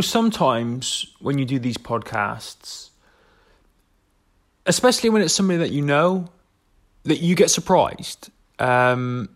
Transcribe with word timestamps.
know, 0.00 0.02
sometimes 0.02 1.06
when 1.20 1.38
you 1.38 1.44
do 1.44 1.58
these 1.58 1.76
podcasts, 1.76 2.88
especially 4.64 5.10
when 5.10 5.20
it's 5.20 5.34
somebody 5.34 5.58
that 5.58 5.72
you 5.72 5.82
know, 5.82 6.28
that 7.04 7.20
you 7.20 7.34
get 7.34 7.50
surprised. 7.50 8.30
Um, 8.58 9.28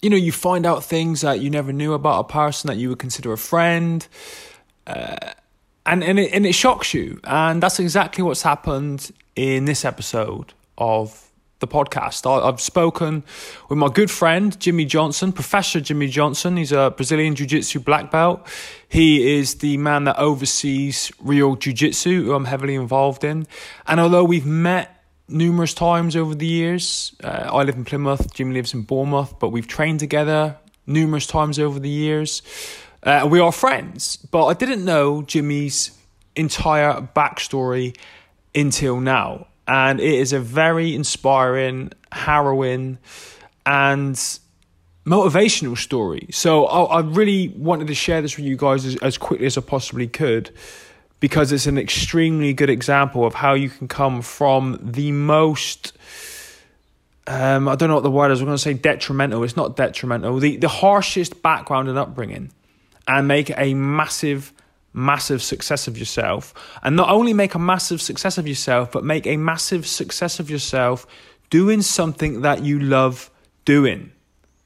you 0.00 0.08
know, 0.08 0.16
you 0.16 0.32
find 0.32 0.64
out 0.64 0.82
things 0.82 1.20
that 1.20 1.40
you 1.40 1.50
never 1.50 1.74
knew 1.74 1.92
about 1.92 2.20
a 2.20 2.24
person 2.24 2.68
that 2.68 2.76
you 2.78 2.88
would 2.88 2.98
consider 2.98 3.32
a 3.34 3.38
friend, 3.38 4.06
uh, 4.86 5.32
and 5.84 6.02
and 6.02 6.18
it, 6.18 6.32
and 6.32 6.46
it 6.46 6.54
shocks 6.54 6.94
you. 6.94 7.20
And 7.24 7.62
that's 7.62 7.78
exactly 7.78 8.24
what's 8.24 8.42
happened 8.42 9.12
in 9.36 9.66
this 9.66 9.84
episode 9.84 10.54
of 10.78 11.29
the 11.60 11.68
podcast. 11.68 12.28
I, 12.28 12.44
have 12.46 12.60
spoken 12.60 13.22
with 13.68 13.78
my 13.78 13.88
good 13.88 14.10
friend 14.10 14.58
Jimmy 14.58 14.84
Johnson, 14.84 15.32
Professor 15.32 15.80
Jimmy 15.80 16.08
Johnson. 16.08 16.56
He's 16.56 16.72
a 16.72 16.92
Brazilian 16.94 17.34
Jiu 17.34 17.46
Jitsu 17.46 17.80
black 17.80 18.10
belt. 18.10 18.46
He 18.88 19.38
is 19.38 19.56
the 19.56 19.76
man 19.76 20.04
that 20.04 20.18
oversees 20.18 21.12
Real 21.20 21.54
Jiu 21.56 21.72
Jitsu, 21.72 22.24
who 22.24 22.34
I'm 22.34 22.46
heavily 22.46 22.74
involved 22.74 23.22
in. 23.22 23.46
And 23.86 24.00
although 24.00 24.24
we've 24.24 24.46
met 24.46 24.96
numerous 25.30 25.72
times 25.74 26.16
over 26.16 26.34
the 26.34 26.46
years. 26.46 27.14
Uh, 27.22 27.48
I 27.52 27.62
live 27.62 27.76
in 27.76 27.84
Plymouth, 27.84 28.34
Jimmy 28.34 28.54
lives 28.54 28.74
in 28.74 28.82
Bournemouth, 28.82 29.38
but 29.38 29.50
we've 29.50 29.68
trained 29.68 30.00
together 30.00 30.56
numerous 30.86 31.26
times 31.26 31.58
over 31.58 31.78
the 31.78 31.88
years. 31.88 32.42
Uh, 33.02 33.26
we 33.30 33.40
are 33.40 33.52
friends, 33.52 34.16
but 34.16 34.46
I 34.46 34.54
didn't 34.54 34.84
know 34.84 35.22
Jimmy's 35.22 35.92
entire 36.36 37.00
backstory 37.00 37.96
until 38.54 39.00
now. 39.00 39.46
And 39.70 40.00
it 40.00 40.14
is 40.14 40.32
a 40.32 40.40
very 40.40 40.96
inspiring, 40.96 41.92
harrowing, 42.10 42.98
and 43.64 44.16
motivational 45.06 45.78
story. 45.78 46.26
So 46.32 46.66
I, 46.66 46.98
I 46.98 47.00
really 47.00 47.48
wanted 47.48 47.86
to 47.86 47.94
share 47.94 48.20
this 48.20 48.36
with 48.36 48.46
you 48.46 48.56
guys 48.56 48.84
as, 48.84 48.96
as 48.96 49.16
quickly 49.16 49.46
as 49.46 49.56
I 49.56 49.60
possibly 49.60 50.08
could 50.08 50.50
because 51.20 51.52
it's 51.52 51.66
an 51.66 51.78
extremely 51.78 52.52
good 52.52 52.70
example 52.70 53.24
of 53.24 53.34
how 53.34 53.54
you 53.54 53.70
can 53.70 53.86
come 53.86 54.22
from 54.22 54.78
the 54.82 55.12
most 55.12 55.92
um, 57.26 57.68
I 57.68 57.76
don't 57.76 57.88
know 57.88 57.94
what 57.94 58.02
the 58.02 58.10
word 58.10 58.32
is. 58.32 58.40
I'm 58.40 58.46
going 58.46 58.56
to 58.56 58.62
say 58.62 58.74
detrimental. 58.74 59.44
It's 59.44 59.56
not 59.56 59.76
detrimental. 59.76 60.40
The 60.40 60.56
the 60.56 60.66
harshest 60.66 61.42
background 61.42 61.88
and 61.88 61.96
upbringing, 61.96 62.50
and 63.06 63.28
make 63.28 63.52
a 63.56 63.74
massive, 63.74 64.52
massive 64.92 65.42
success 65.42 65.86
of 65.88 65.96
yourself. 65.96 66.54
And 66.82 66.96
not 66.96 67.10
only 67.10 67.32
make 67.32 67.54
a 67.54 67.58
massive 67.58 68.00
success 68.00 68.38
of 68.38 68.48
yourself, 68.48 68.90
but 68.92 69.04
make 69.04 69.26
a 69.26 69.36
massive 69.36 69.86
success 69.86 70.40
of 70.40 70.50
yourself 70.50 71.06
doing 71.48 71.82
something 71.82 72.42
that 72.42 72.62
you 72.64 72.78
love 72.78 73.30
doing. 73.64 74.12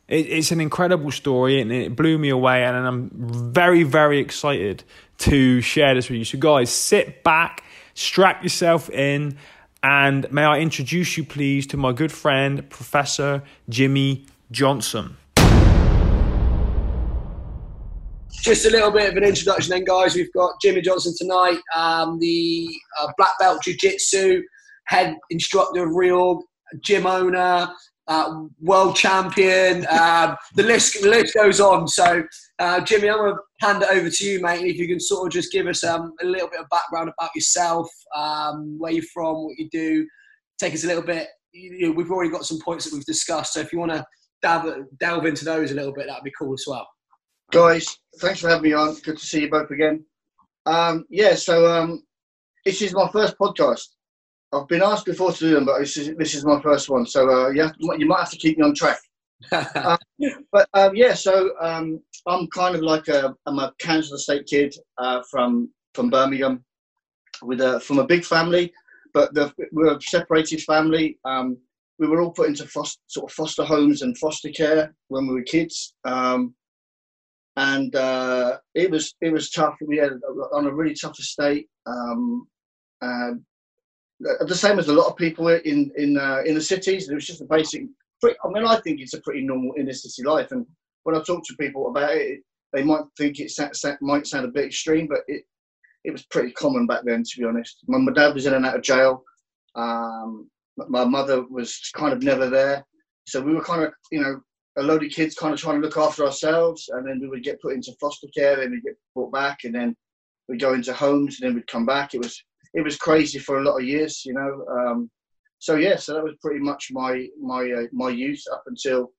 It, 0.08 0.26
it's 0.26 0.50
an 0.50 0.60
incredible 0.60 1.10
story, 1.10 1.60
and 1.60 1.72
it 1.72 1.96
blew 1.96 2.18
me 2.18 2.28
away. 2.28 2.64
And 2.64 2.76
I'm 2.76 3.10
very, 3.52 3.82
very 3.82 4.18
excited 4.18 4.84
to 5.18 5.60
share 5.60 5.94
this 5.94 6.08
with 6.08 6.18
you. 6.18 6.24
So, 6.24 6.38
guys, 6.38 6.70
sit 6.70 7.22
back, 7.22 7.64
strap 7.94 8.42
yourself 8.42 8.90
in, 8.90 9.36
and 9.82 10.30
may 10.32 10.44
I 10.44 10.60
introduce 10.60 11.16
you, 11.16 11.24
please, 11.24 11.66
to 11.68 11.76
my 11.76 11.92
good 11.92 12.12
friend, 12.12 12.68
Professor 12.70 13.42
Jimmy 13.68 14.26
Johnson. 14.50 15.16
Just 18.44 18.66
a 18.66 18.70
little 18.70 18.90
bit 18.90 19.08
of 19.08 19.16
an 19.16 19.24
introduction, 19.24 19.70
then, 19.70 19.84
guys. 19.84 20.14
We've 20.14 20.32
got 20.34 20.60
Jimmy 20.60 20.82
Johnson 20.82 21.14
tonight, 21.16 21.60
um, 21.74 22.18
the 22.18 22.68
uh, 23.00 23.06
black 23.16 23.38
belt 23.38 23.62
jiu 23.62 23.74
jitsu 23.74 24.42
head 24.86 25.16
instructor 25.30 25.84
of 25.84 25.94
Reorg, 25.94 26.42
gym 26.82 27.06
owner, 27.06 27.66
uh, 28.06 28.42
world 28.60 28.96
champion. 28.96 29.86
Uh, 29.88 30.36
the 30.56 30.62
list 30.62 31.00
the 31.00 31.08
list 31.08 31.34
goes 31.34 31.58
on. 31.58 31.88
So, 31.88 32.22
uh, 32.58 32.82
Jimmy, 32.82 33.08
I'm 33.08 33.16
going 33.16 33.34
to 33.34 33.66
hand 33.66 33.82
it 33.82 33.88
over 33.90 34.10
to 34.10 34.24
you, 34.26 34.42
mate. 34.42 34.66
If 34.66 34.76
you 34.76 34.88
can 34.88 35.00
sort 35.00 35.26
of 35.26 35.32
just 35.32 35.50
give 35.50 35.66
us 35.66 35.82
um, 35.82 36.12
a 36.22 36.26
little 36.26 36.50
bit 36.50 36.60
of 36.60 36.68
background 36.68 37.10
about 37.18 37.30
yourself, 37.34 37.88
um, 38.14 38.76
where 38.78 38.92
you're 38.92 39.04
from, 39.14 39.44
what 39.44 39.56
you 39.56 39.70
do. 39.70 40.06
Take 40.58 40.74
us 40.74 40.84
a 40.84 40.86
little 40.86 41.02
bit. 41.02 41.28
You 41.52 41.88
know, 41.88 41.92
we've 41.92 42.10
already 42.10 42.30
got 42.30 42.44
some 42.44 42.60
points 42.60 42.84
that 42.84 42.92
we've 42.92 43.06
discussed. 43.06 43.54
So, 43.54 43.60
if 43.60 43.72
you 43.72 43.78
want 43.78 43.92
to 43.92 44.04
delve, 44.42 44.84
delve 45.00 45.24
into 45.24 45.46
those 45.46 45.70
a 45.70 45.74
little 45.74 45.94
bit, 45.94 46.08
that'd 46.08 46.24
be 46.24 46.32
cool 46.38 46.52
as 46.52 46.64
well. 46.66 46.86
Guys, 47.50 47.86
thanks 48.18 48.40
for 48.40 48.48
having 48.48 48.62
me 48.62 48.72
on. 48.72 48.94
Good 49.02 49.18
to 49.18 49.24
see 49.24 49.42
you 49.42 49.50
both 49.50 49.70
again. 49.70 50.04
Um, 50.66 51.04
yeah, 51.10 51.34
so 51.34 51.66
um, 51.66 52.02
this 52.64 52.82
is 52.82 52.94
my 52.94 53.08
first 53.08 53.36
podcast. 53.38 53.88
I've 54.52 54.68
been 54.68 54.82
asked 54.82 55.06
before 55.06 55.32
to 55.32 55.38
do 55.38 55.54
them, 55.54 55.64
but 55.64 55.80
this 55.80 55.96
is 55.96 56.14
this 56.16 56.34
is 56.34 56.44
my 56.44 56.60
first 56.60 56.88
one, 56.88 57.06
so 57.06 57.28
uh, 57.28 57.48
yeah, 57.50 57.70
you 57.78 58.06
might 58.06 58.20
have 58.20 58.30
to 58.30 58.38
keep 58.38 58.56
me 58.58 58.64
on 58.64 58.74
track. 58.74 58.98
uh, 59.52 59.96
but 60.52 60.68
um, 60.74 60.94
yeah, 60.94 61.14
so 61.14 61.50
um, 61.60 62.00
I'm 62.26 62.46
kind 62.48 62.74
of 62.74 62.82
like 62.82 63.08
a 63.08 63.34
I'm 63.46 63.58
a 63.58 63.72
council 63.78 64.16
estate 64.16 64.46
kid 64.46 64.74
uh, 64.98 65.22
from 65.30 65.70
from 65.94 66.08
Birmingham, 66.08 66.64
with 67.42 67.60
a 67.60 67.80
from 67.80 67.98
a 67.98 68.06
big 68.06 68.24
family, 68.24 68.72
but 69.12 69.34
the, 69.34 69.52
we're 69.72 69.96
a 69.96 70.00
separated 70.00 70.62
family. 70.62 71.18
Um, 71.24 71.58
we 71.98 72.08
were 72.08 72.20
all 72.20 72.32
put 72.32 72.48
into 72.48 72.66
foster, 72.66 73.00
sort 73.06 73.30
of 73.30 73.34
foster 73.34 73.64
homes 73.64 74.02
and 74.02 74.18
foster 74.18 74.50
care 74.50 74.94
when 75.08 75.26
we 75.26 75.34
were 75.34 75.42
kids, 75.42 75.94
um, 76.04 76.54
and 77.56 77.94
uh, 77.94 78.58
it 78.74 78.90
was 78.90 79.14
it 79.20 79.32
was 79.32 79.50
tough. 79.50 79.76
We 79.86 79.96
had 79.98 80.12
on 80.52 80.66
a 80.66 80.74
really 80.74 80.94
tough 80.94 81.18
estate. 81.18 81.68
Um, 81.86 82.46
the 84.20 84.54
same 84.54 84.78
as 84.78 84.88
a 84.88 84.92
lot 84.92 85.08
of 85.08 85.16
people 85.16 85.48
in 85.48 85.90
in 85.96 86.18
uh, 86.18 86.42
in 86.44 86.54
the 86.54 86.60
cities. 86.60 87.08
It 87.08 87.14
was 87.14 87.26
just 87.26 87.40
a 87.40 87.46
basic. 87.46 87.84
I 88.24 88.48
mean, 88.48 88.64
I 88.64 88.80
think 88.80 89.00
it's 89.00 89.14
a 89.14 89.20
pretty 89.20 89.42
normal 89.44 89.74
inner 89.76 89.92
city 89.92 90.26
life. 90.26 90.50
And 90.50 90.66
when 91.02 91.14
I 91.14 91.22
talk 91.22 91.44
to 91.44 91.56
people 91.60 91.88
about 91.88 92.14
it, 92.14 92.40
they 92.72 92.82
might 92.82 93.02
think 93.18 93.38
it 93.38 93.52
might 94.00 94.26
sound 94.26 94.46
a 94.46 94.48
bit 94.48 94.66
extreme, 94.66 95.06
but 95.06 95.20
it 95.28 95.44
it 96.04 96.10
was 96.10 96.24
pretty 96.26 96.52
common 96.52 96.86
back 96.86 97.02
then, 97.04 97.22
to 97.22 97.38
be 97.38 97.44
honest. 97.44 97.78
My, 97.86 97.98
my 97.98 98.12
dad 98.12 98.34
was 98.34 98.46
in 98.46 98.54
and 98.54 98.66
out 98.66 98.76
of 98.76 98.82
jail. 98.82 99.24
Um, 99.74 100.50
my 100.76 101.04
mother 101.04 101.44
was 101.48 101.90
kind 101.94 102.12
of 102.12 102.22
never 102.22 102.48
there, 102.48 102.84
so 103.26 103.40
we 103.40 103.54
were 103.54 103.64
kind 103.64 103.84
of 103.84 103.92
you 104.10 104.20
know 104.20 104.40
a 104.76 104.82
load 104.82 105.04
of 105.04 105.10
kids 105.10 105.34
kind 105.34 105.54
of 105.54 105.60
trying 105.60 105.80
to 105.80 105.86
look 105.86 105.96
after 105.96 106.24
ourselves, 106.24 106.88
and 106.92 107.06
then 107.06 107.20
we 107.20 107.28
would 107.28 107.44
get 107.44 107.60
put 107.60 107.74
into 107.74 107.94
foster 108.00 108.26
care, 108.36 108.56
then 108.56 108.70
we'd 108.70 108.82
get 108.82 108.98
brought 109.14 109.32
back, 109.32 109.64
and 109.64 109.74
then 109.74 109.94
we'd 110.48 110.60
go 110.60 110.74
into 110.74 110.92
homes, 110.92 111.40
and 111.40 111.48
then 111.48 111.54
we'd 111.54 111.66
come 111.66 111.86
back. 111.86 112.14
It 112.14 112.20
was 112.20 112.42
it 112.74 112.82
was 112.82 112.96
crazy 112.96 113.38
for 113.38 113.60
a 113.60 113.64
lot 113.64 113.78
of 113.78 113.84
years, 113.84 114.24
you 114.24 114.34
know. 114.34 114.66
Um, 114.70 115.10
so 115.58 115.76
yeah, 115.76 115.96
so 115.96 116.14
that 116.14 116.24
was 116.24 116.34
pretty 116.42 116.60
much 116.60 116.88
my 116.90 117.26
my 117.40 117.70
uh, 117.70 117.86
my 117.92 118.10
youth 118.10 118.42
up 118.52 118.64
until 118.66 119.12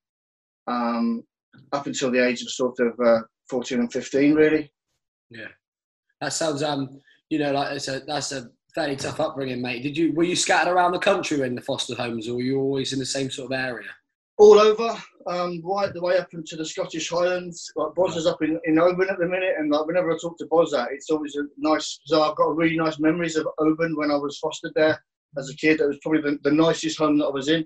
um, 0.68 1.24
up 1.72 1.88
until 1.88 2.12
the 2.12 2.26
age 2.26 2.42
of 2.42 2.50
sort 2.50 2.80
of 2.80 3.00
uh, 3.00 3.22
fourteen 3.50 3.80
and 3.80 3.92
fifteen, 3.92 4.34
really. 4.34 4.72
Yeah, 5.30 5.48
that 6.22 6.34
sounds 6.34 6.64
um, 6.64 7.00
you 7.30 7.40
know, 7.40 7.54
like 7.54 7.76
it's 7.76 7.88
a 7.88 8.02
that's 8.06 8.32
a 8.32 8.50
fairly 8.74 8.96
tough 8.96 9.20
upbringing, 9.20 9.62
mate. 9.62 9.84
Did 9.84 9.98
you 9.98 10.14
were 10.14 10.24
you 10.24 10.36
scattered 10.36 10.72
around 10.72 10.92
the 10.92 11.00
country 11.00 11.42
in 11.42 11.56
the 11.56 11.62
foster 11.62 11.96
homes, 11.96 12.28
or 12.28 12.36
were 12.36 12.42
you 12.42 12.60
always 12.60 12.94
in 12.94 13.00
the 13.00 13.06
same 13.06 13.32
sort 13.32 13.52
of 13.52 13.58
area? 13.58 13.90
All 14.38 14.60
over, 14.60 14.98
um, 15.28 15.62
right 15.64 15.94
the 15.94 16.02
way 16.02 16.18
up 16.18 16.34
into 16.34 16.56
the 16.56 16.66
Scottish 16.66 17.10
Highlands. 17.10 17.72
Like 17.76 17.96
Boz 17.96 18.18
is 18.18 18.28
up 18.28 18.42
in, 18.42 18.60
in 18.66 18.80
Oban 18.80 19.10
at 19.10 19.18
the 19.20 19.28
minute, 19.28 19.56
and 19.58 19.72
like 19.72 19.86
whenever 19.86 20.12
I 20.12 20.18
talk 20.22 20.38
to 20.40 20.48
Boz, 20.48 20.74
it's 20.92 21.10
always 21.10 21.36
a 21.36 21.44
nice. 21.58 22.00
So 22.06 22.22
I've 22.22 22.36
got 22.36 22.56
really 22.56 22.78
nice 22.78 23.00
memories 23.00 23.36
of 23.36 23.48
Oban 23.60 23.96
when 23.96 24.12
I 24.12 24.16
was 24.16 24.38
fostered 24.40 24.74
there 24.76 25.02
as 25.38 25.50
a 25.50 25.56
kid. 25.56 25.80
It 25.80 25.88
was 25.88 26.00
probably 26.02 26.22
the, 26.22 26.40
the 26.44 26.52
nicest 26.52 26.98
home 26.98 27.18
that 27.20 27.26
I 27.26 27.32
was 27.32 27.48
in. 27.48 27.66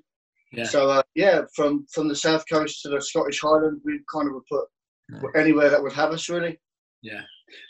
Yeah. 0.52 0.64
So 0.66 0.90
uh, 0.90 1.04
yeah, 1.16 1.42
from 1.56 1.86
from 1.92 2.08
the 2.08 2.16
south 2.16 2.46
coast 2.50 2.82
to 2.84 2.90
the 2.90 3.02
Scottish 3.02 3.42
Highlands, 3.42 3.82
we 3.84 4.00
kind 4.12 4.28
of 4.28 4.34
would 4.36 4.46
put 4.48 4.66
yeah. 5.12 5.42
anywhere 5.42 5.70
that 5.70 5.82
would 5.82 5.94
have 5.94 6.12
us 6.12 6.30
really. 6.30 6.60
Yeah, 7.02 7.22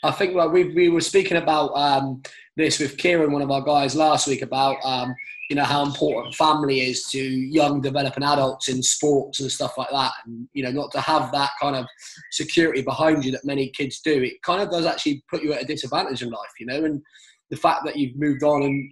I 0.02 0.10
think 0.10 0.34
like 0.34 0.50
we 0.50 0.74
we 0.74 0.88
were 0.88 1.00
speaking 1.00 1.36
about 1.36 1.68
um, 1.76 2.22
this 2.56 2.78
with 2.78 2.96
Kieran, 2.96 3.32
one 3.32 3.42
of 3.42 3.50
our 3.50 3.62
guys 3.62 3.94
last 3.94 4.26
week 4.26 4.42
about 4.42 4.76
um, 4.82 5.14
you 5.50 5.56
know 5.56 5.64
how 5.64 5.84
important 5.84 6.32
family 6.32 6.80
is 6.80 7.08
to 7.08 7.18
young 7.20 7.80
developing 7.80 8.22
adults 8.22 8.68
in 8.68 8.80
sports 8.84 9.40
and 9.40 9.50
stuff 9.50 9.76
like 9.76 9.90
that. 9.90 10.12
And 10.24 10.48
you 10.52 10.62
know 10.62 10.70
not 10.70 10.92
to 10.92 11.00
have 11.00 11.32
that 11.32 11.50
kind 11.60 11.74
of 11.74 11.86
security 12.30 12.82
behind 12.82 13.24
you 13.24 13.32
that 13.32 13.44
many 13.44 13.68
kids 13.68 14.00
do 14.00 14.22
it 14.22 14.40
kind 14.42 14.62
of 14.62 14.70
does 14.70 14.86
actually 14.86 15.24
put 15.28 15.42
you 15.42 15.52
at 15.52 15.62
a 15.62 15.66
disadvantage 15.66 16.22
in 16.22 16.30
life 16.30 16.52
you 16.60 16.66
know? 16.66 16.84
And 16.84 17.02
the 17.50 17.56
fact 17.56 17.84
that 17.84 17.96
you've 17.96 18.16
moved 18.16 18.44
on 18.44 18.62
and 18.62 18.90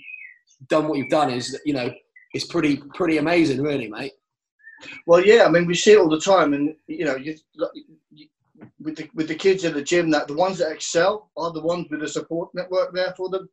done 0.69 0.89
what 0.89 0.99
you've 0.99 1.09
done 1.09 1.31
is 1.31 1.53
that 1.53 1.61
you 1.65 1.75
know 1.75 1.89
it's 2.35 2.47
pretty 2.47 2.83
pretty 2.93 3.19
amazing 3.19 3.63
really 3.63 3.89
mate. 3.89 4.13
Well 5.07 5.25
yeah 5.25 5.45
i 5.45 5.49
mean 5.49 5.65
we 5.65 5.77
see 5.77 5.93
it 5.93 5.99
all 5.99 6.09
the 6.09 6.21
time 6.21 6.55
and 6.55 6.75
you 6.89 7.05
know 7.05 7.15
you, 7.15 7.37
with 8.81 8.97
the 8.97 9.09
with 9.15 9.29
the 9.29 9.35
kids 9.37 9.63
in 9.63 9.75
the 9.75 9.83
gym 9.83 10.11
that 10.11 10.27
the 10.27 10.35
ones 10.35 10.59
that 10.59 10.73
excel 10.73 11.31
are 11.37 11.53
the 11.53 11.63
ones 11.63 11.87
with 11.89 12.03
a 12.03 12.09
support 12.09 12.53
network 12.53 12.93
there 12.93 13.15
for 13.17 13.29
them 13.29 13.49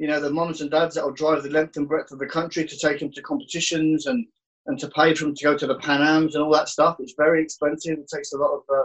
you 0.00 0.06
know, 0.06 0.18
the 0.18 0.30
moms 0.30 0.62
and 0.62 0.70
dads 0.70 0.94
that 0.94 1.04
will 1.04 1.12
drive 1.12 1.42
the 1.42 1.50
length 1.50 1.76
and 1.76 1.86
breadth 1.86 2.10
of 2.10 2.18
the 2.18 2.26
country 2.26 2.64
to 2.64 2.78
take 2.78 3.00
them 3.00 3.12
to 3.12 3.20
competitions 3.20 4.06
and, 4.06 4.26
and 4.66 4.78
to 4.78 4.88
pay 4.88 5.14
for 5.14 5.26
them 5.26 5.34
to 5.34 5.44
go 5.44 5.58
to 5.58 5.66
the 5.66 5.74
Pan 5.74 6.00
Ams 6.00 6.34
and 6.34 6.42
all 6.42 6.50
that 6.52 6.70
stuff. 6.70 6.96
It's 7.00 7.12
very 7.18 7.42
expensive. 7.42 7.98
It 7.98 8.08
takes 8.12 8.32
a 8.32 8.38
lot 8.38 8.54
of 8.54 8.62
uh, 8.74 8.84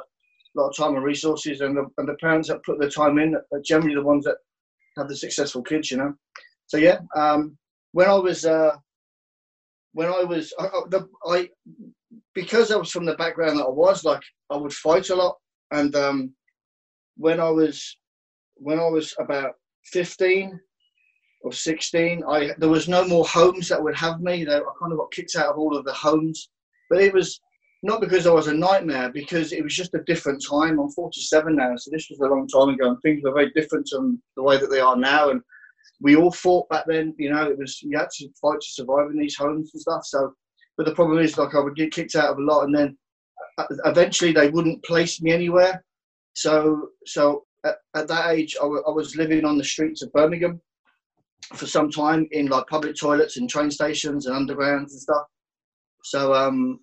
lot 0.55 0.69
of 0.69 0.75
time 0.75 0.95
and 0.95 1.05
resources, 1.05 1.61
and 1.61 1.77
the, 1.77 1.85
and 1.97 2.07
the 2.07 2.15
parents 2.15 2.49
that 2.49 2.63
put 2.65 2.79
the 2.79 2.89
time 2.89 3.17
in 3.17 3.33
are 3.33 3.61
generally 3.63 3.95
the 3.95 4.03
ones 4.03 4.25
that 4.25 4.35
have 4.97 5.07
the 5.07 5.15
successful 5.15 5.63
kids, 5.63 5.89
you 5.89 5.95
know. 5.95 6.13
So 6.67 6.75
yeah, 6.75 6.99
um, 7.15 7.57
when 7.93 8.09
I 8.09 8.15
was 8.15 8.43
uh, 8.43 8.75
when 9.93 10.09
I 10.09 10.21
was 10.25 10.53
I, 10.59 10.67
the, 10.89 11.07
I 11.25 11.49
because 12.33 12.71
I 12.71 12.75
was 12.75 12.91
from 12.91 13.05
the 13.05 13.15
background 13.15 13.57
that 13.59 13.67
I 13.67 13.69
was, 13.69 14.03
like 14.03 14.21
I 14.51 14.57
would 14.57 14.73
fight 14.73 15.09
a 15.11 15.15
lot, 15.15 15.37
and 15.71 15.95
um, 15.95 16.33
when 17.15 17.39
I 17.39 17.49
was 17.49 17.95
when 18.55 18.79
I 18.79 18.89
was 18.89 19.15
about 19.17 19.53
15 19.85 20.59
or 21.45 21.53
16, 21.53 22.23
I 22.27 22.51
there 22.57 22.69
was 22.69 22.89
no 22.89 23.07
more 23.07 23.23
homes 23.23 23.69
that 23.69 23.81
would 23.81 23.95
have 23.95 24.19
me. 24.19 24.41
I 24.47 24.59
kind 24.79 24.91
of 24.91 24.97
got 24.97 25.11
kicked 25.11 25.35
out 25.35 25.51
of 25.51 25.59
all 25.59 25.77
of 25.77 25.85
the 25.85 25.93
homes, 25.93 26.49
but 26.89 27.01
it 27.01 27.13
was 27.13 27.39
not 27.83 28.01
because 28.01 28.25
I 28.25 28.31
was 28.31 28.47
a 28.47 28.53
nightmare, 28.53 29.11
because 29.11 29.53
it 29.53 29.63
was 29.63 29.75
just 29.75 29.93
a 29.93 30.03
different 30.07 30.43
time. 30.43 30.79
I'm 30.79 30.89
47 30.89 31.55
now, 31.55 31.75
so 31.75 31.91
this 31.91 32.07
was 32.09 32.19
a 32.19 32.25
long 32.25 32.47
time 32.47 32.73
ago, 32.73 32.89
and 32.89 33.01
things 33.01 33.21
were 33.23 33.31
very 33.31 33.51
different 33.51 33.87
from 33.87 34.19
the 34.35 34.41
way 34.41 34.57
that 34.57 34.71
they 34.71 34.79
are 34.79 34.95
now. 34.95 35.29
And 35.29 35.41
we 36.01 36.15
all 36.15 36.31
fought 36.31 36.67
back 36.69 36.85
then. 36.87 37.13
You 37.19 37.31
know, 37.31 37.47
it 37.47 37.59
was 37.59 37.79
you 37.83 37.95
had 37.95 38.09
to 38.17 38.27
fight 38.41 38.59
to 38.59 38.71
survive 38.71 39.11
in 39.11 39.19
these 39.19 39.35
homes 39.35 39.69
and 39.73 39.81
stuff. 39.81 40.03
So, 40.05 40.33
but 40.77 40.87
the 40.87 40.95
problem 40.95 41.19
is, 41.19 41.37
like, 41.37 41.53
I 41.53 41.59
would 41.59 41.75
get 41.75 41.93
kicked 41.93 42.15
out 42.15 42.31
of 42.31 42.39
a 42.39 42.41
lot, 42.41 42.63
and 42.63 42.75
then 42.75 42.97
uh, 43.59 43.65
eventually 43.85 44.31
they 44.31 44.49
wouldn't 44.49 44.83
place 44.83 45.21
me 45.21 45.31
anywhere. 45.31 45.85
So, 46.33 46.89
so 47.05 47.43
at, 47.63 47.75
at 47.95 48.07
that 48.07 48.31
age, 48.31 48.55
I, 48.59 48.63
w- 48.63 48.83
I 48.87 48.89
was 48.89 49.15
living 49.15 49.45
on 49.45 49.59
the 49.59 49.63
streets 49.63 50.01
of 50.01 50.11
Birmingham 50.11 50.59
for 51.53 51.67
some 51.67 51.89
time 51.89 52.27
in 52.31 52.47
like 52.47 52.67
public 52.67 52.95
toilets 52.95 53.37
and 53.37 53.49
train 53.49 53.71
stations 53.71 54.25
and 54.25 54.35
undergrounds 54.35 54.91
and 54.91 55.01
stuff. 55.01 55.23
So, 56.03 56.33
um, 56.33 56.79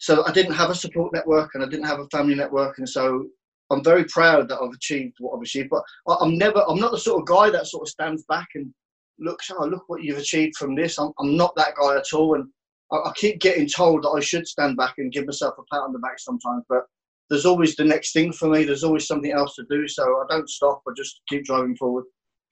so 0.00 0.24
I 0.26 0.32
didn't 0.32 0.54
have 0.54 0.70
a 0.70 0.74
support 0.74 1.12
network 1.12 1.54
and 1.54 1.64
I 1.64 1.68
didn't 1.68 1.86
have 1.86 2.00
a 2.00 2.08
family 2.08 2.34
network, 2.34 2.78
and 2.78 2.88
so 2.88 3.26
I'm 3.70 3.82
very 3.82 4.04
proud 4.04 4.48
that 4.48 4.58
I've 4.60 4.74
achieved 4.74 5.16
what 5.18 5.36
I've 5.36 5.42
achieved. 5.42 5.70
But 5.70 5.82
I, 6.08 6.24
am 6.24 6.36
never, 6.36 6.64
I'm 6.68 6.78
not 6.78 6.92
the 6.92 6.98
sort 6.98 7.20
of 7.20 7.26
guy 7.26 7.50
that 7.50 7.66
sort 7.66 7.82
of 7.82 7.88
stands 7.88 8.24
back 8.28 8.48
and 8.54 8.72
looks, 9.18 9.50
oh, 9.50 9.64
look 9.66 9.84
what 9.88 10.02
you've 10.02 10.18
achieved 10.18 10.56
from 10.56 10.74
this. 10.74 10.98
I'm, 10.98 11.12
I'm 11.18 11.36
not 11.36 11.54
that 11.56 11.74
guy 11.80 11.96
at 11.96 12.12
all, 12.12 12.34
and 12.34 12.48
I, 12.92 12.96
I 12.96 13.12
keep 13.16 13.40
getting 13.40 13.68
told 13.68 14.02
that 14.02 14.10
I 14.10 14.20
should 14.20 14.46
stand 14.46 14.76
back 14.76 14.94
and 14.98 15.12
give 15.12 15.26
myself 15.26 15.54
a 15.58 15.62
pat 15.72 15.82
on 15.82 15.92
the 15.92 15.98
back 15.98 16.18
sometimes, 16.18 16.64
but 16.68 16.84
there's 17.30 17.46
always 17.46 17.74
the 17.74 17.84
next 17.84 18.12
thing 18.12 18.32
for 18.32 18.48
me. 18.48 18.64
There's 18.64 18.84
always 18.84 19.06
something 19.06 19.32
else 19.32 19.54
to 19.56 19.64
do, 19.70 19.88
so 19.88 20.02
I 20.02 20.24
don't 20.28 20.48
stop. 20.48 20.82
I 20.86 20.92
just 20.96 21.22
keep 21.28 21.44
driving 21.44 21.76
forward. 21.76 22.04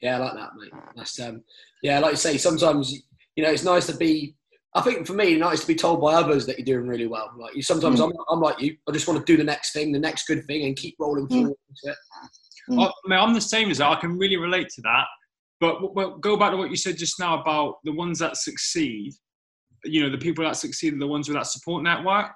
Yeah, 0.02 0.16
I 0.16 0.18
like 0.18 0.34
that, 0.34 0.50
mate. 0.56 0.72
That's 0.96 1.18
um, 1.20 1.42
yeah, 1.82 2.00
like 2.00 2.12
you 2.12 2.16
say, 2.16 2.36
sometimes 2.36 2.92
you 3.36 3.44
know 3.44 3.50
it's 3.50 3.64
nice 3.64 3.86
to 3.86 3.96
be. 3.96 4.34
I 4.74 4.80
think 4.80 5.06
for 5.06 5.12
me, 5.12 5.36
nice 5.36 5.60
to 5.60 5.66
be 5.66 5.74
told 5.74 6.00
by 6.00 6.14
others 6.14 6.46
that 6.46 6.58
you're 6.58 6.64
doing 6.64 6.88
really 6.88 7.06
well. 7.06 7.30
Like 7.38 7.54
you, 7.54 7.62
sometimes 7.62 8.00
mm. 8.00 8.04
I'm, 8.06 8.12
I'm 8.28 8.40
like 8.40 8.60
you. 8.60 8.76
I 8.88 8.92
just 8.92 9.06
want 9.06 9.24
to 9.24 9.32
do 9.32 9.36
the 9.36 9.44
next 9.44 9.72
thing, 9.72 9.92
the 9.92 9.98
next 9.98 10.26
good 10.26 10.44
thing, 10.46 10.64
and 10.64 10.76
keep 10.76 10.96
rolling 10.98 11.28
mm. 11.28 11.30
forward. 11.30 11.56
Mm. 12.70 12.90
I, 13.10 13.14
I'm 13.14 13.34
the 13.34 13.40
same 13.40 13.70
as 13.70 13.78
that. 13.78 13.90
I 13.90 14.00
can 14.00 14.18
really 14.18 14.36
relate 14.36 14.68
to 14.70 14.82
that. 14.82 15.04
But, 15.60 15.94
but 15.94 16.20
go 16.20 16.36
back 16.36 16.50
to 16.50 16.56
what 16.56 16.70
you 16.70 16.76
said 16.76 16.96
just 16.96 17.20
now 17.20 17.40
about 17.40 17.76
the 17.84 17.92
ones 17.92 18.18
that 18.18 18.36
succeed. 18.36 19.12
You 19.84 20.02
know, 20.02 20.10
the 20.10 20.18
people 20.18 20.44
that 20.44 20.56
succeed 20.56 20.94
are 20.94 20.98
the 20.98 21.06
ones 21.06 21.28
with 21.28 21.36
that 21.36 21.46
support 21.46 21.84
network. 21.84 22.32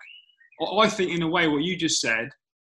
I 0.79 0.89
think, 0.89 1.11
in 1.11 1.23
a 1.23 1.29
way, 1.29 1.49
what 1.49 1.65
you 1.65 1.77
just 1.77 2.01
said, 2.01 2.29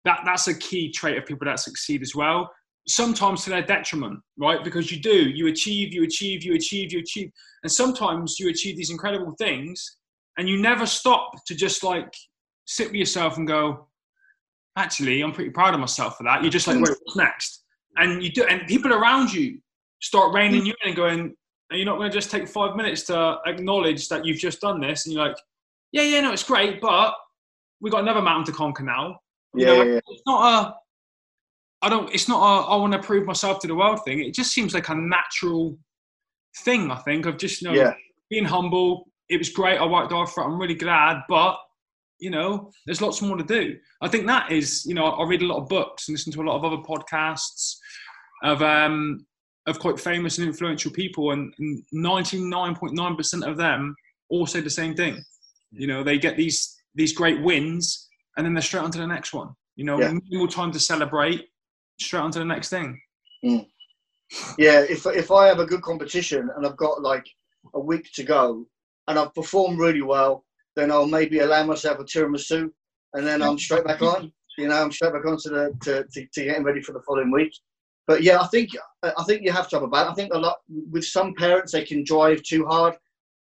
that 0.06 0.22
that's 0.26 0.48
a 0.48 0.58
key 0.58 0.92
trait 0.92 1.18
of 1.18 1.28
people 1.28 1.46
that 1.46 1.60
succeed 1.60 2.02
as 2.02 2.16
well 2.16 2.50
sometimes 2.90 3.44
to 3.44 3.52
their 3.52 3.62
detriment, 3.62 4.20
right? 4.38 4.64
Because 4.64 4.92
you 4.92 5.00
do, 5.00 5.30
you 5.30 5.48
achieve, 5.48 5.94
you 5.94 6.04
achieve, 6.04 6.44
you 6.44 6.56
achieve, 6.56 6.92
you 6.92 7.00
achieve. 7.00 7.32
And 7.64 7.72
sometimes 7.72 8.40
you 8.40 8.50
achieve 8.50 8.78
these 8.78 8.90
incredible 8.90 9.36
things 9.38 9.98
and 10.38 10.50
you 10.50 10.60
never 10.60 10.86
stop 10.86 11.32
to 11.46 11.56
just 11.56 11.84
like 11.84 12.12
sit 12.66 12.88
with 12.88 12.96
yourself 12.96 13.38
and 13.38 13.48
go, 13.48 13.88
actually, 14.76 15.22
I'm 15.22 15.32
pretty 15.32 15.52
proud 15.52 15.74
of 15.74 15.80
myself 15.80 16.18
for 16.18 16.24
that. 16.24 16.42
You're 16.42 16.52
just 16.52 16.68
like, 16.68 16.78
wait, 16.78 16.96
what's 17.04 17.16
next? 17.16 17.64
And 17.98 18.24
you 18.24 18.32
do, 18.32 18.44
and 18.46 18.68
people 18.68 18.94
around 18.94 19.34
you 19.34 19.60
start 20.02 20.34
reining 20.34 20.66
you 20.66 20.74
in 20.84 20.90
and 20.90 20.96
going, 20.96 21.36
are 21.72 21.78
you 21.78 21.86
not 21.86 21.98
going 21.98 22.10
to 22.10 22.18
just 22.18 22.32
take 22.32 22.48
five 22.48 22.76
minutes 22.76 23.04
to 23.04 23.38
acknowledge 23.46 24.08
that 24.10 24.26
you've 24.26 24.40
just 24.40 24.62
done 24.62 24.80
this? 24.80 25.06
And 25.06 25.14
you're 25.14 25.28
like, 25.28 25.38
yeah, 25.92 26.04
yeah, 26.04 26.22
no, 26.22 26.32
it's 26.32 26.44
great, 26.44 26.82
but 26.82 27.14
we've 27.82 27.92
got 27.92 28.02
another 28.02 28.22
mountain 28.22 28.46
to 28.46 28.52
conquer 28.52 28.84
now. 28.84 29.20
You 29.54 29.66
yeah, 29.66 29.74
know, 29.74 29.84
yeah, 29.84 30.00
It's 30.08 30.24
not 30.26 30.64
a, 30.64 30.76
I 31.82 31.90
don't. 31.90 32.14
It's 32.14 32.28
not 32.28 32.42
a 32.42 32.68
I 32.68 32.76
want 32.76 32.94
to 32.94 33.00
prove 33.00 33.26
myself 33.26 33.60
to 33.60 33.68
the 33.68 33.76
world 33.76 34.02
thing. 34.04 34.20
It 34.20 34.34
just 34.34 34.52
seems 34.52 34.74
like 34.74 34.90
a 34.90 34.96
natural 34.96 35.78
thing. 36.60 36.92
I 36.92 36.98
think 36.98 37.26
of 37.26 37.38
just 37.38 37.62
you 37.62 37.70
know 37.70 37.74
yeah. 37.74 37.94
being 38.30 38.46
humble. 38.46 39.08
It 39.30 39.38
was 39.38 39.50
great. 39.50 39.78
I 39.78 39.86
worked 39.86 40.12
hard 40.12 40.30
for 40.30 40.44
it. 40.44 40.48
I'm 40.48 40.60
really 40.60 40.76
glad, 40.76 41.22
but 41.30 41.58
you 42.20 42.30
know, 42.30 42.72
there's 42.86 43.02
lots 43.02 43.22
more 43.22 43.38
to 43.38 43.44
do. 43.44 43.78
I 44.02 44.08
think 44.08 44.28
that 44.28 44.52
is, 44.52 44.86
you 44.86 44.94
know, 44.94 45.06
I 45.06 45.26
read 45.26 45.42
a 45.42 45.46
lot 45.46 45.62
of 45.62 45.70
books 45.70 46.08
and 46.08 46.14
listen 46.14 46.34
to 46.34 46.42
a 46.42 46.44
lot 46.44 46.58
of 46.58 46.66
other 46.66 46.84
podcasts 46.84 47.78
of 48.44 48.62
um 48.62 49.26
of 49.68 49.80
quite 49.80 50.00
famous 50.00 50.38
and 50.38 50.48
influential 50.48 50.92
people, 50.92 51.32
and 51.32 51.54
99.9% 51.94 53.48
of 53.48 53.58
them 53.58 53.96
all 54.30 54.46
say 54.46 54.62
the 54.62 54.70
same 54.70 54.96
thing. 54.96 55.24
You 55.72 55.88
know, 55.88 56.04
they 56.04 56.18
get 56.18 56.38
these 56.38 56.76
these 56.96 57.14
great 57.14 57.42
wins, 57.42 58.10
and 58.36 58.46
then 58.46 58.54
they're 58.54 58.62
straight 58.62 58.84
on 58.84 58.92
to 58.92 59.00
the 59.00 59.08
next 59.08 59.34
one. 59.34 59.50
You 59.76 59.86
know, 59.86 60.00
yeah. 60.00 60.14
more 60.32 60.48
time 60.48 60.72
to 60.72 60.80
celebrate, 60.80 61.46
straight 62.00 62.22
on 62.22 62.32
to 62.32 62.40
the 62.40 62.46
next 62.46 62.70
thing. 62.70 63.00
Mm. 63.44 63.68
Yeah, 64.58 64.82
if 64.82 65.06
if 65.08 65.32
I 65.32 65.48
have 65.48 65.60
a 65.60 65.66
good 65.66 65.82
competition 65.82 66.50
and 66.56 66.66
I've 66.66 66.78
got 66.78 67.02
like 67.02 67.28
a 67.74 67.80
week 67.80 68.10
to 68.14 68.24
go 68.24 68.66
and 69.08 69.18
I've 69.18 69.34
performed 69.34 69.80
really 69.80 70.02
well, 70.02 70.46
then 70.76 70.92
I'll 70.92 71.08
maybe 71.08 71.40
allow 71.40 71.64
myself 71.66 72.00
a 72.00 72.04
tiramisu 72.04 72.70
and 73.14 73.26
then 73.26 73.42
I'm 73.42 73.58
straight 73.58 73.86
back 73.86 74.02
on. 74.02 74.32
You 74.58 74.68
know, 74.68 74.82
I'm 74.82 74.92
straight 74.92 75.14
back 75.14 75.26
on 75.26 75.38
to 75.38 75.50
the 75.50 75.78
to, 75.82 76.04
to, 76.04 76.28
to 76.34 76.46
getting 76.46 76.64
ready 76.64 76.82
for 76.82 76.92
the 76.94 77.02
following 77.02 77.32
week. 77.32 77.54
But 78.08 78.24
yeah, 78.24 78.40
I 78.40 78.48
think 78.48 78.70
I 79.04 79.24
think 79.26 79.44
you 79.44 79.52
have 79.52 79.70
to 79.70 79.76
have 79.78 79.84
a 79.84 79.88
balance. 79.88 80.12
I 80.12 80.16
think 80.16 80.34
a 80.34 80.38
lot 80.38 80.58
with 80.68 81.06
some 81.06 81.34
parents 81.36 81.72
they 81.72 81.86
can 81.86 82.04
drive 82.04 82.44
too 82.44 82.66
hard, 82.66 82.96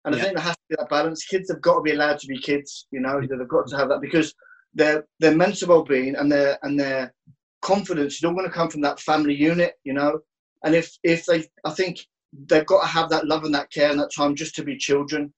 and 0.06 0.16
I 0.16 0.20
think 0.20 0.36
there 0.36 0.44
has 0.44 0.56
to 0.56 0.62
be 0.70 0.76
that 0.78 0.90
balance. 0.90 1.26
Kids 1.26 1.50
have 1.52 1.62
got 1.62 1.76
to 1.76 1.82
be 1.82 1.92
allowed 1.92 2.20
to 2.20 2.28
be 2.28 2.40
kids. 2.40 2.88
You 2.92 3.02
know, 3.02 3.20
they've 3.20 3.48
got 3.48 3.68
to 3.68 3.78
have 3.78 3.90
that 3.90 4.02
because 4.02 4.34
their 4.74 5.06
their 5.20 5.36
mental 5.36 5.68
well-being 5.68 6.16
and 6.16 6.32
their 6.32 6.58
and 6.64 6.80
their 6.80 7.14
confidence 7.62 8.16
is 8.16 8.24
all 8.24 8.34
going 8.34 8.48
to 8.48 8.54
come 8.54 8.70
from 8.70 8.82
that 8.82 9.00
family 9.00 9.36
unit, 9.36 9.76
you 9.84 9.94
know. 9.94 10.20
And 10.64 10.76
if 10.76 10.98
if 11.04 11.26
they, 11.26 11.46
I 11.66 11.72
think 11.72 12.00
they've 12.48 12.66
got 12.66 12.82
to 12.82 12.88
have 12.88 13.10
that 13.10 13.26
love 13.26 13.44
and 13.44 13.54
that 13.56 13.72
care 13.72 13.90
and 13.90 14.00
that 14.00 14.14
time 14.16 14.36
just 14.36 14.56
to 14.56 14.64
be 14.64 14.78
children, 14.78 15.34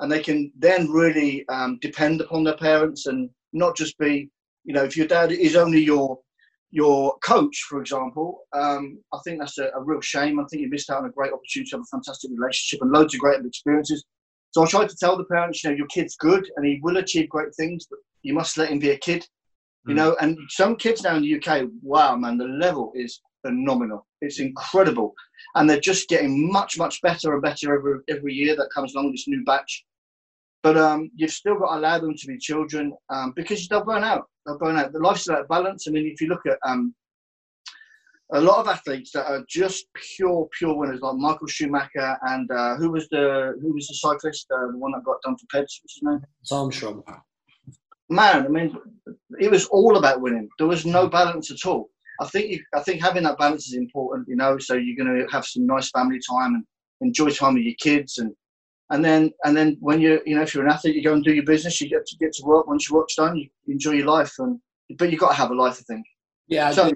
and 0.00 0.10
they 0.10 0.20
can 0.20 0.52
then 0.58 0.90
really 0.90 1.46
um, 1.48 1.78
depend 1.80 2.20
upon 2.20 2.44
their 2.44 2.56
parents 2.56 3.06
and 3.06 3.30
not 3.52 3.76
just 3.76 3.98
be, 3.98 4.30
you 4.64 4.74
know, 4.74 4.84
if 4.84 4.96
your 4.96 5.06
dad 5.06 5.32
is 5.32 5.56
only 5.56 5.82
your 5.82 6.18
your 6.70 7.16
coach, 7.24 7.64
for 7.68 7.80
example, 7.80 8.40
um, 8.52 8.98
I 9.14 9.18
think 9.24 9.38
that's 9.38 9.56
a, 9.58 9.70
a, 9.76 9.82
real 9.82 10.00
shame. 10.00 10.40
I 10.40 10.44
think 10.50 10.62
you 10.62 10.68
missed 10.68 10.90
out 10.90 10.98
on 10.98 11.06
a 11.06 11.12
great 11.12 11.32
opportunity 11.32 11.70
to 11.70 11.76
have 11.76 11.84
a 11.84 11.96
fantastic 11.96 12.30
relationship 12.36 12.82
and 12.82 12.90
loads 12.90 13.14
of 13.14 13.20
great 13.20 13.42
experiences. 13.44 14.04
So 14.50 14.62
I 14.62 14.66
try 14.66 14.86
to 14.86 14.96
tell 14.96 15.16
the 15.16 15.24
parents, 15.24 15.62
you 15.62 15.70
know, 15.70 15.76
your 15.76 15.86
kid's 15.86 16.16
good 16.16 16.50
and 16.56 16.66
he 16.66 16.80
will 16.82 16.96
achieve 16.96 17.28
great 17.28 17.54
things, 17.54 17.86
but 17.88 18.00
you 18.22 18.34
must 18.34 18.58
let 18.58 18.70
him 18.70 18.78
be 18.78 18.90
a 18.90 18.98
kid 18.98 19.24
you 19.86 19.92
hmm. 19.92 19.96
know, 19.96 20.16
and 20.20 20.38
some 20.48 20.76
kids 20.76 21.02
now 21.02 21.16
in 21.16 21.22
the 21.22 21.36
UK, 21.36 21.68
wow, 21.82 22.16
man, 22.16 22.38
the 22.38 22.44
level 22.44 22.92
is 22.94 23.20
phenomenal. 23.44 24.06
It's 24.20 24.40
incredible, 24.40 25.14
and 25.54 25.68
they're 25.68 25.80
just 25.80 26.08
getting 26.08 26.50
much, 26.50 26.78
much 26.78 27.00
better 27.02 27.34
and 27.34 27.42
better 27.42 27.74
every 27.74 28.00
every 28.08 28.34
year 28.34 28.56
that 28.56 28.70
comes 28.74 28.94
along 28.94 29.12
this 29.12 29.28
new 29.28 29.44
batch. 29.44 29.84
But 30.62 30.76
um, 30.76 31.10
you've 31.14 31.30
still 31.30 31.58
got 31.58 31.74
to 31.74 31.78
allow 31.78 31.98
them 32.00 32.16
to 32.16 32.26
be 32.26 32.38
children 32.38 32.92
um, 33.10 33.32
because 33.36 33.68
they'll 33.68 33.84
burn 33.84 34.02
out. 34.02 34.24
They'll 34.44 34.58
burn 34.58 34.76
out. 34.76 34.92
The 34.92 34.98
life's 34.98 35.28
about 35.28 35.48
balance. 35.48 35.86
I 35.86 35.92
mean, 35.92 36.10
if 36.12 36.20
you 36.20 36.26
look 36.26 36.44
at 36.46 36.58
um, 36.66 36.92
a 38.32 38.40
lot 38.40 38.58
of 38.58 38.66
athletes 38.66 39.12
that 39.12 39.26
are 39.26 39.44
just 39.48 39.86
pure, 39.94 40.48
pure 40.58 40.76
winners, 40.76 41.00
like 41.00 41.14
Michael 41.14 41.46
Schumacher 41.46 42.18
and 42.22 42.50
uh, 42.50 42.74
who 42.76 42.90
was 42.90 43.08
the 43.10 43.56
who 43.62 43.72
was 43.74 43.86
the 43.86 43.94
cyclist, 43.94 44.46
uh, 44.52 44.72
the 44.72 44.78
one 44.78 44.90
that 44.92 45.04
got 45.04 45.22
done 45.22 45.36
for 45.36 45.46
Peds, 45.46 45.78
what's 45.82 45.94
his 45.94 46.02
name? 46.02 46.20
Armstrong 46.50 47.04
man, 48.08 48.44
I 48.44 48.48
mean, 48.48 48.76
it 49.40 49.50
was 49.50 49.66
all 49.66 49.96
about 49.96 50.20
winning. 50.20 50.48
There 50.58 50.66
was 50.66 50.86
no 50.86 51.08
balance 51.08 51.50
at 51.50 51.66
all. 51.66 51.90
I 52.20 52.26
think 52.26 52.50
you, 52.50 52.60
I 52.74 52.80
think 52.80 53.02
having 53.02 53.24
that 53.24 53.38
balance 53.38 53.66
is 53.68 53.74
important, 53.74 54.28
you 54.28 54.36
know. 54.36 54.58
So 54.58 54.74
you're 54.74 54.96
going 54.96 55.18
to 55.18 55.30
have 55.30 55.44
some 55.44 55.66
nice 55.66 55.90
family 55.90 56.18
time 56.28 56.54
and 56.54 56.64
enjoy 57.00 57.30
time 57.30 57.54
with 57.54 57.64
your 57.64 57.74
kids, 57.78 58.18
and 58.18 58.32
and 58.90 59.04
then 59.04 59.30
and 59.44 59.56
then 59.56 59.76
when 59.80 60.00
you 60.00 60.20
you 60.24 60.34
know 60.34 60.42
if 60.42 60.54
you're 60.54 60.64
an 60.64 60.72
athlete, 60.72 60.96
you 60.96 61.02
go 61.02 61.12
and 61.12 61.24
do 61.24 61.34
your 61.34 61.44
business. 61.44 61.80
You 61.80 61.90
get 61.90 62.06
to 62.06 62.16
get 62.18 62.32
to 62.34 62.46
work. 62.46 62.66
Once 62.66 62.88
your 62.88 63.00
work's 63.00 63.16
done, 63.16 63.36
you 63.36 63.48
enjoy 63.68 63.92
your 63.92 64.06
life, 64.06 64.32
and 64.38 64.58
but 64.98 65.10
you've 65.10 65.20
got 65.20 65.30
to 65.30 65.34
have 65.34 65.50
a 65.50 65.54
life. 65.54 65.78
I 65.78 65.92
think. 65.92 66.06
Yeah. 66.48 66.70
So, 66.70 66.90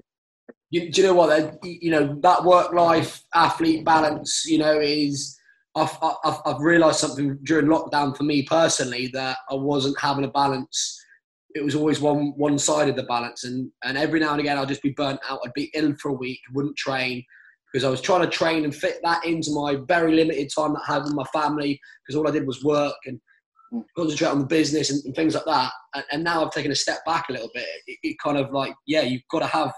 you, 0.71 0.91
do 0.91 1.03
you 1.03 1.07
know 1.09 1.15
what? 1.15 1.59
You 1.65 1.91
know 1.91 2.19
that 2.23 2.45
work-life 2.45 3.23
athlete 3.35 3.85
balance. 3.85 4.47
You 4.47 4.59
know 4.59 4.81
is 4.81 5.39
I've, 5.77 5.97
I've, 6.03 6.39
I've 6.47 6.61
realised 6.61 6.99
something 6.99 7.39
during 7.45 7.67
lockdown 7.67 8.17
for 8.17 8.25
me 8.25 8.43
personally 8.43 9.09
that 9.13 9.39
I 9.51 9.55
wasn't 9.55 10.01
having 10.01 10.25
a 10.25 10.31
balance. 10.31 11.00
It 11.55 11.65
was 11.65 11.75
always 11.75 12.01
one 12.01 12.33
one 12.37 12.59
side 12.59 12.89
of 12.89 12.97
the 12.97 13.03
balance, 13.05 13.45
and 13.45 13.71
and 13.85 13.99
every 13.99 14.21
now 14.21 14.33
and 14.33 14.41
again 14.41 14.59
I'd 14.59 14.69
just 14.69 14.83
be 14.83 14.91
burnt 14.91 15.21
out. 15.29 15.41
I'd 15.45 15.53
be 15.55 15.71
ill 15.75 15.95
for 16.01 16.11
a 16.11 16.15
week, 16.15 16.41
wouldn't 16.53 16.77
train 16.77 17.25
because 17.73 17.85
I 17.85 17.91
was 17.91 18.01
trying 18.01 18.23
to 18.23 18.29
train 18.29 18.65
and 18.65 18.75
fit 18.75 18.99
that 19.05 19.25
into 19.25 19.53
my 19.53 19.77
very 19.87 20.15
limited 20.15 20.51
time 20.55 20.73
that 20.75 20.83
I 20.89 20.95
had 20.95 21.05
with 21.05 21.15
my 21.15 21.25
family 21.33 21.81
because 22.03 22.17
all 22.19 22.27
I 22.27 22.33
did 22.33 22.47
was 22.47 22.65
work 22.65 22.97
and 23.07 23.21
concentrate 23.97 24.29
on 24.29 24.41
the 24.41 24.47
business 24.47 24.91
and, 24.91 25.05
and 25.05 25.15
things 25.15 25.35
like 25.35 25.45
that. 25.45 25.73
And, 25.95 26.05
and, 26.11 26.25
now 26.25 26.45
I've 26.45 26.51
taken 26.51 26.73
a 26.73 26.77
step 26.77 26.99
back 27.07 27.27
a 27.29 27.33
little 27.33 27.51
bit. 27.55 27.67
It, 27.87 27.99
it 28.03 28.17
kind 28.23 28.37
of 28.37 28.53
like 28.53 28.75
yeah, 28.87 29.03
you've 29.03 29.23
got 29.31 29.41
to 29.41 29.47
have 29.47 29.73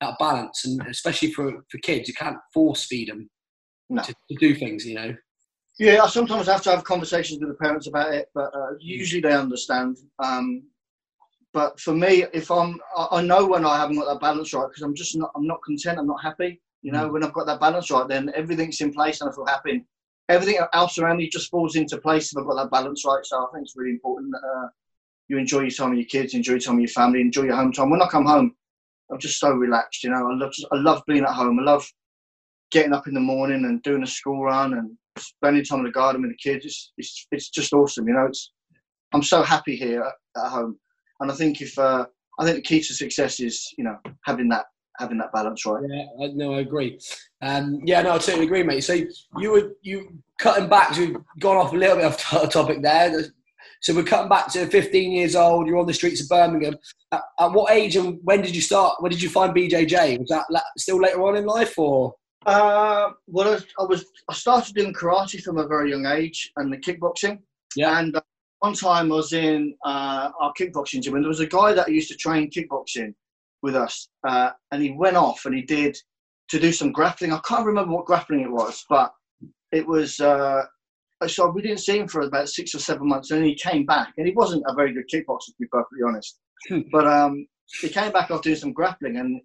that 0.00 0.18
balance, 0.18 0.64
and 0.64 0.80
especially 0.88 1.32
for 1.32 1.52
for 1.70 1.78
kids, 1.78 2.08
you 2.08 2.14
can't 2.14 2.38
force 2.54 2.84
feed 2.84 3.08
them 3.08 3.28
no. 3.90 4.02
to, 4.02 4.12
to, 4.12 4.36
do 4.38 4.54
things, 4.54 4.86
you 4.86 4.94
know. 4.94 5.14
Yeah, 5.78 6.02
I 6.02 6.08
sometimes 6.08 6.46
have 6.46 6.62
to 6.62 6.70
have 6.70 6.84
conversations 6.84 7.40
with 7.40 7.50
the 7.50 7.62
parents 7.62 7.86
about 7.86 8.12
it, 8.14 8.28
but 8.34 8.54
uh, 8.54 8.72
usually 8.80 9.20
they 9.20 9.32
understand. 9.32 9.98
Um, 10.22 10.62
but 11.52 11.80
for 11.80 11.94
me, 11.94 12.24
if 12.32 12.50
I'm, 12.50 12.78
I 12.96 13.22
know 13.22 13.46
when 13.46 13.64
I 13.64 13.76
haven't 13.76 13.96
got 13.96 14.06
that 14.06 14.20
balance 14.20 14.52
right 14.52 14.68
because 14.68 14.82
I'm 14.82 14.94
just 14.94 15.16
not, 15.16 15.32
I'm 15.34 15.46
not 15.46 15.62
content. 15.62 15.98
I'm 15.98 16.06
not 16.06 16.22
happy. 16.22 16.60
You 16.82 16.92
know, 16.92 17.08
mm. 17.08 17.12
when 17.12 17.24
I've 17.24 17.32
got 17.32 17.46
that 17.46 17.60
balance 17.60 17.90
right, 17.90 18.06
then 18.08 18.30
everything's 18.34 18.80
in 18.80 18.92
place 18.92 19.20
and 19.20 19.30
I 19.30 19.34
feel 19.34 19.46
happy. 19.46 19.84
Everything 20.28 20.60
else 20.72 20.98
around 20.98 21.16
me 21.16 21.28
just 21.28 21.50
falls 21.50 21.74
into 21.74 21.98
place 21.98 22.32
if 22.32 22.38
I've 22.38 22.46
got 22.46 22.54
that 22.54 22.70
balance 22.70 23.04
right. 23.04 23.24
So 23.24 23.36
I 23.36 23.46
think 23.52 23.64
it's 23.64 23.76
really 23.76 23.90
important 23.90 24.30
that 24.32 24.46
uh, 24.46 24.68
you 25.26 25.38
enjoy 25.38 25.60
your 25.60 25.70
time 25.70 25.90
with 25.90 25.98
your 25.98 26.06
kids, 26.06 26.34
enjoy 26.34 26.52
your 26.52 26.60
time 26.60 26.76
with 26.76 26.82
your 26.82 26.92
family, 26.92 27.20
enjoy 27.20 27.42
your 27.42 27.56
home 27.56 27.72
time. 27.72 27.90
When 27.90 28.00
I 28.00 28.06
come 28.06 28.26
home, 28.26 28.54
I'm 29.10 29.18
just 29.18 29.40
so 29.40 29.50
relaxed. 29.50 30.04
You 30.04 30.10
know, 30.10 30.30
I 30.30 30.36
love, 30.36 30.52
I 30.70 30.76
love 30.76 31.02
being 31.08 31.24
at 31.24 31.30
home. 31.30 31.58
I 31.58 31.62
love 31.64 31.86
getting 32.70 32.92
up 32.92 33.08
in 33.08 33.14
the 33.14 33.20
morning 33.20 33.64
and 33.64 33.82
doing 33.82 34.04
a 34.04 34.06
school 34.06 34.44
run 34.44 34.74
and 34.74 34.96
spending 35.18 35.64
time 35.64 35.80
in 35.80 35.86
the 35.86 35.90
garden 35.90 36.22
with 36.22 36.30
the 36.30 36.36
kids. 36.36 36.64
It's, 36.64 36.92
it's, 36.96 37.26
it's 37.32 37.50
just 37.50 37.72
awesome. 37.72 38.06
You 38.06 38.14
know, 38.14 38.26
it's, 38.26 38.52
I'm 39.12 39.24
so 39.24 39.42
happy 39.42 39.74
here 39.74 40.02
at, 40.02 40.42
at 40.42 40.50
home. 40.50 40.78
And 41.20 41.30
I 41.30 41.34
think 41.34 41.60
if, 41.60 41.78
uh, 41.78 42.06
I 42.38 42.44
think 42.44 42.56
the 42.56 42.62
key 42.62 42.80
to 42.80 42.94
success 42.94 43.40
is, 43.40 43.72
you 43.76 43.84
know, 43.84 43.96
having 44.24 44.48
that 44.48 44.66
having 45.00 45.18
that 45.18 45.32
balance 45.32 45.64
right. 45.64 45.82
Yeah, 45.88 46.28
no, 46.34 46.54
I 46.54 46.60
agree. 46.60 47.00
Um, 47.42 47.80
yeah, 47.84 48.02
no, 48.02 48.14
I 48.14 48.18
totally 48.18 48.44
agree, 48.44 48.62
mate. 48.62 48.82
So 48.82 48.92
you 49.38 49.52
were 49.52 49.72
you 49.82 50.18
cutting 50.38 50.68
back. 50.68 50.94
So 50.94 51.00
we've 51.00 51.16
gone 51.40 51.56
off 51.56 51.72
a 51.72 51.76
little 51.76 51.96
bit 51.96 52.04
off 52.04 52.18
topic 52.52 52.82
there. 52.82 53.24
So 53.82 53.94
we're 53.94 54.04
cutting 54.04 54.28
back 54.28 54.52
to 54.52 54.66
15 54.66 55.12
years 55.12 55.34
old. 55.34 55.66
You're 55.66 55.78
on 55.78 55.86
the 55.86 55.94
streets 55.94 56.22
of 56.22 56.28
Birmingham. 56.28 56.76
At, 57.12 57.22
at 57.38 57.52
what 57.52 57.72
age 57.72 57.96
and 57.96 58.18
when 58.22 58.42
did 58.42 58.54
you 58.54 58.60
start? 58.60 59.00
When 59.00 59.10
did 59.10 59.22
you 59.22 59.30
find 59.30 59.54
BJJ? 59.54 60.18
Was 60.18 60.28
that 60.28 60.62
still 60.76 61.00
later 61.00 61.22
on 61.22 61.36
in 61.36 61.46
life, 61.46 61.78
or? 61.78 62.14
Uh, 62.44 63.10
well, 63.26 63.58
I 63.78 63.82
was 63.84 64.04
I 64.28 64.34
started 64.34 64.74
doing 64.74 64.92
karate 64.92 65.42
from 65.42 65.58
a 65.58 65.66
very 65.66 65.90
young 65.90 66.06
age 66.06 66.52
and 66.56 66.72
the 66.72 66.76
kickboxing. 66.76 67.38
Yeah. 67.74 67.98
And 67.98 68.16
uh, 68.16 68.20
one 68.60 68.74
time 68.74 69.10
I 69.10 69.16
was 69.16 69.32
in 69.32 69.74
uh, 69.84 70.30
our 70.38 70.52
kickboxing 70.58 71.02
gym, 71.02 71.14
and 71.14 71.24
there 71.24 71.28
was 71.28 71.40
a 71.40 71.46
guy 71.46 71.72
that 71.72 71.90
used 71.90 72.10
to 72.10 72.16
train 72.16 72.50
kickboxing 72.50 73.14
with 73.62 73.74
us, 73.74 74.08
uh, 74.26 74.50
and 74.70 74.82
he 74.82 74.92
went 74.92 75.16
off 75.16 75.44
and 75.44 75.54
he 75.54 75.62
did 75.62 75.96
to 76.50 76.60
do 76.60 76.72
some 76.72 76.92
grappling. 76.92 77.32
I 77.32 77.40
can't 77.46 77.66
remember 77.66 77.92
what 77.94 78.06
grappling 78.06 78.40
it 78.40 78.50
was, 78.50 78.84
but 78.88 79.12
it 79.72 79.86
was. 79.86 80.20
Uh, 80.20 80.64
so 81.26 81.50
we 81.50 81.62
didn't 81.62 81.80
see 81.80 81.98
him 81.98 82.08
for 82.08 82.22
about 82.22 82.48
six 82.48 82.74
or 82.74 82.78
seven 82.78 83.08
months, 83.08 83.30
and 83.30 83.40
then 83.40 83.48
he 83.48 83.54
came 83.54 83.84
back, 83.84 84.12
and 84.16 84.26
he 84.26 84.32
wasn't 84.32 84.64
a 84.66 84.74
very 84.74 84.92
good 84.92 85.08
kickboxer, 85.12 85.46
to 85.46 85.54
be 85.58 85.66
perfectly 85.66 86.00
honest. 86.06 86.38
Hmm. 86.68 86.80
but 86.92 87.06
um, 87.06 87.46
he 87.80 87.88
came 87.88 88.12
back 88.12 88.30
after 88.30 88.50
doing 88.50 88.56
some 88.56 88.72
grappling, 88.72 89.16
and 89.16 89.40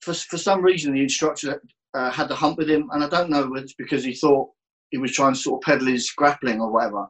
for 0.00 0.14
for 0.14 0.38
some 0.38 0.62
reason 0.62 0.94
the 0.94 1.02
instructor 1.02 1.60
uh, 1.92 2.10
had 2.10 2.28
the 2.28 2.34
hump 2.34 2.56
with 2.56 2.70
him, 2.70 2.88
and 2.92 3.04
I 3.04 3.08
don't 3.08 3.28
know 3.28 3.46
whether 3.46 3.64
it's 3.64 3.74
because 3.74 4.04
he 4.04 4.14
thought 4.14 4.48
he 4.90 4.98
was 4.98 5.12
trying 5.12 5.34
to 5.34 5.38
sort 5.38 5.62
of 5.62 5.66
peddle 5.66 5.88
his 5.88 6.10
grappling 6.12 6.60
or 6.60 6.70
whatever. 6.70 7.06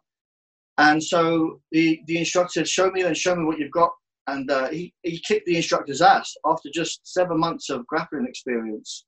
And 0.78 1.02
so 1.02 1.60
the, 1.72 2.00
the 2.06 2.18
instructor 2.18 2.60
said, 2.60 2.68
"Show 2.68 2.90
me, 2.90 3.02
then 3.02 3.14
show 3.14 3.34
me 3.34 3.44
what 3.44 3.58
you've 3.58 3.70
got." 3.70 3.90
And 4.26 4.50
uh, 4.50 4.68
he 4.68 4.92
he 5.02 5.20
kicked 5.20 5.46
the 5.46 5.56
instructor's 5.56 6.02
ass 6.02 6.34
after 6.44 6.68
just 6.72 7.00
seven 7.04 7.38
months 7.38 7.70
of 7.70 7.86
grappling 7.86 8.26
experience. 8.26 9.04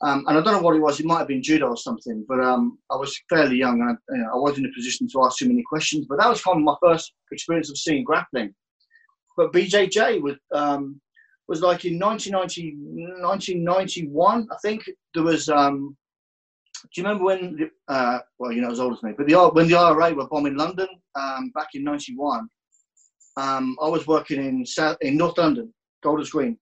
Um, 0.00 0.24
and 0.28 0.38
I 0.38 0.40
don't 0.40 0.52
know 0.52 0.62
what 0.62 0.76
it 0.76 0.80
was. 0.80 1.00
It 1.00 1.06
might 1.06 1.18
have 1.18 1.28
been 1.28 1.42
judo 1.42 1.68
or 1.68 1.76
something. 1.76 2.24
But 2.28 2.40
um, 2.40 2.78
I 2.90 2.96
was 2.96 3.18
fairly 3.28 3.56
young, 3.56 3.80
and 3.80 3.90
I, 3.90 4.14
you 4.14 4.22
know, 4.22 4.30
I 4.34 4.36
wasn't 4.36 4.66
in 4.66 4.72
a 4.72 4.74
position 4.74 5.08
to 5.08 5.24
ask 5.24 5.38
too 5.38 5.48
many 5.48 5.64
questions. 5.68 6.06
But 6.08 6.18
that 6.18 6.28
was 6.28 6.42
kind 6.42 6.58
of 6.58 6.62
my 6.62 6.76
first 6.82 7.12
experience 7.32 7.70
of 7.70 7.78
seeing 7.78 8.04
grappling. 8.04 8.54
But 9.36 9.52
BJJ 9.52 10.20
was 10.20 10.36
um, 10.52 11.00
was 11.48 11.62
like 11.62 11.84
in 11.86 11.98
1990, 11.98 12.76
1991, 13.22 14.48
I 14.52 14.56
think 14.62 14.84
there 15.14 15.22
was. 15.22 15.48
Do 16.82 17.00
you 17.00 17.02
remember 17.02 17.24
when? 17.24 17.70
Uh, 17.88 18.18
well, 18.38 18.52
you 18.52 18.60
know, 18.60 18.70
as 18.70 18.80
old 18.80 18.94
as 18.94 19.02
me, 19.02 19.12
but 19.16 19.26
the 19.26 19.48
when 19.48 19.68
the 19.68 19.76
IRA 19.76 20.14
were 20.14 20.28
bombing 20.28 20.56
London 20.56 20.88
um, 21.14 21.50
back 21.54 21.68
in 21.74 21.84
'91, 21.84 22.48
um, 23.36 23.76
I 23.82 23.88
was 23.88 24.06
working 24.06 24.44
in 24.44 24.64
South 24.66 24.96
in 25.00 25.16
North 25.16 25.38
London, 25.38 25.72
Golders 26.02 26.30
Green, 26.30 26.58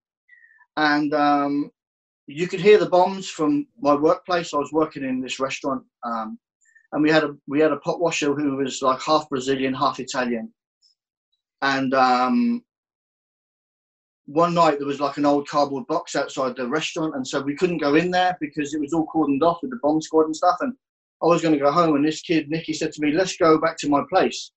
and 0.76 1.12
um, 1.14 1.70
you 2.26 2.48
could 2.48 2.60
hear 2.60 2.78
the 2.78 2.88
bombs 2.88 3.28
from 3.28 3.66
my 3.80 3.94
workplace. 3.94 4.52
I 4.52 4.58
was 4.58 4.72
working 4.72 5.04
in 5.04 5.20
this 5.20 5.38
restaurant, 5.38 5.82
um, 6.04 6.38
and 6.92 7.02
we 7.02 7.10
had 7.10 7.24
a 7.24 7.34
we 7.46 7.60
had 7.60 7.72
a 7.72 7.78
pot 7.78 8.00
washer 8.00 8.34
who 8.34 8.56
was 8.56 8.82
like 8.82 9.00
half 9.02 9.28
Brazilian, 9.28 9.74
half 9.74 10.00
Italian, 10.00 10.52
and 11.62 11.94
um, 11.94 12.62
one 14.26 14.54
night 14.54 14.78
there 14.78 14.86
was 14.86 15.00
like 15.00 15.16
an 15.16 15.26
old 15.26 15.48
cardboard 15.48 15.86
box 15.86 16.16
outside 16.16 16.56
the 16.56 16.68
restaurant, 16.68 17.14
and 17.14 17.26
so 17.26 17.40
we 17.40 17.54
couldn't 17.56 17.78
go 17.78 17.94
in 17.94 18.10
there 18.10 18.36
because 18.40 18.74
it 18.74 18.80
was 18.80 18.92
all 18.92 19.06
cordoned 19.06 19.42
off 19.42 19.58
with 19.62 19.70
the 19.70 19.78
bomb 19.82 20.02
squad 20.02 20.24
and 20.24 20.36
stuff. 20.36 20.56
And 20.60 20.74
I 21.22 21.26
was 21.26 21.42
going 21.42 21.54
to 21.54 21.60
go 21.60 21.70
home, 21.70 21.94
and 21.94 22.04
this 22.04 22.20
kid 22.20 22.50
Nicky 22.50 22.72
said 22.72 22.92
to 22.92 23.00
me, 23.00 23.12
"Let's 23.12 23.36
go 23.36 23.58
back 23.58 23.78
to 23.78 23.88
my 23.88 24.02
place 24.08 24.50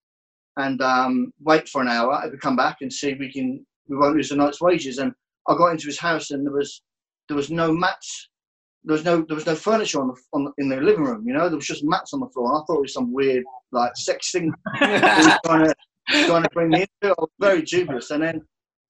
and 0.58 0.82
um, 0.82 1.32
wait 1.40 1.70
for 1.70 1.82
an 1.82 1.88
hour. 1.88 2.22
If 2.26 2.32
we 2.32 2.38
come 2.40 2.56
back 2.56 2.78
and 2.82 2.92
see 2.92 3.12
if 3.12 3.20
we 3.20 3.32
can, 3.32 3.66
we 3.88 3.98
won't 3.98 4.16
lose 4.16 4.30
the 4.30 4.36
night's 4.36 4.62
wages." 4.62 4.98
And 4.98 5.14
I 5.48 5.56
got 5.56 5.72
into 5.72 5.86
his 5.86 6.00
house, 6.00 6.32
and 6.32 6.46
there 6.46 6.54
was 6.54 6.82
there 7.28 7.38
was 7.38 7.52
no 7.52 7.72
mats. 7.72 8.30
There 8.84 8.94
was 8.94 9.06
no 9.06 9.24
there 9.28 9.36
was 9.36 9.46
no 9.46 9.56
furniture 9.56 10.02
on 10.02 10.08
the, 10.08 10.16
on 10.34 10.46
the, 10.46 10.52
in 10.58 10.70
the 10.70 10.78
living 10.78 11.04
room. 11.04 11.28
You 11.28 11.34
know, 11.34 11.48
there 11.48 11.58
was 11.58 11.68
just 11.68 11.84
mats 11.84 12.14
on 12.14 12.22
the 12.22 12.30
floor. 12.30 12.54
And 12.54 12.58
I 12.58 12.66
thought 12.66 12.80
it 12.80 12.82
was 12.82 12.94
some 12.94 13.14
weird 13.14 13.44
like 13.72 13.96
sex 13.96 14.32
thing 14.32 14.52
trying 14.78 15.66
to 15.66 15.76
trying 16.26 16.44
to 16.44 16.50
bring 16.54 16.70
me 16.70 16.82
into. 16.82 17.14
I 17.14 17.22
was 17.22 17.30
very 17.40 17.62
dubious, 17.62 18.10
and 18.10 18.24
then 18.24 18.42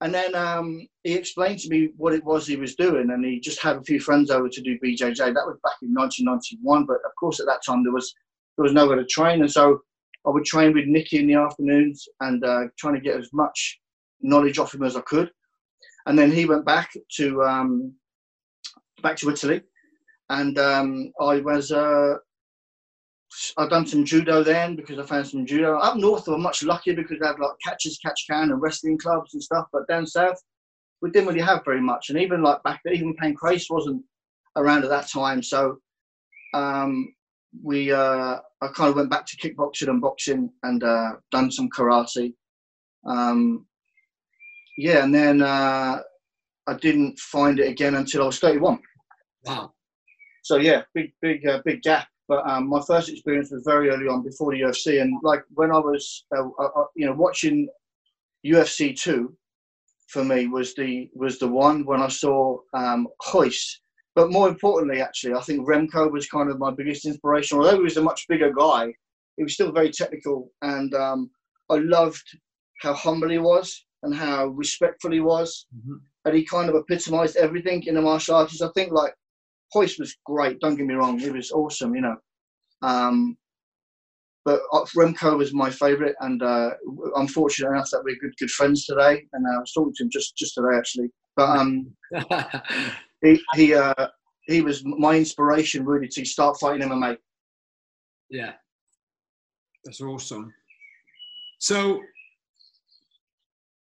and 0.02 0.14
then 0.14 0.34
um, 0.34 0.88
he 1.04 1.14
explained 1.14 1.60
to 1.60 1.70
me 1.70 1.90
what 1.98 2.14
it 2.14 2.24
was 2.24 2.48
he 2.48 2.56
was 2.56 2.76
doing, 2.76 3.12
and 3.12 3.24
he 3.26 3.40
just 3.40 3.62
had 3.62 3.76
a 3.76 3.84
few 3.84 4.00
friends 4.00 4.32
over 4.32 4.48
to 4.48 4.62
do 4.62 4.80
BJJ. 4.80 5.18
That 5.18 5.46
was 5.46 5.60
back 5.64 5.76
in 5.82 5.94
1991, 5.94 6.86
but 6.86 6.98
of 7.06 7.12
course 7.20 7.40
at 7.40 7.46
that 7.48 7.64
time 7.66 7.84
there 7.84 7.94
was 7.94 8.14
there 8.58 8.64
was 8.64 8.74
nowhere 8.74 8.96
to 8.96 9.06
train, 9.06 9.42
and 9.42 9.52
so 9.52 9.82
I 10.26 10.30
would 10.30 10.46
train 10.46 10.74
with 10.74 10.86
Nicky 10.86 11.20
in 11.20 11.28
the 11.28 11.36
afternoons 11.36 12.08
and 12.22 12.44
uh, 12.44 12.64
trying 12.78 12.96
to 12.96 13.02
get 13.02 13.18
as 13.18 13.30
much 13.34 13.80
knowledge 14.22 14.58
off 14.58 14.74
him 14.74 14.84
as 14.84 14.96
I 14.96 15.02
could. 15.02 15.32
And 16.06 16.18
then 16.18 16.32
he 16.32 16.46
went 16.46 16.66
back 16.66 16.92
to 17.18 17.44
um, 17.44 17.94
back 19.04 19.18
to 19.18 19.30
Italy, 19.30 19.62
and 20.30 20.58
um, 20.60 21.12
I 21.20 21.42
was 21.42 21.72
uh, 21.72 22.16
I've 23.58 23.70
done 23.70 23.86
some 23.86 24.06
judo 24.06 24.44
then 24.44 24.76
because 24.76 24.98
I 24.98 25.06
found 25.06 25.28
some 25.28 25.46
judo. 25.46 25.78
Up 25.78 25.98
north, 25.98 26.28
are 26.28 26.38
much 26.38 26.64
luckier 26.64 26.96
because 26.96 27.20
they 27.20 27.28
have 27.28 27.40
like 27.40 27.52
catches, 27.64 27.98
catch 27.98 28.26
can, 28.30 28.52
and 28.52 28.62
wrestling 28.62 28.98
clubs 28.98 29.34
and 29.34 29.44
stuff. 29.44 29.68
But 29.72 29.88
down 29.88 30.06
south, 30.08 30.42
we 31.02 31.12
didn't 31.12 31.28
really 31.28 31.42
have 31.42 31.64
very 31.64 31.82
much. 31.82 32.10
And 32.10 32.20
even 32.20 32.42
like 32.42 32.62
back 32.64 32.82
then, 32.84 32.96
even 32.96 33.16
Pancrase 33.16 33.66
wasn't 33.70 34.04
around 34.56 34.84
at 34.84 34.90
that 34.90 35.10
time. 35.10 35.42
So 35.44 35.78
um, 36.54 37.14
we, 37.64 37.92
uh, 37.92 38.38
I 38.62 38.68
kind 38.74 38.90
of 38.90 38.96
went 38.96 39.10
back 39.10 39.26
to 39.28 39.38
kickboxing 39.38 39.90
and 39.90 40.02
boxing 40.02 40.52
and 40.64 40.84
uh, 40.84 41.12
done 41.32 41.52
some 41.52 41.70
karate. 41.70 42.34
Um, 43.06 43.66
yeah, 44.78 45.04
and 45.04 45.14
then 45.14 45.42
uh, 45.42 46.00
I 46.68 46.74
didn't 46.82 47.18
find 47.20 47.60
it 47.60 47.68
again 47.68 47.96
until 47.96 48.24
I 48.24 48.26
was 48.26 48.40
31. 48.40 48.80
Wow. 49.46 49.72
So 50.44 50.58
yeah, 50.58 50.82
big, 50.94 51.14
big, 51.22 51.46
uh, 51.46 51.62
big 51.64 51.82
gap 51.82 52.08
but 52.30 52.48
um, 52.48 52.70
my 52.70 52.80
first 52.88 53.10
experience 53.10 53.50
was 53.52 53.64
very 53.66 53.90
early 53.90 54.08
on 54.08 54.24
before 54.24 54.54
the 54.54 54.62
UFC, 54.62 55.02
and 55.02 55.20
like 55.24 55.44
when 55.56 55.72
I 55.72 55.80
was, 55.80 56.26
uh, 56.38 56.48
uh, 56.60 56.70
uh 56.76 56.86
you 56.96 57.08
know, 57.08 57.14
watching 57.14 57.68
UFC 58.46 58.96
two, 58.96 59.36
for 60.08 60.24
me 60.24 60.48
was 60.48 60.76
the 60.76 61.10
was 61.16 61.40
the 61.40 61.48
one 61.48 61.86
when 61.86 62.02
I 62.02 62.08
saw 62.08 62.60
um, 62.74 63.08
Royce. 63.34 63.82
But 64.16 64.32
more 64.32 64.48
importantly, 64.48 65.02
actually, 65.02 65.34
I 65.34 65.42
think 65.42 65.68
Remco 65.68 66.12
was 66.12 66.28
kind 66.28 66.50
of 66.52 66.60
my 66.60 66.72
biggest 66.72 67.06
inspiration. 67.06 67.58
Although 67.58 67.78
he 67.78 67.84
was 67.84 67.98
a 67.98 68.02
much 68.02 68.28
bigger 68.28 68.52
guy, 68.52 68.94
he 69.38 69.44
was 69.44 69.56
still 69.56 69.72
very 69.72 69.90
technical, 69.90 70.52
and 70.62 70.94
um, 70.94 71.32
I 71.70 71.78
loved 71.78 72.24
how 72.82 72.94
humble 72.94 73.30
he 73.30 73.40
was 73.40 73.86
and 74.04 74.14
how 74.16 74.48
respectful 74.48 75.12
he 75.12 75.20
was. 75.20 75.66
Mm-hmm. 75.76 75.96
And 76.26 76.36
he 76.36 76.46
kind 76.46 76.70
of 76.70 76.76
epitomized 76.76 77.38
everything 77.38 77.84
in 77.84 77.96
the 77.96 78.02
martial 78.02 78.36
arts. 78.36 78.62
I 78.62 78.70
think 78.76 78.92
like 78.92 79.16
Royce 79.76 80.00
was 80.00 80.16
great. 80.26 80.60
Don't 80.60 80.76
get 80.76 80.86
me 80.86 80.96
wrong; 80.96 81.20
it 81.20 81.34
was 81.34 81.52
awesome, 81.52 81.96
you 81.96 82.02
know. 82.02 82.18
Um, 82.82 83.38
but 84.46 84.62
uh, 84.74 84.86
Remco 84.96 85.38
was 85.38 85.54
my 85.54 85.70
favourite, 85.70 86.16
and 86.22 86.42
uh, 86.42 86.72
I'm 87.16 87.28
fortunate 87.28 87.70
enough 87.70 87.90
that 87.92 88.04
we're 88.04 88.16
good 88.16 88.36
good 88.40 88.50
friends 88.50 88.86
today. 88.86 89.26
And 89.34 89.46
uh, 89.46 89.58
I 89.58 89.60
was 89.60 89.74
talking 89.74 89.94
to 89.96 90.04
him 90.04 90.10
just 90.10 90.36
just 90.38 90.56
today 90.56 90.78
actually. 90.78 91.10
But 91.36 91.50
um, 91.50 91.92
he 93.22 93.42
he 93.56 93.74
uh, 93.74 94.08
he 94.44 94.62
was 94.62 94.84
my 94.86 95.16
inspiration 95.16 95.86
really 95.86 96.08
to 96.08 96.26
start 96.26 96.60
fighting 96.60 96.88
MMA. 96.88 97.18
Yeah, 98.30 98.54
that's 99.84 100.02
awesome. 100.02 100.54
So 101.60 102.02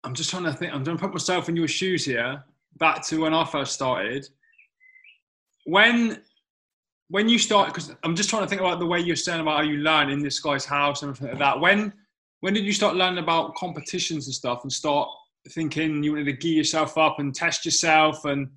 I'm 0.05 0.15
just 0.15 0.31
trying 0.31 0.45
to 0.45 0.53
think. 0.53 0.75
I'm 0.75 0.83
trying 0.83 0.97
to 0.97 1.03
put 1.03 1.13
myself 1.13 1.49
in 1.49 1.57
your 1.57 1.69
shoes 1.69 2.05
here. 2.05 2.43
Back 2.79 3.07
to 3.09 3.21
when 3.21 3.35
I 3.35 3.45
first 3.45 3.75
started 3.75 4.27
when 5.71 6.21
when 7.09 7.29
you 7.29 7.39
start 7.39 7.69
because 7.69 7.95
i'm 8.03 8.15
just 8.15 8.31
trying 8.31 8.43
to 8.43 8.49
think 8.49 8.61
about 8.61 8.79
the 8.79 8.87
way 8.87 9.01
you're 9.01 9.17
saying 9.17 9.41
about 9.41 9.57
how 9.57 9.63
you 9.63 9.79
learn 9.79 10.11
in 10.11 10.23
this 10.23 10.41
guy's 10.41 10.65
house 10.65 11.03
and 11.03 11.11
everything 11.11 11.29
like 11.29 11.39
that 11.39 11.61
when 11.61 11.93
when 12.41 12.55
did 12.55 12.65
you 12.65 12.73
start 12.73 12.97
learning 12.97 13.23
about 13.23 13.55
competitions 13.55 14.27
and 14.27 14.35
stuff 14.35 14.63
and 14.63 14.73
start 14.73 15.09
thinking 15.51 16.03
you 16.03 16.13
wanted 16.13 16.25
to 16.25 16.33
gear 16.33 16.55
yourself 16.55 16.99
up 16.99 17.19
and 17.19 17.35
test 17.35 17.65
yourself 17.65 18.25
and 18.25 18.49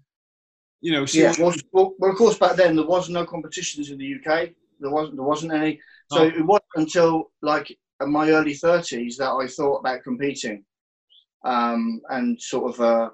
you 0.81 0.91
know 0.91 1.05
yeah 1.13 1.33
well, 1.39 1.53
well, 1.71 1.93
well, 1.99 2.11
of 2.11 2.17
course 2.17 2.37
back 2.37 2.55
then 2.55 2.75
there 2.75 2.85
was 2.85 3.09
no 3.09 3.25
competitions 3.25 3.89
in 3.89 3.97
the 3.97 4.15
uk 4.15 4.49
there 4.79 4.91
wasn't 4.91 5.15
there 5.15 5.25
wasn't 5.25 5.51
any 5.51 5.79
so 6.11 6.23
oh. 6.23 6.27
it 6.27 6.45
wasn't 6.45 6.65
until 6.75 7.31
like 7.41 7.75
in 8.01 8.11
my 8.11 8.29
early 8.29 8.53
30s 8.53 9.15
that 9.17 9.31
i 9.31 9.47
thought 9.47 9.79
about 9.79 10.03
competing 10.03 10.63
um, 11.43 12.01
and 12.09 12.41
sort 12.41 12.73
of. 12.73 12.81
Uh, 12.81 13.09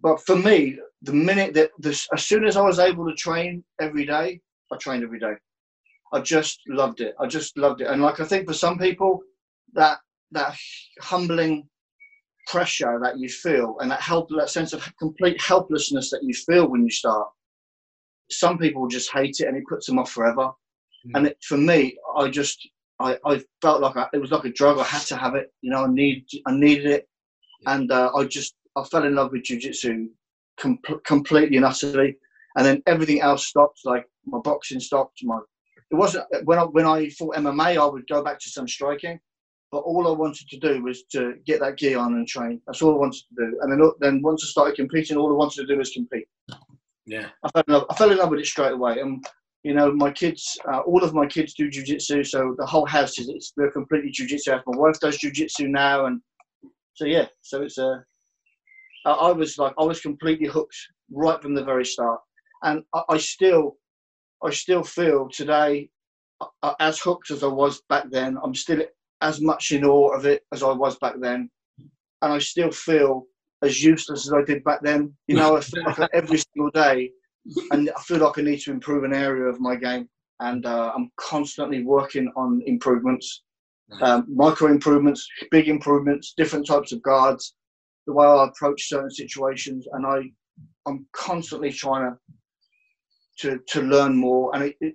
but 0.00 0.20
for 0.22 0.36
me, 0.36 0.78
the 1.02 1.12
minute 1.12 1.54
that 1.54 1.70
this, 1.78 2.06
as 2.14 2.24
soon 2.26 2.44
as 2.44 2.56
I 2.56 2.62
was 2.62 2.78
able 2.78 3.08
to 3.08 3.14
train 3.14 3.64
every 3.80 4.04
day, 4.04 4.40
I 4.72 4.76
trained 4.76 5.02
every 5.02 5.18
day. 5.18 5.32
I 6.12 6.20
just 6.20 6.60
loved 6.68 7.00
it. 7.00 7.14
I 7.20 7.26
just 7.26 7.56
loved 7.56 7.80
it. 7.80 7.86
And 7.86 8.02
like 8.02 8.20
I 8.20 8.24
think 8.24 8.46
for 8.46 8.54
some 8.54 8.78
people, 8.78 9.20
that 9.74 9.98
that 10.32 10.54
humbling 11.00 11.68
pressure 12.46 12.98
that 13.02 13.18
you 13.18 13.28
feel 13.28 13.76
and 13.80 13.90
that 13.90 14.00
help 14.00 14.28
that 14.30 14.50
sense 14.50 14.72
of 14.72 14.92
complete 14.98 15.40
helplessness 15.40 16.10
that 16.10 16.22
you 16.22 16.34
feel 16.34 16.68
when 16.68 16.82
you 16.82 16.90
start 16.90 17.28
some 18.30 18.58
people 18.58 18.88
just 18.88 19.12
hate 19.12 19.36
it 19.40 19.46
and 19.46 19.56
it 19.56 19.64
puts 19.68 19.86
them 19.86 19.98
off 19.98 20.10
forever 20.10 20.50
mm. 21.06 21.10
and 21.14 21.28
it, 21.28 21.36
for 21.42 21.56
me 21.56 21.96
i 22.16 22.28
just 22.28 22.68
I, 22.98 23.16
I 23.24 23.42
felt 23.62 23.80
like 23.80 23.96
I, 23.96 24.08
it 24.12 24.20
was 24.20 24.30
like 24.30 24.44
a 24.44 24.52
drug 24.52 24.78
i 24.78 24.84
had 24.84 25.02
to 25.02 25.16
have 25.16 25.34
it 25.34 25.52
you 25.60 25.70
know 25.70 25.84
i 25.84 25.88
need 25.88 26.26
i 26.46 26.52
needed 26.52 26.86
it 26.86 27.08
and 27.66 27.90
uh, 27.92 28.10
i 28.16 28.24
just 28.24 28.54
i 28.76 28.82
fell 28.84 29.04
in 29.04 29.14
love 29.14 29.32
with 29.32 29.44
jiu-jitsu 29.44 30.08
com- 30.60 30.78
completely 31.04 31.56
and 31.56 31.66
utterly 31.66 32.16
and 32.56 32.66
then 32.66 32.82
everything 32.86 33.20
else 33.20 33.46
stopped 33.46 33.80
like 33.84 34.06
my 34.26 34.38
boxing 34.38 34.80
stopped 34.80 35.20
my 35.22 35.38
it 35.90 35.94
wasn't 35.94 36.24
when 36.44 36.58
i 36.58 36.62
when 36.64 36.86
i 36.86 37.08
fought 37.10 37.36
mma 37.36 37.76
i 37.76 37.84
would 37.86 38.06
go 38.08 38.22
back 38.22 38.38
to 38.38 38.50
some 38.50 38.68
striking 38.68 39.18
but 39.72 39.78
all 39.78 40.08
I 40.08 40.10
wanted 40.10 40.48
to 40.48 40.58
do 40.58 40.82
was 40.82 41.04
to 41.12 41.34
get 41.46 41.60
that 41.60 41.76
gear 41.76 41.98
on 41.98 42.14
and 42.14 42.26
train. 42.26 42.60
That's 42.66 42.82
all 42.82 42.94
I 42.94 42.98
wanted 42.98 43.22
to 43.28 43.34
do. 43.36 43.58
And 43.62 43.72
then, 43.72 43.90
then 44.00 44.22
once 44.22 44.42
I 44.44 44.48
started 44.48 44.76
competing, 44.76 45.16
all 45.16 45.30
I 45.30 45.36
wanted 45.36 45.60
to 45.60 45.66
do 45.66 45.78
was 45.78 45.90
compete. 45.90 46.26
Yeah, 47.06 47.28
I 47.44 47.50
fell 47.50 47.62
in 47.66 47.74
love, 47.74 47.86
I 47.90 47.94
fell 47.94 48.10
in 48.10 48.18
love 48.18 48.30
with 48.30 48.40
it 48.40 48.46
straight 48.46 48.72
away. 48.72 48.98
And 48.98 49.24
you 49.62 49.74
know, 49.74 49.92
my 49.92 50.10
kids, 50.10 50.58
uh, 50.72 50.80
all 50.80 51.04
of 51.04 51.14
my 51.14 51.26
kids 51.26 51.54
do 51.54 51.70
jujitsu, 51.70 52.26
so 52.26 52.54
the 52.58 52.66
whole 52.66 52.86
house 52.86 53.18
is 53.18 53.28
it's 53.28 53.52
they're 53.56 53.70
completely 53.70 54.10
jujitsu. 54.10 54.60
My 54.66 54.76
wife 54.76 54.98
does 55.00 55.18
jujitsu 55.18 55.68
now, 55.68 56.06
and 56.06 56.20
so 56.94 57.04
yeah, 57.04 57.26
so 57.42 57.62
it's 57.62 57.78
a. 57.78 58.04
Uh, 59.04 59.12
I 59.12 59.32
was 59.32 59.58
like 59.58 59.74
I 59.78 59.84
was 59.84 60.00
completely 60.00 60.46
hooked 60.46 60.76
right 61.10 61.40
from 61.40 61.54
the 61.54 61.64
very 61.64 61.84
start, 61.84 62.20
and 62.62 62.82
I, 62.94 63.02
I 63.10 63.18
still, 63.18 63.76
I 64.44 64.50
still 64.50 64.82
feel 64.82 65.28
today, 65.28 65.90
uh, 66.62 66.74
as 66.80 66.98
hooked 66.98 67.30
as 67.30 67.42
I 67.42 67.48
was 67.48 67.82
back 67.88 68.10
then. 68.10 68.36
I'm 68.42 68.54
still 68.54 68.82
as 69.22 69.40
much 69.40 69.72
in 69.72 69.84
awe 69.84 70.14
of 70.14 70.26
it 70.26 70.42
as 70.52 70.62
I 70.62 70.72
was 70.72 70.96
back 70.98 71.14
then, 71.20 71.50
and 72.22 72.32
I 72.32 72.38
still 72.38 72.70
feel 72.70 73.24
as 73.62 73.82
useless 73.82 74.26
as 74.26 74.32
I 74.32 74.42
did 74.42 74.64
back 74.64 74.80
then. 74.82 75.14
You 75.26 75.36
know, 75.36 75.56
I 75.56 75.60
feel 75.60 75.84
like 75.84 76.10
every 76.12 76.38
single 76.54 76.70
day, 76.70 77.10
and 77.70 77.90
I 77.96 78.00
feel 78.02 78.18
like 78.18 78.38
I 78.38 78.42
need 78.42 78.60
to 78.60 78.72
improve 78.72 79.04
an 79.04 79.14
area 79.14 79.44
of 79.44 79.60
my 79.60 79.76
game, 79.76 80.08
and 80.40 80.66
uh, 80.66 80.92
I'm 80.94 81.10
constantly 81.16 81.84
working 81.84 82.30
on 82.36 82.62
improvements, 82.66 83.42
um, 84.02 84.26
micro 84.28 84.68
improvements, 84.68 85.26
big 85.50 85.68
improvements, 85.68 86.34
different 86.36 86.66
types 86.66 86.92
of 86.92 87.02
guards, 87.02 87.54
the 88.06 88.12
way 88.12 88.26
I 88.26 88.46
approach 88.46 88.88
certain 88.88 89.10
situations, 89.10 89.86
and 89.92 90.06
I, 90.06 90.22
I'm 90.86 91.06
constantly 91.12 91.72
trying 91.72 92.10
to 92.10 92.18
to 93.38 93.58
to 93.68 93.82
learn 93.82 94.16
more, 94.16 94.54
and 94.54 94.64
it, 94.64 94.76
it 94.80 94.94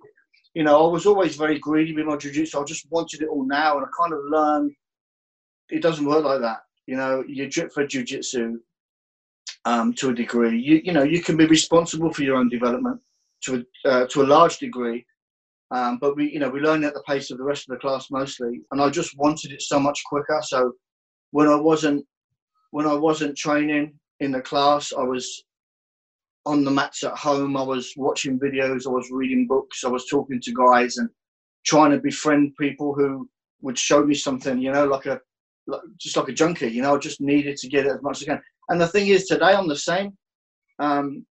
you 0.55 0.63
know, 0.63 0.87
I 0.87 0.91
was 0.91 1.05
always 1.05 1.35
very 1.35 1.59
greedy 1.59 1.93
with 1.93 2.05
my 2.05 2.15
jiu-jitsu. 2.15 2.59
I 2.59 2.63
just 2.63 2.87
wanted 2.89 3.21
it 3.21 3.27
all 3.27 3.45
now, 3.45 3.77
and 3.77 3.85
I 3.85 3.89
kind 4.01 4.13
of 4.13 4.19
learned 4.29 4.71
it 5.69 5.81
doesn't 5.81 6.05
work 6.05 6.23
like 6.23 6.39
that. 6.41 6.59
You 6.87 6.95
know, 6.95 7.23
you 7.27 7.49
drip 7.49 7.73
for 7.73 7.85
jiu-jitsu 7.85 8.59
um, 9.65 9.93
to 9.95 10.09
a 10.09 10.13
degree. 10.13 10.59
You 10.59 10.81
you 10.83 10.93
know, 10.93 11.03
you 11.03 11.21
can 11.21 11.35
be 11.37 11.45
responsible 11.45 12.13
for 12.13 12.23
your 12.23 12.37
own 12.37 12.49
development 12.49 13.01
to 13.43 13.65
a, 13.85 13.89
uh, 13.89 14.07
to 14.07 14.21
a 14.21 14.31
large 14.35 14.57
degree, 14.59 15.05
um, 15.71 15.97
but 15.99 16.15
we 16.15 16.31
you 16.31 16.39
know 16.39 16.49
we 16.49 16.61
learn 16.61 16.83
at 16.83 16.93
the 16.93 17.03
pace 17.07 17.31
of 17.31 17.37
the 17.37 17.43
rest 17.43 17.67
of 17.67 17.75
the 17.75 17.81
class 17.81 18.07
mostly. 18.09 18.61
And 18.71 18.81
I 18.81 18.89
just 18.89 19.17
wanted 19.17 19.51
it 19.51 19.61
so 19.61 19.79
much 19.79 20.01
quicker. 20.05 20.39
So 20.43 20.73
when 21.31 21.47
I 21.47 21.55
wasn't 21.55 22.05
when 22.71 22.85
I 22.85 22.93
wasn't 22.93 23.37
training 23.37 23.93
in 24.19 24.31
the 24.31 24.41
class, 24.41 24.93
I 24.93 25.03
was 25.03 25.43
on 26.45 26.63
the 26.63 26.71
mats 26.71 27.03
at 27.03 27.17
home. 27.17 27.57
I 27.57 27.63
was 27.63 27.93
watching 27.97 28.39
videos. 28.39 28.85
I 28.85 28.91
was 28.91 29.09
reading 29.11 29.47
books. 29.47 29.83
I 29.83 29.89
was 29.89 30.05
talking 30.07 30.39
to 30.41 30.53
guys 30.53 30.97
and 30.97 31.09
trying 31.65 31.91
to 31.91 31.99
befriend 31.99 32.55
people 32.59 32.93
who 32.93 33.29
would 33.61 33.77
show 33.77 34.05
me 34.05 34.13
something. 34.13 34.59
You 34.59 34.71
know, 34.71 34.85
like 34.85 35.05
a 35.05 35.19
like, 35.67 35.81
just 35.97 36.17
like 36.17 36.29
a 36.29 36.33
junkie. 36.33 36.67
You 36.67 36.81
know, 36.81 36.95
I 36.95 36.99
just 36.99 37.21
needed 37.21 37.57
to 37.57 37.67
get 37.67 37.85
it 37.85 37.93
as 37.93 38.01
much 38.01 38.21
as 38.21 38.27
I 38.27 38.33
can. 38.33 38.41
And 38.69 38.79
the 38.79 38.87
thing 38.87 39.07
is, 39.07 39.25
today 39.25 39.53
I'm 39.53 39.67
the 39.67 39.75
same. 39.75 40.17
Um, 40.79 41.25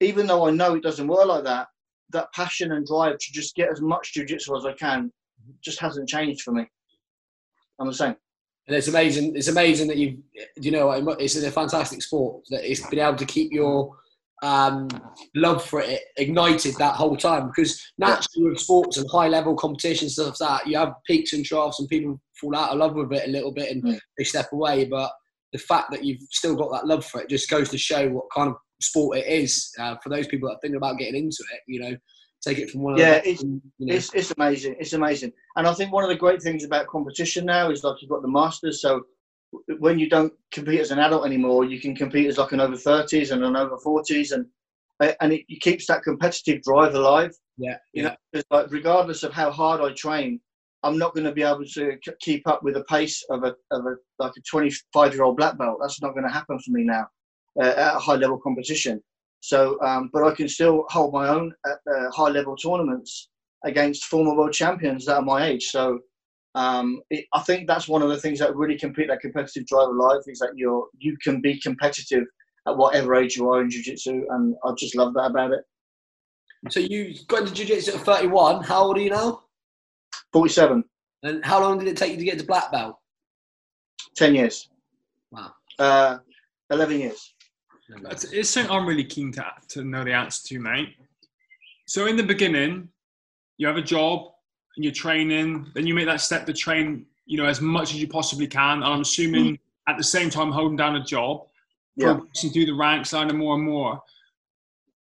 even 0.00 0.26
though 0.26 0.46
I 0.48 0.50
know 0.50 0.74
it 0.74 0.82
doesn't 0.82 1.06
work 1.06 1.26
like 1.26 1.44
that, 1.44 1.68
that 2.10 2.32
passion 2.32 2.72
and 2.72 2.86
drive 2.86 3.18
to 3.18 3.32
just 3.32 3.54
get 3.54 3.70
as 3.70 3.80
much 3.80 4.12
jujitsu 4.16 4.56
as 4.56 4.66
I 4.66 4.72
can 4.72 5.12
just 5.62 5.80
hasn't 5.80 6.08
changed 6.08 6.42
for 6.42 6.52
me. 6.52 6.66
I'm 7.78 7.86
the 7.86 7.94
same. 7.94 8.16
And 8.66 8.76
it's 8.76 8.88
amazing. 8.88 9.36
It's 9.36 9.48
amazing 9.48 9.88
that 9.88 9.96
you, 9.96 10.22
you 10.56 10.70
know, 10.70 10.90
it's 10.92 11.36
a 11.36 11.50
fantastic 11.50 12.02
sport 12.02 12.44
that 12.50 12.68
it's 12.68 12.86
been 12.88 13.00
able 13.00 13.16
to 13.16 13.26
keep 13.26 13.52
your 13.52 13.96
um, 14.42 14.88
love 15.34 15.64
for 15.64 15.80
it 15.80 16.00
ignited 16.16 16.76
that 16.76 16.94
whole 16.94 17.16
time. 17.16 17.48
Because 17.48 17.80
naturally 17.98 18.50
with 18.50 18.60
sports 18.60 18.98
and 18.98 19.10
high 19.10 19.28
level 19.28 19.56
competitions 19.56 20.14
stuff 20.14 20.40
like 20.40 20.62
that 20.62 20.66
you 20.68 20.76
have 20.76 20.94
peaks 21.06 21.32
and 21.32 21.44
troughs 21.44 21.80
and 21.80 21.88
people 21.88 22.20
fall 22.40 22.56
out 22.56 22.70
of 22.70 22.78
love 22.78 22.94
with 22.94 23.12
it 23.12 23.28
a 23.28 23.30
little 23.30 23.52
bit 23.52 23.70
and 23.70 24.00
they 24.16 24.24
step 24.24 24.48
away. 24.52 24.84
But 24.84 25.10
the 25.52 25.58
fact 25.58 25.90
that 25.90 26.04
you've 26.04 26.22
still 26.30 26.56
got 26.56 26.70
that 26.72 26.86
love 26.86 27.04
for 27.04 27.20
it 27.20 27.28
just 27.28 27.50
goes 27.50 27.68
to 27.70 27.78
show 27.78 28.08
what 28.08 28.24
kind 28.34 28.50
of 28.50 28.56
sport 28.80 29.18
it 29.18 29.26
is 29.26 29.70
uh, 29.78 29.96
for 30.02 30.08
those 30.08 30.26
people 30.26 30.48
that 30.48 30.56
are 30.56 30.60
thinking 30.60 30.76
about 30.76 30.98
getting 30.98 31.24
into 31.24 31.44
it 31.52 31.60
you 31.68 31.80
know 31.80 31.96
take 32.42 32.58
it 32.58 32.70
from 32.70 32.82
one 32.82 32.96
yeah 32.96 33.20
it's, 33.24 33.42
you 33.42 33.60
know. 33.78 33.94
it's, 33.94 34.12
it's 34.14 34.32
amazing 34.36 34.74
it's 34.80 34.92
amazing 34.92 35.32
and 35.56 35.66
i 35.66 35.72
think 35.72 35.92
one 35.92 36.02
of 36.02 36.10
the 36.10 36.16
great 36.16 36.42
things 36.42 36.64
about 36.64 36.86
competition 36.86 37.44
now 37.44 37.70
is 37.70 37.84
like 37.84 38.00
you've 38.00 38.10
got 38.10 38.22
the 38.22 38.28
masters 38.28 38.80
so 38.80 39.02
when 39.78 39.98
you 39.98 40.08
don't 40.08 40.32
compete 40.50 40.80
as 40.80 40.90
an 40.90 40.98
adult 40.98 41.26
anymore, 41.26 41.64
you 41.64 41.80
can 41.80 41.94
compete 41.94 42.26
as 42.26 42.38
like 42.38 42.52
an 42.52 42.60
over 42.60 42.76
30s 42.76 43.32
and 43.32 43.44
an 43.44 43.56
over 43.56 43.76
40s, 43.76 44.32
and 44.32 44.46
and 45.20 45.32
it, 45.32 45.44
keeps 45.60 45.86
that 45.86 46.02
competitive 46.02 46.62
drive 46.62 46.94
alive. 46.94 47.32
Yeah, 47.58 47.76
you 47.92 48.04
know, 48.04 48.14
like 48.50 48.70
regardless 48.70 49.22
of 49.22 49.32
how 49.32 49.50
hard 49.50 49.80
I 49.80 49.92
train, 49.92 50.40
I'm 50.82 50.98
not 50.98 51.14
going 51.14 51.24
to 51.24 51.32
be 51.32 51.42
able 51.42 51.64
to 51.64 51.98
keep 52.20 52.46
up 52.46 52.62
with 52.62 52.74
the 52.74 52.84
pace 52.84 53.22
of 53.30 53.44
a 53.44 53.54
of 53.70 53.86
a 53.86 53.96
like 54.18 54.32
a 54.36 54.40
25 54.48 55.14
year 55.14 55.24
old 55.24 55.36
black 55.36 55.58
belt. 55.58 55.78
That's 55.80 56.00
not 56.00 56.12
going 56.12 56.26
to 56.26 56.32
happen 56.32 56.58
for 56.58 56.70
me 56.70 56.84
now 56.84 57.06
uh, 57.60 57.66
at 57.66 57.96
a 57.96 57.98
high 57.98 58.16
level 58.16 58.38
competition. 58.38 59.02
So, 59.42 59.76
um, 59.82 60.08
but 60.12 60.22
I 60.22 60.32
can 60.34 60.48
still 60.48 60.84
hold 60.88 61.12
my 61.12 61.28
own 61.28 61.52
at 61.66 61.78
uh, 61.92 62.10
high 62.12 62.28
level 62.28 62.54
tournaments 62.56 63.28
against 63.64 64.04
former 64.04 64.34
world 64.36 64.52
champions 64.52 65.04
that 65.06 65.16
are 65.16 65.22
my 65.22 65.46
age. 65.46 65.64
So 65.64 65.98
um, 66.54 67.02
it, 67.10 67.24
I 67.34 67.40
think 67.40 67.66
that's 67.66 67.88
one 67.88 68.02
of 68.02 68.08
the 68.08 68.18
things 68.18 68.38
that 68.38 68.54
really 68.54 68.78
compete 68.78 69.08
that 69.08 69.18
competitive 69.18 69.66
drive 69.66 69.88
of 69.88 69.96
life 69.96 70.22
is 70.28 70.38
that 70.38 70.52
you're 70.54 70.86
you 70.98 71.16
can 71.20 71.40
be 71.40 71.58
competitive 71.60 72.22
at 72.68 72.76
whatever 72.76 73.16
age 73.16 73.34
you 73.36 73.50
are 73.50 73.60
in 73.60 73.68
jiu-jitsu 73.68 74.26
and 74.30 74.54
I 74.64 74.70
just 74.78 74.94
love 74.94 75.12
that 75.14 75.30
about 75.30 75.50
it. 75.50 75.64
So 76.70 76.78
you 76.78 77.12
got 77.26 77.40
into 77.40 77.54
jiu-jitsu 77.54 77.94
at 77.94 78.00
31. 78.02 78.62
How 78.62 78.84
old 78.84 78.96
are 78.96 79.00
you 79.00 79.10
now? 79.10 79.42
47. 80.32 80.84
And 81.24 81.44
how 81.44 81.60
long 81.60 81.80
did 81.80 81.88
it 81.88 81.96
take 81.96 82.12
you 82.12 82.18
to 82.18 82.24
get 82.24 82.38
to 82.38 82.46
black 82.46 82.70
belt? 82.70 82.94
10 84.14 84.36
years. 84.36 84.68
Wow. 85.32 85.52
Uh, 85.80 86.18
11 86.70 87.00
years. 87.00 87.34
It's 88.32 88.50
something 88.50 88.70
I'm 88.70 88.86
really 88.86 89.04
keen 89.04 89.32
to, 89.32 89.44
to 89.68 89.84
know 89.84 90.04
the 90.04 90.12
answer 90.12 90.48
to, 90.48 90.60
mate. 90.60 90.96
So 91.86 92.06
in 92.06 92.16
the 92.16 92.22
beginning, 92.22 92.88
you 93.58 93.66
have 93.66 93.76
a 93.76 93.82
job, 93.82 94.28
and 94.76 94.84
you're 94.84 94.94
training, 94.94 95.70
then 95.74 95.86
you 95.86 95.94
make 95.94 96.06
that 96.06 96.22
step 96.22 96.46
to 96.46 96.52
train, 96.54 97.04
you 97.26 97.36
know, 97.36 97.44
as 97.44 97.60
much 97.60 97.92
as 97.92 98.00
you 98.00 98.08
possibly 98.08 98.46
can. 98.46 98.78
And 98.78 98.84
I'm 98.84 99.02
assuming 99.02 99.44
mm. 99.44 99.58
at 99.86 99.98
the 99.98 100.04
same 100.04 100.30
time 100.30 100.50
holding 100.50 100.76
down 100.76 100.96
a 100.96 101.04
job, 101.04 101.46
yeah. 101.96 102.14
progressing 102.14 102.50
through 102.50 102.66
the 102.66 102.74
ranks, 102.74 103.12
learning 103.12 103.36
more 103.36 103.56
and 103.56 103.64
more. 103.64 104.00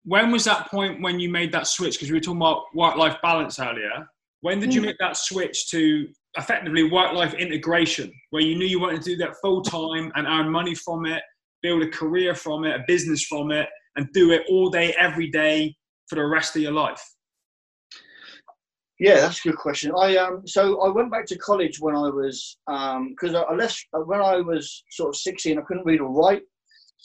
When 0.03 0.31
was 0.31 0.43
that 0.45 0.67
point 0.71 1.03
when 1.03 1.19
you 1.19 1.29
made 1.29 1.51
that 1.51 1.67
switch? 1.67 1.93
Because 1.93 2.09
we 2.09 2.17
were 2.17 2.21
talking 2.21 2.41
about 2.41 2.63
work-life 2.73 3.17
balance 3.21 3.59
earlier. 3.59 4.07
When 4.39 4.59
did 4.59 4.71
mm. 4.71 4.73
you 4.73 4.81
make 4.81 4.97
that 4.97 5.15
switch 5.15 5.69
to 5.69 6.07
effectively 6.37 6.89
work-life 6.89 7.35
integration, 7.35 8.11
where 8.31 8.41
you 8.41 8.57
knew 8.57 8.65
you 8.65 8.79
wanted 8.79 9.03
to 9.03 9.11
do 9.11 9.17
that 9.17 9.35
full 9.43 9.61
time 9.61 10.11
and 10.15 10.25
earn 10.25 10.49
money 10.49 10.73
from 10.73 11.05
it, 11.05 11.21
build 11.61 11.83
a 11.83 11.89
career 11.89 12.35
from 12.35 12.65
it, 12.65 12.75
a 12.75 12.83
business 12.87 13.23
from 13.23 13.51
it, 13.51 13.67
and 13.95 14.07
do 14.13 14.31
it 14.31 14.43
all 14.49 14.69
day, 14.69 14.93
every 14.97 15.29
day 15.29 15.75
for 16.07 16.15
the 16.15 16.25
rest 16.25 16.55
of 16.55 16.61
your 16.61 16.71
life? 16.71 17.03
Yeah, 18.99 19.15
that's 19.15 19.43
a 19.43 19.49
good 19.49 19.57
question. 19.57 19.91
I 19.97 20.17
um 20.17 20.43
so 20.45 20.79
I 20.81 20.89
went 20.89 21.11
back 21.11 21.25
to 21.27 21.37
college 21.37 21.79
when 21.79 21.95
I 21.95 22.07
was 22.09 22.57
um 22.67 23.09
because 23.09 23.33
I, 23.33 23.51
left 23.55 23.83
uh, 23.95 24.01
when 24.01 24.21
I 24.21 24.35
was 24.41 24.83
sort 24.91 25.09
of 25.09 25.15
sixteen. 25.15 25.57
I 25.57 25.63
couldn't 25.63 25.87
read 25.87 26.01
or 26.01 26.11
write, 26.11 26.43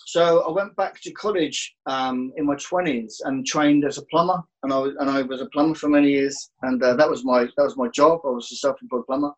so 0.04 0.46
I 0.46 0.50
went 0.50 0.76
back 0.76 1.00
to 1.00 1.12
college 1.12 1.74
um 1.86 2.32
in 2.36 2.44
my 2.44 2.56
twenties 2.56 3.22
and 3.24 3.46
trained 3.46 3.86
as 3.86 3.96
a 3.96 4.04
plumber. 4.10 4.38
And 4.62 4.74
I 4.74 4.78
was 4.78 4.94
and 5.00 5.08
I 5.08 5.22
was 5.22 5.40
a 5.40 5.46
plumber 5.46 5.74
for 5.74 5.88
many 5.88 6.10
years, 6.10 6.50
and 6.62 6.82
uh, 6.82 6.96
that 6.96 7.08
was 7.08 7.24
my 7.24 7.44
that 7.56 7.64
was 7.64 7.78
my 7.78 7.88
job. 7.88 8.20
I 8.26 8.28
was 8.28 8.52
a 8.52 8.56
self-employed 8.56 9.06
plumber, 9.06 9.32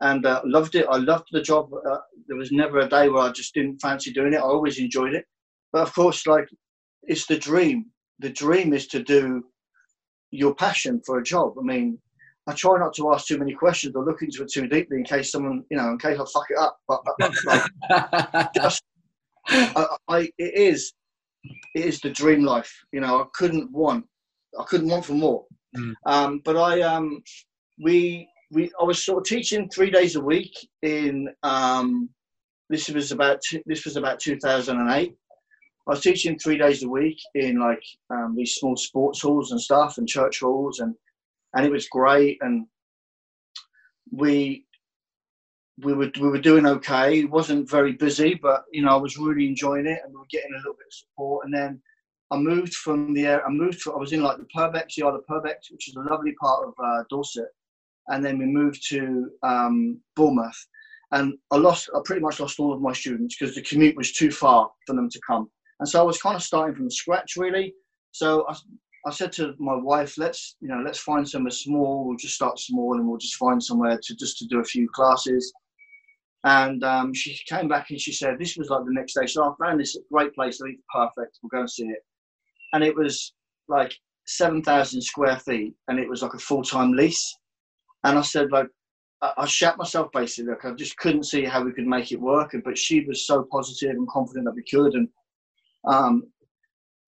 and 0.00 0.26
uh, 0.26 0.42
loved 0.44 0.74
it. 0.74 0.86
I 0.90 0.96
loved 0.96 1.28
the 1.32 1.42
job. 1.42 1.72
Uh, 1.72 1.98
there 2.28 2.36
was 2.36 2.52
never 2.52 2.80
a 2.80 2.88
day 2.88 3.08
where 3.08 3.22
I 3.22 3.32
just 3.32 3.54
didn't 3.54 3.78
fancy 3.80 4.12
doing 4.12 4.34
it. 4.34 4.38
I 4.38 4.40
always 4.40 4.78
enjoyed 4.78 5.14
it, 5.14 5.24
but 5.72 5.82
of 5.82 5.94
course, 5.94 6.26
like 6.26 6.48
it's 7.02 7.26
the 7.26 7.38
dream. 7.38 7.86
The 8.18 8.30
dream 8.30 8.72
is 8.72 8.86
to 8.88 9.02
do 9.02 9.44
your 10.30 10.54
passion 10.54 11.00
for 11.04 11.18
a 11.18 11.24
job. 11.24 11.54
I 11.58 11.62
mean, 11.62 11.98
I 12.46 12.52
try 12.54 12.78
not 12.78 12.94
to 12.94 13.12
ask 13.12 13.26
too 13.26 13.38
many 13.38 13.54
questions 13.54 13.94
or 13.96 14.04
look 14.04 14.22
into 14.22 14.42
it 14.42 14.52
too 14.52 14.68
deeply 14.68 14.98
in 14.98 15.04
case 15.04 15.32
someone, 15.32 15.64
you 15.70 15.76
know, 15.76 15.90
in 15.90 15.98
case 15.98 16.18
I 16.18 16.24
fuck 16.32 16.46
it 16.50 16.58
up. 16.58 16.78
But, 16.86 17.00
but 17.18 17.34
like, 17.44 18.52
just, 18.54 18.82
I, 19.48 19.86
I, 20.08 20.18
it 20.38 20.54
is, 20.54 20.92
it 21.74 21.84
is 21.84 22.00
the 22.00 22.10
dream 22.10 22.44
life. 22.44 22.72
You 22.92 23.00
know, 23.00 23.20
I 23.20 23.24
couldn't 23.34 23.70
want, 23.72 24.04
I 24.58 24.64
couldn't 24.64 24.88
want 24.88 25.04
for 25.04 25.14
more. 25.14 25.44
Mm. 25.76 25.94
Um, 26.06 26.40
but 26.44 26.56
I, 26.56 26.82
um, 26.82 27.20
we, 27.82 28.28
we, 28.50 28.70
I 28.80 28.84
was 28.84 29.04
sort 29.04 29.18
of 29.18 29.24
teaching 29.24 29.68
three 29.68 29.90
days 29.90 30.16
a 30.16 30.20
week 30.20 30.54
in. 30.82 31.28
Um, 31.42 32.10
this 32.68 32.88
was 32.88 33.12
about 33.12 33.40
this 33.66 33.84
was 33.84 33.96
about 33.96 34.18
2008. 34.18 35.14
I 35.88 35.90
was 35.90 36.00
teaching 36.00 36.36
three 36.38 36.58
days 36.58 36.82
a 36.82 36.88
week 36.88 37.18
in 37.34 37.60
like 37.60 37.82
um, 38.10 38.34
these 38.36 38.54
small 38.54 38.76
sports 38.76 39.22
halls 39.22 39.52
and 39.52 39.60
stuff 39.60 39.98
and 39.98 40.08
church 40.08 40.40
halls 40.40 40.80
and 40.80 40.94
and 41.54 41.64
it 41.64 41.70
was 41.70 41.88
great 41.88 42.38
and 42.40 42.66
we 44.10 44.66
we 45.78 45.92
were 45.92 46.10
we 46.20 46.28
were 46.28 46.40
doing 46.40 46.66
okay. 46.66 47.20
It 47.20 47.30
wasn't 47.30 47.70
very 47.70 47.92
busy, 47.92 48.34
but 48.34 48.64
you 48.72 48.82
know 48.82 48.92
I 48.92 49.00
was 49.00 49.18
really 49.18 49.46
enjoying 49.46 49.86
it 49.86 50.00
and 50.04 50.12
we 50.12 50.18
were 50.18 50.26
getting 50.30 50.52
a 50.52 50.56
little 50.56 50.74
bit 50.74 50.86
of 50.86 50.94
support. 50.94 51.44
And 51.44 51.54
then 51.54 51.80
I 52.30 52.38
moved 52.38 52.74
from 52.74 53.14
the 53.14 53.28
I 53.28 53.48
moved. 53.48 53.82
To, 53.82 53.92
I 53.92 53.98
was 53.98 54.12
in 54.12 54.22
like 54.22 54.38
the 54.38 54.48
Purbeck, 54.54 54.88
the 54.88 55.22
Purbeck, 55.28 55.58
which 55.70 55.88
is 55.88 55.96
a 55.96 56.00
lovely 56.00 56.32
part 56.40 56.66
of 56.66 56.74
uh, 56.82 57.04
Dorset. 57.10 57.48
And 58.08 58.24
then 58.24 58.38
we 58.38 58.46
moved 58.46 58.86
to 58.90 59.30
um, 59.42 60.00
Bournemouth, 60.14 60.66
and 61.12 61.34
I 61.50 61.56
lost. 61.56 61.90
I 61.94 62.00
pretty 62.04 62.20
much 62.20 62.40
lost 62.40 62.60
all 62.60 62.72
of 62.72 62.80
my 62.80 62.92
students 62.92 63.36
because 63.38 63.54
the 63.54 63.62
commute 63.62 63.96
was 63.96 64.12
too 64.12 64.30
far 64.30 64.70
for 64.86 64.94
them 64.94 65.10
to 65.10 65.20
come. 65.26 65.50
And 65.80 65.88
so 65.88 66.00
I 66.00 66.04
was 66.04 66.20
kind 66.20 66.36
of 66.36 66.42
starting 66.42 66.74
from 66.74 66.90
scratch, 66.90 67.36
really. 67.36 67.74
So 68.12 68.46
I, 68.48 68.54
I 69.06 69.10
said 69.10 69.32
to 69.32 69.54
my 69.58 69.74
wife, 69.74 70.16
let's, 70.18 70.56
you 70.60 70.68
know, 70.68 70.82
let's 70.84 70.98
find 70.98 71.28
somewhere 71.28 71.50
small. 71.50 72.06
We'll 72.06 72.16
just 72.16 72.34
start 72.34 72.58
small 72.58 72.96
and 72.96 73.06
we'll 73.06 73.18
just 73.18 73.36
find 73.36 73.62
somewhere 73.62 73.98
to 74.02 74.16
just 74.16 74.38
to 74.38 74.46
do 74.46 74.60
a 74.60 74.64
few 74.64 74.88
classes. 74.94 75.52
And 76.44 76.82
um, 76.84 77.12
she 77.12 77.38
came 77.48 77.68
back 77.68 77.90
and 77.90 78.00
she 78.00 78.12
said, 78.12 78.38
this 78.38 78.56
was 78.56 78.70
like 78.70 78.84
the 78.84 78.92
next 78.92 79.14
day. 79.14 79.26
So 79.26 79.44
I 79.44 79.52
found 79.64 79.80
this 79.80 79.98
great 80.12 80.34
place. 80.34 80.60
I 80.60 80.66
think 80.66 80.80
perfect. 80.94 81.38
We'll 81.42 81.50
go 81.50 81.60
and 81.60 81.70
see 81.70 81.86
it. 81.86 81.98
And 82.72 82.82
it 82.82 82.96
was 82.96 83.34
like 83.68 83.94
7,000 84.26 85.02
square 85.02 85.36
feet 85.38 85.74
and 85.88 85.98
it 85.98 86.08
was 86.08 86.22
like 86.22 86.34
a 86.34 86.38
full-time 86.38 86.92
lease. 86.92 87.36
And 88.06 88.18
I 88.18 88.22
said, 88.22 88.52
like, 88.52 88.68
I, 89.22 89.32
I 89.38 89.46
shat 89.46 89.78
myself 89.78 90.10
basically. 90.12 90.52
Like, 90.52 90.64
I 90.64 90.72
just 90.72 90.96
couldn't 90.98 91.24
see 91.24 91.44
how 91.44 91.62
we 91.62 91.72
could 91.72 91.86
make 91.86 92.12
it 92.12 92.20
work. 92.20 92.54
But 92.64 92.78
she 92.78 93.00
was 93.00 93.26
so 93.26 93.46
positive 93.50 93.90
and 93.96 94.08
confident 94.08 94.46
that 94.46 94.54
we 94.54 94.62
could. 94.62 94.94
And 94.94 95.08
um, 95.86 96.24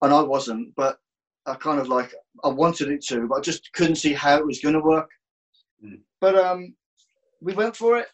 and 0.01 0.13
I 0.13 0.21
wasn't, 0.21 0.73
but 0.75 0.97
I 1.45 1.55
kind 1.55 1.79
of 1.79 1.87
like 1.87 2.13
I 2.43 2.49
wanted 2.49 2.89
it 2.89 3.03
to, 3.07 3.27
but 3.27 3.39
I 3.39 3.41
just 3.41 3.71
couldn't 3.73 3.95
see 3.95 4.13
how 4.13 4.37
it 4.37 4.45
was 4.45 4.59
going 4.59 4.75
to 4.75 4.81
work. 4.81 5.09
Mm. 5.83 5.99
But 6.21 6.35
um, 6.35 6.75
we 7.41 7.53
went 7.53 7.75
for 7.75 7.97
it, 7.97 8.07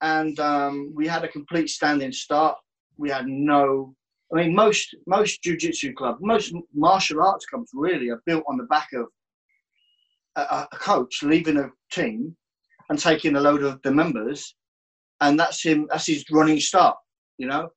and 0.00 0.38
um, 0.40 0.92
we 0.94 1.06
had 1.06 1.24
a 1.24 1.28
complete 1.28 1.68
standing 1.68 2.12
start. 2.12 2.56
We 2.98 3.10
had 3.10 3.26
no, 3.26 3.94
I 4.32 4.36
mean, 4.36 4.54
most 4.54 4.94
most 5.06 5.42
jujitsu 5.42 5.94
clubs, 5.94 6.18
most 6.20 6.54
martial 6.74 7.22
arts 7.22 7.46
clubs 7.46 7.70
really 7.72 8.10
are 8.10 8.22
built 8.26 8.44
on 8.48 8.56
the 8.56 8.64
back 8.64 8.88
of 8.94 9.06
a, 10.36 10.66
a 10.72 10.76
coach 10.76 11.22
leaving 11.22 11.58
a 11.58 11.70
team 11.90 12.36
and 12.88 12.98
taking 12.98 13.36
a 13.36 13.40
load 13.40 13.62
of 13.62 13.80
the 13.82 13.90
members, 13.90 14.54
and 15.20 15.38
that's 15.38 15.62
him. 15.62 15.86
That's 15.90 16.06
his 16.06 16.24
running 16.30 16.60
start. 16.60 16.96
You 17.38 17.46
know, 17.46 17.70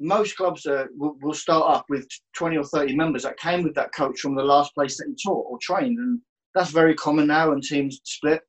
most 0.00 0.36
clubs 0.36 0.66
uh, 0.66 0.86
will, 0.96 1.16
will, 1.22 1.34
start 1.34 1.74
up 1.74 1.86
with 1.88 2.06
20 2.36 2.56
or 2.56 2.64
30 2.64 2.94
members 2.96 3.22
that 3.22 3.38
came 3.38 3.62
with 3.62 3.74
that 3.74 3.94
coach 3.94 4.20
from 4.20 4.34
the 4.34 4.42
last 4.42 4.74
place 4.74 4.96
that 4.98 5.06
he 5.08 5.14
taught 5.22 5.46
or 5.48 5.58
trained. 5.60 5.98
And 5.98 6.20
that's 6.54 6.70
very 6.70 6.94
common 6.94 7.26
now 7.26 7.52
and 7.52 7.62
teams 7.62 8.00
split. 8.04 8.42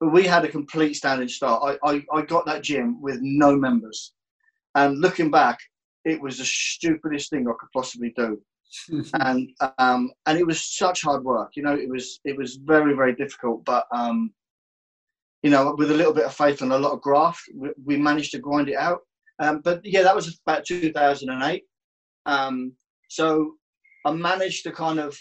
But 0.00 0.12
we 0.12 0.26
had 0.26 0.44
a 0.44 0.48
complete 0.48 0.94
standing 0.94 1.28
start. 1.28 1.78
I, 1.84 1.92
I, 1.92 2.04
I 2.12 2.22
got 2.22 2.44
that 2.46 2.62
gym 2.62 3.00
with 3.00 3.18
no 3.22 3.56
members. 3.56 4.12
And 4.74 5.00
looking 5.00 5.30
back, 5.30 5.58
it 6.04 6.20
was 6.20 6.38
the 6.38 6.44
stupidest 6.44 7.30
thing 7.30 7.46
I 7.46 7.52
could 7.58 7.70
possibly 7.72 8.12
do. 8.16 8.40
And 9.14 9.50
um, 9.78 10.10
and 10.26 10.38
it 10.38 10.46
was 10.46 10.64
such 10.76 11.02
hard 11.02 11.24
work. 11.24 11.52
You 11.54 11.62
know, 11.62 11.74
it 11.74 11.88
was 11.88 12.20
it 12.24 12.36
was 12.36 12.56
very 12.56 12.94
very 12.94 13.14
difficult. 13.14 13.64
But 13.64 13.86
um, 13.92 14.32
you 15.42 15.50
know, 15.50 15.74
with 15.76 15.90
a 15.90 15.94
little 15.94 16.14
bit 16.14 16.24
of 16.24 16.34
faith 16.34 16.62
and 16.62 16.72
a 16.72 16.78
lot 16.78 16.92
of 16.92 17.00
graft, 17.00 17.42
we, 17.54 17.70
we 17.84 17.96
managed 17.96 18.30
to 18.32 18.38
grind 18.38 18.68
it 18.68 18.76
out 18.76 19.00
um, 19.42 19.60
but 19.64 19.80
yeah, 19.84 20.02
that 20.02 20.14
was 20.14 20.40
about 20.46 20.64
2008. 20.64 21.64
Um, 22.26 22.72
so 23.08 23.54
I 24.06 24.12
managed 24.12 24.62
to 24.64 24.72
kind 24.72 25.00
of, 25.00 25.18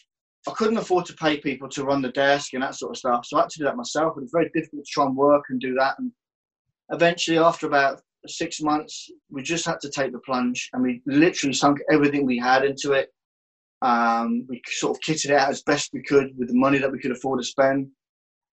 I 0.48 0.52
couldn't 0.52 0.78
afford 0.78 1.06
to 1.08 1.14
pay 1.14 1.38
people 1.38 1.68
to 1.70 1.84
run 1.84 2.02
the 2.02 2.12
desk 2.12 2.54
and 2.54 2.62
that 2.62 2.76
sort 2.76 2.92
of 2.92 2.98
stuff. 2.98 3.26
So 3.26 3.38
I 3.38 3.42
had 3.42 3.50
to 3.50 3.60
do 3.60 3.66
that 3.66 3.78
myself. 3.78 4.14
It 4.18 4.22
was 4.22 4.32
very 4.32 4.50
difficult 4.54 4.86
to 4.86 4.92
try 4.92 5.06
and 5.06 5.16
work 5.16 5.46
and 5.50 5.60
do 5.60 5.74
that. 5.76 5.96
And 5.98 6.12
eventually, 6.92 7.40
after 7.40 7.66
about 7.66 8.02
six 8.28 8.62
months, 8.62 9.10
we 9.32 9.42
just 9.42 9.66
had 9.66 9.80
to 9.82 9.90
take 9.90 10.12
the 10.12 10.20
plunge 10.20 10.70
and 10.74 10.84
we 10.84 11.02
literally 11.08 11.54
sunk 11.54 11.80
everything 11.92 12.26
we 12.26 12.38
had 12.38 12.64
into 12.64 12.94
it. 12.94 13.10
Um, 13.82 14.46
we 14.48 14.62
sort 14.67 14.98
of 14.98 15.02
kitted 15.02 15.32
it 15.32 15.36
out 15.36 15.50
as 15.50 15.63
best 15.63 15.89
we 15.94 16.04
could 16.04 16.38
with 16.38 16.50
the 16.50 16.56
money 16.56 16.78
that 16.78 16.91
we 16.91 17.00
could 17.00 17.12
afford 17.12 17.39
to 17.39 17.46
spend 17.46 17.89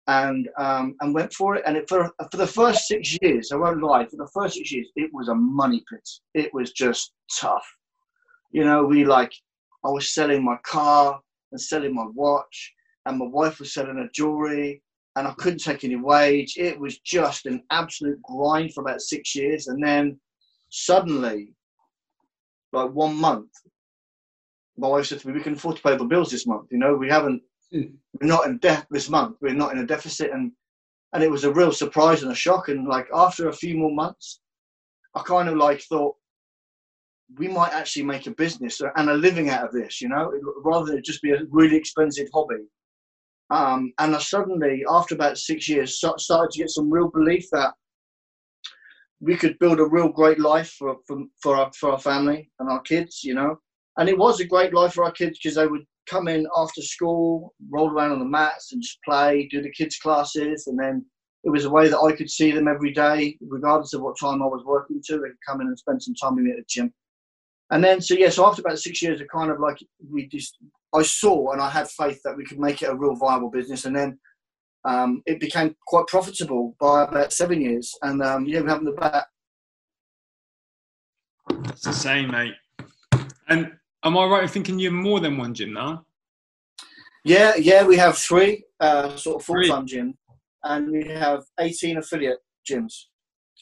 and 0.09 0.49
um, 0.57 0.95
and 1.01 1.13
went 1.13 1.31
for 1.33 1.55
it. 1.55 1.63
And 1.65 1.77
it, 1.77 1.87
for 1.87 2.11
for 2.31 2.37
the 2.37 2.47
first 2.47 2.87
six 2.87 3.17
years, 3.21 3.51
I 3.51 3.57
won't 3.57 3.83
lie, 3.83 4.05
for 4.05 4.17
the 4.17 4.29
first 4.33 4.55
six 4.55 4.71
years, 4.71 4.87
it 4.95 5.11
was 5.13 5.29
a 5.29 5.35
money 5.35 5.83
pit. 5.89 6.09
It 6.33 6.53
was 6.53 6.71
just 6.71 7.13
tough. 7.39 7.65
You 8.51 8.63
know, 8.63 8.83
we 8.83 9.05
like 9.05 9.31
I 9.85 9.89
was 9.89 10.13
selling 10.13 10.43
my 10.43 10.57
car 10.63 11.19
and 11.51 11.61
selling 11.61 11.93
my 11.93 12.07
watch, 12.15 12.73
and 13.05 13.19
my 13.19 13.27
wife 13.27 13.59
was 13.59 13.73
selling 13.73 13.97
her 13.97 14.09
jewelry, 14.13 14.81
and 15.15 15.27
I 15.27 15.33
couldn't 15.37 15.59
take 15.59 15.83
any 15.83 15.95
wage. 15.95 16.55
It 16.57 16.79
was 16.79 16.97
just 16.99 17.45
an 17.45 17.61
absolute 17.69 18.21
grind 18.23 18.73
for 18.73 18.81
about 18.81 19.01
six 19.01 19.35
years, 19.35 19.67
and 19.67 19.83
then 19.83 20.19
suddenly, 20.71 21.53
like 22.73 22.89
one 22.91 23.15
month, 23.15 23.51
my 24.79 24.87
wife 24.87 25.07
said 25.07 25.19
to 25.19 25.27
me, 25.27 25.33
"We 25.33 25.43
can 25.43 25.53
afford 25.53 25.77
to 25.77 25.81
pay 25.81 25.95
the 25.95 26.05
bills 26.05 26.31
this 26.31 26.47
month. 26.47 26.67
You 26.71 26.77
know, 26.77 26.95
we 26.95 27.09
haven't." 27.09 27.41
we're 27.71 28.27
not 28.27 28.47
in 28.47 28.57
debt 28.57 28.87
this 28.89 29.09
month. 29.09 29.37
We're 29.41 29.53
not 29.53 29.73
in 29.73 29.79
a 29.79 29.85
deficit, 29.85 30.31
and 30.31 30.51
and 31.13 31.23
it 31.23 31.31
was 31.31 31.43
a 31.43 31.53
real 31.53 31.71
surprise 31.71 32.23
and 32.23 32.31
a 32.31 32.35
shock. 32.35 32.69
And 32.69 32.87
like 32.87 33.07
after 33.13 33.49
a 33.49 33.53
few 33.53 33.77
more 33.77 33.91
months, 33.91 34.41
I 35.15 35.21
kind 35.21 35.49
of 35.49 35.57
like 35.57 35.81
thought 35.81 36.15
we 37.37 37.47
might 37.47 37.73
actually 37.73 38.05
make 38.05 38.27
a 38.27 38.31
business 38.31 38.81
and 38.95 39.09
a 39.09 39.13
living 39.13 39.49
out 39.49 39.65
of 39.65 39.71
this, 39.71 40.01
you 40.01 40.09
know, 40.09 40.31
rather 40.63 40.91
than 40.91 41.03
just 41.03 41.21
be 41.21 41.31
a 41.31 41.43
really 41.49 41.75
expensive 41.75 42.27
hobby. 42.33 42.65
Um, 43.51 43.93
and 43.99 44.15
I 44.15 44.19
suddenly, 44.19 44.83
after 44.89 45.15
about 45.15 45.37
six 45.37 45.67
years, 45.67 45.97
started 45.97 46.51
to 46.51 46.57
get 46.57 46.69
some 46.69 46.91
real 46.91 47.09
belief 47.09 47.45
that 47.51 47.73
we 49.19 49.35
could 49.35 49.59
build 49.59 49.79
a 49.79 49.85
real 49.85 50.09
great 50.09 50.39
life 50.39 50.71
for 50.77 50.97
for 51.07 51.23
for 51.41 51.55
our, 51.55 51.71
for 51.73 51.91
our 51.91 51.99
family 51.99 52.51
and 52.59 52.69
our 52.69 52.81
kids, 52.81 53.23
you 53.23 53.33
know. 53.33 53.59
And 53.99 54.07
it 54.07 54.17
was 54.17 54.39
a 54.39 54.45
great 54.45 54.73
life 54.73 54.93
for 54.93 55.03
our 55.03 55.11
kids 55.11 55.37
because 55.37 55.55
they 55.55 55.67
would 55.67 55.83
come 56.09 56.29
in 56.29 56.47
after 56.57 56.81
school, 56.81 57.53
roll 57.69 57.91
around 57.91 58.13
on 58.13 58.19
the 58.19 58.25
mats 58.25 58.71
and 58.71 58.81
just 58.81 58.97
play, 59.03 59.47
do 59.51 59.61
the 59.61 59.71
kids' 59.71 59.97
classes, 59.97 60.67
and 60.67 60.79
then 60.79 61.05
it 61.43 61.49
was 61.49 61.65
a 61.65 61.69
way 61.69 61.89
that 61.89 61.99
I 61.99 62.13
could 62.13 62.29
see 62.29 62.51
them 62.51 62.67
every 62.67 62.93
day, 62.93 63.37
regardless 63.41 63.93
of 63.93 64.01
what 64.01 64.17
time 64.17 64.41
I 64.41 64.45
was 64.45 64.63
working 64.65 65.01
to. 65.05 65.13
They 65.13 65.27
could 65.29 65.45
come 65.45 65.61
in 65.61 65.67
and 65.67 65.77
spend 65.77 66.01
some 66.01 66.15
time 66.15 66.35
with 66.35 66.45
me 66.45 66.51
at 66.51 66.57
the 66.57 66.65
gym. 66.67 66.93
And 67.71 67.83
then, 67.83 68.01
so 68.01 68.13
yeah, 68.15 68.29
so 68.29 68.45
after 68.45 68.61
about 68.61 68.79
six 68.79 69.01
years, 69.01 69.21
it 69.21 69.29
kind 69.29 69.51
of 69.51 69.59
like 69.59 69.77
we 70.11 70.27
just, 70.27 70.57
I 70.93 71.03
saw 71.03 71.51
and 71.51 71.61
I 71.61 71.69
had 71.69 71.89
faith 71.89 72.19
that 72.23 72.35
we 72.35 72.45
could 72.45 72.59
make 72.59 72.81
it 72.81 72.89
a 72.89 72.95
real 72.95 73.15
viable 73.15 73.51
business. 73.51 73.85
And 73.85 73.95
then 73.95 74.17
um, 74.85 75.21
it 75.25 75.39
became 75.39 75.75
quite 75.87 76.07
profitable 76.07 76.75
by 76.79 77.03
about 77.03 77.31
seven 77.31 77.61
years. 77.61 77.93
And 78.01 78.23
um, 78.23 78.45
yeah, 78.45 78.61
we're 78.61 78.69
having 78.69 78.85
the 78.85 78.93
back. 78.93 79.27
It's 81.65 81.81
the 81.81 81.93
same, 81.93 82.31
mate. 82.31 82.55
And 83.47 83.73
Am 84.03 84.17
I 84.17 84.25
right 84.25 84.43
in 84.43 84.49
thinking 84.49 84.79
you're 84.79 84.91
more 84.91 85.19
than 85.19 85.37
one 85.37 85.53
gym 85.53 85.73
now? 85.73 86.05
Yeah, 87.25 87.55
yeah, 87.57 87.85
we 87.85 87.97
have 87.97 88.17
three 88.17 88.63
uh, 88.79 89.15
sort 89.17 89.41
of 89.41 89.45
full 89.45 89.61
time 89.63 89.85
gyms, 89.85 90.13
and 90.63 90.89
we 90.89 91.05
have 91.07 91.43
18 91.59 91.97
affiliate 91.97 92.39
gyms. 92.69 92.93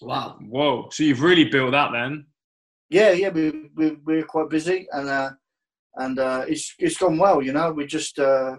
Wow. 0.01 0.37
Whoa. 0.41 0.89
So 0.91 1.03
you've 1.03 1.23
really 1.23 1.45
built 1.45 1.71
that 1.71 1.91
then? 1.91 2.27
Yeah, 2.89 3.11
yeah, 3.11 3.29
we, 3.29 3.69
we, 3.75 3.97
we're 4.05 4.25
quite 4.25 4.49
busy, 4.49 4.87
and 4.91 5.09
uh, 5.09 5.31
and 5.95 6.19
uh, 6.19 6.45
it's 6.47 6.73
it's 6.77 6.97
gone 6.97 7.17
well. 7.17 7.41
You 7.41 7.51
know, 7.53 7.71
we 7.71 7.87
just 7.87 8.19
uh, 8.19 8.57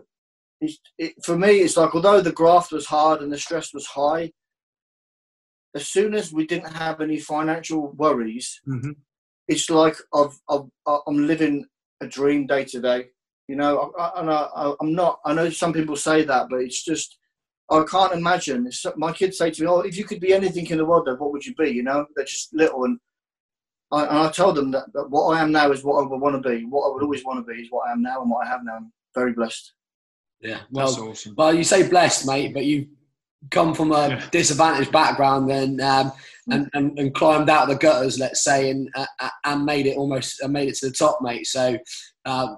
it, 0.61 1.15
for 1.25 1.39
me, 1.39 1.61
it's 1.61 1.77
like 1.77 1.95
although 1.95 2.21
the 2.21 2.33
graft 2.33 2.73
was 2.73 2.87
hard 2.87 3.23
and 3.23 3.33
the 3.33 3.39
stress 3.39 3.73
was 3.73 3.87
high, 3.87 4.33
as 5.77 5.89
soon 5.89 6.15
as 6.15 6.33
we 6.33 6.45
didn't 6.45 6.75
have 6.75 7.01
any 7.01 7.19
financial 7.19 7.93
worries, 7.93 8.61
mm-hmm 8.69 8.91
it's 9.49 9.69
like 9.71 9.97
I've, 10.15 10.39
I've 10.49 10.67
I'm 11.07 11.27
living 11.27 11.65
a 12.01 12.07
dream 12.07 12.47
day 12.47 12.65
to 12.67 12.81
day. 12.81 13.07
You 13.49 13.57
know, 13.57 13.93
I, 13.99 14.13
and 14.21 14.31
I, 14.31 14.73
I'm 14.81 14.95
not. 14.95 15.21
I 15.25 15.33
know 15.33 15.49
some 15.51 15.73
people 15.73 15.97
say 15.97 16.23
that, 16.25 16.49
but 16.51 16.61
it's 16.61 16.85
just 16.85 17.17
I 17.71 17.83
can't 17.91 18.13
imagine. 18.13 18.71
My 18.97 19.13
kids 19.13 19.39
say 19.39 19.51
to 19.51 19.63
me, 19.63 19.69
"Oh, 19.69 19.81
if 19.81 19.97
you 19.97 20.05
could 20.05 20.21
be 20.21 20.35
anything 20.35 20.67
in 20.67 20.79
the 20.79 20.85
world, 20.85 21.07
then 21.07 21.17
what 21.17 21.33
would 21.33 21.45
you 21.47 21.55
be?" 21.55 21.71
You 21.71 21.83
know, 21.83 22.07
they're 22.15 22.25
just 22.27 22.53
little, 22.55 22.85
and 22.85 22.99
I, 23.91 24.05
and 24.05 24.19
I 24.19 24.31
told 24.31 24.57
them 24.57 24.71
that, 24.73 24.93
that, 24.93 25.09
what 25.11 25.35
I 25.35 25.41
am 25.41 25.51
now 25.51 25.73
is 25.73 25.83
what 25.83 26.03
I 26.03 26.07
would 26.07 26.21
want 26.21 26.43
to 26.43 26.49
be. 26.49 26.65
What 26.67 26.89
I 26.89 26.93
would 26.93 27.03
always 27.03 27.25
want 27.25 27.45
to 27.45 27.53
be 27.53 27.63
is 27.63 27.69
what 27.71 27.89
I 27.89 27.93
am 27.93 28.03
now, 28.03 28.21
and 28.21 28.31
what 28.31 28.47
I 28.47 28.51
have 28.51 28.61
now. 28.65 28.77
I'm 28.77 28.93
very 29.15 29.33
blessed. 29.33 29.73
Yeah, 30.41 30.61
well, 30.71 30.87
That's 30.87 30.99
awesome. 30.99 31.35
well, 31.37 31.55
you 31.55 31.65
say 31.65 31.89
blessed, 31.89 32.27
mate, 32.27 32.53
but 32.55 32.65
you 32.65 32.89
come 33.51 33.75
from 33.75 33.93
a 33.93 34.09
Yeah. 34.09 34.29
disadvantaged 34.31 34.93
background 34.93 35.51
and, 35.51 35.81
um, 35.81 36.13
and, 36.51 36.69
and 36.75 36.99
and 36.99 37.15
climbed 37.15 37.51
out 37.51 37.65
of 37.65 37.69
the 37.69 37.77
gutters, 37.77 38.19
let's 38.19 38.43
say, 38.45 38.71
and 38.71 38.89
uh, 38.95 39.07
uh, 39.21 39.31
and 39.45 39.65
made 39.65 39.87
it 39.87 39.97
almost 39.97 40.43
uh, 40.43 40.49
made 40.49 40.69
it 40.69 40.75
to 40.77 40.89
the 40.89 40.95
top, 40.95 41.19
mate. 41.23 41.47
So 41.47 41.79
uh, 42.25 42.55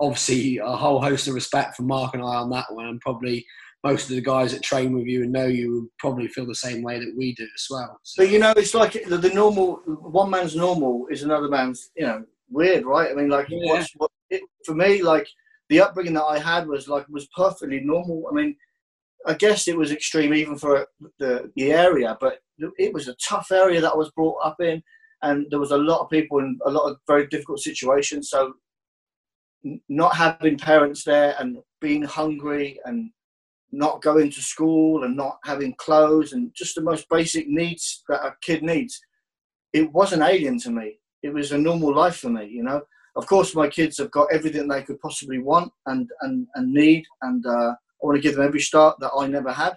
obviously, 0.00 0.58
a 0.58 0.76
whole 0.76 1.00
host 1.00 1.28
of 1.28 1.34
respect 1.34 1.76
for 1.76 1.82
Mark 1.82 2.14
and 2.14 2.22
I 2.22 2.36
on 2.36 2.50
that 2.50 2.66
one, 2.70 2.86
and 2.86 3.00
probably 3.00 3.44
most 3.82 4.08
of 4.08 4.16
the 4.16 4.22
guys 4.22 4.52
that 4.52 4.62
train 4.62 4.94
with 4.96 5.06
you 5.06 5.22
and 5.24 5.32
know 5.32 5.46
you 5.46 5.72
would 5.74 5.88
probably 5.98 6.26
feel 6.28 6.46
the 6.46 6.54
same 6.54 6.82
way 6.82 6.98
that 6.98 7.14
we 7.16 7.34
do 7.34 7.44
as 7.44 7.66
well. 7.70 8.00
So, 8.02 8.22
But 8.22 8.32
you 8.32 8.38
know, 8.38 8.54
it's 8.56 8.74
like 8.74 8.92
the, 9.06 9.18
the 9.18 9.28
normal. 9.30 9.82
One 9.86 10.30
man's 10.30 10.56
normal 10.56 11.06
is 11.10 11.22
another 11.22 11.48
man's. 11.48 11.90
You 11.96 12.06
know, 12.06 12.24
weird, 12.50 12.84
right? 12.84 13.10
I 13.10 13.14
mean, 13.14 13.28
like 13.28 13.46
Yeah. 13.50 13.84
what, 13.96 14.10
it, 14.30 14.42
for 14.64 14.74
me, 14.74 15.02
like 15.02 15.26
the 15.68 15.80
upbringing 15.80 16.14
that 16.14 16.24
I 16.24 16.38
had 16.38 16.66
was 16.66 16.88
like 16.88 17.06
was 17.08 17.28
perfectly 17.36 17.80
normal. 17.80 18.24
I 18.30 18.34
mean, 18.34 18.56
I 19.26 19.34
guess 19.34 19.68
it 19.68 19.76
was 19.76 19.90
extreme 19.90 20.34
even 20.34 20.56
for 20.56 20.86
the 21.18 21.50
the 21.56 21.72
area, 21.72 22.16
but 22.20 22.38
it 22.78 22.92
was 22.92 23.08
a 23.08 23.16
tough 23.16 23.50
area 23.50 23.80
that 23.80 23.92
I 23.92 23.96
was 23.96 24.10
brought 24.12 24.38
up 24.44 24.60
in, 24.60 24.82
and 25.22 25.46
there 25.50 25.60
was 25.60 25.70
a 25.70 25.78
lot 25.78 26.00
of 26.00 26.10
people 26.10 26.38
in 26.40 26.58
a 26.66 26.70
lot 26.70 26.90
of 26.90 26.98
very 27.06 27.26
difficult 27.26 27.60
situations. 27.60 28.30
So, 28.30 28.54
not 29.88 30.16
having 30.16 30.58
parents 30.58 31.04
there 31.04 31.34
and 31.38 31.58
being 31.80 32.02
hungry 32.02 32.78
and 32.84 33.10
not 33.72 34.02
going 34.02 34.30
to 34.30 34.42
school 34.42 35.04
and 35.04 35.16
not 35.16 35.38
having 35.44 35.74
clothes 35.74 36.32
and 36.32 36.52
just 36.54 36.74
the 36.74 36.80
most 36.82 37.08
basic 37.08 37.48
needs 37.48 38.04
that 38.08 38.24
a 38.24 38.34
kid 38.40 38.62
needs. 38.62 39.00
It 39.72 39.92
wasn't 39.92 40.22
alien 40.22 40.58
to 40.60 40.70
me. 40.70 41.00
It 41.22 41.32
was 41.32 41.50
a 41.50 41.58
normal 41.58 41.94
life 41.94 42.16
for 42.16 42.28
me, 42.28 42.46
you 42.46 42.62
know. 42.62 42.82
Of 43.16 43.26
course, 43.26 43.54
my 43.54 43.68
kids 43.68 43.98
have 43.98 44.10
got 44.10 44.32
everything 44.32 44.68
they 44.68 44.82
could 44.82 45.00
possibly 45.00 45.38
want 45.38 45.72
and 45.86 46.08
and, 46.20 46.46
and 46.54 46.72
need, 46.72 47.04
and 47.22 47.44
uh, 47.46 47.74
I 48.04 48.06
want 48.06 48.16
to 48.16 48.22
give 48.22 48.36
them 48.36 48.44
every 48.44 48.60
start 48.60 49.00
that 49.00 49.12
I 49.18 49.26
never 49.26 49.50
had. 49.50 49.74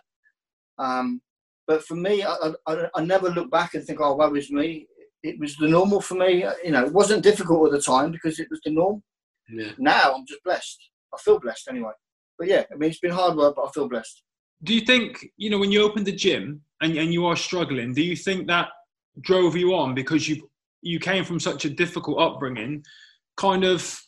Um, 0.77 1.21
but 1.65 1.83
for 1.83 1.95
me, 1.95 2.23
I, 2.23 2.35
I, 2.67 2.89
I 2.95 3.03
never 3.03 3.29
look 3.29 3.49
back 3.49 3.73
and 3.73 3.83
think, 3.83 3.99
"Oh, 4.01 4.15
woe 4.15 4.33
is 4.35 4.51
me." 4.51 4.87
It 5.23 5.39
was 5.39 5.55
the 5.55 5.67
normal 5.67 6.01
for 6.01 6.15
me. 6.15 6.45
You 6.63 6.71
know, 6.71 6.85
it 6.85 6.93
wasn't 6.93 7.23
difficult 7.23 7.67
at 7.67 7.71
the 7.71 7.81
time 7.81 8.11
because 8.11 8.39
it 8.39 8.47
was 8.51 8.59
the 8.63 8.71
norm. 8.71 9.01
yeah. 9.49 9.71
Now 9.77 10.13
I'm 10.13 10.25
just 10.27 10.43
blessed. 10.43 10.77
I 11.13 11.17
feel 11.17 11.39
blessed 11.39 11.67
anyway. 11.69 11.93
But 12.37 12.47
yeah, 12.47 12.63
I 12.71 12.75
mean, 12.75 12.89
it's 12.89 12.99
been 12.99 13.11
hard 13.11 13.35
work, 13.35 13.55
but 13.55 13.65
I 13.65 13.71
feel 13.71 13.89
blessed. 13.89 14.21
Do 14.63 14.73
you 14.73 14.81
think, 14.81 15.25
you 15.37 15.49
know, 15.49 15.57
when 15.57 15.71
you 15.71 15.81
opened 15.83 16.05
the 16.05 16.11
gym 16.11 16.61
and, 16.81 16.95
and 16.97 17.13
you 17.13 17.25
are 17.25 17.35
struggling, 17.35 17.93
do 17.93 18.03
you 18.03 18.15
think 18.15 18.47
that 18.47 18.69
drove 19.21 19.55
you 19.55 19.73
on 19.73 19.95
because 19.95 20.27
you 20.29 20.49
you 20.81 20.99
came 20.99 21.23
from 21.23 21.39
such 21.39 21.65
a 21.65 21.69
difficult 21.69 22.19
upbringing? 22.19 22.83
Kind 23.35 23.63
of, 23.63 23.99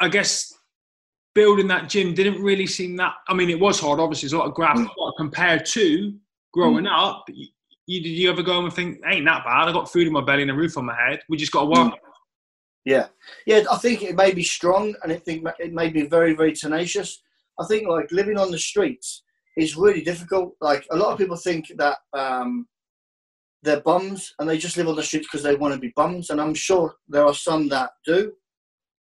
I 0.00 0.08
guess, 0.08 0.52
building 1.34 1.68
that 1.68 1.88
gym 1.88 2.14
didn't 2.14 2.42
really 2.42 2.66
seem 2.66 2.96
that. 2.96 3.14
I 3.28 3.34
mean, 3.34 3.50
it 3.50 3.60
was 3.60 3.80
hard. 3.80 4.00
Obviously, 4.00 4.26
it's 4.26 4.32
a 4.32 4.38
lot 4.38 4.48
of 4.48 4.54
graft, 4.54 4.80
mm. 4.80 4.90
but 4.96 5.12
compared 5.16 5.64
to 5.66 6.14
growing 6.52 6.84
mm. 6.84 6.92
up, 6.92 7.24
you, 7.28 7.48
you, 7.86 8.02
did 8.02 8.10
you 8.10 8.30
ever 8.30 8.42
go 8.42 8.64
and 8.64 8.72
think, 8.72 9.00
ain't 9.06 9.26
that 9.26 9.44
bad? 9.44 9.68
I 9.68 9.72
got 9.72 9.90
food 9.90 10.06
in 10.06 10.12
my 10.12 10.22
belly 10.22 10.42
and 10.42 10.50
a 10.50 10.54
roof 10.54 10.76
on 10.76 10.86
my 10.86 10.96
head. 10.96 11.20
We 11.28 11.36
just 11.36 11.52
got 11.52 11.62
to 11.62 11.66
work. 11.66 11.92
Mm. 11.92 11.98
Yeah, 12.84 13.08
yeah. 13.46 13.62
I 13.70 13.76
think 13.76 14.02
it 14.02 14.16
made 14.16 14.36
me 14.36 14.42
strong, 14.42 14.94
and 15.02 15.12
I 15.12 15.16
think 15.16 15.46
it 15.58 15.72
made 15.72 15.94
me 15.94 16.02
very, 16.02 16.34
very 16.34 16.52
tenacious. 16.52 17.22
I 17.58 17.66
think 17.66 17.86
like 17.86 18.10
living 18.10 18.38
on 18.38 18.50
the 18.50 18.58
streets 18.58 19.22
is 19.56 19.76
really 19.76 20.02
difficult. 20.02 20.54
Like 20.60 20.86
a 20.90 20.96
lot 20.96 21.12
of 21.12 21.18
people 21.18 21.36
think 21.36 21.70
that 21.76 21.98
um, 22.14 22.66
they're 23.62 23.82
bums 23.82 24.34
and 24.38 24.48
they 24.48 24.56
just 24.56 24.78
live 24.78 24.88
on 24.88 24.96
the 24.96 25.02
streets 25.02 25.26
because 25.30 25.42
they 25.42 25.56
want 25.56 25.74
to 25.74 25.80
be 25.80 25.92
bums, 25.94 26.30
and 26.30 26.40
I'm 26.40 26.54
sure 26.54 26.94
there 27.06 27.26
are 27.26 27.34
some 27.34 27.68
that 27.68 27.90
do. 28.06 28.32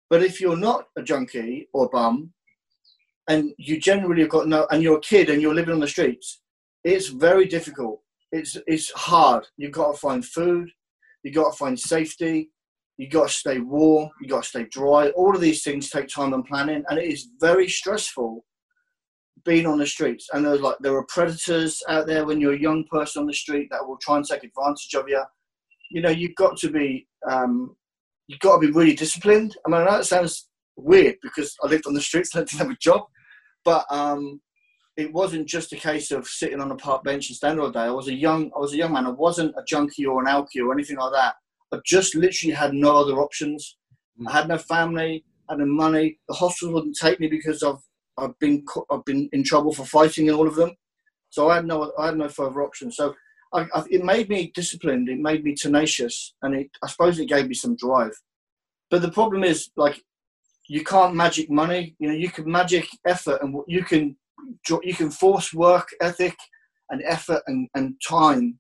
But 0.10 0.24
if 0.24 0.40
you're 0.40 0.58
not 0.58 0.86
a 0.98 1.04
junkie 1.04 1.68
or 1.74 1.90
bum, 1.90 2.34
and 3.30 3.52
you 3.58 3.80
generally 3.80 4.22
have 4.22 4.30
got 4.30 4.48
no, 4.48 4.68
and 4.72 4.82
you're 4.82 4.98
a 4.98 5.02
kid 5.02 5.30
and 5.30 5.42
you're 5.42 5.56
living 5.56 5.74
on 5.74 5.82
the 5.82 5.88
streets, 5.88 6.42
it's 6.84 7.08
very 7.08 7.46
difficult. 7.46 8.02
It's 8.32 8.58
it's 8.68 8.92
hard. 8.92 9.46
You've 9.58 9.72
got 9.72 9.94
to 9.94 9.98
find 9.98 10.26
food. 10.26 10.70
You've 11.24 11.36
got 11.36 11.52
to 11.52 11.58
find 11.58 11.78
safety 11.78 12.50
You've 12.98 13.12
got 13.12 13.28
to 13.28 13.34
stay 13.34 13.60
warm, 13.60 14.10
You've 14.20 14.32
got 14.32 14.44
to 14.44 14.50
stay 14.50 14.66
dry. 14.72 15.10
All 15.10 15.36
of 15.36 15.42
these 15.42 15.64
things 15.64 15.90
take 15.90 16.08
time 16.08 16.34
and 16.34 16.44
planning, 16.44 16.84
and 16.90 16.98
it 16.98 17.06
is 17.06 17.30
very 17.40 17.70
stressful 17.70 18.44
being 19.46 19.68
on 19.68 19.78
the 19.78 19.86
streets. 19.86 20.28
And 20.34 20.44
there's 20.44 20.62
like 20.62 20.78
there 20.80 20.96
are 20.96 21.06
predators 21.06 21.82
out 21.88 22.08
there 22.08 22.26
when 22.26 22.42
you're 22.42 22.54
a 22.54 22.60
young 22.60 22.86
person 22.86 23.22
on 23.22 23.28
the 23.28 23.34
street 23.34 23.68
that 23.70 23.88
will 23.88 23.98
try 24.02 24.18
and 24.18 24.26
take 24.26 24.44
advantage 24.44 24.94
of 24.96 25.08
you. 25.08 25.24
You 25.92 26.02
know, 26.02 26.10
you've 26.10 26.36
got 26.36 26.58
to 26.58 26.72
be 26.72 27.08
um, 27.30 27.76
you've 28.28 28.40
got 28.40 28.56
to 28.56 28.68
be 28.68 28.72
really 28.72 28.94
disciplined. 28.94 29.56
I 29.66 29.70
mean, 29.70 29.82
I 29.82 29.86
know 29.86 30.00
it 30.00 30.06
sounds 30.06 30.50
weird 30.76 31.16
because 31.22 31.56
I 31.64 31.68
lived 31.68 31.88
on 31.88 31.94
the 31.94 32.02
streets 32.02 32.34
and 32.34 32.42
I 32.42 32.46
didn't 32.46 32.60
have 32.60 32.70
a 32.70 32.78
job, 32.78 33.02
but 33.64 33.86
um, 33.90 34.40
it 34.96 35.14
wasn't 35.14 35.48
just 35.48 35.74
a 35.74 35.78
case 35.78 36.12
of 36.12 36.28
sitting 36.28 36.60
on 36.60 36.72
a 36.72 36.76
park 36.76 37.04
bench 37.04 37.30
and 37.30 37.36
standing 37.36 37.64
all 37.64 37.72
day. 37.72 37.82
I 37.82 37.92
was 37.92 38.08
a 38.08 38.14
young 38.14 38.52
I 38.56 38.60
was 38.60 38.74
a 38.74 38.78
young 38.78 38.94
man. 38.94 39.06
I 39.06 39.12
wasn't 39.12 39.56
a 39.58 39.64
junkie 39.68 40.06
or 40.06 40.22
an 40.22 40.28
alkie 40.28 40.62
or 40.62 40.74
anything 40.74 40.98
like 40.98 41.14
that. 41.14 41.36
I 41.72 41.80
just 41.86 42.16
literally 42.16 42.54
had 42.54 42.74
no 42.74 42.98
other 42.98 43.20
options. 43.20 43.78
I 44.28 44.32
had 44.32 44.48
no 44.48 44.58
family, 44.58 45.24
had 45.50 45.60
no 45.60 45.66
money. 45.66 46.18
The 46.28 46.36
hospital 46.36 46.74
wouldn't 46.74 46.98
take 46.98 47.20
me 47.20 47.28
because 47.28 47.64
I've 47.64 47.84
I've 48.18 48.38
been 48.40 48.66
I've 48.90 49.06
been 49.06 49.30
in 49.32 49.44
trouble 49.44 49.74
for 49.74 49.86
fighting 49.86 50.28
in 50.28 50.34
all 50.34 50.48
of 50.48 50.56
them. 50.56 50.72
So 51.30 51.50
I 51.50 51.56
had 51.56 51.66
no 51.66 51.94
I 52.00 52.08
had 52.08 52.18
no 52.18 52.30
further 52.30 52.64
options. 52.64 52.96
So 52.98 53.14
I, 53.54 53.66
I, 53.74 53.84
it 53.90 54.04
made 54.04 54.30
me 54.30 54.52
disciplined. 54.54 55.10
It 55.10 55.20
made 55.20 55.44
me 55.44 55.56
tenacious, 55.56 56.34
and 56.42 56.56
it, 56.56 56.70
I 56.84 56.88
suppose 56.88 57.20
it 57.20 57.30
gave 57.30 57.48
me 57.48 57.54
some 57.54 57.76
drive. 57.76 58.14
But 58.90 59.02
the 59.02 59.12
problem 59.12 59.44
is, 59.44 59.70
like, 59.76 60.02
you 60.70 60.84
can't 60.84 61.16
magic 61.16 61.50
money. 61.50 61.96
You 62.00 62.10
know, 62.10 62.16
you 62.16 62.30
can 62.30 62.50
magic 62.50 62.88
effort, 63.06 63.42
and 63.42 63.56
you 63.68 63.84
can 63.84 64.16
you 64.84 64.94
can 64.94 65.10
force 65.10 65.54
work 65.54 65.88
ethic 66.02 66.36
and 66.90 67.02
effort 67.06 67.42
and, 67.48 67.68
and 67.76 67.96
time 68.08 68.60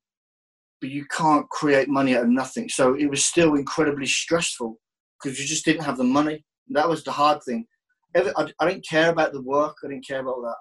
but 0.82 0.90
you 0.90 1.06
can't 1.06 1.50
create 1.50 1.90
money 1.90 2.16
out 2.16 2.24
of 2.24 2.30
nothing. 2.30 2.70
So 2.70 2.94
it 2.96 3.10
was 3.10 3.24
still 3.24 3.56
incredibly 3.56 4.06
stressful 4.06 4.80
because 5.22 5.40
you 5.40 5.48
just 5.48 5.66
didn't 5.66 5.84
have 5.84 5.98
the 5.98 6.04
money. 6.04 6.46
That 6.70 6.88
was 6.88 7.04
the 7.04 7.12
hard 7.12 7.42
thing. 7.44 7.66
I, 8.16 8.68
didn't 8.68 8.88
care 8.88 9.10
about 9.12 9.34
the 9.34 9.42
work. 9.42 9.78
I 9.84 9.90
didn't 9.90 10.08
care 10.08 10.20
about 10.20 10.36
all 10.36 10.42
that. 10.44 10.56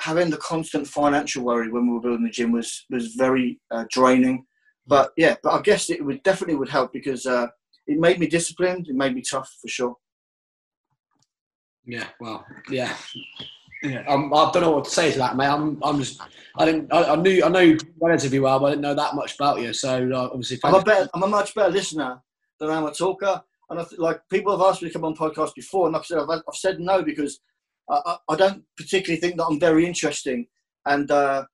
Having 0.00 0.30
the 0.30 0.36
constant 0.38 0.86
financial 0.86 1.44
worry 1.44 1.70
when 1.70 1.86
we 1.86 1.94
were 1.94 2.00
building 2.00 2.24
the 2.24 2.30
gym 2.30 2.52
was 2.52 2.84
was 2.90 3.14
very 3.14 3.60
uh, 3.70 3.84
draining. 3.90 4.44
But 4.86 5.12
yeah, 5.16 5.36
but 5.42 5.52
I 5.52 5.62
guess 5.62 5.90
it 5.90 6.04
would 6.04 6.22
definitely 6.22 6.56
would 6.56 6.68
help 6.68 6.92
because 6.92 7.26
uh, 7.26 7.46
it 7.86 7.98
made 7.98 8.18
me 8.18 8.26
disciplined. 8.26 8.88
It 8.88 8.94
made 8.94 9.14
me 9.14 9.22
tough 9.22 9.50
for 9.60 9.68
sure. 9.68 9.96
Yeah, 11.86 12.08
well, 12.20 12.44
yeah. 12.70 12.94
Yeah. 13.82 14.02
Um, 14.08 14.32
I 14.32 14.50
don't 14.50 14.62
know 14.62 14.70
what 14.70 14.86
to 14.86 14.90
say 14.90 15.12
to 15.12 15.18
that, 15.18 15.36
mate. 15.36 15.46
I'm, 15.46 15.78
I'm 15.82 15.98
just, 15.98 16.18
I 16.56 16.64
didn't, 16.64 16.90
I, 16.90 17.12
I 17.12 17.16
knew, 17.16 17.44
I 17.44 17.48
know 17.50 17.60
you 17.60 17.76
relatively 18.00 18.40
well, 18.40 18.58
but 18.58 18.66
I 18.66 18.70
didn't 18.70 18.82
know 18.82 18.94
that 18.94 19.14
much 19.14 19.34
about 19.34 19.60
you. 19.60 19.74
So 19.74 20.10
uh, 20.10 20.30
obviously, 20.32 20.58
I'm 20.64 20.74
a 20.74 20.82
better, 20.82 21.06
I'm 21.12 21.22
a 21.22 21.28
much 21.28 21.54
better 21.54 21.70
listener 21.70 22.22
than 22.58 22.70
I'm 22.70 22.86
a 22.86 22.94
talker. 22.94 23.42
And 23.68 23.80
I 23.80 23.84
th- 23.84 23.98
like 23.98 24.20
people 24.30 24.56
have 24.56 24.66
asked 24.66 24.82
me 24.82 24.88
to 24.88 24.92
come 24.94 25.04
on 25.04 25.14
podcast 25.14 25.54
before, 25.54 25.86
and 25.86 25.96
I've 25.96 26.06
said 26.06 26.18
I've, 26.18 26.28
I've 26.30 26.54
said 26.54 26.80
no 26.80 27.02
because 27.02 27.40
I, 27.88 28.16
I, 28.28 28.36
don't 28.36 28.64
particularly 28.76 29.20
think 29.20 29.36
that 29.36 29.44
I'm 29.44 29.60
very 29.60 29.86
interesting, 29.86 30.46
and 30.86 31.10
uh, 31.10 31.44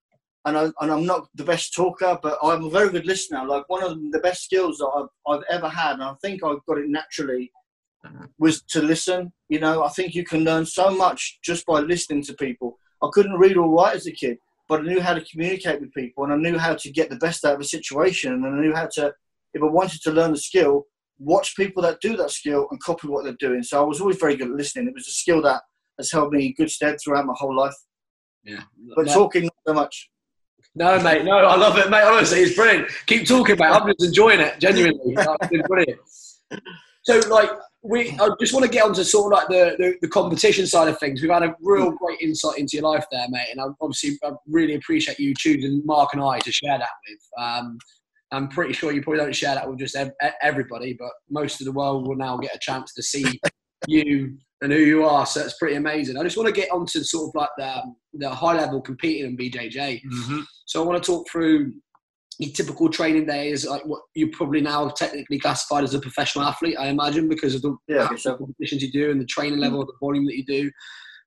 and 0.44 0.56
I, 0.56 0.64
and 0.80 0.92
I'm 0.92 1.04
not 1.04 1.28
the 1.34 1.44
best 1.44 1.74
talker, 1.74 2.18
but 2.22 2.38
I'm 2.42 2.64
a 2.64 2.70
very 2.70 2.90
good 2.90 3.06
listener. 3.06 3.44
Like 3.44 3.68
one 3.68 3.82
of 3.82 3.98
the 4.12 4.20
best 4.20 4.44
skills 4.44 4.78
that 4.78 4.90
I've, 4.96 5.32
I've 5.32 5.44
ever 5.50 5.68
had, 5.68 5.94
and 5.94 6.04
I 6.04 6.14
think 6.22 6.44
I've 6.44 6.64
got 6.66 6.78
it 6.78 6.88
naturally, 6.88 7.50
was 8.38 8.62
to 8.70 8.80
listen. 8.80 9.32
You 9.48 9.60
know, 9.60 9.82
I 9.82 9.88
think 9.88 10.14
you 10.14 10.24
can 10.24 10.44
learn 10.44 10.66
so 10.66 10.90
much 10.90 11.38
just 11.42 11.66
by 11.66 11.80
listening 11.80 12.22
to 12.24 12.34
people. 12.34 12.78
I 13.02 13.08
couldn't 13.12 13.38
read 13.38 13.56
or 13.56 13.68
write 13.68 13.96
as 13.96 14.06
a 14.06 14.12
kid, 14.12 14.38
but 14.68 14.80
I 14.80 14.84
knew 14.84 15.00
how 15.00 15.14
to 15.14 15.24
communicate 15.24 15.80
with 15.80 15.92
people, 15.92 16.24
and 16.24 16.32
I 16.32 16.36
knew 16.36 16.58
how 16.58 16.74
to 16.74 16.92
get 16.92 17.10
the 17.10 17.16
best 17.16 17.44
out 17.44 17.54
of 17.54 17.60
a 17.60 17.64
situation, 17.64 18.32
and 18.32 18.46
I 18.46 18.60
knew 18.60 18.74
how 18.74 18.88
to, 18.94 19.12
if 19.52 19.62
I 19.62 19.66
wanted 19.66 20.00
to 20.02 20.12
learn 20.12 20.32
a 20.32 20.36
skill, 20.36 20.86
watch 21.18 21.54
people 21.54 21.82
that 21.82 22.00
do 22.00 22.16
that 22.16 22.30
skill 22.30 22.66
and 22.70 22.80
copy 22.82 23.08
what 23.08 23.24
they're 23.24 23.36
doing. 23.38 23.62
So 23.62 23.80
I 23.80 23.84
was 23.84 24.00
always 24.00 24.16
very 24.16 24.36
good 24.36 24.48
at 24.48 24.56
listening. 24.56 24.88
It 24.88 24.94
was 24.94 25.08
a 25.08 25.12
skill 25.12 25.42
that 25.42 25.62
has 26.00 26.10
held 26.12 26.32
me 26.32 26.46
in 26.46 26.54
good 26.54 26.70
stead 26.70 26.96
throughout 27.02 27.26
my 27.26 27.34
whole 27.36 27.56
life. 27.56 27.74
yeah. 28.44 28.62
But 28.96 29.06
No- 29.06 29.14
talking 29.14 29.44
not 29.44 29.54
so 29.66 29.74
much. 29.74 30.10
No, 30.74 31.00
mate. 31.02 31.24
No, 31.24 31.36
I 31.36 31.56
love 31.56 31.76
it, 31.78 31.90
mate. 31.90 32.04
Honestly, 32.04 32.40
it's 32.40 32.54
brilliant. 32.54 32.88
Keep 33.06 33.26
talking, 33.26 33.56
mate. 33.58 33.66
I'm 33.66 33.86
just 33.88 34.04
enjoying 34.04 34.40
it. 34.40 34.60
Genuinely, 34.60 35.14
it's 35.16 35.68
brilliant. 35.68 36.00
So, 37.02 37.18
like, 37.28 37.50
we, 37.82 38.10
I 38.20 38.28
just 38.38 38.52
want 38.52 38.64
to 38.66 38.70
get 38.70 38.84
onto 38.84 39.02
sort 39.02 39.32
of 39.32 39.38
like 39.38 39.48
the, 39.48 39.74
the, 39.78 39.94
the 40.02 40.08
competition 40.08 40.66
side 40.66 40.86
of 40.88 40.98
things. 40.98 41.22
We've 41.22 41.30
had 41.30 41.42
a 41.42 41.56
real 41.60 41.90
great 41.90 42.20
insight 42.20 42.58
into 42.58 42.76
your 42.76 42.84
life 42.84 43.04
there, 43.10 43.26
mate, 43.30 43.48
and 43.50 43.60
I 43.60 43.64
obviously 43.80 44.18
I 44.22 44.30
really 44.46 44.74
appreciate 44.74 45.18
you 45.18 45.34
choosing 45.36 45.82
Mark 45.84 46.10
and 46.12 46.22
I 46.22 46.38
to 46.40 46.52
share 46.52 46.78
that 46.78 46.88
with. 47.08 47.44
Um, 47.44 47.78
I'm 48.32 48.48
pretty 48.48 48.74
sure 48.74 48.92
you 48.92 49.02
probably 49.02 49.20
don't 49.20 49.34
share 49.34 49.54
that 49.54 49.68
with 49.68 49.78
just 49.78 49.96
everybody, 50.40 50.92
but 50.92 51.10
most 51.30 51.60
of 51.60 51.64
the 51.64 51.72
world 51.72 52.06
will 52.06 52.16
now 52.16 52.36
get 52.36 52.54
a 52.54 52.58
chance 52.60 52.92
to 52.94 53.02
see 53.02 53.40
you 53.88 54.36
and 54.62 54.72
who 54.72 54.78
you 54.78 55.04
are. 55.04 55.26
So 55.26 55.40
it's 55.40 55.56
pretty 55.58 55.76
amazing. 55.76 56.16
I 56.16 56.22
just 56.22 56.36
want 56.36 56.48
to 56.48 56.60
get 56.60 56.70
onto 56.70 57.02
sort 57.02 57.28
of 57.28 57.34
like 57.34 57.50
the, 57.56 57.78
um, 57.78 57.96
the 58.14 58.30
high 58.30 58.56
level 58.56 58.80
competing 58.80 59.26
in 59.26 59.36
BJJ. 59.36 60.02
Mhm. 60.02 60.44
So 60.66 60.82
I 60.82 60.86
want 60.86 61.02
to 61.02 61.06
talk 61.10 61.28
through 61.30 61.72
your 62.38 62.52
typical 62.52 62.88
training 62.88 63.26
day 63.26 63.50
is 63.50 63.66
like 63.66 63.84
what 63.84 64.00
you're 64.14 64.30
probably 64.32 64.62
now 64.62 64.88
technically 64.88 65.38
classified 65.38 65.84
as 65.84 65.94
a 65.94 66.00
professional 66.00 66.44
athlete, 66.46 66.76
I 66.78 66.88
imagine, 66.88 67.28
because 67.28 67.54
of 67.54 67.62
the 67.62 67.76
Yeah, 67.86 68.08
yeah, 68.10 68.16
so- 68.16 68.36
competitions 68.36 68.82
you 68.82 68.90
do 68.90 69.10
and 69.10 69.20
the 69.20 69.26
training 69.26 69.58
level, 69.58 69.82
mm. 69.82 69.86
the 69.86 69.92
volume 70.00 70.24
that 70.26 70.36
you 70.36 70.44
do. 70.44 70.70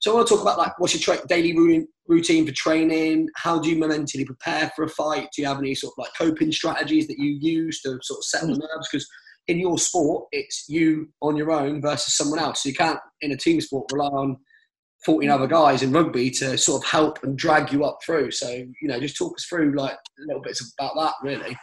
So 0.02 0.12
I 0.12 0.16
want 0.16 0.28
to 0.28 0.34
talk 0.34 0.42
about 0.42 0.58
like 0.58 0.78
what's 0.80 0.94
your 0.94 1.02
tra- 1.18 1.26
daily 1.28 1.56
routine, 1.56 1.88
routine 2.08 2.46
for 2.46 2.52
training? 2.52 3.30
How 3.36 3.58
do 3.58 3.70
you 3.70 3.78
mentally 3.78 4.26
prepare 4.26 4.70
for 4.76 4.84
a 4.84 4.90
fight? 4.90 5.30
Do 5.34 5.42
you 5.42 5.48
have 5.48 5.60
any 5.60 5.76
sort 5.76 5.94
of 5.94 6.04
like 6.04 6.12
coping 6.18 6.52
strategies 6.52 7.08
that 7.08 7.18
you 7.18 7.38
use 7.40 7.82
to 7.84 8.00
sort 8.02 8.18
of 8.18 8.26
settle 8.26 8.50
the 8.50 8.56
mm. 8.56 8.60
nerves? 8.60 8.90
Because 8.92 9.08
in 9.48 9.60
your 9.60 9.78
sport, 9.78 10.28
it's 10.32 10.66
you 10.70 11.10
on 11.22 11.36
your 11.36 11.52
own 11.52 11.82
versus 11.82 12.16
someone 12.16 12.40
else. 12.40 12.64
So 12.64 12.70
you 12.70 12.76
can't 12.76 13.00
in 13.22 13.32
a 13.32 13.38
team 13.38 13.60
sport 13.62 13.92
rely 13.92 14.08
on 14.08 14.38
14 15.06 15.30
other 15.30 15.48
guys 15.48 15.84
in 15.84 15.92
rugby 15.92 16.30
to 16.32 16.58
sort 16.58 16.84
of 16.84 16.90
help 16.90 17.24
and 17.24 17.38
drag 17.38 17.72
you 17.72 17.84
up 17.84 18.00
through. 18.06 18.32
So, 18.32 18.50
you 18.50 18.88
know, 18.88 19.00
just 19.00 19.18
talk 19.18 19.34
us 19.38 19.46
through 19.46 19.76
like 19.76 19.98
little 20.20 20.42
bits 20.42 20.74
about 20.80 20.94
that, 20.96 21.14
really. 21.22 21.58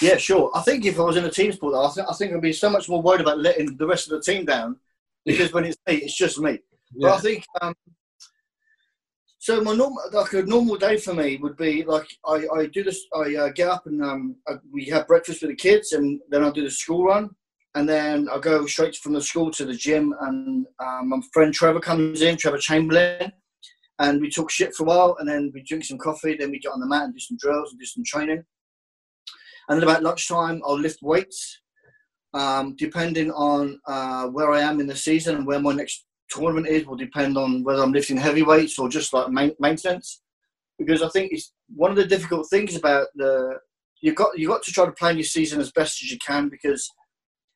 Yeah, 0.00 0.16
sure. 0.16 0.50
I 0.54 0.60
think 0.62 0.84
if 0.84 0.98
I 0.98 1.02
was 1.02 1.16
in 1.16 1.24
a 1.24 1.30
team 1.30 1.52
sport, 1.52 1.74
I, 1.74 1.92
th- 1.94 2.06
I 2.08 2.14
think 2.14 2.32
I'd 2.32 2.40
be 2.42 2.52
so 2.52 2.68
much 2.68 2.88
more 2.88 3.02
worried 3.02 3.20
about 3.20 3.38
letting 3.38 3.76
the 3.76 3.86
rest 3.86 4.10
of 4.10 4.18
the 4.18 4.32
team 4.32 4.44
down 4.44 4.76
because 5.24 5.52
when 5.52 5.64
it's 5.64 5.76
me, 5.86 5.96
it's 5.96 6.16
just 6.16 6.38
me. 6.38 6.58
But 7.00 7.12
I 7.12 7.18
think 7.18 7.44
um, 7.60 7.74
so. 9.42 9.60
My 9.60 9.74
normal, 9.74 10.00
like 10.12 10.32
a 10.34 10.42
normal 10.42 10.76
day 10.76 10.96
for 10.96 11.14
me 11.14 11.36
would 11.38 11.56
be 11.56 11.84
like 11.84 12.08
I, 12.26 12.46
I 12.54 12.66
do 12.66 12.84
this. 12.84 13.04
I 13.14 13.34
uh, 13.34 13.48
get 13.50 13.68
up 13.68 13.86
and 13.86 14.02
um, 14.02 14.36
I, 14.48 14.54
we 14.72 14.84
have 14.86 15.08
breakfast 15.08 15.42
with 15.42 15.50
the 15.50 15.56
kids, 15.56 15.92
and 15.92 16.20
then 16.30 16.44
I 16.44 16.50
do 16.50 16.62
the 16.62 16.70
school 16.70 17.04
run, 17.06 17.30
and 17.74 17.88
then 17.88 18.28
I 18.28 18.38
go 18.38 18.66
straight 18.66 18.96
from 18.96 19.14
the 19.14 19.20
school 19.20 19.50
to 19.50 19.64
the 19.64 19.74
gym. 19.74 20.14
And 20.20 20.66
um, 20.78 21.08
my 21.08 21.20
friend 21.32 21.52
Trevor 21.52 21.80
comes 21.80 22.22
in, 22.22 22.36
Trevor 22.36 22.58
Chamberlain, 22.58 23.32
and 23.98 24.20
we 24.20 24.30
talk 24.30 24.50
shit 24.50 24.74
for 24.74 24.84
a 24.84 24.86
while, 24.86 25.16
and 25.18 25.28
then 25.28 25.50
we 25.52 25.62
drink 25.64 25.84
some 25.84 25.98
coffee. 25.98 26.36
Then 26.36 26.50
we 26.50 26.60
get 26.60 26.72
on 26.72 26.80
the 26.80 26.86
mat 26.86 27.04
and 27.04 27.14
do 27.14 27.20
some 27.20 27.36
drills 27.40 27.72
and 27.72 27.80
do 27.80 27.86
some 27.86 28.04
training. 28.04 28.44
And 29.68 29.76
then 29.76 29.88
about 29.88 30.02
lunchtime, 30.02 30.62
I'll 30.66 30.78
lift 30.78 31.02
weights. 31.02 31.58
Um, 32.34 32.76
depending 32.78 33.30
on 33.32 33.78
uh, 33.86 34.26
where 34.28 34.50
I 34.52 34.60
am 34.60 34.80
in 34.80 34.86
the 34.86 34.96
season 34.96 35.36
and 35.36 35.46
where 35.46 35.60
my 35.60 35.74
next 35.74 36.06
tournament 36.32 36.66
is, 36.66 36.86
will 36.86 36.96
depend 36.96 37.36
on 37.36 37.62
whether 37.62 37.82
I'm 37.82 37.92
lifting 37.92 38.16
heavy 38.16 38.42
weights 38.42 38.78
or 38.78 38.88
just 38.88 39.12
like 39.12 39.28
maintenance. 39.58 40.22
Because 40.78 41.02
I 41.02 41.08
think 41.08 41.32
it's 41.32 41.52
one 41.74 41.90
of 41.90 41.96
the 41.96 42.06
difficult 42.06 42.48
things 42.48 42.74
about 42.76 43.06
the 43.14 43.58
you 44.00 44.12
got 44.12 44.36
you 44.36 44.48
got 44.48 44.62
to 44.64 44.72
try 44.72 44.84
to 44.84 44.92
plan 44.92 45.16
your 45.16 45.24
season 45.24 45.60
as 45.60 45.70
best 45.72 46.02
as 46.02 46.10
you 46.10 46.18
can 46.18 46.48
because 46.48 46.90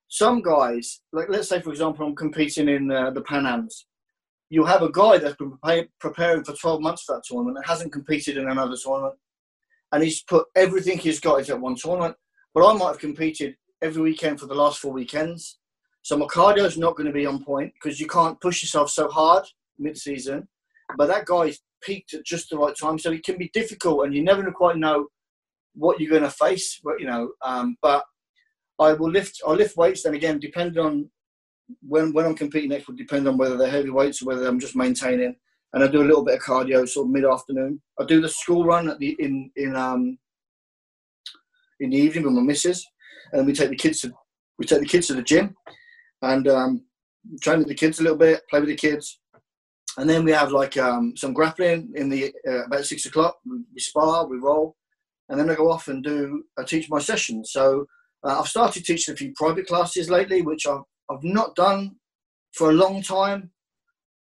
some 0.09 0.41
guys, 0.41 1.01
like 1.13 1.29
let's 1.29 1.49
say 1.49 1.61
for 1.61 1.71
example, 1.71 2.07
I'm 2.07 2.15
competing 2.15 2.69
in 2.69 2.91
uh, 2.91 3.11
the 3.11 3.23
Pan 3.23 3.47
Ams. 3.47 3.87
You'll 4.49 4.67
have 4.67 4.83
a 4.83 4.93
guy 4.93 5.19
that's 5.19 5.35
been 5.37 5.59
preparing 5.99 6.45
for 6.45 6.53
12 6.53 6.81
months 6.81 7.03
for 7.03 7.17
that 7.17 7.25
tournament 7.25 7.57
and 7.57 7.67
hasn't 7.67 7.93
competed 7.93 8.37
in 8.37 8.49
another 8.49 8.77
tournament, 8.77 9.17
and 9.93 10.05
he's 10.05 10.23
put 10.23 10.47
everything 10.55 10.99
he's 10.99 11.19
got 11.19 11.41
into 11.41 11.57
one 11.57 11.75
tournament. 11.75 12.15
But 12.55 12.65
I 12.65 12.73
might 12.75 12.89
have 12.89 12.99
competed 13.01 13.57
every 13.83 14.03
weekend 14.03 14.39
for 14.39 14.47
the 14.47 14.55
last 14.55 14.79
four 14.79 14.93
weekends. 14.93 15.59
So 16.07 16.17
my 16.17 16.27
cardio 16.27 16.65
is 16.65 16.79
not 16.79 16.95
going 16.95 17.09
to 17.09 17.13
be 17.13 17.27
on 17.27 17.43
point 17.43 17.73
because 17.75 17.99
you 17.99 18.07
can't 18.07 18.41
push 18.41 18.63
yourself 18.63 18.91
so 18.91 19.09
hard 19.09 19.45
mid-season. 19.77 20.47
But 20.97 21.09
that 21.09 21.27
guy's 21.27 21.59
peaked 21.83 22.15
at 22.15 22.25
just 22.25 22.49
the 22.49 22.57
right 22.57 22.77
time, 22.81 22.97
so 22.97 23.11
it 23.11 23.25
can 23.25 23.37
be 23.37 23.51
difficult, 23.53 24.05
and 24.05 24.15
you 24.15 24.23
never 24.23 24.49
quite 24.53 24.77
know 24.77 25.09
what 25.75 25.99
you're 25.99 26.09
going 26.09 26.23
to 26.23 26.31
face. 26.31 26.79
But 26.85 27.01
you 27.01 27.07
know, 27.07 27.33
um, 27.43 27.77
but 27.83 28.05
I 28.79 28.93
will 28.93 29.11
lift. 29.11 29.41
I 29.45 29.51
lift 29.51 29.77
weights. 29.77 30.05
Then 30.05 30.15
again, 30.15 30.39
depending 30.39 30.79
on 30.79 31.11
when 31.83 32.13
when 32.13 32.25
I'm 32.25 32.37
competing 32.37 32.71
next, 32.71 32.87
will 32.87 32.95
depend 32.95 33.27
on 33.27 33.37
whether 33.37 33.57
they're 33.57 33.69
heavy 33.69 33.91
weights 33.91 34.23
or 34.23 34.27
whether 34.27 34.47
I'm 34.47 34.61
just 34.61 34.77
maintaining. 34.77 35.35
And 35.73 35.83
I 35.83 35.89
do 35.89 36.03
a 36.03 36.09
little 36.11 36.25
bit 36.25 36.37
of 36.37 36.41
cardio, 36.41 36.89
sort 36.89 37.07
of 37.07 37.15
mid-afternoon. 37.15 37.83
I 37.99 38.05
do 38.05 38.21
the 38.21 38.29
school 38.29 38.65
run 38.65 38.89
at 38.89 39.01
the 39.01 39.17
in 39.19 39.51
in 39.57 39.75
um 39.75 40.19
in 41.81 41.91
the 41.91 41.97
evening 41.97 42.27
with 42.27 42.35
my 42.35 42.43
missus, 42.43 42.87
and 43.33 43.45
we 43.45 43.53
take 43.53 43.71
the 43.71 43.83
kids 43.85 44.03
to 44.03 44.13
we 44.57 44.67
take 44.67 44.79
the 44.79 44.87
kids 44.87 45.09
to 45.09 45.15
the 45.15 45.23
gym, 45.23 45.57
and 46.23 46.49
um, 46.49 46.85
train 47.41 47.59
with 47.59 47.69
the 47.69 47.75
kids 47.75 47.99
a 47.99 48.03
little 48.03 48.19
bit, 48.19 48.43
play 48.49 48.61
with 48.61 48.69
the 48.69 48.77
kids, 48.77 49.21
and 49.99 50.09
then 50.09 50.25
we 50.25 50.33
have 50.33 50.53
like 50.53 50.77
um, 50.77 51.15
some 51.17 51.33
grappling 51.33 51.93
in 51.97 52.09
the 52.09 52.33
uh, 52.47 52.65
about 52.67 52.85
six 52.85 53.07
o'clock. 53.07 53.37
We, 53.47 53.81
spar, 53.81 54.27
we 54.27 54.39
roll, 54.39 54.77
and 55.29 55.39
then 55.39 55.51
I 55.51 55.55
go 55.55 55.71
off 55.71 55.89
and 55.89 56.03
do 56.05 56.45
I 56.59 56.65
teach 56.65 56.91
my 56.91 56.99
sessions. 56.99 57.51
So 57.53 57.87
uh, 58.25 58.41
I've 58.41 58.49
started 58.49 58.85
teaching 58.85 59.15
a 59.15 59.17
few 59.17 59.33
private 59.37 59.67
classes 59.67 60.11
lately, 60.11 60.43
which 60.43 60.67
I've 60.67 60.83
I've 61.11 61.25
not 61.25 61.55
done 61.55 61.97
for 62.53 62.71
a 62.71 62.75
long 62.75 63.03
time. 63.03 63.51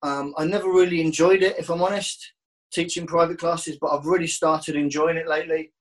Um, 0.03 0.35
I 0.37 0.45
never 0.45 0.69
really 0.69 1.01
enjoyed 1.01 1.43
it, 1.43 1.59
if 1.59 1.71
I'm 1.71 1.83
honest, 1.83 2.33
teaching 2.73 3.07
private 3.07 3.39
classes, 3.39 3.79
but 3.81 3.89
I've 3.89 4.07
really 4.07 4.27
started 4.27 4.75
enjoying 4.75 5.17
it 5.17 5.29
lately. 5.29 5.73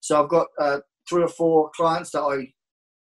So 0.00 0.20
I've 0.20 0.28
got 0.28 0.48
uh, 0.58 0.78
three 1.08 1.22
or 1.22 1.28
four 1.28 1.70
clients 1.76 2.10
that 2.10 2.22
I 2.22 2.52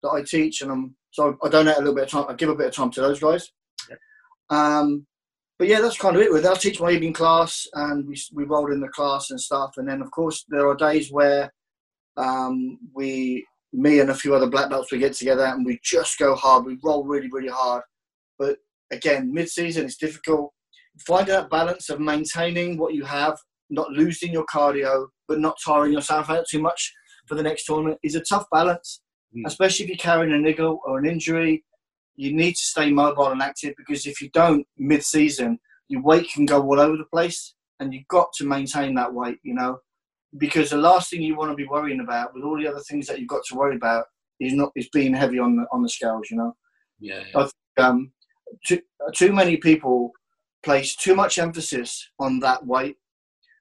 that 0.03 0.09
I 0.09 0.21
teach, 0.21 0.61
and 0.61 0.71
I'm 0.71 0.95
so 1.15 1.38
I 1.41 1.47
donate 1.47 1.78
a 1.78 1.80
little 1.80 1.95
bit 1.95 2.04
of 2.04 2.10
time. 2.10 2.25
I 2.28 2.34
give 2.34 2.49
a 2.49 2.56
bit 2.56 2.67
of 2.67 2.73
time 2.73 2.91
to 2.91 2.99
those 2.99 3.21
guys. 3.21 3.49
Um, 4.49 5.08
but 5.58 5.69
yeah, 5.69 5.80
that's 5.80 5.97
kind 5.97 6.13
of 6.13 6.21
it. 6.21 6.30
With 6.30 6.45
I'll 6.45 6.58
teach 6.58 6.82
my 6.82 6.91
evening 6.91 7.13
class, 7.13 7.65
and 7.73 8.06
we 8.06 8.21
we 8.34 8.43
roll 8.43 8.69
in 8.73 8.82
the 8.82 8.89
class 8.89 9.32
and 9.32 9.39
stuff. 9.39 9.75
And 9.78 9.88
then 9.88 10.01
of 10.01 10.12
course 10.12 10.43
there 10.49 10.67
are 10.67 10.75
days 10.75 11.13
where 11.13 11.54
um, 12.17 12.78
we, 12.93 13.45
me 13.71 14.01
and 14.01 14.10
a 14.10 14.13
few 14.13 14.36
other 14.36 14.49
black 14.49 14.69
belts, 14.69 14.91
we 14.91 14.97
get 14.97 15.13
together 15.13 15.45
and 15.45 15.65
we 15.65 15.80
just 15.82 16.19
go 16.19 16.36
hard. 16.36 16.65
We 16.65 16.78
roll 16.84 17.06
really 17.06 17.30
really 17.32 17.49
hard. 17.49 17.84
But 18.38 18.58
again, 18.91 19.34
mid 19.34 19.47
season 19.47 19.86
it's 19.86 19.95
difficult. 19.95 20.51
Finding 21.08 21.36
that 21.36 21.49
balance 21.49 21.89
of 21.89 22.01
maintaining 22.01 22.78
what 22.78 22.93
you 22.93 23.06
have, 23.06 23.38
not 23.69 23.89
losing 23.91 24.34
your 24.34 24.45
cardio, 24.54 25.08
but 25.30 25.39
not 25.39 25.56
tiring 25.65 25.93
yourself 25.93 26.30
out 26.30 26.45
too 26.49 26.60
much 26.60 26.93
for 27.25 27.36
the 27.36 27.43
next 27.43 27.65
tournament 27.65 27.99
is 28.04 28.15
a 28.15 28.21
tough 28.21 28.45
balance, 28.51 29.01
Mm. 29.36 29.41
especially 29.45 29.84
if 29.84 29.89
you're 29.89 29.98
carrying 29.98 30.34
a 30.34 30.38
niggle 30.38 30.80
or 30.86 30.98
an 31.00 31.06
injury. 31.06 31.63
You 32.15 32.34
need 32.34 32.54
to 32.54 32.62
stay 32.63 32.89
mobile 32.91 33.28
and 33.28 33.41
active 33.41 33.74
because 33.78 34.06
if 34.06 34.21
you 34.21 34.30
don't 34.30 34.65
mid-season, 34.78 35.60
your 35.89 36.02
weight 36.02 36.30
can 36.34 36.45
go 36.45 36.62
all 36.62 36.80
over 36.80 36.95
the 36.95 37.04
place, 37.12 37.54
and 37.80 37.93
you've 37.93 38.08
got 38.08 38.32
to 38.38 38.45
maintain 38.45 38.95
that 38.95 39.13
weight. 39.13 39.39
You 39.43 39.56
know, 39.56 39.80
because 40.38 40.69
the 40.69 40.78
last 40.78 41.10
thing 41.10 41.21
you 41.21 41.36
want 41.36 41.52
to 41.52 41.56
be 41.56 41.65
worrying 41.67 42.00
about 42.00 42.34
with 42.34 42.43
all 42.43 42.58
the 42.58 42.67
other 42.67 42.80
things 42.88 43.08
that 43.08 43.19
you've 43.19 43.28
got 43.28 43.43
to 43.50 43.56
worry 43.56 43.76
about 43.76 44.06
is 44.39 44.54
not 44.54 44.71
is 44.76 44.88
being 44.93 45.13
heavy 45.13 45.39
on 45.39 45.58
the 45.58 45.65
on 45.71 45.84
the 45.84 45.89
scales. 45.89 46.28
You 46.32 46.38
know 46.38 46.56
Yeah. 47.00 47.24
um, 47.78 48.12
too, 48.65 48.80
too 49.13 49.34
many 49.34 49.58
people 49.58 50.12
place 50.63 50.95
too 50.95 51.15
much 51.15 51.38
emphasis 51.38 52.10
on 52.19 52.39
that 52.39 52.65
weight. 52.65 52.95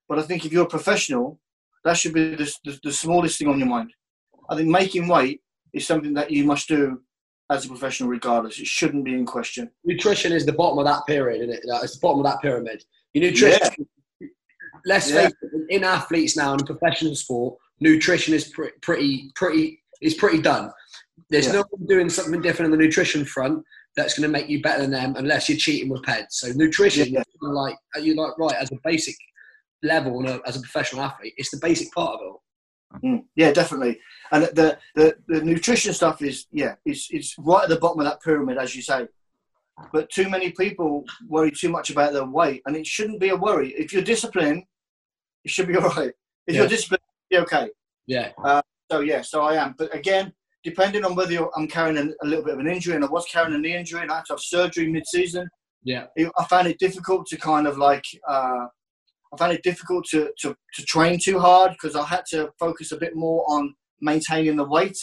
But 0.08 0.18
I 0.18 0.22
think 0.22 0.44
if 0.44 0.52
you're 0.52 0.64
a 0.64 0.68
professional, 0.78 1.40
that 1.84 1.96
should 1.96 2.14
be 2.14 2.34
the, 2.36 2.50
the, 2.64 2.78
the 2.84 2.92
smallest 2.92 3.38
thing 3.38 3.48
on 3.48 3.58
your 3.58 3.68
mind. 3.68 3.92
I 4.48 4.56
think 4.56 4.68
making 4.68 5.08
weight 5.08 5.40
is 5.74 5.86
something 5.86 6.14
that 6.14 6.30
you 6.30 6.44
must 6.44 6.68
do 6.68 7.00
as 7.50 7.66
a 7.66 7.68
professional, 7.68 8.08
regardless. 8.08 8.58
It 8.58 8.66
shouldn't 8.66 9.04
be 9.04 9.12
in 9.14 9.26
question. 9.26 9.70
Nutrition 9.84 10.32
is 10.32 10.46
the 10.46 10.52
bottom 10.52 10.78
of 10.78 10.86
that 10.86 11.02
pyramid, 11.06 11.42
isn't 11.50 11.54
it? 11.54 11.60
It's 11.82 11.94
the 11.94 12.00
bottom 12.00 12.20
of 12.20 12.24
that 12.24 12.40
pyramid. 12.40 12.82
Your 13.12 13.30
nutrition, 13.30 13.86
Yeah. 14.20 14.28
let's 14.86 15.10
Yeah. 15.10 15.24
face 15.28 15.34
it, 15.42 15.66
in 15.68 15.84
athletes 15.84 16.36
now 16.36 16.54
in 16.54 16.60
professional 16.60 17.14
sport, 17.14 17.58
nutrition 17.80 18.32
is 18.32 18.48
pre- 18.48 18.70
pretty, 18.80 19.30
pretty, 19.34 19.82
is 20.00 20.14
pretty 20.14 20.40
done. 20.40 20.70
There's 21.28 21.46
Yeah. 21.46 21.52
no 21.52 21.64
one 21.70 21.86
doing 21.86 22.08
something 22.08 22.40
different 22.40 22.72
on 22.72 22.78
the 22.78 22.84
nutrition 22.84 23.24
front 23.24 23.64
that's 23.96 24.18
going 24.18 24.22
to 24.30 24.32
make 24.32 24.48
you 24.48 24.60
better 24.62 24.82
than 24.82 24.90
them 24.90 25.14
unless 25.16 25.48
you're 25.48 25.58
cheating 25.58 25.88
with 25.88 26.02
PEDs. 26.02 26.26
So 26.30 26.52
nutrition, 26.52 27.12
Yeah. 27.12 27.20
is 27.20 27.26
like 27.40 27.76
you 28.00 28.14
like 28.14 28.36
right 28.38 28.56
as 28.56 28.72
a 28.72 28.78
basic 28.84 29.16
level 29.82 30.26
a, 30.28 30.40
as 30.46 30.56
a 30.56 30.60
professional 30.60 31.02
athlete, 31.02 31.34
it's 31.36 31.50
the 31.50 31.58
basic 31.58 31.92
part 31.92 32.14
of 32.20 32.20
it. 32.26 32.40
Mm, 33.02 33.24
yeah, 33.36 33.52
definitely. 33.52 33.98
And 34.30 34.44
the, 34.44 34.78
the, 34.94 35.16
the 35.26 35.42
nutrition 35.42 35.92
stuff 35.92 36.22
is, 36.22 36.46
yeah, 36.52 36.74
it's, 36.84 37.08
it's 37.10 37.34
right 37.38 37.64
at 37.64 37.68
the 37.68 37.76
bottom 37.76 38.00
of 38.00 38.06
that 38.06 38.22
pyramid, 38.22 38.58
as 38.58 38.74
you 38.76 38.82
say. 38.82 39.06
But 39.92 40.08
too 40.10 40.28
many 40.28 40.52
people 40.52 41.04
worry 41.28 41.50
too 41.50 41.68
much 41.68 41.90
about 41.90 42.12
their 42.12 42.24
weight, 42.24 42.62
and 42.66 42.76
it 42.76 42.86
shouldn't 42.86 43.20
be 43.20 43.30
a 43.30 43.36
worry. 43.36 43.70
If 43.76 43.92
you're 43.92 44.02
disciplined, 44.02 44.62
it 45.44 45.50
should 45.50 45.66
be 45.66 45.76
all 45.78 45.88
right. 45.90 46.12
If 46.46 46.54
Yeah. 46.54 46.60
you're 46.60 46.68
disciplined, 46.68 47.02
be 47.30 47.38
okay. 47.38 47.70
Yeah, 48.06 48.30
So 48.92 49.00
yeah, 49.00 49.22
so 49.22 49.42
I 49.42 49.54
am. 49.56 49.74
But 49.76 49.92
again, 49.94 50.32
depending 50.62 51.04
on 51.04 51.14
whether 51.16 51.32
you're, 51.32 51.50
I'm 51.56 51.66
carrying 51.66 51.96
a, 51.98 52.24
a 52.24 52.26
little 52.26 52.44
bit 52.44 52.54
of 52.54 52.60
an 52.60 52.68
injury, 52.68 52.94
and 52.94 53.04
I 53.04 53.08
was 53.08 53.24
carrying 53.26 53.54
a 53.54 53.58
knee 53.58 53.74
injury, 53.76 54.02
and 54.02 54.10
I 54.12 54.16
had 54.16 54.26
to 54.26 54.34
have 54.34 54.40
surgery 54.40 54.88
mid-season. 54.90 55.48
yeah, 55.82 56.06
it- 56.16 56.30
I 56.38 56.44
found 56.44 56.68
it 56.68 56.78
difficult 56.78 57.26
to 57.28 57.36
kind 57.36 57.66
of 57.66 57.76
like. 57.78 58.04
Uh, 58.28 58.66
I 59.34 59.36
found 59.36 59.52
it 59.52 59.62
difficult 59.62 60.04
to, 60.10 60.30
to, 60.40 60.54
to 60.74 60.84
train 60.84 61.18
too 61.18 61.38
hard 61.38 61.72
because 61.72 61.96
I 61.96 62.04
had 62.04 62.24
to 62.30 62.50
focus 62.58 62.92
a 62.92 62.96
bit 62.96 63.16
more 63.16 63.44
on 63.48 63.74
maintaining 64.00 64.56
the 64.56 64.64
weight 64.64 64.96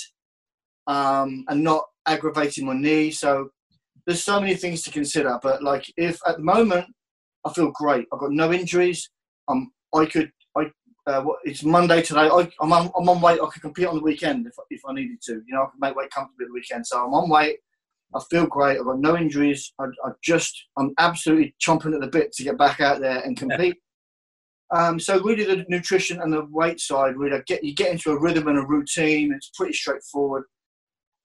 um, 0.87 1.43
and 1.49 1.63
not 1.63 1.83
aggravating 2.05 2.65
my 2.65 2.73
knee. 2.73 3.11
So 3.11 3.49
there's 4.05 4.23
so 4.23 4.39
many 4.39 4.55
things 4.55 4.81
to 4.83 4.91
consider. 4.91 5.37
But 5.41 5.63
like, 5.63 5.85
if 5.97 6.19
at 6.27 6.37
the 6.37 6.43
moment 6.43 6.87
I 7.45 7.53
feel 7.53 7.71
great, 7.71 8.07
I've 8.13 8.19
got 8.19 8.31
no 8.31 8.51
injuries. 8.51 9.09
Um, 9.47 9.71
I 9.93 10.05
could. 10.05 10.31
I 10.57 10.71
uh, 11.07 11.25
it's 11.43 11.63
Monday 11.63 12.01
today. 12.01 12.29
I, 12.31 12.49
I'm 12.61 12.71
on, 12.71 12.91
I'm 12.95 13.09
on 13.09 13.21
weight. 13.21 13.39
I 13.41 13.47
could 13.47 13.61
compete 13.61 13.87
on 13.87 13.95
the 13.95 14.03
weekend 14.03 14.45
if, 14.45 14.53
if 14.69 14.81
I 14.87 14.93
needed 14.93 15.21
to. 15.23 15.33
You 15.33 15.55
know, 15.55 15.63
I 15.63 15.65
could 15.65 15.81
make 15.81 15.95
weight 15.95 16.11
comfortably 16.11 16.45
the 16.45 16.53
weekend. 16.53 16.85
So 16.85 17.03
I'm 17.03 17.13
on 17.13 17.29
weight. 17.29 17.57
I 18.13 18.19
feel 18.29 18.45
great. 18.45 18.77
I've 18.77 18.85
got 18.85 18.99
no 18.99 19.17
injuries. 19.17 19.73
I, 19.79 19.85
I 20.05 20.11
just, 20.23 20.65
I'm 20.77 20.93
absolutely 20.99 21.55
chomping 21.65 21.95
at 21.95 22.01
the 22.01 22.07
bit 22.07 22.33
to 22.33 22.43
get 22.43 22.57
back 22.57 22.81
out 22.81 22.99
there 22.99 23.19
and 23.19 23.37
compete. 23.37 23.77
Um, 24.73 24.99
so 24.99 25.21
really, 25.21 25.43
the 25.43 25.65
nutrition 25.67 26.21
and 26.21 26.31
the 26.31 26.45
weight 26.45 26.79
side, 26.79 27.17
really 27.17 27.41
get 27.45 27.63
you 27.63 27.73
get 27.73 27.91
into 27.91 28.11
a 28.11 28.19
rhythm 28.19 28.47
and 28.47 28.57
a 28.57 28.65
routine. 28.65 29.33
It's 29.33 29.51
pretty 29.55 29.73
straightforward. 29.73 30.43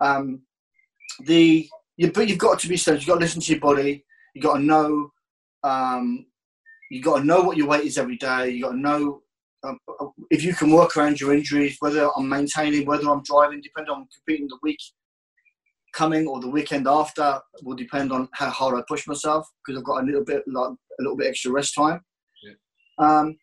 Um, 0.00 0.42
the 1.24 1.68
you, 1.96 2.12
but 2.12 2.28
you've 2.28 2.38
got 2.38 2.58
to 2.60 2.68
be 2.68 2.76
steady. 2.76 2.98
You've 2.98 3.06
got 3.06 3.14
to 3.14 3.20
listen 3.20 3.40
to 3.40 3.52
your 3.52 3.60
body. 3.60 4.04
You 4.34 4.42
got 4.42 4.56
to 4.56 4.62
know. 4.62 5.10
Um, 5.62 6.26
you 6.90 7.02
got 7.02 7.18
to 7.18 7.24
know 7.24 7.42
what 7.42 7.56
your 7.56 7.66
weight 7.66 7.84
is 7.84 7.98
every 7.98 8.16
day. 8.16 8.50
You 8.50 8.62
got 8.62 8.72
to 8.72 8.78
know 8.78 9.22
um, 9.64 9.78
if 10.30 10.44
you 10.44 10.54
can 10.54 10.70
work 10.70 10.96
around 10.96 11.20
your 11.20 11.34
injuries, 11.34 11.76
whether 11.80 12.08
I'm 12.16 12.28
maintaining, 12.28 12.86
whether 12.86 13.08
I'm 13.08 13.22
driving, 13.22 13.60
depending 13.60 13.92
on 13.92 14.06
competing 14.14 14.48
the 14.48 14.58
week 14.62 14.78
coming 15.92 16.26
or 16.26 16.40
the 16.40 16.48
weekend 16.48 16.86
after 16.86 17.40
will 17.62 17.74
depend 17.74 18.12
on 18.12 18.28
how 18.32 18.50
hard 18.50 18.78
I 18.78 18.82
push 18.86 19.06
myself 19.06 19.48
because 19.64 19.78
I've 19.78 19.86
got 19.86 20.02
a 20.02 20.06
little 20.06 20.24
bit 20.24 20.42
like 20.46 20.70
a 20.70 21.02
little 21.02 21.16
bit 21.16 21.28
extra 21.28 21.50
rest 21.50 21.74
time. 21.74 22.00
Um, 22.98 23.36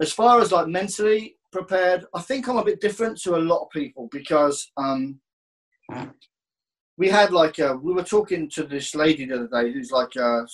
as 0.00 0.12
far 0.12 0.40
as 0.40 0.52
like 0.52 0.68
mentally 0.68 1.36
prepared, 1.52 2.04
I 2.14 2.20
think 2.20 2.48
I'm 2.48 2.58
a 2.58 2.64
bit 2.64 2.80
different 2.80 3.20
to 3.22 3.36
a 3.36 3.38
lot 3.38 3.62
of 3.62 3.70
people 3.70 4.08
because 4.12 4.70
um, 4.76 5.20
we 6.98 7.08
had 7.08 7.32
like 7.32 7.58
a, 7.58 7.76
we 7.76 7.92
were 7.92 8.02
talking 8.02 8.48
to 8.50 8.64
this 8.64 8.94
lady 8.94 9.26
the 9.26 9.36
other 9.36 9.62
day 9.62 9.72
who's 9.72 9.90
like 9.90 10.16
a, 10.16 10.46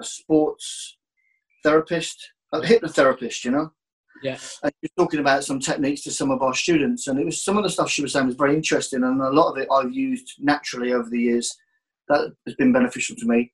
a 0.00 0.04
sports 0.04 0.96
therapist, 1.62 2.32
a 2.52 2.60
hypnotherapist, 2.60 3.44
you 3.44 3.50
know. 3.50 3.72
Yeah. 4.22 4.38
And 4.62 4.72
she 4.72 4.88
was 4.88 4.90
talking 4.98 5.20
about 5.20 5.44
some 5.44 5.60
techniques 5.60 6.02
to 6.02 6.10
some 6.10 6.30
of 6.30 6.42
our 6.42 6.54
students, 6.54 7.06
and 7.06 7.18
it 7.18 7.24
was 7.24 7.42
some 7.42 7.56
of 7.56 7.64
the 7.64 7.70
stuff 7.70 7.90
she 7.90 8.02
was 8.02 8.12
saying 8.12 8.26
was 8.26 8.34
very 8.36 8.54
interesting, 8.54 9.02
and 9.02 9.20
a 9.20 9.30
lot 9.30 9.52
of 9.52 9.58
it 9.58 9.68
I've 9.72 9.92
used 9.92 10.34
naturally 10.38 10.92
over 10.92 11.08
the 11.08 11.20
years. 11.20 11.56
That 12.08 12.32
has 12.44 12.56
been 12.56 12.72
beneficial 12.72 13.16
to 13.16 13.26
me. 13.26 13.52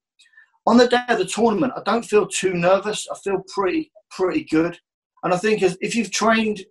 On 0.67 0.77
the 0.77 0.89
day 0.89 1.03
of 1.09 1.19
the 1.19 1.27
tournament, 1.27 1.75
I 1.77 1.83
don't 1.85 2.05
feel 2.05 2.27
too 2.27 2.55
nervous. 2.55 3.07
I 3.13 3.17
feel 3.19 3.45
pretty 3.55 3.93
pretty 4.17 4.45
good, 4.45 4.79
and 5.23 5.35
I 5.35 5.37
think 5.37 5.63
if 5.63 5.95
you've 5.95 6.11
trained 6.11 6.65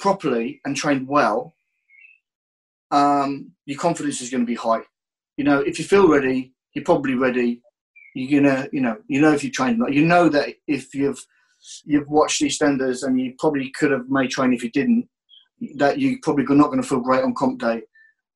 properly 0.00 0.60
and 0.64 0.76
trained 0.76 1.08
well, 1.08 1.54
um, 2.90 3.52
your 3.66 3.78
confidence 3.78 4.20
is 4.20 4.30
going 4.30 4.42
to 4.42 4.46
be 4.46 4.54
high. 4.54 4.82
You 5.36 5.44
know, 5.44 5.60
if 5.60 5.78
you 5.78 5.84
feel 5.84 6.08
ready, 6.08 6.52
you're 6.74 6.84
probably 6.84 7.14
ready. 7.14 7.62
You're 8.14 8.40
gonna, 8.40 8.68
you 8.72 8.80
know, 8.80 8.96
you 9.06 9.20
know 9.20 9.32
if 9.32 9.44
you 9.44 9.50
trained, 9.50 9.82
you 9.90 10.04
know 10.04 10.28
that 10.28 10.54
if 10.66 10.94
you've 10.94 11.24
you've 11.84 12.08
watched 12.08 12.40
EastEnders 12.42 13.04
and 13.04 13.20
you 13.20 13.34
probably 13.38 13.70
could 13.70 13.90
have 13.90 14.08
made 14.08 14.30
train 14.30 14.52
if 14.52 14.62
you 14.62 14.70
didn't. 14.70 15.08
That 15.76 15.98
you 15.98 16.18
probably 16.22 16.44
not 16.44 16.68
going 16.68 16.80
to 16.80 16.88
feel 16.88 17.00
great 17.00 17.24
on 17.24 17.34
comp 17.34 17.60
day. 17.60 17.82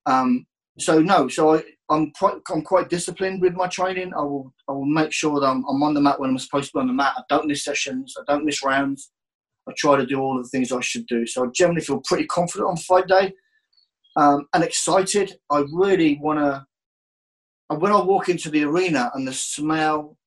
Um, 0.06 0.44
so 0.78 1.00
no, 1.00 1.28
so 1.28 1.54
I, 1.54 1.62
I'm 1.92 2.10
quite 2.12 2.36
I'm 2.50 2.62
quite 2.62 2.88
disciplined 2.88 3.42
with 3.42 3.54
my 3.54 3.66
training. 3.68 4.12
I 4.14 4.22
will 4.22 4.52
I 4.68 4.72
will 4.72 4.86
make 4.86 5.12
sure 5.12 5.38
that 5.40 5.46
I'm, 5.46 5.64
I'm 5.68 5.82
on 5.82 5.94
the 5.94 6.00
mat 6.00 6.18
when 6.18 6.30
I'm 6.30 6.38
supposed 6.38 6.68
to 6.68 6.78
be 6.78 6.80
on 6.80 6.86
the 6.86 6.92
mat. 6.92 7.14
I 7.16 7.22
don't 7.28 7.46
miss 7.46 7.64
sessions. 7.64 8.14
I 8.18 8.22
don't 8.32 8.44
miss 8.44 8.64
rounds. 8.64 9.10
I 9.68 9.72
try 9.76 9.96
to 9.96 10.06
do 10.06 10.18
all 10.18 10.38
of 10.38 10.44
the 10.44 10.48
things 10.48 10.72
I 10.72 10.80
should 10.80 11.06
do. 11.06 11.26
So 11.26 11.44
I 11.44 11.48
generally 11.54 11.82
feel 11.82 12.00
pretty 12.04 12.26
confident 12.26 12.68
on 12.68 12.76
fight 12.76 13.06
day 13.06 13.32
um, 14.16 14.46
and 14.54 14.64
excited. 14.64 15.36
I 15.50 15.64
really 15.72 16.18
want 16.20 16.38
to. 16.38 16.66
When 17.76 17.92
I 17.92 18.02
walk 18.02 18.28
into 18.28 18.50
the 18.50 18.64
arena 18.64 19.10
and 19.14 19.26
the 19.26 19.32
smell 19.32 20.18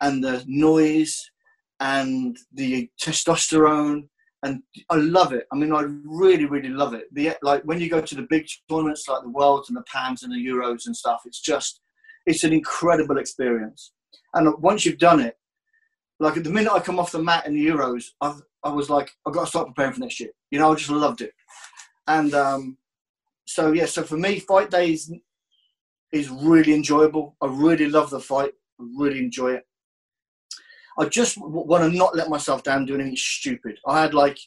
and 0.00 0.24
the 0.24 0.42
noise 0.46 1.30
and 1.78 2.36
the 2.52 2.88
testosterone 3.00 4.08
and 4.42 4.62
I 4.88 4.96
love 4.96 5.32
it. 5.32 5.46
I 5.52 5.56
mean, 5.56 5.72
I 5.72 5.84
really, 6.04 6.46
really 6.46 6.70
love 6.70 6.94
it. 6.94 7.12
The 7.12 7.36
like 7.42 7.62
when 7.64 7.80
you 7.80 7.90
go 7.90 8.00
to 8.00 8.14
the 8.14 8.26
big 8.30 8.46
tournaments 8.68 9.06
like 9.08 9.22
the 9.22 9.28
Worlds 9.28 9.68
and 9.68 9.76
the 9.76 9.82
Pans 9.82 10.22
and 10.22 10.32
the 10.32 10.46
Euros 10.46 10.86
and 10.86 10.96
stuff, 10.96 11.22
it's 11.26 11.40
just 11.40 11.80
it's 12.26 12.44
an 12.44 12.52
incredible 12.52 13.18
experience. 13.18 13.92
And 14.34 14.54
once 14.62 14.86
you've 14.86 14.98
done 14.98 15.20
it, 15.20 15.36
like 16.20 16.36
at 16.36 16.44
the 16.44 16.50
minute 16.50 16.72
I 16.72 16.80
come 16.80 16.98
off 16.98 17.12
the 17.12 17.22
mat 17.22 17.46
in 17.46 17.54
the 17.54 17.66
Euros, 17.66 18.04
I've, 18.20 18.40
I 18.62 18.70
was 18.70 18.90
like, 18.90 19.10
I've 19.26 19.34
got 19.34 19.42
to 19.42 19.46
start 19.46 19.68
preparing 19.68 19.94
for 19.94 20.00
next 20.00 20.20
year. 20.20 20.30
You 20.50 20.58
know, 20.58 20.72
I 20.72 20.74
just 20.74 20.90
loved 20.90 21.22
it. 21.22 21.32
And 22.06 22.34
um, 22.34 22.76
so 23.46 23.72
yeah, 23.72 23.86
so 23.86 24.02
for 24.02 24.16
me, 24.16 24.38
fight 24.38 24.70
days 24.70 25.12
is 26.12 26.28
really 26.28 26.74
enjoyable. 26.74 27.36
I 27.40 27.46
really 27.46 27.88
love 27.88 28.10
the 28.10 28.20
fight. 28.20 28.52
I 28.80 28.84
really 28.96 29.18
enjoy 29.18 29.52
it. 29.52 29.66
I 30.98 31.06
just 31.06 31.36
want 31.38 31.84
to 31.84 31.96
not 31.96 32.16
let 32.16 32.28
myself 32.28 32.62
down 32.62 32.86
doing 32.86 33.00
anything 33.00 33.16
stupid. 33.16 33.78
I 33.86 34.00
had 34.02 34.14
like, 34.14 34.38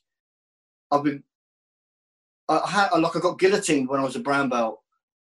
I've 0.92 1.04
been, 1.04 1.24
I 2.50 2.70
had 2.70 3.00
like 3.00 3.16
I 3.16 3.20
got 3.20 3.40
guillotined 3.40 3.88
when 3.88 4.00
I 4.00 4.04
was 4.04 4.16
a 4.16 4.20
brown 4.20 4.50
belt 4.50 4.80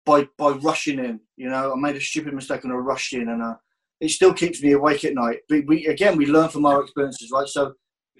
by 0.06 0.28
by 0.38 0.49
rushing 0.51 0.99
in. 0.99 1.20
You 1.38 1.49
know, 1.49 1.74
I 1.74 1.76
made 1.76 1.95
a 1.95 2.01
stupid 2.01 2.34
mistake 2.34 2.64
and 2.64 2.74
I 2.74 2.76
rushed 2.76 3.14
in, 3.14 3.30
and 3.30 3.41
uh, 3.41 3.56
it 4.01 4.10
still 4.10 4.34
keeps 4.34 4.62
me 4.62 4.72
awake 4.72 5.06
at 5.06 5.14
night. 5.14 5.39
But 5.47 5.66
we 5.68 5.86
again, 5.88 6.18
we 6.18 6.26
learn 6.26 6.49
from 6.49 6.66
our 6.66 6.82
experiences, 6.82 7.32
right? 7.32 7.47
So 7.47 7.74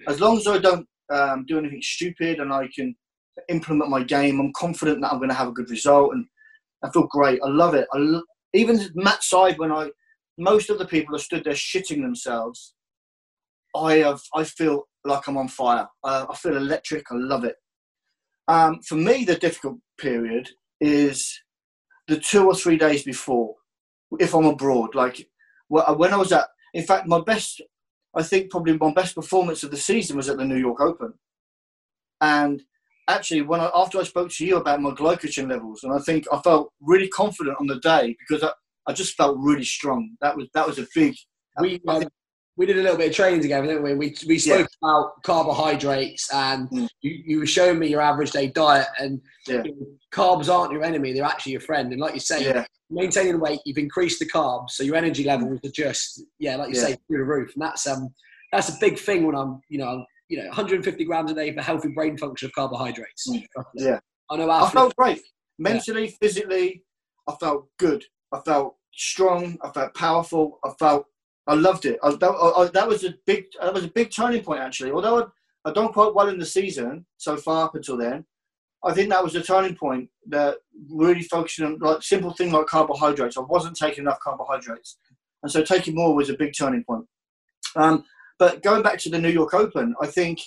as 0.08 0.20
long 0.20 0.38
as 0.38 0.46
I 0.46 0.58
don't 0.58 0.86
um, 1.10 1.44
do 1.46 1.58
anything 1.58 1.82
stupid 1.82 2.38
and 2.38 2.52
I 2.52 2.68
can 2.74 2.94
implement 3.48 3.90
my 3.90 4.02
game, 4.02 4.40
I'm 4.40 4.52
confident 4.52 5.00
that 5.00 5.12
I'm 5.12 5.18
going 5.18 5.30
to 5.30 5.34
have 5.34 5.48
a 5.48 5.52
good 5.52 5.70
result, 5.70 6.12
and 6.14 6.24
I 6.82 6.90
feel 6.90 7.08
great. 7.08 7.40
I 7.44 7.48
love 7.48 7.74
it. 7.74 7.88
I 7.92 7.98
lo- 7.98 8.22
even 8.54 8.80
mat 8.94 9.22
side 9.22 9.58
when 9.58 9.72
I 9.72 9.90
most 10.38 10.70
of 10.70 10.78
the 10.78 10.86
people 10.86 11.16
have 11.16 11.24
stood 11.24 11.44
there 11.44 11.54
shitting 11.54 12.02
themselves 12.02 12.74
I 13.76 13.98
have 13.98 14.20
I 14.34 14.44
feel 14.44 14.84
like 15.04 15.26
I'm 15.28 15.36
on 15.36 15.48
fire. 15.48 15.86
Uh, 16.02 16.26
I 16.28 16.36
feel 16.36 16.56
electric. 16.56 17.04
I 17.10 17.16
love 17.16 17.44
it. 17.44 17.56
Um, 18.48 18.80
for 18.82 18.96
me, 18.96 19.24
the 19.24 19.36
difficult 19.36 19.78
period 19.98 20.48
is 20.80 21.40
the 22.08 22.18
two 22.18 22.46
or 22.46 22.54
three 22.54 22.76
days 22.76 23.02
before, 23.02 23.54
if 24.18 24.34
I'm 24.34 24.46
abroad. 24.46 24.94
Like 24.94 25.26
when 25.68 26.12
I 26.12 26.16
was 26.16 26.32
at, 26.32 26.46
in 26.74 26.84
fact, 26.84 27.06
my 27.06 27.20
best, 27.20 27.60
I 28.14 28.22
think 28.22 28.50
probably 28.50 28.76
my 28.78 28.92
best 28.92 29.14
performance 29.14 29.62
of 29.62 29.70
the 29.70 29.76
season 29.76 30.16
was 30.16 30.28
at 30.28 30.36
the 30.36 30.44
New 30.44 30.56
York 30.58 30.80
Open. 30.80 31.14
And 32.20 32.62
actually, 33.08 33.42
when 33.42 33.60
I, 33.60 33.70
after 33.74 33.98
I 33.98 34.04
spoke 34.04 34.30
to 34.32 34.46
you 34.46 34.56
about 34.56 34.80
my 34.80 34.90
glycogen 34.90 35.50
levels, 35.50 35.82
and 35.82 35.92
I 35.92 35.98
think 35.98 36.26
I 36.32 36.40
felt 36.40 36.72
really 36.80 37.08
confident 37.08 37.56
on 37.60 37.66
the 37.66 37.80
day 37.80 38.16
because 38.18 38.42
I, 38.42 38.52
I 38.88 38.92
just 38.92 39.16
felt 39.16 39.36
really 39.38 39.64
strong. 39.64 40.16
That 40.20 40.36
was 40.36 40.48
that 40.54 40.66
was 40.66 40.78
a 40.78 40.86
big. 40.94 41.14
We, 41.60 41.80
um, 41.88 42.04
we 42.56 42.66
did 42.66 42.78
a 42.78 42.82
little 42.82 42.96
bit 42.96 43.10
of 43.10 43.14
training 43.14 43.42
together, 43.42 43.66
didn't 43.66 43.82
we? 43.82 43.94
We, 43.94 44.14
we 44.26 44.38
spoke 44.38 44.68
yeah. 44.82 44.88
about 44.88 45.22
carbohydrates, 45.22 46.32
and 46.32 46.68
mm. 46.70 46.88
you, 47.02 47.22
you 47.26 47.38
were 47.38 47.46
showing 47.46 47.78
me 47.78 47.88
your 47.88 48.00
average 48.00 48.30
day 48.30 48.48
diet, 48.48 48.86
and 48.98 49.20
yeah. 49.46 49.62
you 49.64 49.72
know, 49.72 49.86
carbs 50.12 50.52
aren't 50.52 50.72
your 50.72 50.82
enemy; 50.82 51.12
they're 51.12 51.24
actually 51.24 51.52
your 51.52 51.60
friend. 51.60 51.92
And 51.92 52.00
like 52.00 52.14
you 52.14 52.20
say, 52.20 52.44
yeah. 52.44 52.64
maintaining 52.90 53.40
weight, 53.40 53.60
you've 53.66 53.78
increased 53.78 54.20
the 54.20 54.26
carbs, 54.26 54.70
so 54.70 54.84
your 54.84 54.96
energy 54.96 55.24
levels 55.24 55.60
are 55.64 55.70
just 55.70 56.22
yeah, 56.38 56.56
like 56.56 56.70
you 56.70 56.76
say, 56.76 56.96
through 57.06 57.18
the 57.18 57.24
roof. 57.24 57.52
And 57.54 57.62
that's 57.62 57.86
um 57.86 58.08
that's 58.52 58.70
a 58.70 58.78
big 58.80 58.98
thing 58.98 59.26
when 59.26 59.36
I'm 59.36 59.60
you 59.68 59.78
know 59.78 60.04
you 60.28 60.38
know 60.38 60.46
150 60.46 61.04
grams 61.04 61.30
a 61.30 61.34
day 61.34 61.54
for 61.54 61.60
healthy 61.60 61.88
brain 61.88 62.16
function 62.16 62.46
of 62.46 62.54
carbohydrates. 62.54 63.28
Mm. 63.28 63.44
Yeah, 63.74 64.00
I 64.30 64.36
know. 64.36 64.50
I 64.50 64.70
felt 64.70 64.96
great 64.96 65.20
mentally, 65.58 66.16
physically. 66.20 66.82
I 67.28 67.34
felt 67.40 67.68
good. 67.78 68.04
I 68.32 68.40
felt 68.40 68.76
strong. 68.94 69.58
I 69.62 69.70
felt 69.70 69.94
powerful. 69.94 70.58
I 70.64 70.70
felt 70.78 71.06
I 71.46 71.54
loved 71.54 71.84
it. 71.84 71.98
I, 72.02 72.10
that, 72.10 72.30
I, 72.30 72.70
that, 72.72 72.88
was 72.88 73.04
a 73.04 73.14
big 73.24 73.46
that 73.60 73.72
was 73.72 73.84
a 73.84 73.88
big 73.88 74.10
turning 74.10 74.42
point 74.42 74.60
actually. 74.60 74.90
Although 74.90 75.30
I, 75.64 75.70
I 75.70 75.72
done 75.72 75.92
quite 75.92 76.14
well 76.14 76.28
in 76.28 76.38
the 76.38 76.46
season 76.46 77.06
so 77.16 77.36
far 77.36 77.66
up 77.66 77.74
until 77.74 77.96
then, 77.96 78.24
I 78.84 78.92
think 78.92 79.10
that 79.10 79.22
was 79.22 79.34
a 79.34 79.42
turning 79.42 79.76
point 79.76 80.08
that 80.28 80.58
really 80.88 81.22
focusing 81.22 81.64
on 81.64 81.78
like 81.78 82.02
simple 82.02 82.32
thing 82.32 82.52
like 82.52 82.66
carbohydrates. 82.66 83.36
I 83.36 83.40
wasn't 83.40 83.76
taking 83.76 84.04
enough 84.04 84.20
carbohydrates, 84.20 84.98
and 85.42 85.50
so 85.50 85.62
taking 85.62 85.94
more 85.94 86.14
was 86.14 86.30
a 86.30 86.36
big 86.36 86.52
turning 86.56 86.84
point. 86.84 87.06
Um, 87.76 88.04
but 88.38 88.62
going 88.62 88.82
back 88.82 88.98
to 89.00 89.10
the 89.10 89.20
New 89.20 89.30
York 89.30 89.54
Open, 89.54 89.94
I 90.00 90.06
think 90.06 90.40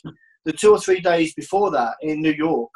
the 0.45 0.53
two 0.53 0.71
or 0.71 0.79
three 0.79 0.99
days 0.99 1.33
before 1.33 1.71
that 1.71 1.95
in 2.01 2.21
New 2.21 2.33
York 2.33 2.71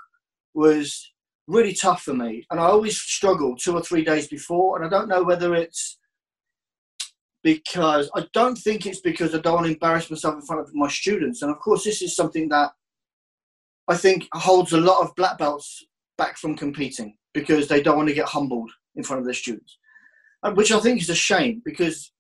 was 0.54 1.12
really 1.48 1.74
tough 1.74 2.04
for 2.04 2.14
me, 2.14 2.46
and 2.50 2.60
I 2.60 2.66
always 2.66 3.00
struggle 3.00 3.56
two 3.56 3.76
or 3.76 3.82
three 3.82 4.04
days 4.04 4.28
before, 4.28 4.76
and 4.76 4.86
I 4.86 4.90
don't 4.90 5.10
know 5.10 5.24
whether 5.24 5.56
it's 5.56 5.98
because 7.44 8.10
I 8.16 8.26
don't 8.34 8.56
think 8.56 8.86
it's 8.86 9.02
because 9.02 9.36
I 9.36 9.40
don't 9.40 9.56
want 9.56 9.68
to 9.68 9.74
embarrass 9.74 10.10
myself 10.10 10.36
in 10.36 10.42
front 10.42 10.62
of 10.62 10.74
my 10.74 10.88
students. 10.88 11.42
And 11.42 11.52
of 11.52 11.60
course, 11.60 11.84
this 11.84 12.02
is 12.02 12.16
something 12.16 12.48
that 12.50 12.72
I 13.90 13.98
think 13.98 14.28
holds 14.34 14.72
a 14.72 14.80
lot 14.80 15.02
of 15.02 15.16
black 15.16 15.38
belts 15.38 15.86
back 16.18 16.38
from 16.38 16.56
competing 16.56 17.18
because 17.34 17.68
they 17.68 17.82
don't 17.82 17.98
want 17.98 18.10
to 18.10 18.16
get 18.16 18.28
humbled 18.28 18.72
in 18.96 19.04
front 19.04 19.20
of 19.20 19.26
their 19.26 19.34
students, 19.34 19.78
which 20.54 20.72
I 20.72 20.80
think 20.80 21.02
is 21.02 21.10
a 21.10 21.16
shame 21.16 21.62
because 21.66 22.12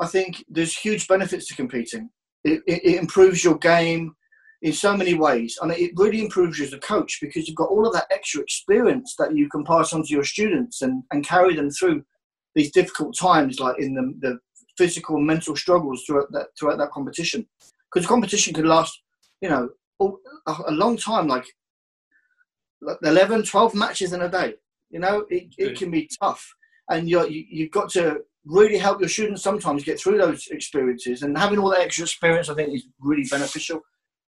I 0.00 0.06
think 0.06 0.44
there's 0.48 0.76
huge 0.76 1.08
benefits 1.08 1.48
to 1.48 1.56
competing. 1.56 2.10
It, 2.44 2.62
it, 2.66 2.84
it 2.84 3.00
improves 3.00 3.42
your 3.42 3.58
game 3.58 4.14
in 4.62 4.72
so 4.72 4.96
many 4.96 5.14
ways, 5.14 5.58
and 5.60 5.72
it 5.72 5.92
really 5.96 6.22
improves 6.22 6.58
you 6.58 6.64
as 6.64 6.72
a 6.72 6.78
coach 6.78 7.18
because 7.20 7.48
you've 7.48 7.56
got 7.56 7.70
all 7.70 7.86
of 7.86 7.92
that 7.94 8.06
extra 8.10 8.40
experience 8.40 9.14
that 9.18 9.36
you 9.36 9.48
can 9.48 9.64
pass 9.64 9.92
on 9.92 10.02
to 10.02 10.12
your 10.12 10.24
students 10.24 10.80
and, 10.82 11.02
and 11.10 11.26
carry 11.26 11.54
them 11.54 11.70
through 11.70 12.04
these 12.54 12.70
difficult 12.70 13.16
times, 13.16 13.60
like 13.60 13.78
in 13.78 13.94
the, 13.94 14.14
the 14.20 14.38
physical 14.76 15.16
and 15.16 15.26
mental 15.26 15.56
struggles 15.56 16.04
throughout 16.04 16.30
that 16.32 16.48
throughout 16.58 16.78
that 16.78 16.90
competition, 16.90 17.46
because 17.92 18.06
competition 18.06 18.54
could 18.54 18.66
last, 18.66 19.02
you 19.40 19.48
know, 19.48 19.68
a, 20.00 20.72
long 20.72 20.96
time, 20.96 21.28
like 21.28 21.44
11, 23.02 23.44
12 23.44 23.74
matches 23.74 24.12
in 24.12 24.22
a 24.22 24.28
day. 24.28 24.54
You 24.90 25.00
know, 25.00 25.24
it, 25.30 25.54
it 25.58 25.78
can 25.78 25.90
be 25.90 26.08
tough, 26.20 26.54
and 26.90 27.08
you're, 27.08 27.28
you 27.28 27.44
you've 27.48 27.70
got 27.72 27.90
to 27.90 28.20
really 28.44 28.78
help 28.78 29.00
your 29.00 29.08
students 29.08 29.42
sometimes 29.42 29.84
get 29.84 29.98
through 29.98 30.18
those 30.18 30.46
experiences. 30.48 31.22
And 31.22 31.36
having 31.36 31.58
all 31.58 31.70
that 31.70 31.80
extra 31.80 32.04
experience, 32.04 32.48
I 32.48 32.54
think, 32.54 32.74
is 32.74 32.86
really 33.00 33.24
beneficial. 33.30 33.80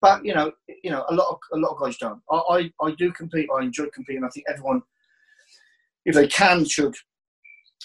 But 0.01 0.25
you 0.25 0.35
know, 0.35 0.53
you 0.83 0.91
know, 0.91 1.05
a 1.09 1.15
lot 1.15 1.29
of 1.31 1.39
a 1.53 1.59
lot 1.59 1.73
of 1.73 1.81
guys 1.81 1.97
don't. 1.99 2.21
I 2.31 2.71
I, 2.81 2.87
I 2.87 2.95
do 2.97 3.13
compete. 3.13 3.49
I 3.55 3.63
enjoy 3.63 3.87
competing. 3.95 4.25
I 4.25 4.29
think 4.29 4.47
everyone, 4.49 4.83
if 6.05 6.15
they 6.15 6.29
can, 6.29 6.65
should. 6.65 6.95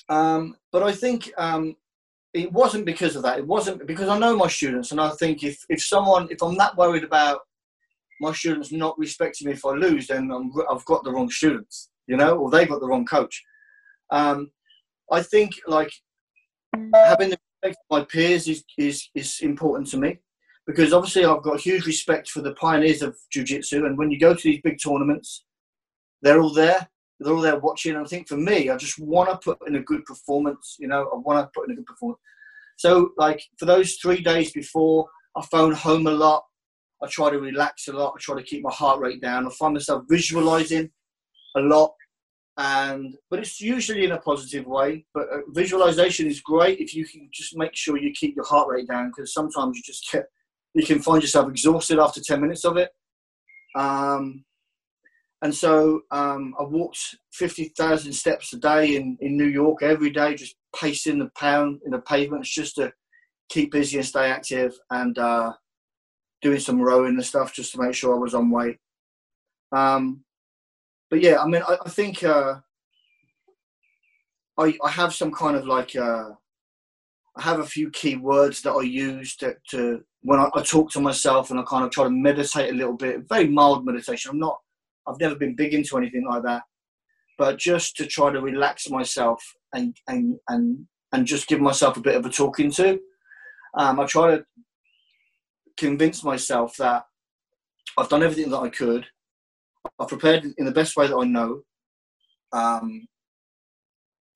Um, 0.09 0.55
but 0.71 0.83
I 0.83 0.91
think 0.91 1.31
um, 1.37 1.75
it 2.33 2.51
wasn't 2.51 2.85
because 2.85 3.15
of 3.15 3.23
that. 3.23 3.39
It 3.39 3.47
wasn't 3.47 3.85
because 3.85 4.09
I 4.09 4.17
know 4.17 4.35
my 4.35 4.47
students, 4.47 4.91
and 4.91 4.99
I 4.99 5.09
think 5.11 5.43
if 5.43 5.63
if 5.69 5.83
someone, 5.83 6.27
if 6.31 6.41
I'm 6.41 6.57
that 6.57 6.77
worried 6.77 7.03
about 7.03 7.41
my 8.19 8.33
students 8.33 8.71
not 8.71 8.97
respecting 8.99 9.47
me 9.47 9.53
if 9.53 9.65
I 9.65 9.71
lose, 9.71 10.07
then 10.07 10.31
i 10.31 10.73
have 10.73 10.85
got 10.85 11.03
the 11.03 11.11
wrong 11.11 11.29
students, 11.29 11.89
you 12.07 12.17
know, 12.17 12.37
or 12.37 12.49
they've 12.49 12.69
got 12.69 12.81
the 12.81 12.87
wrong 12.87 13.05
coach. 13.05 13.43
Um, 14.11 14.51
I 15.11 15.21
think 15.21 15.51
like 15.67 15.91
having 16.93 17.29
the 17.29 17.39
respect 17.63 17.77
of 17.89 17.97
my 17.97 18.05
peers 18.05 18.47
is, 18.47 18.63
is, 18.77 19.09
is 19.15 19.39
important 19.41 19.87
to 19.89 19.97
me 19.97 20.19
because 20.67 20.93
obviously 20.93 21.25
I've 21.25 21.41
got 21.41 21.59
huge 21.59 21.85
respect 21.85 22.29
for 22.29 22.41
the 22.41 22.53
pioneers 22.53 23.01
of 23.01 23.17
jiu-jitsu 23.31 23.85
and 23.85 23.97
when 23.97 24.11
you 24.11 24.19
go 24.19 24.33
to 24.33 24.43
these 24.43 24.61
big 24.63 24.77
tournaments, 24.83 25.45
they're 26.21 26.41
all 26.41 26.53
there. 26.53 26.87
They're 27.19 27.33
all 27.33 27.41
there 27.41 27.59
watching. 27.59 27.95
And 27.95 28.05
I 28.05 28.07
think 28.07 28.27
for 28.27 28.37
me, 28.37 28.69
I 28.69 28.77
just 28.77 28.99
want 28.99 29.29
to 29.29 29.37
put 29.37 29.67
in 29.67 29.75
a 29.75 29.83
good 29.83 30.05
performance. 30.05 30.77
You 30.79 30.87
know, 30.87 31.09
I 31.13 31.17
want 31.17 31.45
to 31.45 31.51
put 31.53 31.67
in 31.67 31.73
a 31.73 31.75
good 31.75 31.85
performance. 31.85 32.19
So, 32.77 33.11
like 33.17 33.43
for 33.57 33.65
those 33.65 33.95
three 33.95 34.21
days 34.21 34.51
before, 34.51 35.07
I 35.35 35.45
phone 35.45 35.73
home 35.73 36.07
a 36.07 36.11
lot. 36.11 36.43
I 37.03 37.07
try 37.07 37.29
to 37.29 37.39
relax 37.39 37.87
a 37.87 37.93
lot. 37.93 38.13
I 38.15 38.19
try 38.19 38.37
to 38.37 38.43
keep 38.43 38.63
my 38.63 38.71
heart 38.71 38.99
rate 38.99 39.21
down. 39.21 39.45
I 39.45 39.49
find 39.51 39.73
myself 39.73 40.03
visualizing 40.09 40.89
a 41.55 41.61
lot, 41.61 41.93
and 42.57 43.15
but 43.29 43.39
it's 43.39 43.59
usually 43.59 44.05
in 44.05 44.13
a 44.13 44.19
positive 44.19 44.65
way. 44.65 45.05
But 45.13 45.27
uh, 45.29 45.39
visualization 45.49 46.27
is 46.27 46.41
great 46.41 46.79
if 46.79 46.93
you 46.93 47.05
can 47.05 47.29
just 47.33 47.57
make 47.57 47.75
sure 47.75 47.97
you 47.97 48.11
keep 48.13 48.35
your 48.35 48.45
heart 48.45 48.67
rate 48.69 48.87
down 48.87 49.09
because 49.09 49.33
sometimes 49.33 49.77
you 49.77 49.83
just 49.85 50.09
get 50.11 50.25
you 50.73 50.85
can 50.85 50.99
find 50.99 51.21
yourself 51.21 51.49
exhausted 51.49 51.99
after 51.99 52.21
ten 52.21 52.41
minutes 52.41 52.65
of 52.65 52.77
it. 52.77 52.91
Um, 53.75 54.43
and 55.41 55.53
so 55.53 56.01
um, 56.11 56.53
I 56.59 56.63
walked 56.63 56.99
fifty 57.31 57.71
thousand 57.77 58.13
steps 58.13 58.53
a 58.53 58.57
day 58.57 58.95
in, 58.95 59.17
in 59.21 59.37
New 59.37 59.47
York 59.47 59.83
every 59.83 60.09
day, 60.09 60.35
just 60.35 60.55
pacing 60.75 61.19
the 61.19 61.29
pound 61.37 61.81
in 61.85 61.91
the 61.91 61.99
pavements 61.99 62.53
just 62.53 62.75
to 62.75 62.91
keep 63.49 63.71
busy 63.71 63.97
and 63.97 64.05
stay 64.05 64.29
active. 64.29 64.73
And 64.91 65.17
uh, 65.17 65.53
doing 66.41 66.59
some 66.59 66.81
rowing 66.81 67.15
and 67.15 67.25
stuff 67.25 67.53
just 67.53 67.73
to 67.73 67.81
make 67.81 67.93
sure 67.93 68.15
I 68.15 68.19
was 68.19 68.33
on 68.33 68.51
weight. 68.51 68.77
Um, 69.71 70.23
but 71.09 71.21
yeah, 71.21 71.41
I 71.41 71.47
mean, 71.47 71.61
I, 71.67 71.77
I 71.85 71.89
think 71.89 72.23
uh, 72.23 72.55
I, 74.57 74.77
I 74.83 74.89
have 74.89 75.13
some 75.13 75.31
kind 75.31 75.57
of 75.57 75.65
like 75.65 75.95
uh, 75.95 76.29
I 77.35 77.41
have 77.41 77.59
a 77.59 77.65
few 77.65 77.89
key 77.91 78.15
words 78.15 78.61
that 78.61 78.71
I 78.71 78.81
use 78.81 79.35
to, 79.37 79.55
to 79.71 80.03
when 80.21 80.39
I, 80.39 80.49
I, 80.55 80.61
talk 80.61 80.91
to 80.91 80.99
myself 80.99 81.49
and 81.49 81.59
I 81.59 81.63
kind 81.63 81.85
of 81.85 81.91
try 81.91 82.03
to 82.03 82.09
meditate 82.09 82.71
a 82.71 82.75
little 82.75 82.95
bit. 82.97 83.27
Very 83.29 83.47
mild 83.47 83.85
meditation. 83.85 84.31
I'm 84.31 84.39
not. 84.39 84.59
I've 85.09 85.19
never 85.19 85.35
been 85.35 85.55
big 85.55 85.73
into 85.73 85.97
anything 85.97 86.25
like 86.29 86.43
that, 86.43 86.63
but 87.37 87.57
just 87.57 87.95
to 87.97 88.05
try 88.05 88.31
to 88.31 88.41
relax 88.41 88.89
myself 88.89 89.43
and 89.73 89.95
and 90.07 90.37
and 90.49 90.85
and 91.11 91.25
just 91.25 91.47
give 91.47 91.59
myself 91.59 91.97
a 91.97 92.01
bit 92.01 92.15
of 92.15 92.25
a 92.25 92.29
talking 92.29 92.71
to. 92.71 92.99
Um, 93.77 93.99
I 93.99 94.05
try 94.05 94.35
to 94.35 94.45
convince 95.77 96.23
myself 96.23 96.75
that 96.77 97.03
I've 97.97 98.09
done 98.09 98.23
everything 98.23 98.51
that 98.51 98.59
I 98.59 98.69
could. 98.69 99.05
I've 99.99 100.07
prepared 100.07 100.45
in 100.57 100.65
the 100.65 100.71
best 100.71 100.95
way 100.95 101.07
that 101.07 101.15
I 101.15 101.25
know. 101.25 101.61
Um, 102.51 103.07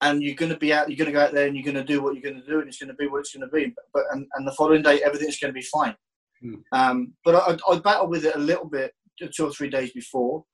and 0.00 0.22
you're 0.22 0.34
going 0.34 0.52
to 0.52 0.58
be 0.58 0.72
out, 0.72 0.88
you're 0.88 0.98
going 0.98 1.06
to 1.06 1.12
go 1.12 1.20
out 1.24 1.32
there 1.32 1.46
and 1.46 1.56
you're 1.56 1.64
going 1.64 1.74
to 1.74 1.84
do 1.84 2.02
what 2.02 2.14
you're 2.14 2.22
going 2.22 2.40
to 2.40 2.46
do, 2.46 2.60
and 2.60 2.68
it's 2.68 2.78
going 2.78 2.88
to 2.88 2.94
be 2.94 3.06
what 3.06 3.20
it's 3.20 3.34
going 3.34 3.48
to 3.48 3.54
be. 3.54 3.74
But 3.92 4.04
and, 4.12 4.26
and 4.34 4.46
the 4.46 4.52
following 4.52 4.82
day, 4.82 5.02
everything's 5.02 5.38
going 5.38 5.52
to 5.52 5.58
be 5.58 5.66
fine. 5.66 5.94
Hmm. 6.42 6.54
Um, 6.72 7.14
but 7.24 7.36
I, 7.36 7.56
I 7.72 7.78
battle 7.78 8.08
with 8.08 8.24
it 8.24 8.36
a 8.36 8.38
little 8.38 8.68
bit 8.68 8.92
two 9.34 9.46
or 9.46 9.52
three 9.52 9.70
days 9.70 9.92
before, 9.92 10.44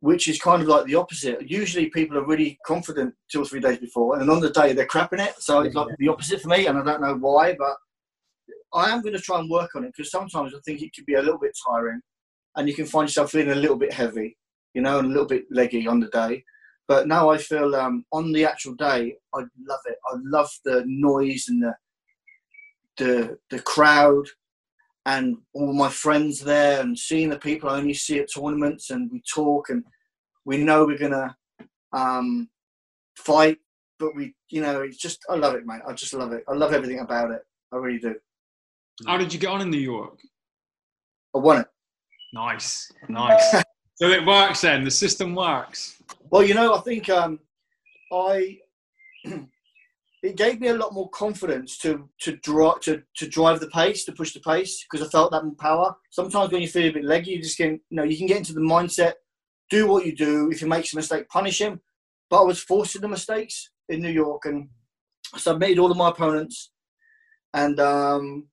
which 0.00 0.28
is 0.28 0.40
kind 0.40 0.62
of 0.62 0.68
like 0.68 0.86
the 0.86 0.94
opposite. 0.94 1.50
Usually, 1.50 1.90
people 1.90 2.16
are 2.18 2.26
really 2.26 2.58
confident 2.64 3.14
two 3.30 3.42
or 3.42 3.44
three 3.44 3.60
days 3.60 3.78
before, 3.78 4.18
and 4.18 4.30
on 4.30 4.40
the 4.40 4.50
day 4.50 4.72
they're 4.72 4.86
crapping 4.86 5.24
it. 5.24 5.34
So 5.40 5.60
it's 5.60 5.74
like 5.74 5.88
the 5.98 6.08
opposite 6.08 6.40
for 6.40 6.48
me, 6.48 6.66
and 6.66 6.78
I 6.78 6.84
don't 6.84 7.00
know 7.00 7.16
why, 7.16 7.56
but 7.58 7.76
I 8.72 8.90
am 8.90 9.02
going 9.02 9.14
to 9.14 9.20
try 9.20 9.40
and 9.40 9.50
work 9.50 9.74
on 9.74 9.84
it 9.84 9.92
because 9.96 10.10
sometimes 10.10 10.54
I 10.54 10.58
think 10.64 10.82
it 10.82 10.92
can 10.92 11.04
be 11.06 11.14
a 11.14 11.22
little 11.22 11.38
bit 11.38 11.56
tiring, 11.66 12.00
and 12.56 12.68
you 12.68 12.74
can 12.74 12.86
find 12.86 13.08
yourself 13.08 13.32
feeling 13.32 13.50
a 13.50 13.60
little 13.60 13.78
bit 13.78 13.92
heavy, 13.92 14.36
you 14.74 14.82
know, 14.82 14.98
and 14.98 15.06
a 15.06 15.10
little 15.10 15.26
bit 15.26 15.44
leggy 15.50 15.86
on 15.86 16.00
the 16.00 16.08
day. 16.08 16.44
But 16.86 17.06
now 17.06 17.28
I 17.28 17.38
feel 17.38 17.74
um, 17.74 18.04
on 18.12 18.32
the 18.32 18.46
actual 18.46 18.74
day, 18.74 19.16
I 19.34 19.38
love 19.38 19.80
it. 19.86 19.96
I 20.06 20.16
love 20.22 20.50
the 20.64 20.84
noise 20.86 21.46
and 21.48 21.62
the 21.62 21.74
the 22.98 23.38
the 23.50 23.60
crowd 23.60 24.26
and 25.08 25.38
all 25.54 25.72
my 25.72 25.88
friends 25.88 26.38
there 26.38 26.82
and 26.82 26.98
seeing 26.98 27.30
the 27.30 27.38
people 27.38 27.70
I 27.70 27.78
only 27.78 27.94
see 27.94 28.18
at 28.18 28.28
tournaments 28.30 28.90
and 28.90 29.10
we 29.10 29.22
talk 29.22 29.70
and 29.70 29.82
we 30.44 30.58
know 30.58 30.84
we're 30.84 30.98
gonna 30.98 31.34
um, 31.94 32.50
fight, 33.16 33.56
but 33.98 34.14
we 34.14 34.34
you 34.50 34.60
know 34.60 34.82
it's 34.82 34.98
just 34.98 35.24
I 35.30 35.36
love 35.36 35.54
it, 35.54 35.64
mate. 35.64 35.80
I 35.88 35.94
just 35.94 36.12
love 36.12 36.32
it. 36.32 36.44
I 36.46 36.52
love 36.52 36.74
everything 36.74 37.00
about 37.00 37.30
it. 37.30 37.40
I 37.72 37.76
really 37.76 37.98
do. 37.98 38.16
How 39.06 39.16
did 39.16 39.32
you 39.32 39.40
get 39.40 39.48
on 39.48 39.62
in 39.62 39.70
New 39.70 39.78
York? 39.78 40.18
I 41.34 41.38
won 41.38 41.62
it. 41.62 41.68
Nice, 42.34 42.92
nice. 43.08 43.50
so 43.94 44.08
it 44.08 44.26
works 44.26 44.60
then. 44.60 44.84
The 44.84 44.90
system 44.90 45.34
works. 45.34 46.02
Well, 46.28 46.42
you 46.42 46.52
know, 46.52 46.74
I 46.74 46.80
think 46.80 47.08
um, 47.08 47.38
I 48.12 48.58
it 50.22 50.36
gave 50.36 50.60
me 50.60 50.68
a 50.68 50.74
lot 50.74 50.94
more 50.94 51.08
confidence 51.10 51.78
to 51.78 52.08
to 52.20 52.36
draw 52.38 52.74
to, 52.78 53.02
to 53.16 53.28
drive 53.28 53.60
the 53.60 53.68
pace, 53.68 54.04
to 54.04 54.12
push 54.12 54.32
the 54.32 54.40
pace, 54.40 54.84
because 54.84 55.06
I 55.06 55.10
felt 55.10 55.30
that 55.32 55.58
power. 55.58 55.94
Sometimes 56.10 56.52
when 56.52 56.62
you 56.62 56.68
feel 56.68 56.88
a 56.88 56.92
bit 56.92 57.04
leggy, 57.04 57.32
you 57.32 57.42
just 57.42 57.58
get 57.58 57.70
you 57.70 57.80
know 57.90 58.04
you 58.04 58.16
can 58.16 58.26
get 58.26 58.38
into 58.38 58.52
the 58.52 58.60
mindset, 58.60 59.14
do 59.70 59.86
what 59.86 60.06
you 60.06 60.14
do. 60.14 60.50
If 60.50 60.60
he 60.60 60.66
makes 60.66 60.92
a 60.92 60.96
mistake, 60.96 61.28
punish 61.28 61.60
him. 61.60 61.80
But 62.30 62.42
I 62.42 62.44
was 62.44 62.62
forcing 62.62 63.00
the 63.00 63.08
mistakes 63.08 63.70
in 63.88 64.02
New 64.02 64.10
York, 64.10 64.44
and 64.44 64.68
I 65.34 65.38
submitted 65.38 65.78
all 65.78 65.90
of 65.90 65.96
my 65.96 66.10
opponents, 66.10 66.72
and 67.54 67.78
um, 67.80 68.48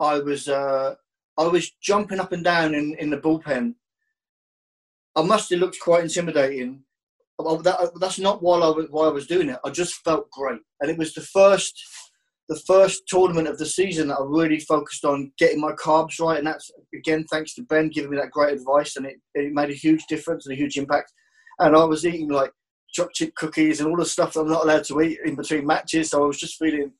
I 0.00 0.18
was 0.20 0.48
uh, 0.48 0.94
I 1.38 1.46
was 1.46 1.70
jumping 1.82 2.20
up 2.20 2.32
and 2.32 2.44
down 2.44 2.74
in, 2.74 2.96
in 2.98 3.10
the 3.10 3.18
bullpen. 3.18 3.74
I 5.16 5.22
must 5.22 5.50
have 5.50 5.60
looked 5.60 5.80
quite 5.80 6.04
intimidating. 6.04 6.84
Well, 7.38 7.58
that, 7.58 7.92
that's 8.00 8.18
not 8.18 8.42
why 8.42 8.58
I, 8.58 8.68
was, 8.68 8.86
why 8.90 9.06
I 9.06 9.10
was 9.10 9.28
doing 9.28 9.48
it. 9.48 9.60
I 9.64 9.70
just 9.70 9.94
felt 10.04 10.30
great, 10.30 10.60
and 10.80 10.90
it 10.90 10.98
was 10.98 11.14
the 11.14 11.20
first 11.20 11.80
the 12.48 12.58
first 12.66 13.02
tournament 13.06 13.46
of 13.46 13.58
the 13.58 13.66
season 13.66 14.08
that 14.08 14.18
I 14.18 14.24
really 14.26 14.58
focused 14.58 15.04
on 15.04 15.30
getting 15.38 15.60
my 15.60 15.72
carbs 15.72 16.18
right, 16.18 16.38
and 16.38 16.46
that's 16.46 16.70
again 16.94 17.24
thanks 17.30 17.54
to 17.54 17.62
Ben 17.62 17.90
giving 17.90 18.10
me 18.10 18.16
that 18.16 18.32
great 18.32 18.54
advice, 18.54 18.96
and 18.96 19.06
it, 19.06 19.16
it 19.34 19.52
made 19.52 19.70
a 19.70 19.74
huge 19.74 20.04
difference 20.08 20.46
and 20.46 20.54
a 20.54 20.58
huge 20.58 20.76
impact. 20.76 21.12
And 21.60 21.76
I 21.76 21.84
was 21.84 22.06
eating 22.06 22.28
like 22.28 22.50
chocolate 22.92 23.14
chip 23.14 23.34
cookies 23.34 23.80
and 23.80 23.88
all 23.88 23.96
the 23.96 24.06
stuff 24.06 24.32
that 24.32 24.40
I'm 24.40 24.48
not 24.48 24.64
allowed 24.64 24.84
to 24.84 25.00
eat 25.02 25.18
in 25.24 25.34
between 25.34 25.66
matches, 25.66 26.10
so 26.10 26.24
I 26.24 26.26
was 26.26 26.38
just 26.38 26.58
feeling 26.58 26.90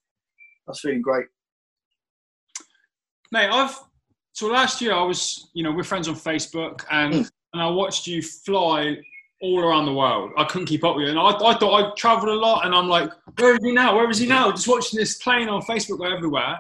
I 0.69 0.71
was 0.71 0.81
feeling 0.81 1.03
great. 1.03 1.27
Mate, 3.33 3.49
I've 3.51 3.77
so 4.33 4.47
last 4.47 4.81
year 4.81 4.93
I 4.93 5.03
was, 5.03 5.51
you 5.55 5.65
know, 5.65 5.73
we're 5.73 5.83
friends 5.83 6.07
on 6.07 6.15
Facebook, 6.15 6.85
and 6.91 7.15
mm. 7.15 7.31
and 7.55 7.63
I 7.63 7.69
watched 7.69 8.07
you 8.07 8.23
fly 8.23 8.99
all 9.41 9.61
around 9.61 9.87
the 9.87 9.93
world. 9.93 10.33
I 10.37 10.45
couldn't 10.45 10.67
keep 10.67 10.85
up 10.85 10.97
with 10.97 11.05
you, 11.05 11.11
and 11.11 11.19
I, 11.19 11.31
I 11.31 11.59
thought 11.59 11.83
I 11.83 11.95
travelled 11.97 12.31
a 12.31 12.35
lot, 12.35 12.67
and 12.67 12.75
I'm 12.75 12.89
like, 12.89 13.11
where 13.39 13.55
is 13.55 13.61
he 13.63 13.73
now? 13.73 13.97
Where 13.97 14.11
is 14.11 14.19
he 14.19 14.27
now? 14.27 14.51
Just 14.51 14.69
watching 14.69 14.99
this 14.99 15.17
plane 15.19 15.49
on 15.49 15.63
Facebook 15.63 16.01
or 16.01 16.15
everywhere. 16.15 16.59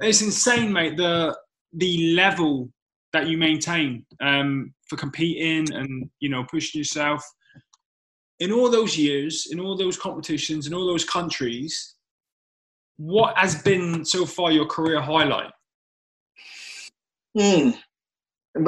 It's 0.00 0.22
insane, 0.22 0.72
mate. 0.72 0.96
The 0.96 1.36
the 1.72 2.14
level 2.14 2.70
that 3.12 3.26
you 3.26 3.38
maintain 3.38 4.04
um, 4.20 4.72
for 4.86 4.96
competing 4.96 5.72
and 5.74 6.10
you 6.20 6.28
know 6.28 6.44
pushing 6.44 6.78
yourself 6.78 7.24
in 8.38 8.52
all 8.52 8.70
those 8.70 8.96
years, 8.96 9.48
in 9.50 9.60
all 9.60 9.76
those 9.76 9.98
competitions, 9.98 10.66
in 10.66 10.74
all 10.74 10.86
those 10.86 11.04
countries. 11.04 11.94
What 12.96 13.36
has 13.38 13.62
been 13.62 14.04
so 14.04 14.26
far 14.26 14.52
your 14.52 14.66
career 14.66 15.00
highlight? 15.00 15.50
Mm. 17.36 17.78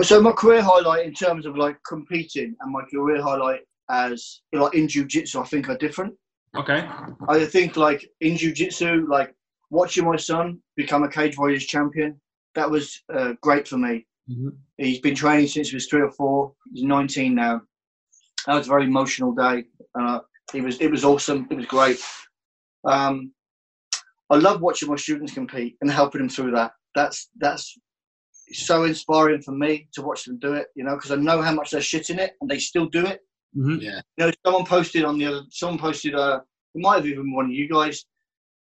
So 0.03 0.21
my 0.21 0.33
career 0.33 0.63
highlight 0.63 1.07
in 1.07 1.13
terms 1.13 1.45
of 1.47 1.57
like 1.57 1.77
competing 1.87 2.55
and 2.61 2.73
my 2.73 2.83
career 2.93 3.21
highlight 3.21 3.61
as 3.91 4.43
like 4.53 4.75
in 4.75 4.87
jiu-jitsu 4.89 5.41
I 5.41 5.45
think 5.45 5.69
are 5.69 5.77
different. 5.77 6.15
Okay. 6.57 6.89
I 7.29 7.45
think 7.47 7.77
like 7.77 8.07
in 8.21 8.37
jiu-jitsu 8.37 9.07
like 9.11 9.35
watching 9.71 10.05
my 10.05 10.17
son 10.17 10.61
become 10.77 11.03
a 11.03 11.09
cage 11.09 11.37
warriors 11.37 11.67
champion 11.67 12.21
that 12.55 12.71
was 12.71 13.03
uh, 13.13 13.33
great 13.41 13.67
for 13.67 13.79
me. 13.79 14.07
Mm-hmm. 14.31 14.49
He's 14.79 15.01
been 15.01 15.15
training 15.15 15.49
since 15.49 15.71
he 15.71 15.77
was 15.77 15.87
three 15.87 16.03
or 16.03 16.11
four. 16.13 16.53
He's 16.73 16.85
19 16.85 17.35
now. 17.35 17.63
That 18.47 18.55
was 18.55 18.67
a 18.67 18.71
very 18.71 18.85
emotional 18.85 19.33
day. 19.33 19.65
Uh, 19.99 20.21
it 20.55 20.63
was 20.63 20.79
it 20.81 20.91
was 20.91 21.05
awesome. 21.05 21.47
It 21.51 21.57
was 21.57 21.67
great. 21.67 22.01
Um, 22.85 23.33
I 24.31 24.37
love 24.37 24.61
watching 24.61 24.89
my 24.89 24.97
students 24.97 25.33
compete 25.33 25.77
and 25.81 25.91
helping 25.91 26.21
them 26.21 26.29
through 26.29 26.53
that. 26.53 26.73
That's 26.95 27.29
that's 27.39 27.79
so 28.53 28.85
inspiring 28.85 29.43
for 29.43 29.53
me 29.53 29.89
to 29.95 30.03
watch 30.03 30.25
them 30.25 30.39
do 30.39 30.55
it, 30.55 30.69
you 30.75 30.85
know, 30.85 30.95
because 30.97 31.11
I 31.11 31.17
know 31.17 31.43
how 31.43 31.53
much 31.53 31.71
they're 31.71 31.81
shitting 31.81 32.19
it 32.19 32.35
and 32.41 32.51
they 32.51 32.59
still 32.59 32.87
do 32.87 33.07
it. 33.07 33.21
Mm-hmm. 33.57 33.81
Yeah. 33.81 34.01
You 34.17 34.27
know, 34.27 34.33
someone 34.45 34.65
posted 34.65 35.05
on 35.05 35.19
the 35.19 35.27
other, 35.27 35.43
someone 35.51 35.79
posted, 35.79 36.15
uh, 36.15 36.41
it 36.75 36.81
might 36.81 36.97
have 36.97 37.07
even 37.07 37.33
one 37.33 37.47
of 37.47 37.53
you 37.53 37.69
guys. 37.69 38.05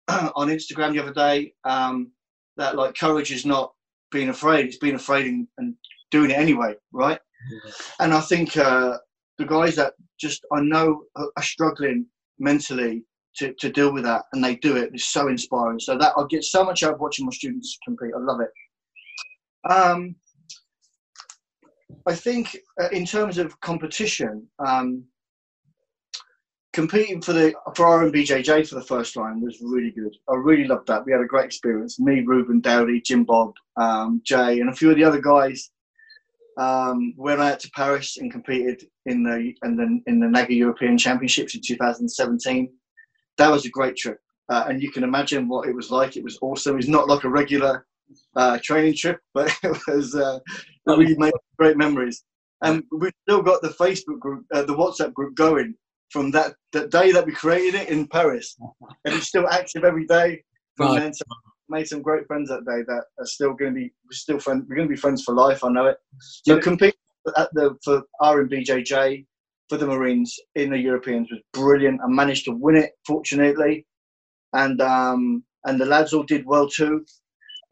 on 0.09 0.49
Instagram 0.49 0.93
the 0.93 1.01
other 1.01 1.15
day 1.15 1.55
um, 1.65 2.11
that 2.59 2.77
like 2.77 2.95
courage 2.95 3.33
is 3.33 3.47
not 3.47 3.73
being 4.13 4.29
afraid; 4.29 4.67
it's 4.67 4.77
being 4.77 4.97
afraid 4.97 5.27
and, 5.27 5.49
and 5.57 5.75
doing 6.11 6.31
it 6.31 6.37
anyway, 6.37 6.75
right? 6.93 7.19
Yeah. 7.51 7.73
And 8.01 8.13
I 8.13 8.21
think 8.21 8.55
uh, 8.57 8.99
the 9.39 9.47
guys 9.47 9.77
that 9.77 9.95
just 10.21 10.45
I 10.53 10.61
know 10.61 11.05
are 11.17 11.43
struggling 11.43 12.07
mentally 12.39 13.05
to, 13.37 13.53
to 13.55 13.71
deal 13.71 13.93
with 13.93 14.05
that 14.05 14.25
and 14.33 14.45
they 14.45 14.57
do 14.57 14.77
it 14.77 14.91
it's 14.93 15.13
so 15.13 15.29
inspiring 15.29 15.79
so 15.81 15.99
that 15.99 16.13
i 16.17 16.25
get 16.29 16.45
so 16.45 16.65
much 16.65 16.83
out 16.83 16.95
of 16.95 17.01
watching 17.01 17.25
my 17.25 17.33
students 17.33 17.79
compete 17.85 18.13
i 18.17 18.21
love 18.21 18.41
it 18.41 18.51
um, 19.69 20.15
i 22.07 22.15
think 22.15 22.57
uh, 22.81 22.89
in 22.91 23.05
terms 23.05 23.39
of 23.39 23.59
competition 23.61 24.47
um, 24.65 25.05
competing 26.73 27.23
for 27.23 27.33
the 27.33 27.55
for 27.77 27.87
RMBJJ 27.87 28.69
for 28.69 28.75
the 28.75 28.83
first 28.83 29.15
time 29.15 29.41
was 29.41 29.61
really 29.63 29.93
good. 29.93 30.13
I 30.29 30.35
really 30.35 30.65
loved 30.65 30.89
that. 30.89 31.07
We 31.07 31.13
had 31.13 31.21
a 31.21 31.27
great 31.27 31.45
experience. 31.45 32.01
Me, 32.01 32.25
Ruben, 32.27 32.61
Dowdy, 32.61 33.01
Jim 33.01 33.23
Bob, 33.23 33.53
um, 33.77 34.21
Jay, 34.25 34.59
and 34.59 34.69
a 34.69 34.75
few 34.75 34.91
of 34.91 34.97
the 34.97 35.05
other 35.05 35.21
guys 35.21 35.71
um, 36.59 37.15
went 37.17 37.41
out 37.41 37.61
to 37.61 37.71
Paris 37.77 38.17
and 38.17 38.33
competed 38.33 38.83
in 39.07 39.23
the 39.23 39.55
in 39.63 39.77
the 39.77 40.01
in 40.11 40.19
the 40.19 40.27
NAGA 40.27 40.55
European 40.55 40.99
Championships 40.99 41.55
in 41.55 41.61
2017 41.65 42.73
that 43.37 43.51
was 43.51 43.65
a 43.65 43.71
great 43.71 43.97
trip. 43.97 44.19
Uh, 44.49 44.65
and 44.69 44.83
you 44.83 44.91
can 44.91 45.05
imagine 45.05 45.49
what 45.49 45.69
it 45.69 45.75
was 45.75 45.91
like. 45.91 46.17
It 46.17 46.25
was 46.25 46.39
awesome. 46.43 46.79
It's 46.79 46.89
not 46.89 47.09
like 47.09 47.25
a 47.25 47.31
regular 47.31 47.87
uh, 48.37 48.59
training 48.63 48.95
trip, 48.97 49.21
but 49.35 49.55
it 49.63 49.79
was 49.89 50.15
uh, 50.15 50.39
we 50.97 51.17
made 51.17 51.33
great 51.59 51.77
memories. 51.77 52.25
And 52.63 52.83
we've 52.93 53.13
still 53.29 53.43
got 53.43 53.61
the 53.61 53.69
Facebook 53.69 54.19
group, 54.21 54.47
uh, 54.55 54.63
the 54.63 54.75
WhatsApp 54.75 55.13
group 55.13 55.35
going 55.35 55.75
from 56.11 56.31
that, 56.31 56.55
that 56.73 56.91
day 56.91 57.13
that 57.13 57.27
we 57.27 57.33
created 57.33 57.75
it 57.75 57.89
in 57.89 58.07
Paris. 58.07 58.57
And 59.05 59.15
it's 59.15 59.27
still 59.27 59.49
active 59.49 59.85
every 59.85 60.07
day 60.07 60.43
then. 60.79 61.13
So 61.13 61.25
made 61.69 61.89
some 61.89 62.03
great 62.03 62.27
friends 62.27 62.49
that 62.51 62.65
day 62.65 62.83
that 62.87 63.05
are 63.19 63.27
still 63.27 63.55
going 63.55 63.75
to 63.75 63.81
be 63.81 63.93
we're 64.05 64.13
still 64.13 64.39
friends. 64.39 64.65
We're 64.69 64.77
going 64.77 64.89
to 64.89 64.95
be 64.95 65.01
friends 65.01 65.23
for 65.23 65.35
life. 65.35 65.65
I 65.65 65.71
know 65.71 65.87
it. 65.87 65.99
So 66.21 66.61
compete 66.61 66.95
at 67.37 67.53
the 67.55 67.77
for 67.85 68.03
RMBJJ 68.21 69.27
for 69.69 69.79
the 69.79 69.87
Marines 69.87 70.39
in 70.55 70.71
the 70.71 70.79
Europeans 70.79 71.29
was 71.31 71.41
brilliant. 71.53 72.01
I 72.03 72.09
managed 72.09 72.45
to 72.47 72.53
win 72.53 72.77
it, 72.77 72.93
fortunately, 73.07 73.87
and 74.53 74.81
um, 74.81 75.45
and 75.65 75.81
the 75.81 75.87
lads 75.87 76.13
all 76.13 76.23
did 76.23 76.45
well 76.45 76.69
too, 76.69 77.05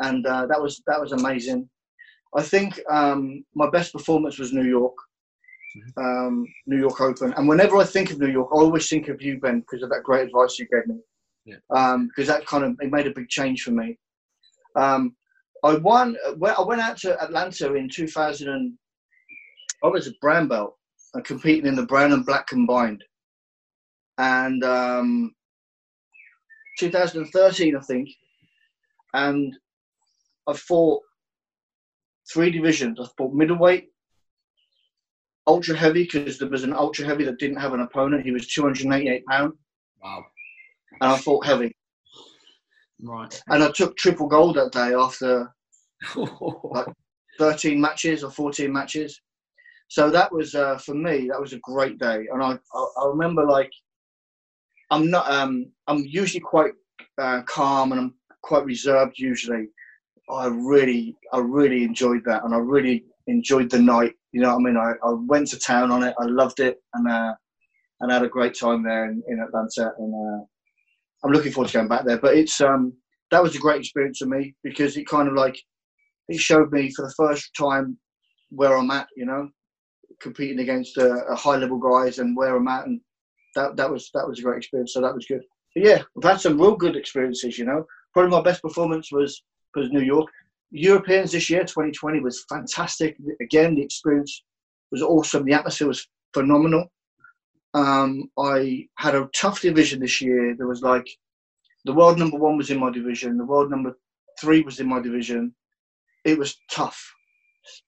and 0.02 0.26
uh, 0.26 0.46
that 0.46 0.60
was 0.60 0.82
that 0.86 1.00
was 1.00 1.12
amazing. 1.12 1.68
I 2.34 2.42
think 2.42 2.80
um, 2.90 3.44
my 3.54 3.68
best 3.70 3.92
performance 3.92 4.38
was 4.38 4.52
New 4.52 4.64
York, 4.64 4.94
mm-hmm. 5.76 6.04
um, 6.04 6.46
New 6.66 6.78
York 6.78 7.00
Open, 7.00 7.32
and 7.34 7.48
whenever 7.48 7.76
I 7.76 7.84
think 7.84 8.10
of 8.10 8.18
New 8.18 8.30
York, 8.30 8.48
I 8.52 8.56
always 8.56 8.88
think 8.88 9.08
of 9.08 9.20
you, 9.22 9.38
Ben, 9.38 9.60
because 9.60 9.82
of 9.82 9.90
that 9.90 10.02
great 10.02 10.26
advice 10.26 10.58
you 10.58 10.66
gave 10.72 10.86
me. 10.86 11.00
Yeah. 11.44 11.56
Because 11.68 12.28
um, 12.28 12.36
that 12.36 12.46
kind 12.46 12.64
of 12.64 12.76
it 12.80 12.90
made 12.90 13.06
a 13.06 13.10
big 13.12 13.28
change 13.28 13.62
for 13.62 13.72
me. 13.72 13.98
Um, 14.76 15.16
I 15.64 15.74
won. 15.74 16.16
I 16.26 16.62
went 16.62 16.80
out 16.80 16.96
to 16.98 17.20
Atlanta 17.22 17.74
in 17.74 17.88
2000. 17.88 18.48
And, 18.48 18.74
I 19.84 19.88
was 19.88 20.06
a 20.06 20.12
brown 20.20 20.46
belt, 20.46 20.76
and 21.14 21.24
competing 21.24 21.66
in 21.66 21.74
the 21.74 21.86
brown 21.86 22.12
and 22.12 22.24
black 22.24 22.46
combined. 22.46 23.02
And 24.18 24.62
um, 24.62 25.34
2013, 26.78 27.74
I 27.74 27.80
think, 27.80 28.08
and 29.14 29.56
I 30.48 30.54
fought 30.54 31.02
three 32.32 32.50
divisions. 32.50 32.98
I 33.00 33.06
fought 33.16 33.34
middleweight, 33.34 33.88
ultra 35.46 35.76
heavy 35.76 36.04
because 36.04 36.38
there 36.38 36.48
was 36.48 36.64
an 36.64 36.72
ultra 36.72 37.04
heavy 37.04 37.24
that 37.24 37.38
didn't 37.38 37.60
have 37.60 37.74
an 37.74 37.80
opponent. 37.80 38.24
He 38.24 38.32
was 38.32 38.48
288 38.48 39.24
pound. 39.26 39.52
Wow. 40.02 40.24
And 41.00 41.12
I 41.12 41.16
fought 41.18 41.46
heavy. 41.46 41.74
Right. 43.02 43.42
And 43.48 43.62
I 43.62 43.70
took 43.72 43.96
triple 43.96 44.28
gold 44.28 44.56
that 44.56 44.72
day 44.72 44.94
after 44.94 45.52
like 46.16 46.86
13 47.38 47.80
matches 47.80 48.22
or 48.24 48.30
14 48.30 48.72
matches 48.72 49.20
so 49.88 50.10
that 50.10 50.32
was 50.32 50.54
uh, 50.54 50.78
for 50.78 50.94
me 50.94 51.28
that 51.28 51.40
was 51.40 51.52
a 51.52 51.58
great 51.58 51.98
day 51.98 52.26
and 52.32 52.42
i 52.42 52.52
i, 52.74 52.86
I 53.02 53.06
remember 53.08 53.44
like 53.44 53.70
i'm 54.90 55.10
not 55.10 55.30
um 55.30 55.66
i'm 55.86 56.04
usually 56.06 56.40
quite 56.40 56.72
uh, 57.18 57.42
calm 57.42 57.92
and 57.92 58.00
i'm 58.00 58.14
quite 58.42 58.64
reserved 58.64 59.18
usually 59.18 59.68
i 60.32 60.46
really 60.46 61.16
i 61.32 61.38
really 61.38 61.84
enjoyed 61.84 62.22
that 62.24 62.44
and 62.44 62.54
i 62.54 62.58
really 62.58 63.04
enjoyed 63.26 63.70
the 63.70 63.78
night 63.78 64.12
you 64.32 64.40
know 64.40 64.48
what 64.48 64.60
i 64.60 64.62
mean 64.62 64.76
i, 64.76 64.92
I 65.04 65.12
went 65.12 65.48
to 65.48 65.58
town 65.58 65.90
on 65.90 66.02
it 66.02 66.14
i 66.18 66.24
loved 66.24 66.60
it 66.60 66.78
and 66.94 67.08
uh 67.08 67.34
and 68.00 68.10
had 68.10 68.24
a 68.24 68.28
great 68.28 68.54
time 68.58 68.82
there 68.82 69.10
in, 69.10 69.22
in 69.28 69.40
atlanta 69.40 69.92
and 69.98 70.14
uh 70.14 70.44
i'm 71.24 71.32
looking 71.32 71.52
forward 71.52 71.68
to 71.68 71.74
going 71.74 71.88
back 71.88 72.04
there 72.04 72.18
but 72.18 72.36
it's 72.36 72.60
um 72.60 72.92
that 73.30 73.42
was 73.42 73.56
a 73.56 73.60
great 73.60 73.80
experience 73.80 74.18
for 74.18 74.26
me 74.26 74.54
because 74.62 74.96
it 74.96 75.06
kind 75.06 75.28
of 75.28 75.34
like 75.34 75.58
it 76.28 76.38
showed 76.38 76.72
me 76.72 76.90
for 76.92 77.06
the 77.06 77.14
first 77.16 77.50
time 77.58 77.96
where 78.50 78.76
i'm 78.76 78.90
at 78.90 79.06
you 79.16 79.24
know 79.24 79.48
competing 80.22 80.60
against 80.60 80.96
a, 80.96 81.24
a 81.26 81.34
high 81.34 81.56
level 81.56 81.78
guys 81.78 82.18
and 82.18 82.36
where 82.36 82.56
I'm 82.56 82.68
at, 82.68 82.86
and 82.86 83.00
that 83.54 83.76
that 83.76 83.90
was 83.90 84.10
that 84.14 84.26
was 84.26 84.38
a 84.38 84.42
great 84.42 84.58
experience. 84.58 84.94
So 84.94 85.00
that 85.00 85.14
was 85.14 85.26
good. 85.26 85.42
But 85.74 85.84
yeah, 85.84 86.02
I've 86.16 86.30
had 86.30 86.40
some 86.40 86.60
real 86.60 86.76
good 86.76 86.96
experiences. 86.96 87.58
You 87.58 87.66
know, 87.66 87.84
probably 88.14 88.30
my 88.30 88.42
best 88.42 88.62
performance 88.62 89.10
was 89.12 89.42
was 89.74 89.90
New 89.90 90.02
York. 90.02 90.28
Europeans 90.70 91.32
this 91.32 91.50
year, 91.50 91.62
2020, 91.62 92.20
was 92.20 92.44
fantastic. 92.48 93.16
Again, 93.40 93.74
the 93.74 93.82
experience 93.82 94.42
was 94.90 95.02
awesome. 95.02 95.44
The 95.44 95.52
atmosphere 95.52 95.88
was 95.88 96.06
phenomenal. 96.32 96.90
Um, 97.74 98.30
I 98.38 98.86
had 98.98 99.14
a 99.14 99.28
tough 99.34 99.60
division 99.60 100.00
this 100.00 100.20
year. 100.20 100.54
There 100.56 100.68
was 100.68 100.82
like 100.82 101.08
the 101.84 101.92
world 101.92 102.18
number 102.18 102.38
one 102.38 102.56
was 102.56 102.70
in 102.70 102.78
my 102.78 102.90
division. 102.90 103.36
The 103.36 103.44
world 103.44 103.70
number 103.70 103.98
three 104.40 104.62
was 104.62 104.80
in 104.80 104.88
my 104.88 105.00
division. 105.00 105.54
It 106.24 106.38
was 106.38 106.56
tough 106.70 107.02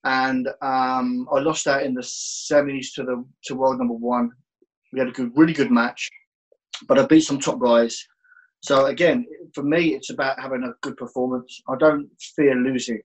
and 0.04 0.48
um, 0.62 1.28
I 1.32 1.40
lost 1.40 1.66
out 1.66 1.82
in 1.82 1.94
the 1.94 2.00
semis 2.00 2.94
to 2.94 3.04
the 3.04 3.24
to 3.44 3.54
world 3.54 3.78
number 3.78 3.94
one. 3.94 4.30
We 4.92 4.98
had 4.98 5.08
a 5.08 5.12
good, 5.12 5.32
really 5.34 5.52
good 5.52 5.70
match, 5.70 6.08
but 6.86 6.98
I 6.98 7.06
beat 7.06 7.22
some 7.22 7.40
top 7.40 7.60
guys. 7.60 8.06
So 8.64 8.86
again, 8.86 9.26
for 9.54 9.62
me, 9.62 9.94
it's 9.94 10.08
about 10.08 10.40
having 10.40 10.62
a 10.62 10.72
good 10.80 10.96
performance. 10.96 11.60
I 11.68 11.76
don't 11.76 12.08
fear 12.34 12.54
losing 12.54 12.98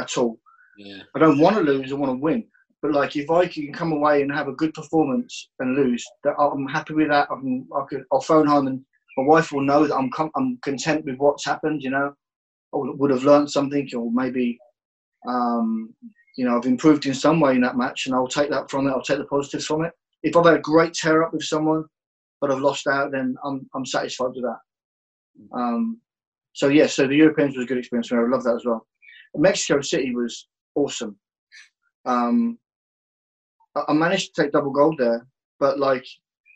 at 0.00 0.16
all. 0.16 0.38
Yeah. 0.78 1.02
I 1.16 1.18
don't 1.18 1.40
want 1.40 1.56
to 1.56 1.62
lose. 1.62 1.90
I 1.90 1.96
want 1.96 2.12
to 2.12 2.22
win. 2.22 2.44
But 2.82 2.92
like, 2.92 3.16
if 3.16 3.28
I 3.28 3.48
can 3.48 3.72
come 3.72 3.90
away 3.90 4.22
and 4.22 4.30
have 4.30 4.46
a 4.46 4.52
good 4.52 4.72
performance 4.74 5.48
and 5.58 5.74
lose, 5.74 6.04
that 6.22 6.34
I'm 6.38 6.68
happy 6.68 6.94
with 6.94 7.08
that. 7.08 7.26
I 7.32 7.34
can, 7.34 7.66
I 7.74 7.84
can, 7.90 8.06
I'll 8.12 8.20
phone 8.20 8.46
home 8.46 8.68
and 8.68 8.84
my 9.16 9.24
wife 9.24 9.50
will 9.50 9.62
know 9.62 9.88
that 9.88 9.96
I'm, 9.96 10.08
com- 10.12 10.30
I'm 10.36 10.56
content 10.62 11.04
with 11.04 11.16
what's 11.16 11.44
happened. 11.44 11.82
You 11.82 11.90
know, 11.90 12.14
I 12.72 12.78
would 12.78 13.10
have 13.10 13.24
learned 13.24 13.50
something, 13.50 13.88
or 13.96 14.08
maybe 14.12 14.56
um, 15.26 15.92
you 16.36 16.44
know, 16.44 16.56
I've 16.56 16.66
improved 16.66 17.06
in 17.06 17.14
some 17.14 17.40
way 17.40 17.56
in 17.56 17.60
that 17.62 17.76
match, 17.76 18.06
and 18.06 18.14
I'll 18.14 18.28
take 18.28 18.50
that 18.50 18.70
from 18.70 18.86
it. 18.86 18.90
I'll 18.90 19.02
take 19.02 19.18
the 19.18 19.24
positives 19.24 19.66
from 19.66 19.84
it. 19.84 19.92
If 20.22 20.36
I've 20.36 20.46
had 20.46 20.54
a 20.54 20.60
great 20.60 20.94
tear 20.94 21.24
up 21.24 21.32
with 21.32 21.42
someone, 21.42 21.86
but 22.40 22.52
I've 22.52 22.60
lost 22.60 22.86
out, 22.86 23.10
then 23.10 23.34
I'm 23.44 23.68
I'm 23.74 23.84
satisfied 23.84 24.30
with 24.34 24.44
that. 24.44 24.58
Um, 25.52 26.00
so 26.52 26.68
yeah, 26.68 26.86
so 26.86 27.06
the 27.06 27.16
Europeans 27.16 27.56
was 27.56 27.64
a 27.64 27.68
good 27.68 27.78
experience 27.78 28.08
for 28.08 28.16
me. 28.16 28.24
I 28.24 28.34
love 28.34 28.44
that 28.44 28.56
as 28.56 28.64
well. 28.64 28.86
Mexico 29.34 29.80
City 29.80 30.14
was 30.14 30.48
awesome. 30.74 31.16
Um, 32.04 32.58
I 33.88 33.92
managed 33.92 34.34
to 34.34 34.42
take 34.42 34.52
double 34.52 34.70
gold 34.70 34.96
there, 34.98 35.26
but 35.58 35.78
like 35.78 36.04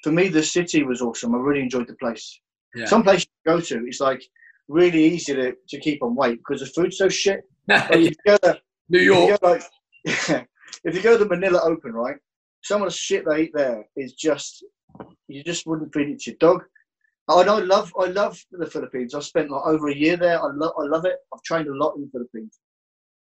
for 0.02 0.12
me, 0.12 0.28
the 0.28 0.42
city 0.42 0.82
was 0.82 1.00
awesome. 1.00 1.34
I 1.34 1.38
really 1.38 1.62
enjoyed 1.62 1.88
the 1.88 1.94
place. 1.94 2.40
Yeah. 2.74 2.86
Some 2.86 3.02
place 3.02 3.22
you 3.22 3.52
go 3.52 3.60
to, 3.60 3.86
it's 3.86 4.00
like 4.00 4.22
really 4.68 5.02
easy 5.04 5.34
to, 5.34 5.54
to 5.68 5.80
keep 5.80 6.02
on 6.02 6.14
weight 6.14 6.38
because 6.38 6.60
the 6.60 6.66
food's 6.66 6.98
so 6.98 7.08
shit. 7.08 7.40
go 8.26 8.36
there, 8.42 8.58
New 8.88 9.00
York. 9.00 9.40
If 9.42 9.42
you, 9.42 10.34
like, 10.34 10.48
if 10.84 10.94
you 10.94 11.02
go 11.02 11.16
to 11.16 11.24
Manila 11.24 11.60
Open, 11.64 11.92
right, 11.92 12.16
some 12.62 12.82
of 12.82 12.88
the 12.88 12.94
shit 12.94 13.24
they 13.26 13.44
eat 13.44 13.52
there 13.54 13.84
is 13.96 14.12
just 14.12 14.64
you 15.28 15.42
just 15.42 15.66
wouldn't 15.66 15.92
feed 15.92 16.08
it 16.08 16.20
to 16.20 16.30
your 16.30 16.38
dog. 16.38 16.64
And 17.28 17.50
I 17.50 17.58
love 17.58 17.92
I 17.98 18.06
love 18.06 18.40
the 18.52 18.66
Philippines. 18.66 19.14
I've 19.14 19.24
spent 19.24 19.50
like 19.50 19.66
over 19.66 19.88
a 19.88 19.96
year 19.96 20.16
there. 20.16 20.40
I 20.40 20.48
love 20.52 20.72
I 20.78 20.84
love 20.84 21.04
it. 21.04 21.16
I've 21.34 21.42
trained 21.42 21.68
a 21.68 21.74
lot 21.74 21.96
in 21.96 22.02
the 22.02 22.10
Philippines, 22.10 22.60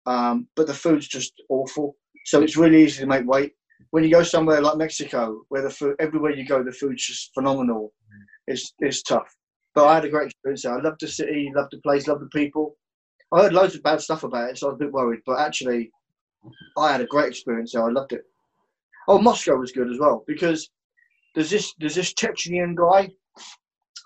um, 0.06 0.48
but 0.56 0.68
the 0.68 0.74
food's 0.74 1.08
just 1.08 1.34
awful. 1.50 1.98
So 2.26 2.42
it's 2.42 2.56
really 2.58 2.84
easy 2.84 3.02
to 3.02 3.08
make 3.08 3.28
weight. 3.28 3.54
When 3.92 4.04
you 4.04 4.12
go 4.12 4.24
somewhere 4.24 4.62
like 4.62 4.78
Mexico, 4.78 5.42
where 5.50 5.62
the 5.62 5.70
food 5.70 5.96
everywhere 6.00 6.32
you 6.32 6.46
go, 6.46 6.64
the 6.64 6.72
food's 6.72 7.06
just 7.06 7.34
phenomenal. 7.34 7.92
It's 8.48 8.74
it's 8.80 9.04
tough. 9.04 9.36
But 9.76 9.86
I 9.86 9.96
had 9.96 10.06
a 10.06 10.10
great 10.10 10.28
experience 10.28 10.64
there. 10.64 10.78
I 10.78 10.82
loved 10.82 11.02
the 11.02 11.08
city, 11.08 11.52
loved 11.56 11.72
the 11.72 11.82
place, 11.82 12.08
loved 12.08 12.22
the 12.22 12.30
people. 12.40 12.78
I 13.34 13.44
heard 13.44 13.54
loads 13.54 13.76
of 13.76 13.84
bad 13.84 14.02
stuff 14.02 14.24
about 14.24 14.50
it, 14.50 14.58
so 14.58 14.68
I 14.68 14.72
was 14.72 14.78
a 14.78 14.86
bit 14.86 14.94
worried. 14.94 15.22
But 15.26 15.40
actually, 15.40 15.92
I 16.78 16.92
had 16.92 17.02
a 17.02 17.06
great 17.06 17.28
experience 17.28 17.74
there. 17.74 17.86
I 17.86 17.92
loved 17.92 18.14
it. 18.14 18.24
Oh, 19.08 19.20
Moscow 19.20 19.56
was 19.56 19.72
good 19.72 19.92
as 19.92 20.00
well 20.00 20.24
because 20.28 20.70
there's 21.36 21.50
this 21.50 21.74
there's 21.80 21.96
this 21.96 22.14
Chechenian 22.14 22.76
guy. 22.76 23.10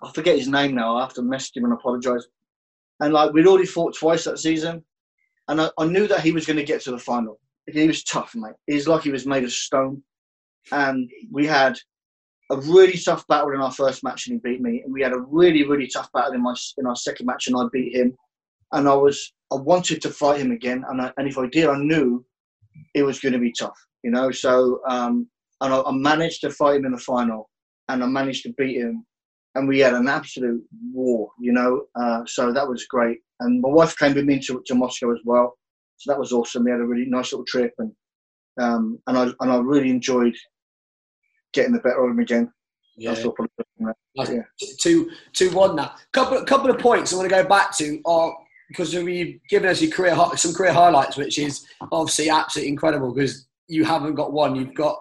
I 0.03 0.11
forget 0.11 0.37
his 0.37 0.47
name 0.47 0.75
now. 0.75 0.97
I 0.97 1.01
have 1.01 1.13
to 1.13 1.21
message 1.21 1.57
him 1.57 1.65
and 1.65 1.73
apologise. 1.73 2.25
And 2.99 3.13
like 3.13 3.33
we'd 3.33 3.47
already 3.47 3.65
fought 3.65 3.95
twice 3.95 4.23
that 4.25 4.39
season, 4.39 4.83
and 5.47 5.61
I, 5.61 5.69
I 5.77 5.85
knew 5.85 6.07
that 6.07 6.21
he 6.21 6.31
was 6.31 6.45
going 6.45 6.57
to 6.57 6.63
get 6.63 6.81
to 6.81 6.91
the 6.91 6.99
final. 6.99 7.39
He 7.65 7.87
was 7.87 8.03
tough, 8.03 8.33
mate. 8.35 8.55
He's 8.67 8.87
like 8.87 9.03
he 9.03 9.11
was 9.11 9.25
made 9.25 9.43
of 9.43 9.51
stone, 9.51 10.03
and 10.71 11.09
we 11.31 11.45
had 11.45 11.77
a 12.51 12.57
really 12.57 12.97
tough 12.97 13.25
battle 13.27 13.51
in 13.51 13.61
our 13.61 13.71
first 13.71 14.03
match 14.03 14.27
and 14.27 14.35
he 14.35 14.49
beat 14.49 14.61
me, 14.61 14.81
and 14.83 14.93
we 14.93 15.01
had 15.01 15.13
a 15.13 15.19
really 15.19 15.65
really 15.65 15.87
tough 15.87 16.11
battle 16.11 16.33
in 16.33 16.43
my 16.43 16.55
in 16.77 16.85
our 16.85 16.95
second 16.95 17.25
match 17.25 17.47
and 17.47 17.57
I 17.57 17.65
beat 17.71 17.95
him, 17.95 18.15
and 18.73 18.87
I 18.87 18.93
was 18.93 19.33
I 19.51 19.55
wanted 19.55 20.01
to 20.01 20.09
fight 20.09 20.41
him 20.41 20.51
again, 20.51 20.83
and 20.89 21.01
I, 21.01 21.11
and 21.17 21.27
if 21.27 21.37
I 21.37 21.47
did, 21.47 21.67
I 21.67 21.77
knew 21.77 22.25
it 22.93 23.03
was 23.03 23.19
going 23.19 23.33
to 23.33 23.39
be 23.39 23.53
tough, 23.53 23.77
you 24.03 24.11
know. 24.11 24.31
So 24.31 24.81
um, 24.87 25.27
and 25.61 25.73
I, 25.73 25.81
I 25.81 25.91
managed 25.91 26.41
to 26.41 26.51
fight 26.51 26.77
him 26.77 26.85
in 26.85 26.91
the 26.91 26.97
final, 26.97 27.49
and 27.89 28.03
I 28.03 28.07
managed 28.07 28.43
to 28.43 28.53
beat 28.53 28.77
him, 28.77 29.05
and 29.55 29.67
we 29.67 29.79
had 29.79 29.93
an 29.93 30.07
absolute 30.07 30.63
war, 30.91 31.29
you 31.39 31.53
know. 31.53 31.85
Uh, 31.95 32.23
so 32.25 32.51
that 32.51 32.67
was 32.67 32.85
great, 32.85 33.19
and 33.39 33.61
my 33.61 33.69
wife 33.69 33.97
came 33.97 34.13
with 34.13 34.25
me 34.25 34.39
to, 34.39 34.63
to 34.65 34.75
Moscow 34.75 35.11
as 35.11 35.19
well, 35.25 35.57
so 35.97 36.11
that 36.11 36.19
was 36.19 36.31
awesome. 36.31 36.63
We 36.63 36.71
had 36.71 36.79
a 36.79 36.85
really 36.85 37.05
nice 37.05 37.31
little 37.31 37.45
trip, 37.45 37.73
and 37.77 37.91
um, 38.59 38.99
and 39.07 39.17
I 39.17 39.23
and 39.39 39.51
I 39.51 39.57
really 39.57 39.89
enjoyed 39.89 40.35
getting 41.53 41.73
the 41.73 41.79
better 41.79 42.03
of 42.03 42.11
him 42.11 42.19
again. 42.19 42.51
Yeah. 42.95 43.13
That's 43.13 43.25
all 43.25 43.31
probably- 43.31 43.51
yeah. 44.15 44.41
two 44.79 45.09
two 45.33 45.49
one 45.51 45.75
now. 45.75 45.95
Couple 46.11 46.43
couple 46.45 46.69
of 46.69 46.77
points 46.77 47.11
I 47.11 47.17
want 47.17 47.29
to 47.29 47.35
go 47.35 47.43
back 47.47 47.75
to 47.77 47.99
are 48.05 48.35
because 48.67 48.93
you've 48.93 49.39
given 49.49 49.69
us 49.69 49.81
your 49.81 49.91
career 49.91 50.15
some 50.35 50.53
career 50.53 50.73
highlights, 50.73 51.17
which 51.17 51.39
is 51.39 51.65
obviously 51.91 52.29
absolutely 52.29 52.69
incredible 52.69 53.13
because 53.13 53.47
you 53.67 53.83
haven't 53.83 54.15
got 54.15 54.31
one, 54.31 54.55
you've 54.55 54.75
got 54.75 54.99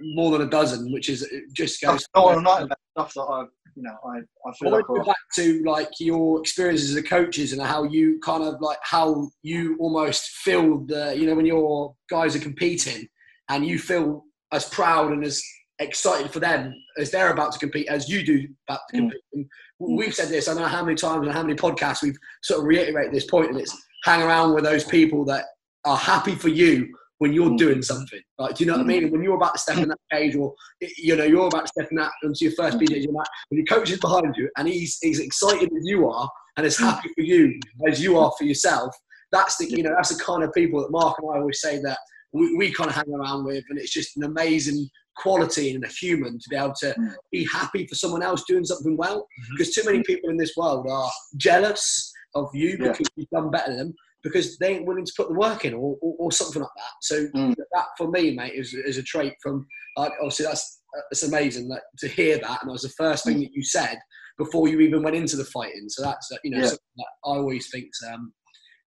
more 0.00 0.32
than 0.32 0.46
a 0.46 0.50
dozen, 0.50 0.92
which 0.92 1.08
is 1.08 1.26
just 1.52 1.80
goes. 1.80 2.04
Stuff 2.04 2.10
no, 2.16 2.28
I'm 2.30 2.42
not 2.42 2.62
about 2.62 2.78
stuff 2.96 3.12
that 3.14 3.22
I, 3.22 3.42
you 3.74 3.82
know, 3.82 3.94
I, 4.04 4.18
I 4.18 4.50
I 4.50 4.52
feel 4.58 4.70
want 4.70 4.88
like 4.88 4.98
go 4.98 5.04
back 5.04 5.16
to 5.36 5.62
like 5.64 5.90
your 6.00 6.40
experiences 6.40 6.90
as 6.90 6.96
a 6.96 7.02
coaches 7.02 7.52
and 7.52 7.60
how 7.60 7.84
you 7.84 8.18
kind 8.24 8.42
of 8.42 8.54
like 8.60 8.78
how 8.82 9.28
you 9.42 9.76
almost 9.78 10.28
feel 10.28 10.78
the 10.86 11.14
you 11.16 11.26
know 11.26 11.34
when 11.34 11.46
your 11.46 11.94
guys 12.10 12.34
are 12.34 12.40
competing 12.40 13.06
and 13.50 13.66
you 13.66 13.78
feel 13.78 14.24
as 14.52 14.68
proud 14.68 15.12
and 15.12 15.24
as 15.24 15.42
excited 15.78 16.30
for 16.30 16.40
them 16.40 16.72
as 16.98 17.10
they're 17.10 17.32
about 17.32 17.52
to 17.52 17.58
compete 17.58 17.86
as 17.88 18.08
you 18.08 18.24
do 18.24 18.46
about 18.68 18.80
to 18.88 18.96
Mm. 18.96 19.00
compete. 19.00 19.22
And 19.34 19.46
we've 19.78 20.14
said 20.14 20.28
this 20.28 20.48
I 20.48 20.54
don't 20.54 20.62
know 20.62 20.68
how 20.68 20.82
many 20.84 20.96
times 20.96 21.26
and 21.26 21.34
how 21.34 21.42
many 21.42 21.54
podcasts 21.54 22.02
we've 22.02 22.16
sort 22.42 22.60
of 22.60 22.66
reiterated 22.66 23.12
this 23.12 23.26
point 23.26 23.50
and 23.50 23.60
it's 23.60 23.76
hang 24.04 24.22
around 24.22 24.54
with 24.54 24.64
those 24.64 24.84
people 24.84 25.24
that 25.26 25.44
are 25.84 25.96
happy 25.98 26.34
for 26.34 26.48
you 26.48 26.88
when 27.18 27.32
you're 27.32 27.50
Mm. 27.50 27.58
doing 27.58 27.82
something. 27.82 28.20
Like, 28.38 28.56
do 28.56 28.64
you 28.64 28.70
know 28.70 28.76
what 28.76 28.84
I 28.84 28.88
mean? 28.88 29.10
When 29.10 29.22
you're 29.22 29.36
about 29.36 29.54
to 29.54 29.58
step 29.60 29.78
in 29.78 29.88
that 29.88 29.98
cage, 30.12 30.34
or 30.36 30.54
you 30.98 31.16
know, 31.16 31.24
you're 31.24 31.46
about 31.46 31.62
to 31.66 31.68
step 31.68 31.88
in 31.90 31.96
that 31.96 32.12
into 32.22 32.44
your 32.44 32.52
first 32.52 32.78
BJJ 32.78 33.08
match, 33.10 33.28
when 33.48 33.58
your 33.58 33.66
coach 33.66 33.90
is 33.90 33.98
behind 34.00 34.34
you 34.36 34.48
and 34.56 34.68
he's 34.68 34.98
he's 35.00 35.20
excited 35.20 35.70
as 35.76 35.84
you 35.86 36.08
are 36.08 36.28
and 36.56 36.66
as 36.66 36.76
happy 36.76 37.08
for 37.14 37.22
you 37.22 37.58
as 37.88 38.02
you 38.02 38.18
are 38.18 38.32
for 38.38 38.44
yourself. 38.44 38.94
That's 39.32 39.56
the 39.56 39.68
you 39.70 39.82
know 39.82 39.94
that's 39.96 40.14
the 40.14 40.22
kind 40.22 40.42
of 40.44 40.52
people 40.52 40.80
that 40.82 40.90
Mark 40.90 41.16
and 41.20 41.28
I 41.32 41.38
always 41.40 41.60
say 41.60 41.80
that 41.82 41.98
we, 42.32 42.54
we 42.56 42.72
kind 42.72 42.90
of 42.90 42.96
hang 42.96 43.12
around 43.14 43.44
with, 43.44 43.64
and 43.70 43.78
it's 43.78 43.92
just 43.92 44.16
an 44.18 44.24
amazing 44.24 44.88
quality 45.16 45.70
in 45.74 45.82
a 45.82 45.88
human 45.88 46.38
to 46.38 46.48
be 46.50 46.56
able 46.56 46.74
to 46.74 46.94
Mm. 46.98 47.14
be 47.32 47.44
happy 47.50 47.86
for 47.86 47.94
someone 47.94 48.22
else 48.22 48.44
doing 48.46 48.64
something 48.66 48.96
well. 48.98 49.26
Because 49.52 49.74
too 49.74 49.82
many 49.84 50.02
people 50.02 50.28
in 50.28 50.36
this 50.36 50.54
world 50.56 50.86
are 50.90 51.10
jealous 51.38 52.12
of 52.34 52.50
you 52.54 52.76
Yeah. 52.78 52.92
because 52.92 53.08
you've 53.16 53.30
done 53.30 53.50
better 53.50 53.70
than 53.70 53.78
them 53.78 53.94
because 54.26 54.58
they 54.58 54.74
ain't 54.74 54.86
willing 54.86 55.04
to 55.04 55.12
put 55.16 55.28
the 55.28 55.34
work 55.34 55.64
in 55.64 55.74
or, 55.74 55.96
or, 56.00 56.14
or 56.18 56.32
something 56.32 56.62
like 56.62 56.70
that. 56.76 56.92
So 57.02 57.26
Mm. 57.34 57.54
that 57.74 57.86
for 57.96 58.10
me, 58.10 58.34
mate, 58.34 58.54
is, 58.54 58.74
is 58.74 58.98
a 58.98 59.02
trait 59.02 59.34
from 59.42 59.66
like 59.96 60.12
obviously 60.20 60.46
that's 60.46 60.82
it's 61.10 61.22
amazing 61.22 61.68
that 61.68 61.82
to 61.98 62.08
hear 62.08 62.38
that, 62.38 62.60
and 62.62 62.68
that 62.68 62.72
was 62.72 62.82
the 62.82 62.88
first 62.90 63.24
thing 63.24 63.40
that 63.40 63.52
you 63.52 63.62
said 63.62 63.98
before 64.38 64.68
you 64.68 64.80
even 64.80 65.02
went 65.02 65.16
into 65.16 65.36
the 65.36 65.44
fighting. 65.44 65.88
So 65.88 66.02
that's 66.02 66.28
you 66.44 66.50
know 66.50 66.58
Yeah. 66.58 66.66
something 66.66 66.96
that 66.96 67.06
I 67.24 67.28
always 67.36 67.70
think's 67.70 68.00
um, 68.12 68.32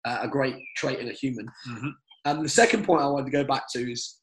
a 0.05 0.27
great 0.27 0.55
trait 0.77 0.99
in 0.99 1.09
a 1.09 1.13
human. 1.13 1.47
Mhm. 1.67 1.91
Um, 2.25 2.43
the 2.43 2.49
second 2.49 2.83
point 2.85 3.01
I 3.01 3.07
wanted 3.07 3.25
to 3.25 3.31
go 3.31 3.43
back 3.43 3.63
to 3.73 3.91
is 3.91 4.18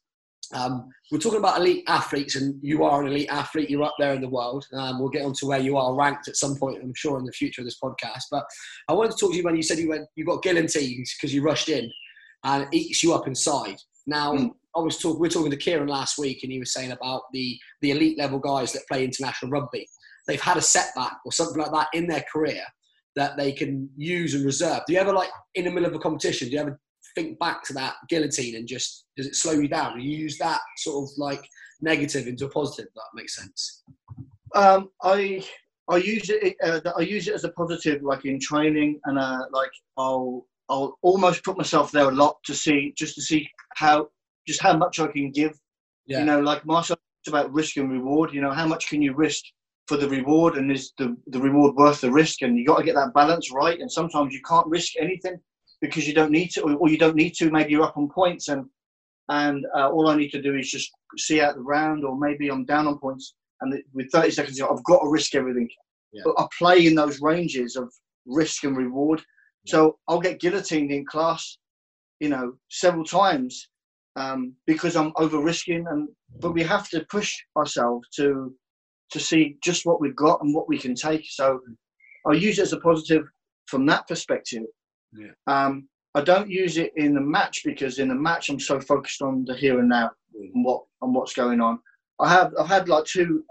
um, 0.53 0.89
we're 1.11 1.19
talking 1.19 1.39
about 1.39 1.59
elite 1.59 1.83
athletes, 1.87 2.35
and 2.35 2.55
you 2.61 2.83
are 2.83 3.01
an 3.01 3.07
elite 3.07 3.29
athlete. 3.29 3.69
You're 3.69 3.83
up 3.83 3.95
there 3.99 4.13
in 4.13 4.21
the 4.21 4.29
world. 4.29 4.65
Um, 4.73 4.99
we'll 4.99 5.09
get 5.09 5.25
on 5.25 5.33
to 5.33 5.45
where 5.45 5.59
you 5.59 5.77
are 5.77 5.95
ranked 5.95 6.27
at 6.27 6.35
some 6.37 6.55
point, 6.55 6.81
I'm 6.81 6.93
sure, 6.95 7.17
in 7.19 7.25
the 7.25 7.31
future 7.31 7.61
of 7.61 7.65
this 7.65 7.79
podcast. 7.81 8.23
But 8.31 8.45
I 8.87 8.93
wanted 8.93 9.11
to 9.11 9.17
talk 9.17 9.31
to 9.31 9.37
you 9.37 9.43
when 9.43 9.55
you 9.55 9.63
said 9.63 9.77
you 9.77 9.89
went, 9.89 10.07
you 10.15 10.25
got 10.25 10.43
guillotines 10.43 11.15
because 11.15 11.33
you 11.33 11.41
rushed 11.43 11.69
in, 11.69 11.91
and 12.43 12.63
it 12.63 12.73
eats 12.73 13.03
you 13.03 13.13
up 13.13 13.27
inside. 13.27 13.77
Now, 14.05 14.33
Mm. 14.33 14.51
I 14.75 14.79
was 14.79 14.99
talking. 14.99 15.19
We 15.19 15.27
were 15.27 15.31
talking 15.31 15.51
to 15.51 15.57
Kieran 15.57 15.87
last 15.87 16.17
week, 16.19 16.43
and 16.43 16.51
he 16.51 16.59
was 16.59 16.71
saying 16.71 16.91
about 16.91 17.23
the 17.33 17.57
the 17.81 17.91
elite 17.91 18.17
level 18.17 18.39
guys 18.39 18.71
that 18.73 18.87
play 18.87 19.03
international 19.03 19.51
rugby. 19.51 19.87
They've 20.27 20.41
had 20.41 20.57
a 20.57 20.61
setback 20.61 21.17
or 21.25 21.31
something 21.31 21.59
like 21.61 21.71
that 21.71 21.87
in 21.93 22.05
their 22.07 22.23
career 22.31 22.61
that 23.15 23.35
they 23.37 23.51
can 23.51 23.89
use 23.97 24.35
and 24.35 24.45
reserve. 24.45 24.81
Do 24.85 24.93
you 24.93 24.99
ever 24.99 25.11
like 25.13 25.29
in 25.55 25.65
the 25.65 25.71
middle 25.71 25.89
of 25.89 25.95
a 25.95 25.99
competition? 25.99 26.49
Do 26.49 26.53
you 26.53 26.59
ever 26.59 26.79
think 27.17 27.39
back 27.39 27.63
to 27.63 27.73
that 27.73 27.95
guillotine 28.09 28.55
and 28.55 28.67
just 28.67 29.05
does 29.15 29.25
it 29.25 29.35
slow 29.35 29.53
you 29.53 29.67
down? 29.67 29.97
Do 29.97 30.03
you 30.03 30.17
use 30.17 30.37
that 30.37 30.59
sort 30.77 31.03
of 31.03 31.17
like 31.17 31.43
negative 31.81 32.27
into 32.27 32.45
a 32.45 32.49
positive? 32.49 32.91
That 32.95 33.15
makes 33.15 33.35
sense. 33.35 33.83
Um, 34.55 34.89
I 35.01 35.43
I 35.89 35.97
use 35.97 36.29
it. 36.29 36.55
Uh, 36.63 36.79
I 36.95 37.01
use 37.01 37.27
it 37.27 37.33
as 37.33 37.43
a 37.43 37.49
positive, 37.49 38.03
like 38.03 38.25
in 38.25 38.39
training, 38.39 38.99
and 39.05 39.17
uh, 39.17 39.45
like 39.51 39.71
I'll 39.97 40.45
I'll 40.69 40.97
almost 41.01 41.43
put 41.43 41.57
myself 41.57 41.91
there 41.91 42.09
a 42.09 42.11
lot 42.11 42.37
to 42.45 42.53
see 42.53 42.93
just 42.95 43.15
to 43.15 43.21
see 43.21 43.49
how 43.75 44.09
just 44.47 44.61
how 44.61 44.77
much 44.77 44.99
I 44.99 45.07
can 45.07 45.31
give. 45.31 45.57
Yeah. 46.05 46.19
You 46.19 46.25
know, 46.25 46.39
like 46.39 46.65
Marcel 46.65 46.97
talked 46.97 47.27
about 47.27 47.53
risk 47.53 47.77
and 47.77 47.91
reward. 47.91 48.33
You 48.33 48.41
know, 48.41 48.51
how 48.51 48.67
much 48.67 48.89
can 48.89 49.01
you 49.01 49.13
risk 49.13 49.43
for 49.87 49.97
the 49.97 50.07
reward, 50.07 50.55
and 50.57 50.71
is 50.71 50.93
the 50.99 51.17
the 51.27 51.39
reward 51.39 51.75
worth 51.75 52.01
the 52.01 52.11
risk? 52.11 52.43
And 52.43 52.57
you 52.57 52.65
got 52.65 52.77
to 52.77 52.83
get 52.83 52.95
that 52.95 53.13
balance 53.15 53.51
right. 53.51 53.79
And 53.79 53.91
sometimes 53.91 54.33
you 54.33 54.41
can't 54.47 54.67
risk 54.67 54.93
anything 54.99 55.39
because 55.81 56.07
you 56.07 56.13
don't 56.13 56.31
need 56.31 56.49
to, 56.51 56.61
or, 56.61 56.89
you 56.89 56.97
don't 56.97 57.15
need 57.15 57.33
to. 57.35 57.51
Maybe 57.51 57.71
you're 57.71 57.83
up 57.83 57.97
on 57.97 58.09
points, 58.09 58.47
and 58.47 58.65
and 59.29 59.65
uh, 59.75 59.89
all 59.89 60.07
I 60.07 60.15
need 60.15 60.31
to 60.31 60.41
do 60.41 60.55
is 60.55 60.71
just 60.71 60.91
see 61.17 61.41
out 61.41 61.55
the 61.55 61.61
round, 61.61 62.03
or 62.03 62.17
maybe 62.17 62.49
I'm 62.49 62.65
down 62.65 62.87
on 62.87 62.99
points 62.99 63.35
and 63.61 63.81
with 63.93 64.11
30 64.11 64.31
seconds, 64.31 64.61
I've 64.61 64.83
got 64.83 64.99
to 64.99 65.09
risk 65.09 65.35
everything. 65.35 65.69
Yeah. 66.11 66.23
But 66.25 66.35
I 66.37 66.47
play 66.57 66.85
in 66.85 66.95
those 66.95 67.21
ranges 67.21 67.75
of 67.75 67.91
risk 68.25 68.63
and 68.63 68.77
reward. 68.77 69.21
So 69.65 69.97
I'll 70.07 70.21
get 70.21 70.39
guillotined 70.39 70.91
in 70.91 71.05
class, 71.05 71.57
you 72.19 72.29
know, 72.29 72.53
several 72.69 73.03
times 73.03 73.67
um, 74.15 74.53
because 74.65 74.95
I'm 74.95 75.11
over 75.17 75.39
risking. 75.39 75.85
And 75.89 76.07
but 76.39 76.53
we 76.53 76.63
have 76.63 76.89
to 76.89 77.05
push 77.09 77.35
ourselves 77.57 78.07
to 78.15 78.53
to 79.11 79.19
see 79.19 79.57
just 79.63 79.85
what 79.85 79.99
we've 79.99 80.15
got 80.15 80.41
and 80.41 80.53
what 80.53 80.69
we 80.69 80.77
can 80.77 80.95
take. 80.95 81.25
So 81.29 81.59
I 82.29 82.33
use 82.33 82.59
it 82.59 82.63
as 82.63 82.73
a 82.73 82.79
positive 82.79 83.23
from 83.65 83.85
that 83.87 84.07
perspective. 84.07 84.63
Yeah. 85.17 85.31
Um, 85.47 85.87
I 86.15 86.21
don't 86.21 86.49
use 86.49 86.77
it 86.77 86.93
in 86.95 87.13
the 87.13 87.21
match 87.21 87.61
because 87.63 87.99
in 87.99 88.07
the 88.07 88.15
match 88.15 88.49
I'm 88.49 88.59
so 88.59 88.79
focused 88.79 89.21
on 89.21 89.45
the 89.45 89.55
here 89.55 89.79
and 89.79 89.89
now 89.89 90.11
and 90.33 90.65
what 90.65 90.83
and 91.01 91.13
what's 91.13 91.33
going 91.33 91.61
on. 91.61 91.79
I 92.19 92.29
have 92.29 92.53
I've 92.59 92.67
had 92.67 92.89
like 92.89 93.05
two, 93.05 93.43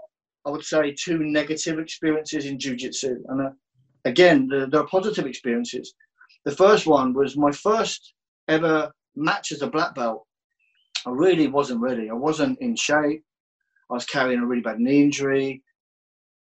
I 0.45 0.49
would 0.49 0.63
say 0.63 0.93
two 0.93 1.19
negative 1.19 1.79
experiences 1.79 2.45
in 2.45 2.57
jujitsu, 2.57 3.17
and 3.29 3.41
uh, 3.41 3.49
again 4.05 4.47
the, 4.47 4.67
there 4.67 4.81
are 4.81 4.87
positive 4.87 5.25
experiences. 5.25 5.93
The 6.45 6.55
first 6.55 6.87
one 6.87 7.13
was 7.13 7.37
my 7.37 7.51
first 7.51 8.13
ever 8.47 8.91
match 9.15 9.51
as 9.51 9.61
a 9.61 9.69
black 9.69 9.95
belt. 9.95 10.25
I 11.05 11.11
really 11.11 11.47
wasn't 11.47 11.81
ready. 11.81 12.09
I 12.09 12.13
wasn't 12.13 12.59
in 12.59 12.75
shape. 12.75 13.23
I 13.89 13.93
was 13.93 14.05
carrying 14.05 14.39
a 14.39 14.45
really 14.45 14.61
bad 14.61 14.79
knee 14.79 15.03
injury. 15.03 15.63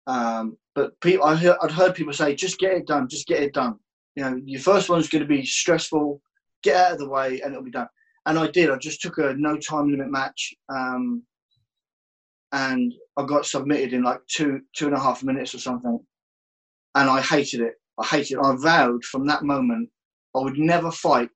Um, 0.07 0.57
but 0.75 0.99
people, 1.01 1.25
I 1.25 1.35
I'd 1.63 1.71
heard 1.71 1.95
people 1.95 2.13
say, 2.13 2.35
"Just 2.35 2.59
get 2.59 2.73
it 2.73 2.87
done. 2.87 3.09
Just 3.09 3.27
get 3.27 3.43
it 3.43 3.55
done." 3.55 3.79
You 4.17 4.25
know, 4.25 4.41
your 4.45 4.61
first 4.61 4.89
one's 4.89 5.09
going 5.09 5.23
to 5.23 5.29
be 5.29 5.45
stressful. 5.45 6.21
Get 6.63 6.77
out 6.77 6.93
of 6.93 6.99
the 6.99 7.09
way, 7.09 7.41
and 7.41 7.53
it'll 7.53 7.65
be 7.65 7.71
done. 7.71 7.89
And 8.25 8.39
I 8.39 8.49
did. 8.49 8.71
I 8.71 8.77
just 8.77 9.01
took 9.01 9.19
a 9.19 9.35
no 9.37 9.57
time 9.59 9.91
limit 9.91 10.11
match. 10.11 10.55
Um, 10.69 11.23
and 12.53 12.93
I 13.17 13.25
got 13.25 13.47
submitted 13.47 13.93
in 13.93 14.03
like 14.03 14.21
two 14.29 14.61
two 14.75 14.87
and 14.87 14.95
a 14.97 15.01
half 15.01 15.23
minutes 15.23 15.55
or 15.55 15.59
something, 15.59 16.01
and 16.95 17.11
I 17.11 17.21
hated 17.21 17.61
it. 17.61 17.75
I 17.99 18.07
hated 18.07 18.39
it. 18.39 18.45
I 18.45 18.57
vowed 18.57 19.05
from 19.05 19.27
that 19.27 19.43
moment 19.43 19.91
I 20.35 20.41
would 20.41 20.59
never 20.59 20.91
fight 20.91 21.31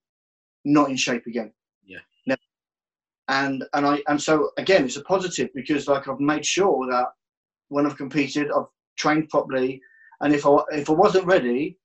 not 0.65 0.91
in 0.91 0.97
shape 0.97 1.27
again. 1.27 1.53
Yeah. 1.85 1.99
Never. 2.27 2.41
And 3.29 3.65
and 3.75 3.87
I 3.87 4.03
and 4.09 4.21
so 4.21 4.51
again 4.59 4.85
it's 4.85 4.97
a 4.97 5.03
positive 5.03 5.49
because 5.55 5.89
like 5.89 6.09
I've 6.09 6.21
made 6.21 6.45
sure 6.45 6.87
that 6.91 7.07
when 7.69 7.87
I've 7.87 7.97
competed 7.97 8.51
I've 8.51 8.67
trained 8.97 9.29
properly, 9.31 9.81
and 10.21 10.35
if 10.35 10.47
I 10.47 10.57
if 10.71 10.91
I 10.91 10.93
wasn't 10.93 11.27
ready, 11.27 11.79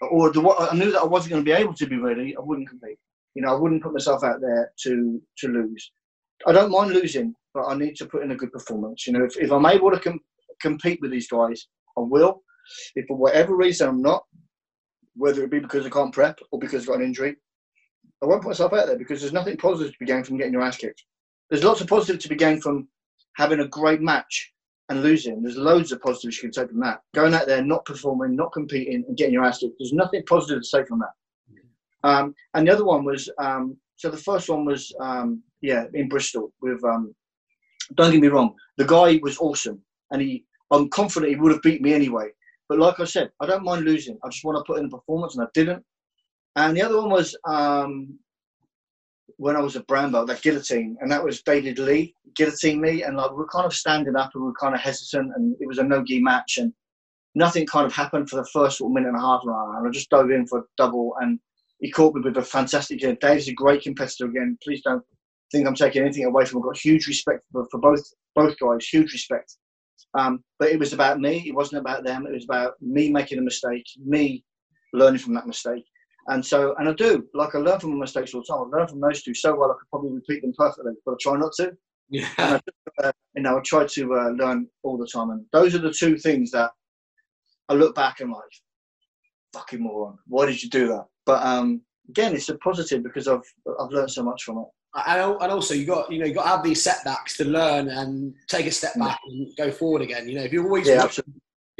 or 0.00 0.32
the, 0.32 0.40
I 0.48 0.74
knew 0.74 0.92
that 0.92 1.02
I 1.02 1.06
wasn't 1.06 1.32
going 1.32 1.44
to 1.44 1.50
be 1.50 1.56
able 1.56 1.74
to 1.74 1.86
be 1.86 1.98
ready, 1.98 2.36
I 2.36 2.40
wouldn't 2.40 2.68
compete. 2.68 2.98
You 3.34 3.42
know, 3.42 3.50
I 3.50 3.58
wouldn't 3.58 3.82
put 3.82 3.92
myself 3.92 4.24
out 4.24 4.40
there 4.40 4.72
to 4.84 5.22
to 5.38 5.48
lose. 5.48 5.92
I 6.46 6.52
don't 6.52 6.70
mind 6.70 6.92
losing, 6.92 7.34
but 7.54 7.66
I 7.66 7.74
need 7.76 7.96
to 7.96 8.06
put 8.06 8.22
in 8.22 8.30
a 8.30 8.36
good 8.36 8.52
performance. 8.52 9.06
You 9.06 9.12
know, 9.12 9.24
if, 9.24 9.36
if 9.36 9.52
I'm 9.52 9.66
able 9.66 9.90
to 9.90 10.00
com- 10.00 10.20
compete 10.60 10.98
with 11.00 11.10
these 11.10 11.28
guys, 11.28 11.66
I 11.96 12.00
will. 12.00 12.42
If 12.94 13.06
for 13.06 13.16
whatever 13.16 13.56
reason 13.56 13.88
I'm 13.88 14.02
not, 14.02 14.24
whether 15.14 15.42
it 15.44 15.50
be 15.50 15.58
because 15.58 15.86
I 15.86 15.90
can't 15.90 16.14
prep 16.14 16.38
or 16.50 16.58
because 16.58 16.82
I've 16.82 16.88
got 16.88 16.98
an 17.00 17.04
injury, 17.04 17.36
I 18.22 18.26
won't 18.26 18.42
put 18.42 18.48
myself 18.48 18.72
out 18.72 18.86
there 18.86 18.98
because 18.98 19.20
there's 19.20 19.32
nothing 19.32 19.56
positive 19.56 19.92
to 19.92 19.98
be 19.98 20.06
gained 20.06 20.26
from 20.26 20.38
getting 20.38 20.52
your 20.52 20.62
ass 20.62 20.76
kicked. 20.76 21.04
There's 21.50 21.64
lots 21.64 21.80
of 21.80 21.88
positive 21.88 22.20
to 22.22 22.28
be 22.28 22.36
gained 22.36 22.62
from 22.62 22.88
having 23.36 23.60
a 23.60 23.68
great 23.68 24.00
match 24.00 24.50
and 24.90 25.02
losing. 25.02 25.40
There's 25.40 25.56
loads 25.56 25.92
of 25.92 26.02
positives 26.02 26.36
you 26.36 26.50
can 26.50 26.50
take 26.50 26.70
from 26.70 26.80
that. 26.80 27.00
Going 27.14 27.32
out 27.32 27.46
there, 27.46 27.64
not 27.64 27.84
performing, 27.84 28.34
not 28.34 28.52
competing, 28.52 29.04
and 29.06 29.16
getting 29.16 29.32
your 29.32 29.44
ass 29.44 29.58
kicked. 29.58 29.76
There's 29.78 29.92
nothing 29.92 30.24
positive 30.28 30.62
to 30.62 30.76
take 30.76 30.88
from 30.88 30.98
that. 30.98 31.14
Um, 32.02 32.34
and 32.54 32.66
the 32.66 32.72
other 32.72 32.84
one 32.84 33.04
was 33.04 33.30
um, 33.38 33.76
so 33.96 34.10
the 34.10 34.16
first 34.16 34.48
one 34.48 34.64
was 34.64 34.92
um, 35.00 35.42
yeah 35.60 35.84
in 35.94 36.08
Bristol 36.08 36.52
with 36.60 36.82
um, 36.84 37.14
don't 37.94 38.12
get 38.12 38.20
me 38.20 38.28
wrong, 38.28 38.54
the 38.78 38.84
guy 38.84 39.20
was 39.22 39.38
awesome, 39.38 39.80
and 40.10 40.20
he, 40.22 40.44
I'm 40.70 40.88
confident 40.88 41.30
he 41.30 41.36
would 41.36 41.52
have 41.52 41.62
beat 41.62 41.82
me 41.82 41.92
anyway. 41.92 42.28
But 42.68 42.78
like 42.78 43.00
I 43.00 43.04
said, 43.04 43.30
I 43.40 43.46
don't 43.46 43.64
mind 43.64 43.84
losing. 43.84 44.18
I 44.24 44.28
just 44.28 44.44
want 44.44 44.58
to 44.58 44.64
put 44.64 44.80
in 44.80 44.86
a 44.86 44.88
performance, 44.88 45.36
and 45.36 45.44
I 45.44 45.48
didn't. 45.54 45.84
And 46.56 46.76
the 46.76 46.82
other 46.82 46.96
one 46.96 47.10
was 47.10 47.36
um, 47.44 48.18
when 49.40 49.56
I 49.56 49.60
was 49.60 49.74
at 49.74 49.86
brown 49.86 50.12
belt, 50.12 50.26
that 50.26 50.42
guillotine, 50.42 50.98
and 51.00 51.10
that 51.10 51.24
was 51.24 51.40
David 51.40 51.78
Lee 51.78 52.14
guillotine 52.36 52.78
me, 52.78 53.04
and 53.04 53.16
like 53.16 53.34
we 53.34 53.42
are 53.42 53.46
kind 53.46 53.64
of 53.64 53.72
standing 53.72 54.14
up 54.14 54.32
and 54.34 54.44
we 54.44 54.50
are 54.50 54.60
kind 54.60 54.74
of 54.74 54.82
hesitant, 54.82 55.32
and 55.34 55.56
it 55.60 55.66
was 55.66 55.78
a 55.78 55.82
no 55.82 56.04
gi 56.04 56.20
match, 56.20 56.58
and 56.58 56.74
nothing 57.34 57.66
kind 57.66 57.86
of 57.86 57.94
happened 57.94 58.28
for 58.28 58.36
the 58.36 58.48
first 58.52 58.82
minute 58.82 59.08
and 59.08 59.16
a 59.16 59.20
half, 59.20 59.40
and 59.42 59.88
I 59.88 59.90
just 59.90 60.10
dove 60.10 60.30
in 60.30 60.46
for 60.46 60.58
a 60.58 60.62
double, 60.76 61.14
and 61.20 61.40
he 61.80 61.90
caught 61.90 62.14
me 62.14 62.20
with 62.22 62.36
a 62.36 62.42
fantastic. 62.42 63.00
You 63.00 63.16
Dave's 63.16 63.48
a 63.48 63.54
great 63.54 63.80
competitor 63.80 64.26
again. 64.26 64.58
Please 64.62 64.82
don't 64.82 65.02
think 65.50 65.66
I'm 65.66 65.74
taking 65.74 66.02
anything 66.02 66.26
away 66.26 66.44
from 66.44 66.58
him. 66.58 66.64
I've 66.64 66.74
got 66.74 66.78
huge 66.78 67.06
respect 67.06 67.42
for, 67.50 67.66
for 67.70 67.80
both 67.80 68.04
both 68.34 68.58
guys, 68.58 68.86
huge 68.86 69.10
respect. 69.14 69.56
Um, 70.18 70.44
but 70.58 70.68
it 70.68 70.78
was 70.78 70.92
about 70.92 71.18
me. 71.18 71.44
It 71.46 71.54
wasn't 71.54 71.80
about 71.80 72.04
them. 72.04 72.26
It 72.26 72.34
was 72.34 72.44
about 72.44 72.74
me 72.82 73.10
making 73.10 73.38
a 73.38 73.42
mistake, 73.42 73.86
me 74.04 74.44
learning 74.92 75.20
from 75.20 75.32
that 75.34 75.46
mistake. 75.46 75.86
And 76.30 76.44
so, 76.44 76.74
and 76.78 76.88
I 76.88 76.92
do, 76.92 77.26
like 77.34 77.54
I 77.54 77.58
learn 77.58 77.80
from 77.80 77.90
my 77.90 77.98
mistakes 77.98 78.32
all 78.34 78.40
the 78.40 78.46
time. 78.46 78.70
I 78.72 78.78
learn 78.78 78.88
from 78.88 79.00
those 79.00 79.22
two 79.22 79.34
so 79.34 79.54
well 79.54 79.70
I 79.70 79.74
could 79.74 79.90
probably 79.90 80.12
repeat 80.12 80.42
them 80.42 80.54
perfectly, 80.56 80.92
but 81.04 81.12
I 81.12 81.16
try 81.20 81.36
not 81.36 81.52
to. 81.56 81.72
Yeah. 82.08 82.28
And 82.38 82.62
I, 83.02 83.08
uh, 83.08 83.12
you 83.34 83.42
know, 83.42 83.58
I 83.58 83.60
try 83.64 83.84
to 83.84 84.14
uh, 84.14 84.28
learn 84.30 84.68
all 84.84 84.96
the 84.96 85.08
time. 85.12 85.30
And 85.30 85.44
those 85.52 85.74
are 85.74 85.78
the 85.78 85.92
two 85.92 86.16
things 86.16 86.52
that 86.52 86.70
I 87.68 87.74
look 87.74 87.94
back 87.94 88.20
and 88.20 88.30
like, 88.30 88.42
fucking 89.52 89.82
moron, 89.82 90.18
why 90.26 90.46
did 90.46 90.62
you 90.62 90.70
do 90.70 90.86
that? 90.88 91.04
But 91.26 91.44
um, 91.44 91.82
again, 92.08 92.34
it's 92.34 92.48
a 92.48 92.58
positive 92.58 93.02
because 93.02 93.28
I've 93.28 93.42
I've 93.80 93.90
learned 93.90 94.10
so 94.10 94.22
much 94.22 94.44
from 94.44 94.58
it. 94.58 94.64
And, 95.06 95.36
and 95.40 95.52
also, 95.52 95.74
you 95.74 95.86
got 95.86 96.10
you 96.10 96.18
know 96.18 96.26
you 96.26 96.34
got 96.34 96.42
to 96.42 96.48
have 96.48 96.64
these 96.64 96.82
setbacks 96.82 97.36
to 97.36 97.44
learn 97.44 97.88
and 97.88 98.34
take 98.48 98.66
a 98.66 98.72
step 98.72 98.94
back 98.98 99.18
and 99.28 99.48
go 99.56 99.70
forward 99.70 100.02
again. 100.02 100.28
You 100.28 100.36
know, 100.36 100.42
if 100.42 100.52
you're 100.52 100.64
always 100.64 100.88
Yeah, 100.88 101.08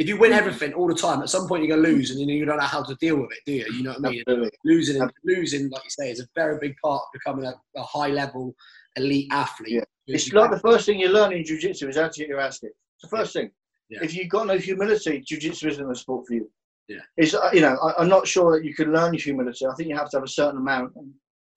if 0.00 0.08
you 0.08 0.16
win 0.16 0.32
everything 0.32 0.72
all 0.72 0.88
the 0.88 0.94
time, 0.94 1.20
at 1.20 1.28
some 1.28 1.46
point 1.46 1.62
you're 1.62 1.76
gonna 1.76 1.86
lose, 1.86 2.10
and 2.10 2.18
you 2.18 2.46
don't 2.46 2.56
know 2.56 2.64
how 2.64 2.82
to 2.82 2.94
deal 2.96 3.18
with 3.20 3.30
it, 3.32 3.38
do 3.44 3.52
you? 3.52 3.66
You 3.76 3.82
know 3.84 3.90
what 3.90 4.06
I 4.06 4.10
mean? 4.10 4.22
Absolutely. 4.26 4.50
Losing, 4.64 5.10
losing, 5.24 5.70
like 5.70 5.84
you 5.84 5.90
say, 5.90 6.10
is 6.10 6.20
a 6.20 6.26
very 6.34 6.56
big 6.58 6.74
part 6.82 7.02
of 7.02 7.08
becoming 7.12 7.44
a, 7.44 7.54
a 7.76 7.82
high 7.82 8.08
level 8.08 8.54
elite 8.96 9.28
athlete. 9.30 9.74
Yeah. 9.74 10.14
It's 10.14 10.32
like 10.32 10.50
the 10.50 10.58
first 10.58 10.86
thing 10.86 10.98
you 10.98 11.10
learn 11.10 11.32
in 11.32 11.44
jiu-jitsu 11.44 11.86
is 11.88 11.96
how 11.96 12.08
to 12.08 12.18
get 12.18 12.28
your 12.28 12.40
ass 12.40 12.58
kicked. 12.58 12.74
It's 12.96 13.10
the 13.10 13.16
first 13.16 13.34
thing. 13.34 13.50
Yeah. 13.90 14.00
If 14.02 14.14
you've 14.14 14.30
got 14.30 14.46
no 14.46 14.56
humility, 14.56 15.22
jiu-jitsu 15.24 15.68
isn't 15.68 15.90
a 15.90 15.94
sport 15.94 16.26
for 16.26 16.34
you. 16.34 16.50
Yeah. 16.88 17.04
It's, 17.18 17.34
uh, 17.34 17.50
you 17.52 17.60
know, 17.60 17.76
I, 17.76 18.00
I'm 18.00 18.08
not 18.08 18.26
sure 18.26 18.56
that 18.56 18.64
you 18.64 18.74
can 18.74 18.92
learn 18.92 19.12
humility. 19.14 19.66
I 19.66 19.74
think 19.74 19.88
you 19.90 19.96
have 19.96 20.10
to 20.10 20.16
have 20.16 20.24
a 20.24 20.28
certain 20.28 20.58
amount. 20.58 20.94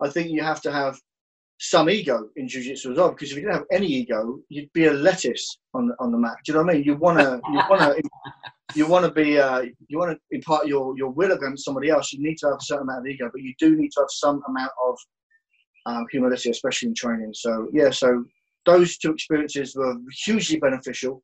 I 0.02 0.10
think 0.10 0.30
you 0.30 0.44
have 0.44 0.62
to 0.64 0.72
have 0.72 1.00
some 1.64 1.90
ego 1.90 2.28
in 2.36 2.46
jiu-jitsu 2.46 2.92
as 2.92 2.98
well, 2.98 3.12
because 3.12 3.32
if 3.32 3.38
you 3.38 3.44
didn't 3.44 3.56
have 3.56 3.66
any 3.72 3.88
ego, 3.88 4.38
you'd 4.50 4.72
be 4.74 4.88
a 4.88 4.92
lettuce 4.92 5.60
on 5.74 5.88
the, 5.88 5.96
on 6.02 6.12
the 6.12 6.18
mat. 6.18 6.36
Do 6.44 6.52
you 6.52 6.58
know 6.58 6.66
what 6.66 6.72
I 6.72 6.74
mean? 6.76 6.84
You 6.84 6.96
want 6.98 7.20
to, 7.20 7.40
you 7.54 7.62
want 7.70 7.82
to, 7.82 8.04
you 8.76 8.86
want 8.86 9.06
to 9.06 9.12
be, 9.12 9.40
uh, 9.40 9.62
you 9.88 9.98
want 9.98 10.12
to 10.12 10.20
impart 10.32 10.68
your, 10.68 10.94
your 10.98 11.12
will 11.12 11.32
against 11.32 11.64
somebody 11.64 11.90
else. 11.90 12.12
You 12.12 12.22
need 12.22 12.38
to 12.40 12.48
have 12.48 12.56
a 12.56 12.64
certain 12.64 12.84
amount 12.84 13.08
of 13.08 13.08
ego, 13.08 13.30
but 13.32 13.42
you 13.42 13.54
do 13.60 13.78
need 13.78 13.92
to 13.94 14.02
have 14.02 14.10
some 14.10 14.42
amount 14.50 14.72
of 14.86 14.98
um, 15.86 16.06
humility, 16.12 16.50
especially 16.50 16.90
in 16.90 16.96
training. 16.96 17.32
So 17.34 17.70
yeah, 17.72 17.92
so 17.92 18.26
those 18.66 18.98
two 18.98 19.14
experiences 19.14 19.74
were 19.74 19.96
hugely 20.26 20.60
beneficial, 20.60 21.24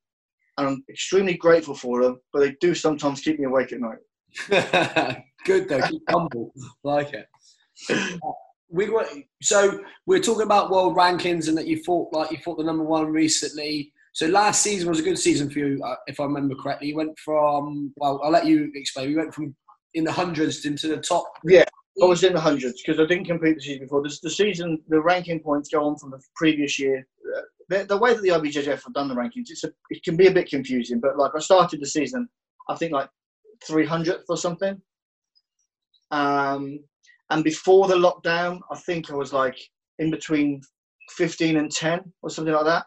and 0.57 0.67
I'm 0.69 0.83
extremely 0.89 1.33
grateful 1.33 1.75
for 1.75 2.01
them. 2.01 2.21
But 2.31 2.39
they 2.39 2.55
do 2.61 2.73
sometimes 2.73 3.19
keep 3.19 3.39
me 3.39 3.45
awake 3.45 3.73
at 3.73 3.81
night. 3.81 5.23
Good 5.45 5.67
though, 5.67 5.81
keep 5.81 6.01
humble, 6.09 6.53
like 6.85 7.13
it. 7.13 7.27
We 8.69 8.89
were 8.89 9.07
so 9.41 9.79
we 10.05 10.17
are 10.17 10.21
talking 10.21 10.43
about 10.43 10.69
world 10.69 10.95
rankings 10.95 11.47
and 11.47 11.57
that 11.57 11.67
you 11.67 11.83
fought 11.83 12.13
like 12.13 12.31
you 12.31 12.37
fought 12.37 12.57
the 12.57 12.63
number 12.63 12.83
one 12.83 13.07
recently. 13.07 13.91
So 14.13 14.27
last 14.27 14.61
season 14.61 14.89
was 14.89 14.99
a 14.99 15.03
good 15.03 15.17
season 15.17 15.49
for 15.49 15.59
you, 15.59 15.81
uh, 15.83 15.95
if 16.07 16.19
I 16.19 16.23
remember 16.23 16.55
correctly. 16.55 16.89
You 16.89 16.95
went 16.95 17.17
from 17.19 17.93
well, 17.97 18.21
I'll 18.23 18.31
let 18.31 18.45
you 18.45 18.71
explain. 18.75 19.09
You 19.09 19.17
went 19.17 19.33
from 19.33 19.55
in 19.93 20.03
the 20.03 20.11
hundreds 20.11 20.65
into 20.65 20.87
the 20.87 20.97
top. 20.97 21.25
Yeah, 21.43 21.65
I 22.01 22.05
was 22.05 22.23
in 22.23 22.33
the 22.33 22.39
hundreds 22.39 22.81
because 22.81 22.99
I 22.99 23.05
didn't 23.05 23.25
compete 23.25 23.55
the 23.55 23.61
season 23.61 23.81
before. 23.81 24.03
This, 24.03 24.19
the 24.19 24.29
season, 24.29 24.81
the 24.87 25.01
ranking 25.01 25.39
points 25.39 25.69
go 25.69 25.85
on 25.85 25.97
from 25.97 26.11
the 26.11 26.21
previous 26.35 26.79
year. 26.79 27.05
Uh, 27.35 27.41
the, 27.67 27.85
the 27.85 27.97
way 27.97 28.13
that 28.13 28.21
the 28.21 28.29
IBJJF 28.29 28.83
have 28.83 28.93
done 28.93 29.07
the 29.07 29.15
rankings, 29.15 29.49
it's 29.49 29.63
a, 29.63 29.71
it 29.89 30.03
can 30.03 30.15
be 30.15 30.27
a 30.27 30.31
bit 30.31 30.49
confusing. 30.49 30.99
But 30.99 31.17
like 31.17 31.31
I 31.35 31.39
started 31.39 31.81
the 31.81 31.85
season, 31.85 32.27
I 32.69 32.75
think 32.75 32.93
like 32.93 33.09
300th 33.67 34.23
or 34.29 34.37
something. 34.37 34.81
Um, 36.11 36.79
and 37.29 37.43
before 37.43 37.87
the 37.87 37.95
lockdown, 37.95 38.59
I 38.71 38.77
think 38.77 39.11
I 39.11 39.15
was 39.15 39.33
like 39.33 39.57
in 39.99 40.11
between 40.11 40.61
15 41.11 41.57
and 41.57 41.71
10 41.71 42.01
or 42.21 42.29
something 42.29 42.53
like 42.53 42.65
that. 42.65 42.85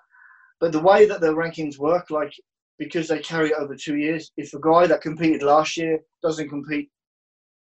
But 0.60 0.72
the 0.72 0.80
way 0.80 1.06
that 1.06 1.20
the 1.20 1.34
rankings 1.34 1.78
work, 1.78 2.10
like 2.10 2.32
because 2.78 3.08
they 3.08 3.18
carry 3.20 3.50
it 3.50 3.56
over 3.58 3.76
two 3.76 3.96
years, 3.96 4.32
if 4.36 4.52
a 4.54 4.60
guy 4.60 4.86
that 4.86 5.00
competed 5.00 5.42
last 5.42 5.76
year 5.76 5.98
doesn't 6.22 6.48
compete 6.48 6.88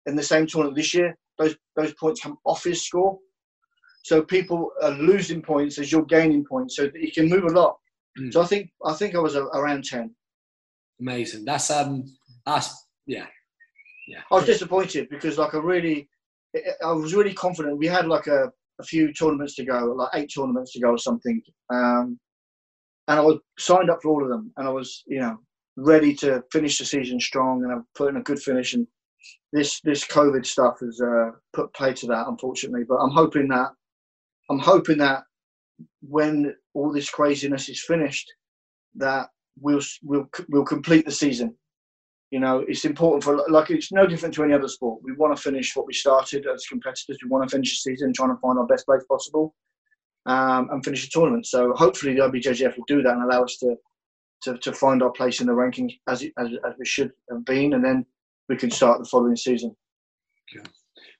in 0.05 0.15
the 0.15 0.23
same 0.23 0.47
tournament 0.47 0.75
this 0.75 0.93
year, 0.93 1.15
those 1.37 1.55
those 1.75 1.93
points 1.93 2.21
come 2.21 2.37
off 2.45 2.63
his 2.63 2.85
score. 2.85 3.17
So 4.03 4.21
people 4.21 4.71
are 4.81 4.91
losing 4.91 5.41
points 5.41 5.77
as 5.77 5.91
you're 5.91 6.05
gaining 6.05 6.45
points, 6.45 6.75
so 6.75 6.83
that 6.83 7.01
you 7.01 7.11
can 7.11 7.29
move 7.29 7.43
a 7.43 7.59
lot. 7.59 7.77
Mm. 8.19 8.33
So 8.33 8.41
I 8.41 8.45
think 8.45 8.71
I 8.85 8.93
think 8.93 9.15
I 9.15 9.19
was 9.19 9.35
a, 9.35 9.43
around 9.43 9.83
ten. 9.85 10.15
Amazing. 10.99 11.45
That's 11.45 11.69
um 11.71 12.05
that's 12.45 12.87
yeah. 13.05 13.25
Yeah. 14.07 14.21
I 14.31 14.35
was 14.35 14.45
disappointed 14.45 15.07
because 15.09 15.37
like 15.37 15.53
I 15.53 15.59
really, 15.59 16.09
I 16.55 16.91
was 16.91 17.13
really 17.13 17.33
confident. 17.33 17.77
We 17.77 17.87
had 17.87 18.07
like 18.07 18.27
a, 18.27 18.51
a 18.79 18.83
few 18.83 19.13
tournaments 19.13 19.55
to 19.55 19.65
go, 19.65 19.93
like 19.95 20.09
eight 20.13 20.31
tournaments 20.33 20.73
to 20.73 20.79
go 20.79 20.89
or 20.91 20.97
something, 20.97 21.41
um, 21.69 22.19
and 23.07 23.19
I 23.19 23.21
was 23.21 23.39
signed 23.57 23.89
up 23.89 23.99
for 24.01 24.09
all 24.09 24.23
of 24.23 24.29
them, 24.29 24.51
and 24.57 24.67
I 24.67 24.71
was 24.71 25.03
you 25.07 25.19
know 25.19 25.37
ready 25.77 26.13
to 26.15 26.43
finish 26.51 26.77
the 26.77 26.85
season 26.85 27.19
strong, 27.19 27.63
and 27.63 27.71
I 27.71 27.77
put 27.95 28.09
in 28.09 28.17
a 28.17 28.23
good 28.23 28.41
finish. 28.41 28.73
And 28.73 28.87
this 29.53 29.79
this 29.81 30.05
COVID 30.05 30.45
stuff 30.45 30.79
has 30.81 30.99
uh, 31.01 31.31
put 31.53 31.73
play 31.73 31.93
to 31.93 32.07
that, 32.07 32.27
unfortunately. 32.27 32.83
But 32.87 32.97
I'm 32.97 33.11
hoping 33.11 33.47
that 33.49 33.69
I'm 34.49 34.59
hoping 34.59 34.97
that 34.99 35.23
when 36.01 36.55
all 36.73 36.91
this 36.91 37.09
craziness 37.09 37.69
is 37.69 37.83
finished, 37.83 38.31
that 38.95 39.29
we'll 39.59 39.81
we'll 40.03 40.29
we'll 40.49 40.65
complete 40.65 41.05
the 41.05 41.11
season 41.11 41.55
you 42.31 42.39
know, 42.39 42.63
it's 42.67 42.85
important 42.85 43.23
for 43.23 43.43
like 43.49 43.71
it's 43.71 43.91
no 43.91 44.05
different 44.05 44.35
to 44.35 44.43
any 44.43 44.53
other 44.53 44.67
sport. 44.67 45.01
We 45.03 45.13
want 45.13 45.35
to 45.35 45.41
finish 45.41 45.75
what 45.75 45.87
we 45.87 45.93
started 45.93 46.45
as 46.45 46.65
competitors. 46.67 47.17
We 47.23 47.29
want 47.29 47.49
to 47.49 47.55
finish 47.55 47.71
the 47.71 47.91
season 47.91 48.13
trying 48.13 48.29
to 48.29 48.39
find 48.39 48.59
our 48.59 48.67
best 48.67 48.85
place 48.85 49.03
possible 49.09 49.55
um, 50.27 50.69
and 50.71 50.83
finish 50.83 51.05
the 51.05 51.11
tournament. 51.11 51.47
So 51.47 51.73
hopefully 51.73 52.13
the 52.13 52.21
IBJJF 52.21 52.77
will 52.77 52.85
do 52.87 53.01
that 53.01 53.13
and 53.13 53.23
allow 53.23 53.43
us 53.43 53.57
to 53.57 53.75
to, 54.41 54.57
to 54.59 54.71
find 54.71 55.03
our 55.03 55.11
place 55.11 55.41
in 55.41 55.47
the 55.47 55.53
ranking 55.53 55.91
as, 56.07 56.23
as 56.37 56.49
as 56.65 56.73
we 56.77 56.85
should 56.85 57.11
have 57.29 57.43
been, 57.45 57.73
and 57.73 57.83
then 57.83 58.05
we 58.47 58.55
can 58.55 58.71
start 58.71 58.99
the 58.99 59.09
following 59.09 59.35
season. 59.35 59.75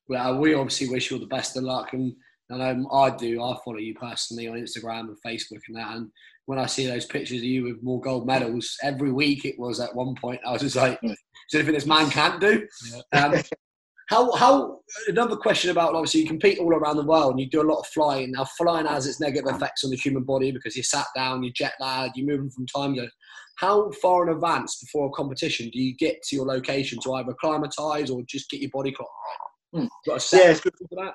Well, 0.08 0.38
we 0.38 0.54
obviously 0.54 0.90
wish 0.90 1.10
you 1.10 1.18
all 1.18 1.22
the 1.22 1.28
best 1.28 1.58
of 1.58 1.64
luck, 1.64 1.94
and 1.94 2.16
I 2.52 2.58
know 2.58 2.90
I 2.92 3.10
do. 3.12 3.44
I 3.44 3.56
follow 3.64 3.78
you 3.78 3.94
personally 3.96 4.48
on 4.48 4.58
Instagram 4.58 5.10
and 5.10 5.18
Facebook 5.26 5.62
and 5.68 5.78
that, 5.78 5.96
and 5.96 6.10
when 6.46 6.58
I 6.58 6.66
see 6.66 6.88
those 6.88 7.06
pictures 7.06 7.40
of 7.40 7.44
you 7.44 7.64
with 7.64 7.84
more 7.84 8.02
gold 8.02 8.26
medals 8.26 8.76
every 8.82 9.12
week, 9.12 9.46
it 9.46 9.60
was 9.60 9.80
at 9.80 9.96
one 9.96 10.16
point 10.16 10.42
I 10.46 10.52
was 10.52 10.62
just 10.62 10.76
like, 10.76 11.00
"Is 11.04 11.16
there 11.52 11.62
anything 11.62 11.76
this 11.76 11.86
man 11.86 12.10
can't 12.10 12.42
do?" 12.42 12.68
Yeah. 13.14 13.26
Um, 13.26 13.42
how 14.10 14.32
how 14.36 14.80
another 15.08 15.36
question 15.36 15.70
about 15.70 15.94
obviously 15.94 16.22
you 16.22 16.28
compete 16.28 16.58
all 16.58 16.74
around 16.74 16.98
the 16.98 17.06
world 17.06 17.32
and 17.32 17.40
you 17.40 17.48
do 17.48 17.62
a 17.62 17.72
lot 17.72 17.80
of 17.80 17.88
flying. 17.88 18.32
Now 18.32 18.46
flying 18.58 18.88
has 18.88 19.06
its 19.06 19.20
negative 19.20 19.56
effects 19.56 19.84
on 19.84 19.92
the 19.92 19.98
human 19.98 20.24
body 20.24 20.52
because 20.52 20.76
you're 20.76 20.84
sat 20.84 21.06
down, 21.16 21.44
you're 21.44 21.54
jet 21.54 21.74
lagged, 21.80 22.18
you're 22.18 22.28
moving 22.28 22.50
from 22.50 22.66
time 22.66 22.96
zones. 22.96 23.12
How 23.58 23.92
far 24.02 24.28
in 24.28 24.34
advance 24.34 24.80
before 24.80 25.08
a 25.08 25.12
competition 25.12 25.70
do 25.70 25.80
you 25.80 25.96
get 25.98 26.24
to 26.24 26.36
your 26.36 26.46
location 26.46 26.98
to 27.04 27.14
either 27.14 27.32
acclimatise 27.32 28.10
or 28.10 28.24
just 28.28 28.50
get 28.50 28.62
your 28.62 28.72
body 28.74 28.92
clock 28.92 29.10
right? 29.74 29.82
Hmm. 29.82 29.88
Got 30.08 30.18
a 30.18 30.20
set 30.20 30.44
Yeah, 30.44 30.52
it's 30.52 30.62
for 30.62 30.72
that? 30.92 31.14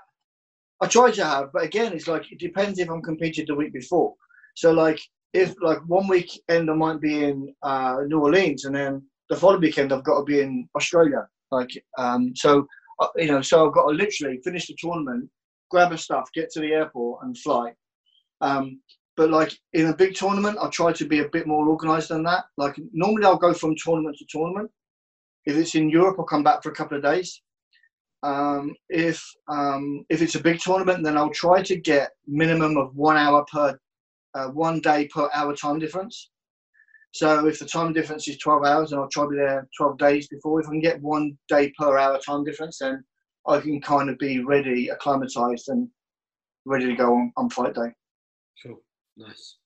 I 0.85 0.87
try 0.87 1.11
to 1.11 1.24
have, 1.24 1.51
but 1.51 1.62
again, 1.62 1.95
it's 1.95 2.09
like 2.09 2.30
it 2.30 2.39
depends 2.39 2.78
if 2.78 2.91
I'm 2.91 3.01
competed 3.01 3.47
the 3.47 3.55
week 3.55 3.72
before. 3.72 4.12
So 4.55 4.70
like 4.70 5.01
if 5.32 5.55
like 5.62 5.78
one 5.87 6.07
weekend 6.09 6.70
I 6.70 6.74
might 6.74 7.01
be 7.01 7.24
in 7.24 7.55
uh, 7.62 8.01
New 8.07 8.20
Orleans, 8.20 8.66
and 8.66 8.74
then 8.74 9.03
the 9.30 9.37
following 9.37 9.62
weekend 9.62 9.95
I've 9.95 10.05
got 10.05 10.18
to 10.18 10.24
be 10.24 10.41
in 10.41 10.68
Australia. 10.76 11.26
Like 11.51 11.70
um, 11.97 12.37
so, 12.37 12.66
uh, 13.01 13.07
you 13.16 13.28
know, 13.28 13.41
so 13.41 13.66
I've 13.66 13.72
got 13.72 13.89
to 13.89 13.95
literally 13.95 14.43
finish 14.45 14.66
the 14.66 14.76
tournament, 14.78 15.30
grab 15.70 15.93
a 15.93 15.97
stuff, 15.97 16.28
get 16.35 16.51
to 16.51 16.61
the 16.61 16.74
airport, 16.74 17.24
and 17.24 17.39
fly. 17.39 17.72
Um, 18.43 18.78
but 19.16 19.30
like 19.30 19.59
in 19.72 19.87
a 19.87 19.97
big 19.97 20.14
tournament, 20.14 20.59
I 20.61 20.68
try 20.68 20.93
to 20.93 21.07
be 21.07 21.20
a 21.20 21.30
bit 21.30 21.47
more 21.47 21.66
organised 21.66 22.11
than 22.11 22.24
that. 22.24 22.45
Like 22.59 22.76
normally, 22.93 23.24
I'll 23.24 23.37
go 23.37 23.55
from 23.55 23.74
tournament 23.82 24.18
to 24.18 24.26
tournament. 24.28 24.70
If 25.47 25.57
it's 25.57 25.76
in 25.76 25.89
Europe, 25.89 26.16
I'll 26.18 26.26
come 26.26 26.45
back 26.45 26.62
for 26.62 26.68
a 26.68 26.74
couple 26.74 26.99
of 26.99 27.03
days. 27.03 27.41
Um, 28.25 28.75
if 28.89 29.22
um, 29.49 30.07
if 30.09 30.22
it's 30.22 30.35
a 30.35 30.41
big 30.41 30.59
tournament, 30.59 31.05
then 31.05 31.18
I'll 31.18 31.31
try 31.31 31.62
to 31.62 31.77
get 31.77 32.12
minimum 32.27 32.79
of 32.79 32.97
one 32.97 33.18
hour 33.18 33.45
per 33.53 33.79
uh, 34.35 34.49
one 34.49 34.81
day 34.81 35.09
per 35.09 35.29
hour 35.35 35.55
time 35.55 35.79
difference. 35.79 36.31
So 37.12 37.47
if 37.47 37.59
the 37.59 37.66
time 37.66 37.93
difference 37.93 38.27
is 38.27 38.39
12 38.39 38.64
hours, 38.64 38.91
and 38.91 39.01
I'll 39.01 39.09
try 39.09 39.25
to 39.25 39.31
be 39.31 39.37
there 39.37 39.68
12 39.77 39.99
days 39.99 40.27
before. 40.27 40.59
If 40.59 40.66
I 40.66 40.70
can 40.70 40.81
get 40.81 41.01
one 41.03 41.39
day 41.49 41.72
per 41.79 41.97
hour 41.99 42.18
time 42.18 42.45
difference, 42.45 42.79
then 42.79 43.05
I 43.47 43.61
can 43.61 43.81
kind 43.81 44.09
of 44.09 44.18
be 44.18 44.41
ready, 44.41 44.89
acclimatized, 44.89 45.68
and 45.68 45.89
ready 46.64 46.87
to 46.87 46.97
go 46.97 47.14
on, 47.14 47.33
on 47.37 47.51
fight 47.51 47.75
day. 47.75 47.93
Cool, 48.64 48.81
nice. 49.18 49.59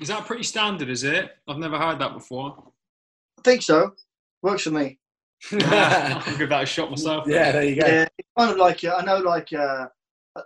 Is 0.00 0.08
that 0.08 0.26
pretty 0.26 0.42
standard? 0.42 0.90
Is 0.90 1.04
it? 1.04 1.30
I've 1.48 1.58
never 1.58 1.78
heard 1.78 2.00
that 2.00 2.12
before. 2.12 2.72
I 3.38 3.42
think 3.42 3.62
so. 3.62 3.92
Works 4.42 4.64
for 4.64 4.70
me. 4.70 4.98
I'll 5.52 6.36
give 6.36 6.48
that 6.50 6.62
a 6.62 6.66
shot 6.66 6.90
myself. 6.90 7.24
yeah, 7.26 7.52
there 7.52 7.64
you 7.64 7.80
go. 7.80 7.86
Yeah, 7.86 8.06
it's 8.18 8.28
kind 8.38 8.50
of 8.50 8.58
like 8.58 8.84
uh, 8.84 8.96
I 8.98 9.04
know, 9.04 9.18
like 9.18 9.52
uh, 9.52 9.86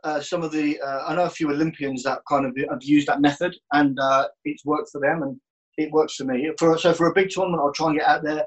uh, 0.05 0.21
some 0.21 0.43
of 0.43 0.53
the 0.53 0.81
uh, 0.81 1.05
I 1.07 1.15
know 1.15 1.25
a 1.25 1.31
few 1.31 1.51
Olympians 1.51 2.03
that 2.05 2.21
kind 2.29 2.47
of 2.47 2.57
have 2.71 2.83
used 2.83 3.09
that 3.09 3.21
method, 3.21 3.57
and 3.73 3.99
uh, 3.99 4.29
it's 4.45 4.65
worked 4.65 4.91
for 4.91 5.01
them, 5.01 5.23
and 5.23 5.41
it 5.77 5.91
works 5.91 6.15
for 6.15 6.25
me. 6.25 6.51
For 6.59 6.79
so 6.79 6.95
for 6.95 7.09
a 7.09 7.15
big 7.15 7.31
tournament, 7.31 7.63
I'll 7.63 7.73
try 7.73 7.89
and 7.89 7.99
get 7.99 8.09
out 8.09 8.23
there 8.23 8.45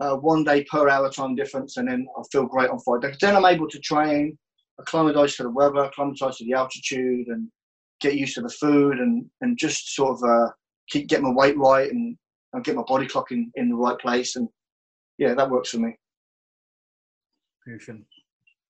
uh, 0.00 0.16
one 0.16 0.44
day 0.44 0.64
per 0.64 0.88
hour 0.88 1.10
time 1.10 1.34
difference, 1.34 1.76
and 1.76 1.88
then 1.88 2.06
I 2.16 2.22
feel 2.30 2.46
great 2.46 2.70
on 2.70 2.78
Friday. 2.80 3.14
Then 3.20 3.36
I'm 3.36 3.46
able 3.46 3.68
to 3.68 3.78
train, 3.80 4.38
acclimatise 4.80 5.36
to 5.36 5.44
the 5.44 5.50
weather, 5.50 5.84
acclimatise 5.84 6.38
to 6.38 6.44
the 6.44 6.52
altitude, 6.52 7.28
and 7.28 7.48
get 8.00 8.14
used 8.16 8.34
to 8.34 8.42
the 8.42 8.50
food, 8.50 8.98
and 8.98 9.24
and 9.40 9.58
just 9.58 9.94
sort 9.94 10.20
of 10.22 10.50
keep 10.88 11.08
get 11.08 11.22
my 11.22 11.30
weight 11.30 11.58
right 11.58 11.90
and, 11.90 12.16
and 12.52 12.64
get 12.64 12.76
my 12.76 12.84
body 12.86 13.06
clock 13.06 13.32
in, 13.32 13.50
in 13.56 13.70
the 13.70 13.76
right 13.76 13.98
place, 13.98 14.36
and 14.36 14.48
yeah, 15.18 15.34
that 15.34 15.50
works 15.50 15.70
for 15.70 15.78
me. 15.78 15.96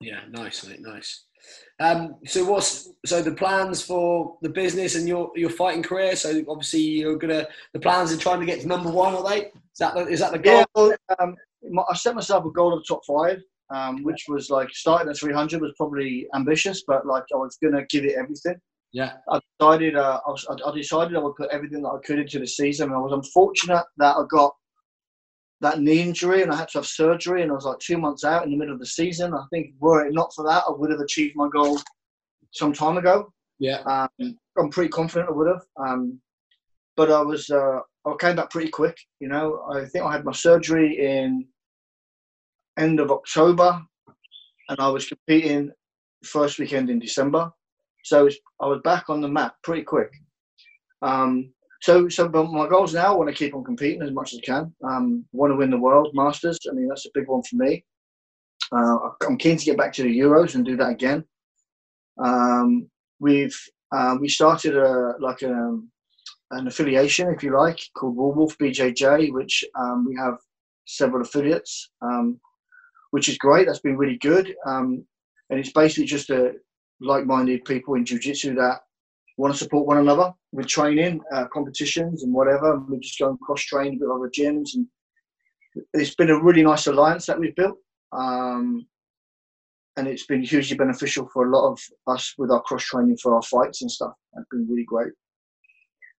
Yeah, 0.00 0.20
nice, 0.30 0.66
mate, 0.66 0.80
nice. 0.80 1.24
Um, 1.80 2.16
so 2.26 2.44
what's 2.44 2.88
so 3.04 3.22
the 3.22 3.32
plans 3.32 3.82
for 3.82 4.36
the 4.42 4.48
business 4.48 4.94
and 4.94 5.06
your 5.06 5.30
your 5.36 5.50
fighting 5.50 5.82
career? 5.82 6.16
So 6.16 6.44
obviously 6.48 6.80
you're 6.80 7.16
gonna 7.16 7.46
the 7.72 7.80
plans 7.80 8.12
are 8.12 8.18
trying 8.18 8.40
to 8.40 8.46
get 8.46 8.60
to 8.60 8.66
number 8.66 8.90
one, 8.90 9.14
are 9.14 9.28
they? 9.28 9.46
Is 9.46 9.78
that 9.78 9.94
the, 9.94 10.06
is 10.06 10.20
that 10.20 10.32
the 10.32 10.38
goal? 10.38 10.58
Yeah, 10.58 10.64
well, 10.74 10.94
um, 11.18 11.36
I 11.88 11.94
set 11.94 12.14
myself 12.14 12.44
a 12.44 12.50
goal 12.50 12.74
of 12.74 12.86
top 12.86 13.00
five, 13.06 13.42
um, 13.74 14.02
which 14.02 14.24
was 14.28 14.50
like 14.50 14.70
starting 14.70 15.08
at 15.08 15.18
300 15.18 15.60
was 15.60 15.74
probably 15.76 16.26
ambitious, 16.34 16.82
but 16.86 17.06
like 17.06 17.24
I 17.32 17.36
was 17.36 17.58
gonna 17.62 17.84
give 17.90 18.04
it 18.04 18.16
everything. 18.18 18.56
Yeah, 18.92 19.14
I 19.30 19.40
decided 19.58 19.96
uh, 19.96 20.20
I, 20.26 20.30
was, 20.30 20.46
I 20.48 20.74
decided 20.74 21.16
I 21.16 21.20
would 21.20 21.36
put 21.36 21.50
everything 21.50 21.82
that 21.82 21.88
I 21.88 21.98
could 22.04 22.18
into 22.18 22.38
the 22.38 22.46
season. 22.46 22.88
And 22.88 22.96
I 22.96 23.00
was 23.00 23.12
unfortunate 23.12 23.84
that 23.98 24.16
I 24.16 24.22
got 24.30 24.54
that 25.60 25.80
knee 25.80 26.00
injury 26.00 26.42
and 26.42 26.52
I 26.52 26.56
had 26.56 26.68
to 26.68 26.78
have 26.78 26.86
surgery 26.86 27.42
and 27.42 27.50
I 27.50 27.54
was 27.54 27.64
like 27.64 27.78
two 27.78 27.98
months 27.98 28.24
out 28.24 28.44
in 28.44 28.50
the 28.50 28.56
middle 28.56 28.74
of 28.74 28.80
the 28.80 28.86
season. 28.86 29.34
I 29.34 29.44
think 29.50 29.74
were 29.78 30.06
it 30.06 30.12
not 30.12 30.32
for 30.34 30.44
that, 30.44 30.64
I 30.68 30.72
would 30.72 30.90
have 30.90 31.00
achieved 31.00 31.34
my 31.36 31.48
goal 31.48 31.80
some 32.52 32.72
time 32.72 32.98
ago. 32.98 33.32
Yeah. 33.58 33.80
Um, 33.80 34.38
I'm 34.58 34.70
pretty 34.70 34.90
confident 34.90 35.30
I 35.30 35.32
would 35.32 35.48
have. 35.48 35.62
Um, 35.76 36.20
but 36.96 37.10
I 37.10 37.20
was, 37.20 37.48
uh, 37.50 37.80
I 38.06 38.14
came 38.18 38.36
back 38.36 38.50
pretty 38.50 38.70
quick. 38.70 38.96
You 39.20 39.28
know, 39.28 39.66
I 39.72 39.84
think 39.86 40.04
I 40.04 40.12
had 40.12 40.24
my 40.24 40.32
surgery 40.32 40.98
in 40.98 41.46
end 42.78 43.00
of 43.00 43.10
October 43.10 43.80
and 44.68 44.78
I 44.78 44.88
was 44.88 45.06
competing 45.06 45.72
first 46.24 46.58
weekend 46.58 46.90
in 46.90 46.98
December. 46.98 47.50
So 48.04 48.28
I 48.60 48.66
was 48.66 48.80
back 48.84 49.08
on 49.08 49.20
the 49.20 49.28
map 49.28 49.56
pretty 49.62 49.82
quick. 49.82 50.12
Um, 51.02 51.52
so, 51.86 52.08
so 52.08 52.28
my 52.28 52.68
goals 52.68 52.94
now, 52.94 53.14
I 53.14 53.16
want 53.16 53.30
to 53.30 53.34
keep 53.34 53.54
on 53.54 53.62
competing 53.62 54.02
as 54.02 54.10
much 54.10 54.32
as 54.32 54.40
I 54.40 54.44
can. 54.44 54.74
Um, 54.82 55.24
want 55.30 55.52
to 55.52 55.56
win 55.56 55.70
the 55.70 55.78
World 55.78 56.10
Masters. 56.14 56.58
I 56.68 56.74
mean, 56.74 56.88
that's 56.88 57.06
a 57.06 57.10
big 57.14 57.28
one 57.28 57.44
for 57.44 57.54
me. 57.54 57.84
Uh, 58.72 59.10
I'm 59.24 59.38
keen 59.38 59.56
to 59.56 59.64
get 59.64 59.78
back 59.78 59.92
to 59.92 60.02
the 60.02 60.18
Euros 60.18 60.56
and 60.56 60.64
do 60.64 60.76
that 60.78 60.90
again. 60.90 61.24
Um, 62.18 62.90
we've 63.20 63.56
uh, 63.94 64.16
we 64.20 64.28
started 64.28 64.76
a 64.76 65.14
like 65.20 65.42
a, 65.42 65.78
an 66.50 66.66
affiliation, 66.66 67.32
if 67.32 67.44
you 67.44 67.56
like, 67.56 67.78
called 67.96 68.16
Wolf 68.16 68.58
BJJ, 68.58 69.32
which 69.32 69.64
um, 69.78 70.04
we 70.08 70.16
have 70.16 70.38
several 70.86 71.22
affiliates, 71.22 71.90
um, 72.02 72.40
which 73.12 73.28
is 73.28 73.38
great. 73.38 73.66
That's 73.66 73.78
been 73.78 73.96
really 73.96 74.18
good, 74.18 74.56
um, 74.66 75.04
and 75.50 75.60
it's 75.60 75.70
basically 75.70 76.06
just 76.06 76.30
a 76.30 76.54
like-minded 77.00 77.64
people 77.64 77.94
in 77.94 78.04
jiu-jitsu 78.04 78.56
that 78.56 78.80
want 79.36 79.52
to 79.52 79.58
support 79.58 79.86
one 79.86 79.98
another 79.98 80.32
with 80.52 80.66
training, 80.66 81.20
uh, 81.32 81.46
competitions, 81.52 82.22
and 82.22 82.32
whatever. 82.32 82.74
And 82.74 82.88
we 82.88 82.98
just 82.98 83.18
go 83.18 83.30
and 83.30 83.40
cross 83.40 83.62
train 83.62 83.98
with 84.00 84.10
other 84.10 84.30
gyms, 84.30 84.74
and 84.74 84.86
it's 85.92 86.14
been 86.14 86.30
a 86.30 86.42
really 86.42 86.62
nice 86.62 86.86
alliance 86.86 87.26
that 87.26 87.38
we've 87.38 87.54
built. 87.54 87.78
Um, 88.12 88.86
and 89.96 90.06
it's 90.06 90.26
been 90.26 90.42
hugely 90.42 90.76
beneficial 90.76 91.28
for 91.32 91.46
a 91.46 91.50
lot 91.50 91.72
of 91.72 91.80
us 92.06 92.34
with 92.36 92.50
our 92.50 92.60
cross 92.62 92.84
training 92.84 93.16
for 93.16 93.34
our 93.34 93.42
fights 93.42 93.82
and 93.82 93.90
stuff. 93.90 94.12
It's 94.36 94.48
been 94.50 94.66
really 94.68 94.84
great. 94.84 95.12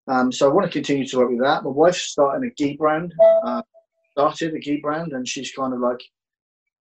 Um, 0.07 0.31
so 0.31 0.49
I 0.49 0.53
want 0.53 0.65
to 0.65 0.71
continue 0.71 1.05
to 1.05 1.17
work 1.17 1.29
with 1.29 1.41
that. 1.41 1.63
My 1.63 1.69
wife's 1.69 2.01
starting 2.01 2.49
a 2.49 2.53
gi 2.53 2.77
brand, 2.77 3.13
uh, 3.45 3.61
started 4.11 4.53
a 4.53 4.59
gi 4.59 4.77
brand, 4.77 5.13
and 5.13 5.27
she's 5.27 5.51
kind 5.51 5.73
of 5.73 5.79
like 5.79 6.01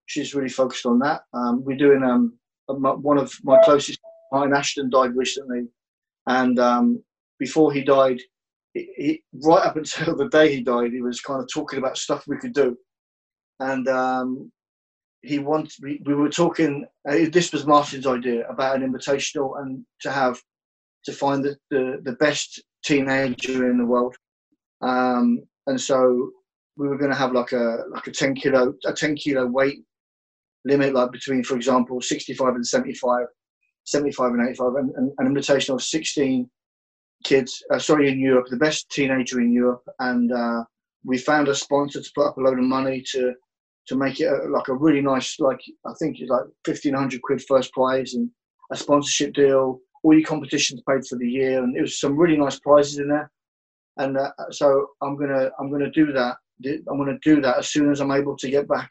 she's 0.06 0.34
really 0.34 0.48
focused 0.48 0.86
on 0.86 0.98
that. 1.00 1.22
Um, 1.34 1.64
we're 1.64 1.76
doing 1.76 2.02
um, 2.02 2.34
one 2.68 3.18
of 3.18 3.32
my 3.42 3.58
closest. 3.64 3.98
Martin 4.32 4.56
Ashton 4.56 4.90
died 4.90 5.14
recently, 5.14 5.68
and 6.26 6.58
um, 6.58 7.02
before 7.38 7.72
he 7.72 7.82
died, 7.82 8.20
he, 8.74 9.22
right 9.44 9.64
up 9.64 9.76
until 9.76 10.16
the 10.16 10.28
day 10.28 10.54
he 10.54 10.62
died, 10.62 10.92
he 10.92 11.02
was 11.02 11.20
kind 11.20 11.42
of 11.42 11.48
talking 11.52 11.78
about 11.78 11.98
stuff 11.98 12.24
we 12.26 12.38
could 12.38 12.54
do. 12.54 12.76
And 13.60 13.88
um, 13.88 14.52
he 15.22 15.38
wanted, 15.38 15.72
we, 15.82 16.02
we 16.04 16.14
were 16.14 16.28
talking, 16.28 16.86
uh, 17.08 17.16
this 17.30 17.52
was 17.52 17.66
Martin's 17.66 18.06
idea 18.06 18.46
about 18.48 18.76
an 18.76 18.92
invitational 18.92 19.60
and 19.60 19.84
to 20.02 20.10
have, 20.10 20.40
to 21.04 21.12
find 21.12 21.44
the, 21.44 21.56
the, 21.70 22.00
the 22.04 22.12
best 22.12 22.62
teenager 22.84 23.70
in 23.70 23.78
the 23.78 23.86
world. 23.86 24.14
Um, 24.82 25.42
and 25.66 25.80
so 25.80 26.30
we 26.76 26.88
were 26.88 26.98
going 26.98 27.10
to 27.10 27.16
have 27.16 27.32
like 27.32 27.52
a 27.52 27.84
like 27.90 28.06
a 28.06 28.10
10 28.10 28.34
kilo 28.34 28.74
a 28.84 28.92
10 28.92 29.16
kilo 29.16 29.46
weight 29.46 29.78
limit 30.64 30.94
like 30.94 31.10
between 31.10 31.42
for 31.42 31.56
example 31.56 32.00
65 32.00 32.54
and 32.54 32.66
75 32.66 33.26
75 33.86 34.32
and 34.32 34.48
85, 34.48 34.74
and, 34.74 34.90
and 34.96 35.12
an 35.18 35.26
invitation 35.26 35.74
of 35.74 35.82
16 35.82 36.50
kids, 37.24 37.62
uh, 37.72 37.78
sorry, 37.78 38.10
in 38.10 38.20
Europe, 38.20 38.46
the 38.48 38.56
best 38.56 38.90
teenager 38.90 39.40
in 39.40 39.52
Europe. 39.52 39.82
And 40.00 40.32
uh, 40.32 40.64
we 41.04 41.18
found 41.18 41.48
a 41.48 41.54
sponsor 41.54 42.00
to 42.00 42.10
put 42.14 42.26
up 42.26 42.36
a 42.36 42.40
load 42.40 42.58
of 42.58 42.64
money 42.64 43.02
to 43.12 43.32
to 43.88 43.96
make 43.96 44.18
it 44.18 44.24
a, 44.24 44.48
like 44.48 44.66
a 44.66 44.74
really 44.74 45.00
nice, 45.00 45.38
like 45.38 45.60
I 45.86 45.92
think 46.00 46.18
it's 46.18 46.28
like 46.28 46.42
1500 46.64 47.22
quid 47.22 47.40
first 47.46 47.72
prize 47.72 48.14
and 48.14 48.28
a 48.72 48.76
sponsorship 48.76 49.32
deal. 49.32 49.78
All 50.02 50.12
your 50.12 50.26
competitions 50.26 50.82
paid 50.88 51.06
for 51.06 51.16
the 51.16 51.28
year, 51.28 51.62
and 51.62 51.76
it 51.76 51.82
was 51.82 52.00
some 52.00 52.16
really 52.16 52.36
nice 52.36 52.58
prizes 52.58 52.98
in 52.98 53.08
there. 53.08 53.30
And 53.96 54.18
uh, 54.18 54.32
so 54.50 54.88
I'm 55.02 55.16
gonna 55.16 55.50
I'm 55.60 55.70
gonna 55.70 55.90
do 55.90 56.12
that. 56.12 56.36
I'm 56.64 56.98
gonna 56.98 57.18
do 57.22 57.40
that 57.42 57.58
as 57.58 57.68
soon 57.68 57.92
as 57.92 58.00
I'm 58.00 58.10
able 58.10 58.36
to 58.38 58.50
get 58.50 58.68
back 58.68 58.90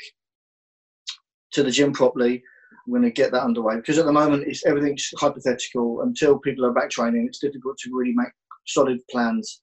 to 1.51 1.63
the 1.63 1.71
gym 1.71 1.91
properly 1.91 2.41
I'm 2.85 2.91
going 2.91 3.03
to 3.03 3.11
get 3.11 3.31
that 3.31 3.43
underway 3.43 3.77
because 3.77 3.97
at 3.97 4.05
the 4.05 4.11
moment 4.11 4.43
it's 4.47 4.65
everything's 4.65 5.11
hypothetical. 5.17 6.01
Until 6.01 6.37
people 6.37 6.65
are 6.65 6.73
back 6.73 6.89
training, 6.89 7.25
it's 7.27 7.39
difficult 7.39 7.77
to 7.79 7.89
really 7.91 8.13
make 8.13 8.29
solid 8.67 8.99
plans. 9.09 9.61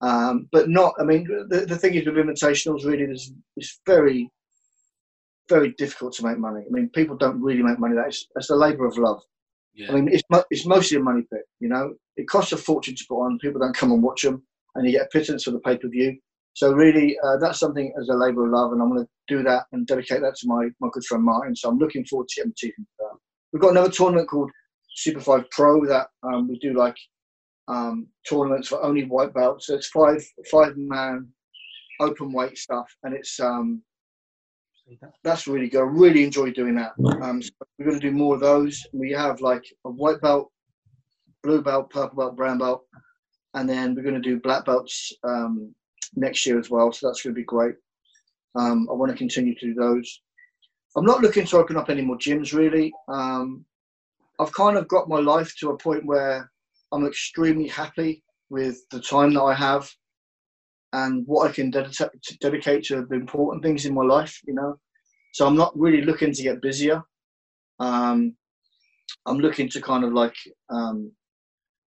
Um, 0.00 0.48
but 0.52 0.68
not, 0.68 0.94
I 1.00 1.04
mean, 1.04 1.26
the, 1.48 1.60
the 1.60 1.76
thing 1.76 1.94
is 1.94 2.04
with 2.04 2.16
invitationals, 2.16 2.84
really, 2.84 3.04
is 3.04 3.32
it's 3.56 3.80
very, 3.86 4.28
very 5.48 5.72
difficult 5.78 6.12
to 6.14 6.24
make 6.24 6.38
money. 6.38 6.62
I 6.66 6.70
mean, 6.70 6.90
people 6.90 7.16
don't 7.16 7.40
really 7.40 7.62
make 7.62 7.78
money. 7.78 7.94
That's 7.94 8.26
that's 8.34 8.50
a 8.50 8.56
labour 8.56 8.86
of 8.86 8.98
love. 8.98 9.22
Yeah. 9.74 9.90
I 9.90 9.94
mean, 9.94 10.08
it's 10.08 10.22
it's 10.50 10.66
mostly 10.66 10.98
a 10.98 11.00
money 11.00 11.22
pit. 11.32 11.42
You 11.60 11.68
know, 11.68 11.94
it 12.16 12.28
costs 12.28 12.52
a 12.52 12.56
fortune 12.56 12.96
to 12.96 13.04
put 13.08 13.20
on. 13.20 13.38
People 13.38 13.60
don't 13.60 13.76
come 13.76 13.92
and 13.92 14.02
watch 14.02 14.22
them, 14.22 14.42
and 14.74 14.86
you 14.86 14.92
get 14.92 15.06
a 15.06 15.08
pittance 15.10 15.44
for 15.44 15.52
the 15.52 15.60
pay 15.60 15.76
per 15.78 15.88
view. 15.88 16.18
So 16.54 16.72
really, 16.72 17.16
uh, 17.24 17.36
that's 17.38 17.58
something 17.58 17.92
as 18.00 18.08
a 18.08 18.14
labour 18.14 18.46
of 18.46 18.52
love, 18.52 18.72
and 18.72 18.80
I'm 18.80 18.88
going 18.88 19.04
to 19.04 19.08
do 19.26 19.42
that 19.42 19.66
and 19.72 19.86
dedicate 19.86 20.20
that 20.22 20.36
to 20.36 20.46
my, 20.46 20.68
my 20.80 20.88
good 20.92 21.04
friend 21.04 21.24
Martin. 21.24 21.54
So 21.54 21.68
I'm 21.68 21.78
looking 21.78 22.04
forward 22.04 22.28
to 22.28 22.40
getting 22.40 22.54
teeth 22.56 22.74
into 22.78 22.90
that. 23.00 23.18
We've 23.52 23.60
got 23.60 23.72
another 23.72 23.90
tournament 23.90 24.28
called 24.28 24.50
Super 24.94 25.20
Five 25.20 25.50
Pro 25.50 25.84
that 25.86 26.06
um, 26.22 26.48
we 26.48 26.58
do 26.60 26.74
like 26.74 26.96
um, 27.66 28.06
tournaments 28.28 28.68
for 28.68 28.82
only 28.84 29.04
white 29.04 29.34
belts. 29.34 29.66
So 29.66 29.74
it's 29.74 29.88
five 29.88 30.24
five 30.50 30.76
man 30.76 31.28
open 32.00 32.32
weight 32.32 32.56
stuff, 32.56 32.86
and 33.02 33.14
it's 33.14 33.40
um, 33.40 33.82
that's 35.22 35.46
really 35.48 35.68
good. 35.68 35.80
I 35.80 35.86
really 35.86 36.22
enjoy 36.22 36.52
doing 36.52 36.76
that. 36.76 36.92
Um, 37.20 37.42
so 37.42 37.50
we're 37.78 37.86
going 37.86 38.00
to 38.00 38.10
do 38.10 38.14
more 38.14 38.34
of 38.34 38.40
those. 38.40 38.86
We 38.92 39.10
have 39.12 39.40
like 39.40 39.64
a 39.84 39.90
white 39.90 40.20
belt, 40.20 40.52
blue 41.42 41.62
belt, 41.62 41.90
purple 41.90 42.16
belt, 42.16 42.36
brown 42.36 42.58
belt, 42.58 42.84
and 43.54 43.68
then 43.68 43.94
we're 43.94 44.02
going 44.02 44.14
to 44.14 44.20
do 44.20 44.40
black 44.40 44.66
belts 44.66 45.12
um, 45.24 45.74
next 46.16 46.46
year 46.46 46.58
as 46.58 46.70
well. 46.70 46.92
So 46.92 47.06
that's 47.06 47.22
going 47.22 47.34
to 47.34 47.40
be 47.40 47.44
great. 47.44 47.74
Um, 48.54 48.88
I 48.90 48.94
want 48.94 49.10
to 49.10 49.18
continue 49.18 49.54
to 49.54 49.66
do 49.66 49.74
those. 49.74 50.20
I'm 50.96 51.04
not 51.04 51.20
looking 51.20 51.44
to 51.46 51.56
open 51.56 51.76
up 51.76 51.90
any 51.90 52.02
more 52.02 52.16
gyms 52.16 52.52
really. 52.52 52.92
Um, 53.08 53.64
I've 54.38 54.52
kind 54.52 54.76
of 54.76 54.88
got 54.88 55.08
my 55.08 55.18
life 55.18 55.54
to 55.58 55.70
a 55.70 55.78
point 55.78 56.06
where 56.06 56.50
I'm 56.92 57.06
extremely 57.06 57.68
happy 57.68 58.22
with 58.50 58.78
the 58.90 59.00
time 59.00 59.34
that 59.34 59.42
I 59.42 59.54
have 59.54 59.90
and 60.92 61.26
what 61.26 61.48
I 61.48 61.52
can 61.52 61.70
dedicate 61.70 62.10
to, 62.22 62.38
dedicate 62.38 62.84
to 62.84 63.04
the 63.06 63.16
important 63.16 63.62
things 63.62 63.84
in 63.84 63.94
my 63.94 64.04
life, 64.04 64.40
you 64.46 64.54
know. 64.54 64.78
So 65.32 65.46
I'm 65.46 65.56
not 65.56 65.76
really 65.76 66.02
looking 66.02 66.32
to 66.32 66.42
get 66.42 66.62
busier. 66.62 67.02
Um, 67.80 68.36
I'm 69.26 69.38
looking 69.38 69.68
to 69.70 69.80
kind 69.80 70.04
of 70.04 70.12
like, 70.12 70.36
um, 70.70 71.10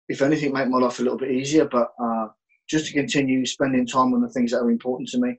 if 0.09 0.23
anything, 0.23 0.53
make 0.53 0.69
my 0.69 0.79
life 0.79 1.01
a 1.01 1.03
little 1.03 1.19
bit 1.19 1.33
easier. 1.33 1.65
But 1.65 1.89
uh, 2.01 2.29
just 2.73 2.87
to 2.87 2.93
continue 2.93 3.45
spending 3.47 3.87
time 3.87 4.15
on 4.15 4.23
the 4.23 4.29
things 4.31 4.51
that 4.51 4.63
are 4.63 4.71
important 4.71 5.09
to 5.11 5.19
me. 5.19 5.39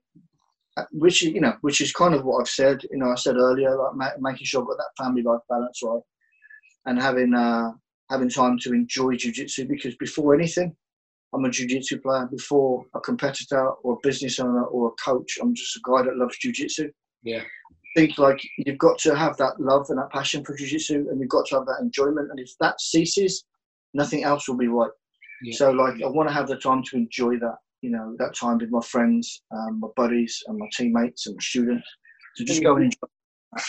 Uh, 0.78 0.86
which 0.92 1.22
you 1.22 1.42
know, 1.42 1.56
which 1.62 1.82
is 1.82 1.92
kind 1.92 2.16
of 2.16 2.26
what 2.26 2.40
I've 2.42 2.50
said. 2.50 2.82
You 2.92 2.98
know, 3.00 3.12
I 3.12 3.16
said 3.16 3.36
earlier, 3.36 3.76
like 3.78 4.14
making 4.20 4.46
sure 4.46 4.62
I've 4.62 4.68
got 4.68 4.78
that 4.78 5.04
family 5.04 5.22
life 5.22 5.42
balance 5.48 5.80
right, 5.84 6.02
and 6.88 7.00
having 7.00 7.34
uh, 7.34 7.72
having 8.10 8.30
time 8.30 8.58
to 8.60 8.74
enjoy 8.74 9.16
jujitsu. 9.16 9.68
Because 9.68 9.96
before 9.98 10.34
anything, 10.34 10.76
I'm 11.34 11.46
a 11.46 11.50
jiu-jitsu 11.50 12.02
player. 12.02 12.28
Before 12.32 12.86
a 12.96 13.00
competitor 13.00 13.70
or 13.84 13.94
a 13.94 14.08
business 14.08 14.40
owner 14.40 14.64
or 14.64 14.88
a 14.88 15.10
coach, 15.10 15.38
I'm 15.42 15.54
just 15.54 15.76
a 15.76 15.82
guy 15.84 16.02
that 16.04 16.18
loves 16.18 16.38
jiu-jitsu. 16.40 16.90
Yeah. 17.24 17.42
I 17.42 18.00
think 18.00 18.18
like 18.18 18.42
you've 18.58 18.80
got 18.88 18.98
to 19.00 19.16
have 19.16 19.38
that 19.38 19.60
love 19.60 19.86
and 19.90 20.00
that 20.00 20.12
passion 20.12 20.44
for 20.44 20.56
jiu-jitsu, 20.56 21.08
and 21.10 21.20
you've 21.20 21.30
got 21.30 21.46
to 21.50 21.56
have 21.58 21.68
that 21.68 21.82
enjoyment. 21.82 22.32
And 22.32 22.40
if 22.40 22.52
that 22.60 22.82
ceases, 22.82 23.46
nothing 23.94 24.24
else 24.24 24.48
will 24.48 24.58
be 24.58 24.68
right. 24.68 24.90
Yeah. 25.44 25.56
So 25.56 25.72
like 25.72 26.02
I 26.02 26.08
want 26.08 26.30
to 26.30 26.34
have 26.34 26.48
the 26.48 26.58
time 26.58 26.84
to 26.84 26.98
enjoy 26.98 27.38
that. 27.40 27.58
You 27.82 27.92
know, 27.92 28.16
that 28.18 28.34
time 28.34 28.60
with 28.60 28.72
my 28.72 28.82
friends, 28.82 29.44
um, 29.52 29.82
my 29.82 29.90
buddies, 29.98 30.42
and 30.48 30.58
my 30.58 30.68
teammates 30.74 31.28
and 31.28 31.36
my 31.36 31.42
students 31.42 31.88
to 32.38 32.46
just 32.46 32.64
go 32.64 32.76
and 32.76 32.86
enjoy. 32.86 33.08
I 33.56 33.62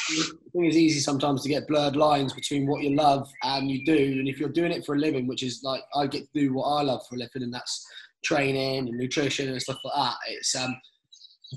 think 0.53 0.67
it's 0.67 0.77
easy 0.77 1.01
sometimes 1.01 1.43
to 1.43 1.49
get 1.49 1.67
blurred 1.67 1.97
lines 1.97 2.33
between 2.33 2.67
what 2.67 2.83
you 2.83 2.95
love 2.95 3.29
and 3.43 3.71
you 3.71 3.85
do. 3.85 4.19
And 4.19 4.29
if 4.29 4.39
you're 4.39 4.49
doing 4.49 4.73
it 4.73 4.87
for 4.87 4.95
a 4.95 4.99
living, 4.99 5.27
which 5.27 5.43
is 5.43 5.63
like 5.63 5.83
I 5.95 6.07
get 6.07 6.23
to 6.33 6.41
do 6.41 6.55
what 6.55 6.65
I 6.65 6.83
love 6.83 7.03
for 7.07 7.17
a 7.17 7.19
living, 7.19 7.43
and 7.43 7.53
that's 7.53 7.87
training 8.25 8.89
and 8.89 8.97
nutrition 8.97 9.51
and 9.51 9.61
stuff 9.61 9.79
like 9.85 9.95
that. 9.97 10.15
It's 10.29 10.55
um 10.55 10.77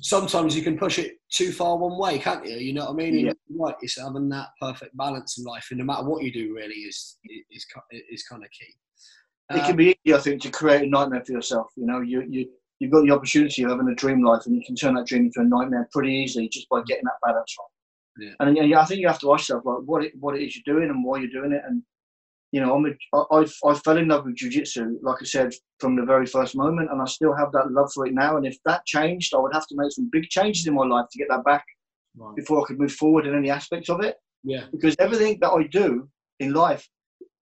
sometimes 0.01 0.55
you 0.55 0.63
can 0.63 0.77
push 0.77 0.99
it 0.99 1.17
too 1.31 1.51
far 1.51 1.77
one 1.77 1.97
way, 1.97 2.19
can't 2.19 2.45
you? 2.45 2.57
You 2.57 2.73
know 2.73 2.85
what 2.85 2.91
I 2.91 2.95
mean? 2.95 3.27
Yeah. 3.27 3.33
Right, 3.49 3.75
it's 3.81 3.99
having 3.99 4.29
that 4.29 4.49
perfect 4.61 4.95
balance 4.97 5.37
in 5.37 5.45
life, 5.45 5.67
and 5.71 5.79
no 5.79 5.85
matter 5.85 6.03
what 6.03 6.23
you 6.23 6.31
do, 6.31 6.53
really 6.55 6.75
is 6.75 7.17
is 7.51 7.65
is 8.11 8.23
kind 8.23 8.43
of 8.43 8.51
key. 8.51 8.75
It 9.51 9.63
can 9.63 9.71
Um, 9.71 9.77
be 9.77 9.97
easy, 10.05 10.15
I 10.15 10.19
think, 10.19 10.41
to 10.41 10.49
create 10.51 10.81
a 10.83 10.87
nightmare 10.89 11.23
for 11.25 11.31
yourself. 11.31 11.67
You 11.75 11.85
know, 11.85 12.01
you 12.01 12.23
you 12.29 12.49
you've 12.79 12.91
got 12.91 13.03
the 13.05 13.11
opportunity 13.11 13.63
of 13.63 13.69
having 13.71 13.87
a 13.89 13.95
dream 13.95 14.23
life, 14.23 14.45
and 14.45 14.55
you 14.55 14.63
can 14.65 14.75
turn 14.75 14.95
that 14.95 15.07
dream 15.07 15.25
into 15.25 15.39
a 15.41 15.43
nightmare 15.43 15.87
pretty 15.91 16.13
easily 16.13 16.49
just 16.49 16.67
by 16.69 16.81
getting 16.87 17.05
that 17.05 17.19
balance 17.25 17.55
right. 17.59 18.25
Yeah. 18.27 18.33
And 18.39 18.57
you 18.57 18.67
know, 18.67 18.79
I 18.79 18.85
think 18.85 18.99
you 19.01 19.07
have 19.07 19.19
to 19.19 19.31
ask 19.33 19.47
yourself 19.49 19.63
like 19.65 19.83
what 19.85 20.03
it, 20.03 20.13
what 20.19 20.35
it 20.35 20.43
is 20.43 20.55
you're 20.55 20.75
doing 20.75 20.89
and 20.89 21.03
why 21.03 21.19
you're 21.19 21.29
doing 21.39 21.51
it. 21.53 21.61
And 21.67 21.83
you 22.51 22.61
know, 22.61 22.75
I'm 22.75 22.85
a, 22.85 22.91
I, 23.13 23.39
I 23.41 23.69
I 23.69 23.73
fell 23.75 23.97
in 23.97 24.07
love 24.07 24.25
with 24.25 24.35
jujitsu, 24.37 24.97
like 25.01 25.17
I 25.21 25.25
said, 25.25 25.53
from 25.79 25.95
the 25.95 26.03
very 26.03 26.25
first 26.25 26.55
moment, 26.55 26.89
and 26.91 27.01
I 27.01 27.05
still 27.05 27.33
have 27.35 27.51
that 27.53 27.71
love 27.71 27.91
for 27.93 28.07
it 28.07 28.13
now. 28.13 28.37
And 28.37 28.45
if 28.45 28.57
that 28.65 28.85
changed, 28.85 29.33
I 29.33 29.39
would 29.39 29.53
have 29.53 29.67
to 29.67 29.75
make 29.75 29.91
some 29.91 30.09
big 30.11 30.29
changes 30.29 30.65
in 30.67 30.73
my 30.73 30.85
life 30.85 31.07
to 31.11 31.17
get 31.17 31.27
that 31.29 31.43
back 31.45 31.65
Right. 32.19 32.35
before 32.35 32.61
I 32.61 32.65
could 32.67 32.79
move 32.79 32.93
forward 32.93 33.27
in 33.27 33.35
any 33.35 33.51
aspects 33.51 33.89
of 33.91 34.01
it 34.01 34.15
Yeah, 34.43 34.63
because 34.71 34.95
everything 34.97 35.37
that 35.41 35.51
I 35.51 35.63
do 35.67 36.09
in 36.39 36.51
life 36.53 36.89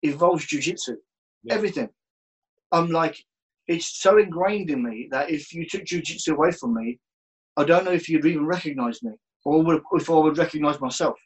involves 0.02 0.48
jujitsu. 0.48 0.96
Yeah. 1.44 1.56
Everything. 1.56 1.90
I'm 2.72 2.90
like, 2.90 3.18
it's 3.68 4.02
so 4.02 4.18
ingrained 4.18 4.70
in 4.70 4.84
me 4.84 5.08
that 5.12 5.30
if 5.30 5.54
you 5.54 5.66
took 5.68 5.84
jujitsu 5.86 6.30
away 6.30 6.52
from 6.52 6.74
me, 6.74 7.00
I 7.56 7.64
don't 7.64 7.86
know 7.86 7.92
if 7.92 8.10
you'd 8.10 8.26
even 8.26 8.46
recognise 8.46 9.02
me 9.04 9.12
or 9.46 9.64
would, 9.64 9.82
if 9.94 10.10
I 10.10 10.14
would 10.14 10.38
recognise 10.38 10.80
myself. 10.80 11.18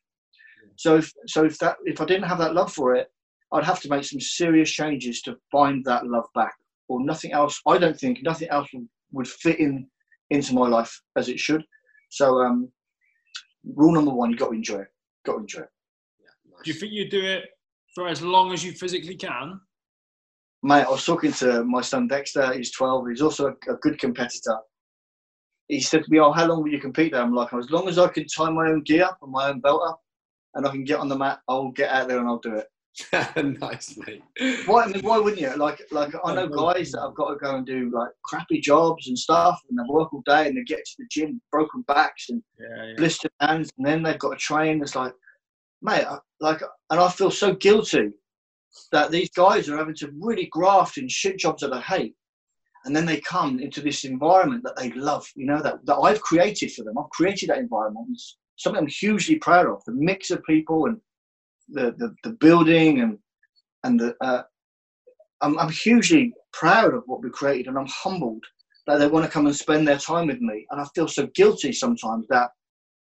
So, 0.75 0.97
if, 0.97 1.11
so 1.27 1.45
if 1.45 1.57
that 1.59 1.77
if 1.85 1.99
I 2.01 2.05
didn't 2.05 2.27
have 2.27 2.37
that 2.39 2.53
love 2.53 2.71
for 2.71 2.95
it, 2.95 3.07
I'd 3.51 3.63
have 3.63 3.79
to 3.81 3.89
make 3.89 4.03
some 4.03 4.19
serious 4.19 4.69
changes 4.69 5.21
to 5.23 5.37
find 5.51 5.83
that 5.85 6.05
love 6.05 6.25
back, 6.35 6.53
or 6.87 7.03
nothing 7.03 7.31
else. 7.31 7.59
I 7.65 7.77
don't 7.77 7.97
think 7.99 8.19
nothing 8.21 8.49
else 8.49 8.67
would, 8.73 8.87
would 9.11 9.27
fit 9.27 9.59
in 9.59 9.87
into 10.29 10.53
my 10.53 10.67
life 10.67 11.01
as 11.15 11.29
it 11.29 11.39
should. 11.39 11.63
So, 12.09 12.41
um, 12.41 12.71
rule 13.75 13.93
number 13.93 14.11
one: 14.11 14.29
you 14.29 14.37
got 14.37 14.49
to 14.49 14.55
enjoy 14.55 14.81
it. 14.81 14.87
Got 15.25 15.33
to 15.33 15.39
enjoy 15.39 15.61
it. 15.61 15.69
Do 16.63 16.71
you 16.71 16.77
think 16.77 16.91
you 16.93 17.09
do 17.09 17.23
it 17.23 17.45
for 17.95 18.07
as 18.07 18.21
long 18.21 18.53
as 18.53 18.63
you 18.63 18.71
physically 18.71 19.15
can? 19.15 19.59
Mate, 20.63 20.85
I 20.85 20.89
was 20.89 21.05
talking 21.05 21.31
to 21.33 21.63
my 21.63 21.81
son 21.81 22.07
Dexter. 22.07 22.53
He's 22.53 22.71
12. 22.71 23.09
He's 23.09 23.21
also 23.21 23.47
a, 23.47 23.71
a 23.71 23.75
good 23.77 23.99
competitor. 23.99 24.57
He 25.67 25.79
said 25.81 26.03
to 26.03 26.11
me, 26.11 26.19
"Oh, 26.19 26.31
how 26.31 26.45
long 26.47 26.63
will 26.63 26.71
you 26.71 26.79
compete?" 26.79 27.11
There, 27.11 27.21
I'm 27.21 27.33
like, 27.33 27.53
as 27.53 27.69
long 27.69 27.87
as 27.87 27.97
I 27.97 28.07
can 28.07 28.25
tie 28.27 28.49
my 28.49 28.67
own 28.69 28.81
gear 28.83 29.09
and 29.21 29.31
my 29.31 29.49
own 29.49 29.59
belt 29.59 29.81
up, 29.87 29.99
and 30.55 30.65
I 30.65 30.71
can 30.71 30.83
get 30.83 30.99
on 30.99 31.09
the 31.09 31.17
mat, 31.17 31.39
I'll 31.47 31.71
get 31.71 31.91
out 31.91 32.07
there 32.07 32.19
and 32.19 32.27
I'll 32.27 32.39
do 32.39 32.55
it. 32.55 32.67
nice, 33.61 33.95
mate. 34.07 34.23
Why? 34.65 34.83
I 34.83 34.87
mean, 34.87 35.01
why 35.03 35.19
wouldn't 35.19 35.41
you? 35.41 35.53
Like, 35.55 35.81
like 35.91 36.13
I 36.25 36.33
know 36.33 36.47
guys 36.47 36.91
that 36.93 37.01
have 37.01 37.13
got 37.13 37.29
to 37.29 37.35
go 37.35 37.55
and 37.57 37.65
do 37.65 37.91
like 37.93 38.09
crappy 38.23 38.59
jobs 38.59 39.07
and 39.07 39.17
stuff, 39.17 39.59
and 39.69 39.77
they 39.77 39.83
work 39.87 40.11
all 40.13 40.23
day 40.25 40.47
and 40.47 40.57
they 40.57 40.63
get 40.63 40.79
to 40.83 40.93
the 40.97 41.05
gym, 41.11 41.39
broken 41.51 41.83
backs 41.87 42.29
and 42.29 42.41
Yeah, 42.59 42.85
yeah. 42.85 42.93
blistered 42.97 43.31
hands, 43.39 43.69
and 43.77 43.85
then 43.85 44.01
they've 44.01 44.17
got 44.17 44.31
to 44.31 44.37
train. 44.37 44.81
It's 44.81 44.95
like, 44.95 45.13
mate, 45.81 46.05
I- 46.05 46.17
like, 46.39 46.61
and 46.89 46.99
I 46.99 47.09
feel 47.09 47.29
so 47.29 47.53
guilty 47.53 48.11
that 48.91 49.11
these 49.11 49.29
guys 49.31 49.69
are 49.69 49.77
having 49.77 49.95
to 49.95 50.11
really 50.19 50.47
graft 50.47 50.97
in 50.97 51.07
shit 51.07 51.37
jobs 51.37 51.61
that 51.61 51.71
they 51.71 51.79
hate, 51.79 52.15
and 52.85 52.95
then 52.95 53.05
they 53.05 53.19
come 53.21 53.59
into 53.59 53.81
this 53.81 54.03
environment 54.03 54.63
that 54.63 54.75
they 54.77 54.91
love. 54.91 55.27
You 55.35 55.45
know 55.45 55.61
that 55.61 55.85
that 55.85 55.95
I've 55.97 56.21
created 56.21 56.71
for 56.73 56.83
them. 56.83 56.97
I've 56.97 57.09
created 57.09 57.49
that 57.49 57.59
environment. 57.59 58.07
It's 58.11 58.37
something 58.57 58.81
I'm 58.81 58.87
hugely 58.87 59.35
proud 59.35 59.67
of. 59.67 59.83
The 59.85 59.93
mix 59.93 60.31
of 60.31 60.43
people 60.43 60.85
and 60.85 60.97
the 61.69 61.93
the, 61.97 62.15
the 62.23 62.31
building 62.31 63.01
and 63.01 63.17
and 63.83 63.99
the. 63.99 64.15
Uh, 64.21 64.43
I'm, 65.41 65.57
I'm 65.59 65.69
hugely 65.69 66.33
proud 66.51 66.95
of 66.95 67.03
what 67.05 67.21
we 67.21 67.29
created, 67.29 67.67
and 67.67 67.77
I'm 67.77 67.87
humbled 67.87 68.43
that 68.87 68.97
they 68.97 69.07
want 69.07 69.25
to 69.25 69.31
come 69.31 69.45
and 69.45 69.55
spend 69.55 69.87
their 69.87 69.99
time 69.99 70.27
with 70.27 70.39
me. 70.39 70.65
And 70.71 70.81
I 70.81 70.85
feel 70.95 71.07
so 71.07 71.27
guilty 71.35 71.71
sometimes 71.71 72.25
that, 72.29 72.49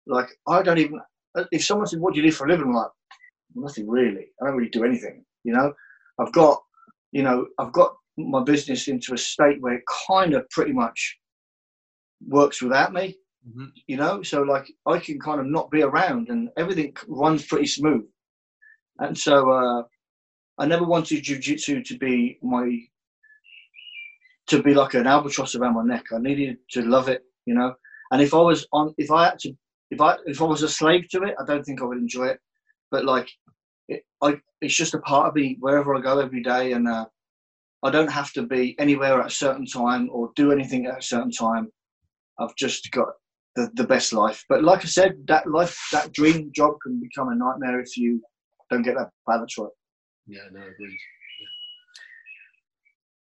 like, 0.07 0.29
I 0.47 0.63
don't 0.63 0.79
even. 0.79 0.99
If 1.51 1.63
someone 1.63 1.87
said, 1.87 1.99
"What 1.99 2.13
do 2.13 2.21
you 2.21 2.27
do 2.27 2.31
for 2.31 2.45
a 2.45 2.49
living?" 2.49 2.67
I'm 2.67 2.73
like, 2.73 2.91
nothing 3.55 3.87
really. 3.87 4.27
I 4.41 4.45
don't 4.45 4.55
really 4.55 4.69
do 4.69 4.83
anything. 4.83 5.23
You 5.43 5.53
know, 5.53 5.73
I've 6.19 6.31
got, 6.33 6.61
you 7.11 7.23
know, 7.23 7.47
I've 7.59 7.73
got 7.73 7.95
my 8.17 8.43
business 8.43 8.87
into 8.87 9.13
a 9.13 9.17
state 9.17 9.61
where 9.61 9.73
it 9.75 9.83
kind 10.07 10.33
of 10.33 10.49
pretty 10.49 10.73
much 10.73 11.17
works 12.27 12.61
without 12.61 12.93
me. 12.93 13.17
Mhm. 13.47 13.71
You 13.87 13.97
know, 13.97 14.23
so 14.23 14.41
like 14.43 14.71
I 14.85 14.99
can 14.99 15.19
kind 15.19 15.39
of 15.41 15.47
not 15.47 15.69
be 15.69 15.81
around, 15.81 16.29
and 16.29 16.49
everything 16.57 16.95
runs 17.07 17.45
pretty 17.45 17.67
smooth. 17.67 18.07
And 18.99 19.17
so 19.17 19.51
uh, 19.51 19.83
I 20.59 20.65
never 20.67 20.85
wanted 20.85 21.23
jujitsu 21.23 21.85
to 21.85 21.97
be 21.97 22.39
my 22.43 22.79
to 24.47 24.61
be 24.61 24.73
like 24.73 24.93
an 24.93 25.07
albatross 25.07 25.55
around 25.55 25.75
my 25.75 25.83
neck. 25.83 26.05
I 26.13 26.19
needed 26.19 26.57
to 26.71 26.81
love 26.83 27.07
it, 27.09 27.23
you 27.45 27.53
know. 27.53 27.73
And 28.11 28.21
if 28.21 28.33
I 28.33 28.37
was 28.41 28.67
on, 28.73 28.93
if 28.97 29.09
I 29.11 29.25
had 29.25 29.39
to, 29.39 29.53
if 29.91 30.01
I 30.01 30.17
if 30.25 30.41
I 30.41 30.45
was 30.45 30.63
a 30.63 30.69
slave 30.69 31.07
to 31.09 31.23
it, 31.23 31.35
I 31.39 31.45
don't 31.45 31.63
think 31.63 31.81
I 31.81 31.85
would 31.85 31.97
enjoy 31.97 32.27
it. 32.27 32.39
But 32.91 33.05
like, 33.05 33.29
it, 33.87 34.03
I 34.21 34.39
it's 34.61 34.75
just 34.75 34.93
a 34.93 34.99
part 34.99 35.27
of 35.27 35.35
me 35.35 35.57
wherever 35.59 35.95
I 35.95 36.01
go 36.01 36.19
every 36.19 36.41
day, 36.41 36.73
and 36.73 36.87
uh, 36.87 37.05
I 37.83 37.91
don't 37.91 38.11
have 38.11 38.31
to 38.33 38.43
be 38.43 38.75
anywhere 38.79 39.19
at 39.19 39.27
a 39.27 39.35
certain 39.43 39.65
time 39.65 40.09
or 40.11 40.31
do 40.35 40.51
anything 40.51 40.85
at 40.85 40.99
a 40.99 41.01
certain 41.01 41.31
time. 41.31 41.69
I've 42.39 42.55
just 42.55 42.89
got 42.91 43.09
the, 43.55 43.69
the 43.75 43.83
best 43.83 44.13
life. 44.13 44.43
But 44.49 44.63
like 44.63 44.83
I 44.83 44.87
said, 44.87 45.15
that 45.27 45.49
life, 45.49 45.77
that 45.91 46.13
dream 46.13 46.51
job 46.55 46.75
can 46.81 46.99
become 46.99 47.29
a 47.29 47.35
nightmare 47.35 47.79
if 47.81 47.97
you 47.97 48.21
don't 48.69 48.81
get 48.83 48.95
that 48.95 49.09
balance 49.27 49.57
right. 49.57 49.69
Yeah, 50.27 50.41
no, 50.51 50.61
agreed. 50.61 50.97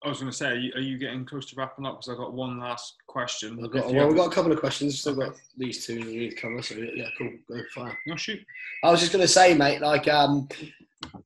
I 0.04 0.08
was 0.08 0.20
going 0.20 0.30
to 0.30 0.36
say, 0.36 0.46
are 0.46 0.54
you, 0.54 0.72
are 0.76 0.80
you 0.80 0.96
getting 0.96 1.24
close 1.24 1.46
to 1.50 1.56
wrapping 1.56 1.84
up? 1.84 1.94
Because 2.00 2.10
I've 2.10 2.18
got 2.18 2.32
one 2.32 2.60
last 2.60 2.94
question. 3.08 3.58
I've 3.64 3.70
got, 3.72 3.86
well, 3.86 3.94
have- 3.94 4.08
we've 4.08 4.16
got 4.16 4.30
a 4.30 4.34
couple 4.34 4.52
of 4.52 4.60
questions. 4.60 5.00
Still 5.00 5.16
got 5.16 5.34
these 5.56 5.84
two 5.84 5.96
we 5.96 6.16
need 6.16 6.30
to 6.30 6.36
cover. 6.36 6.62
So 6.62 6.76
yeah, 6.76 7.08
cool. 7.18 7.32
Go 7.48 7.60
fire. 7.74 7.98
No, 8.06 8.14
shoot. 8.14 8.40
I 8.84 8.90
was 8.92 9.00
just 9.00 9.12
going 9.12 9.22
to 9.22 9.28
say, 9.28 9.54
mate, 9.54 9.80
like, 9.80 10.06
um, 10.06 10.48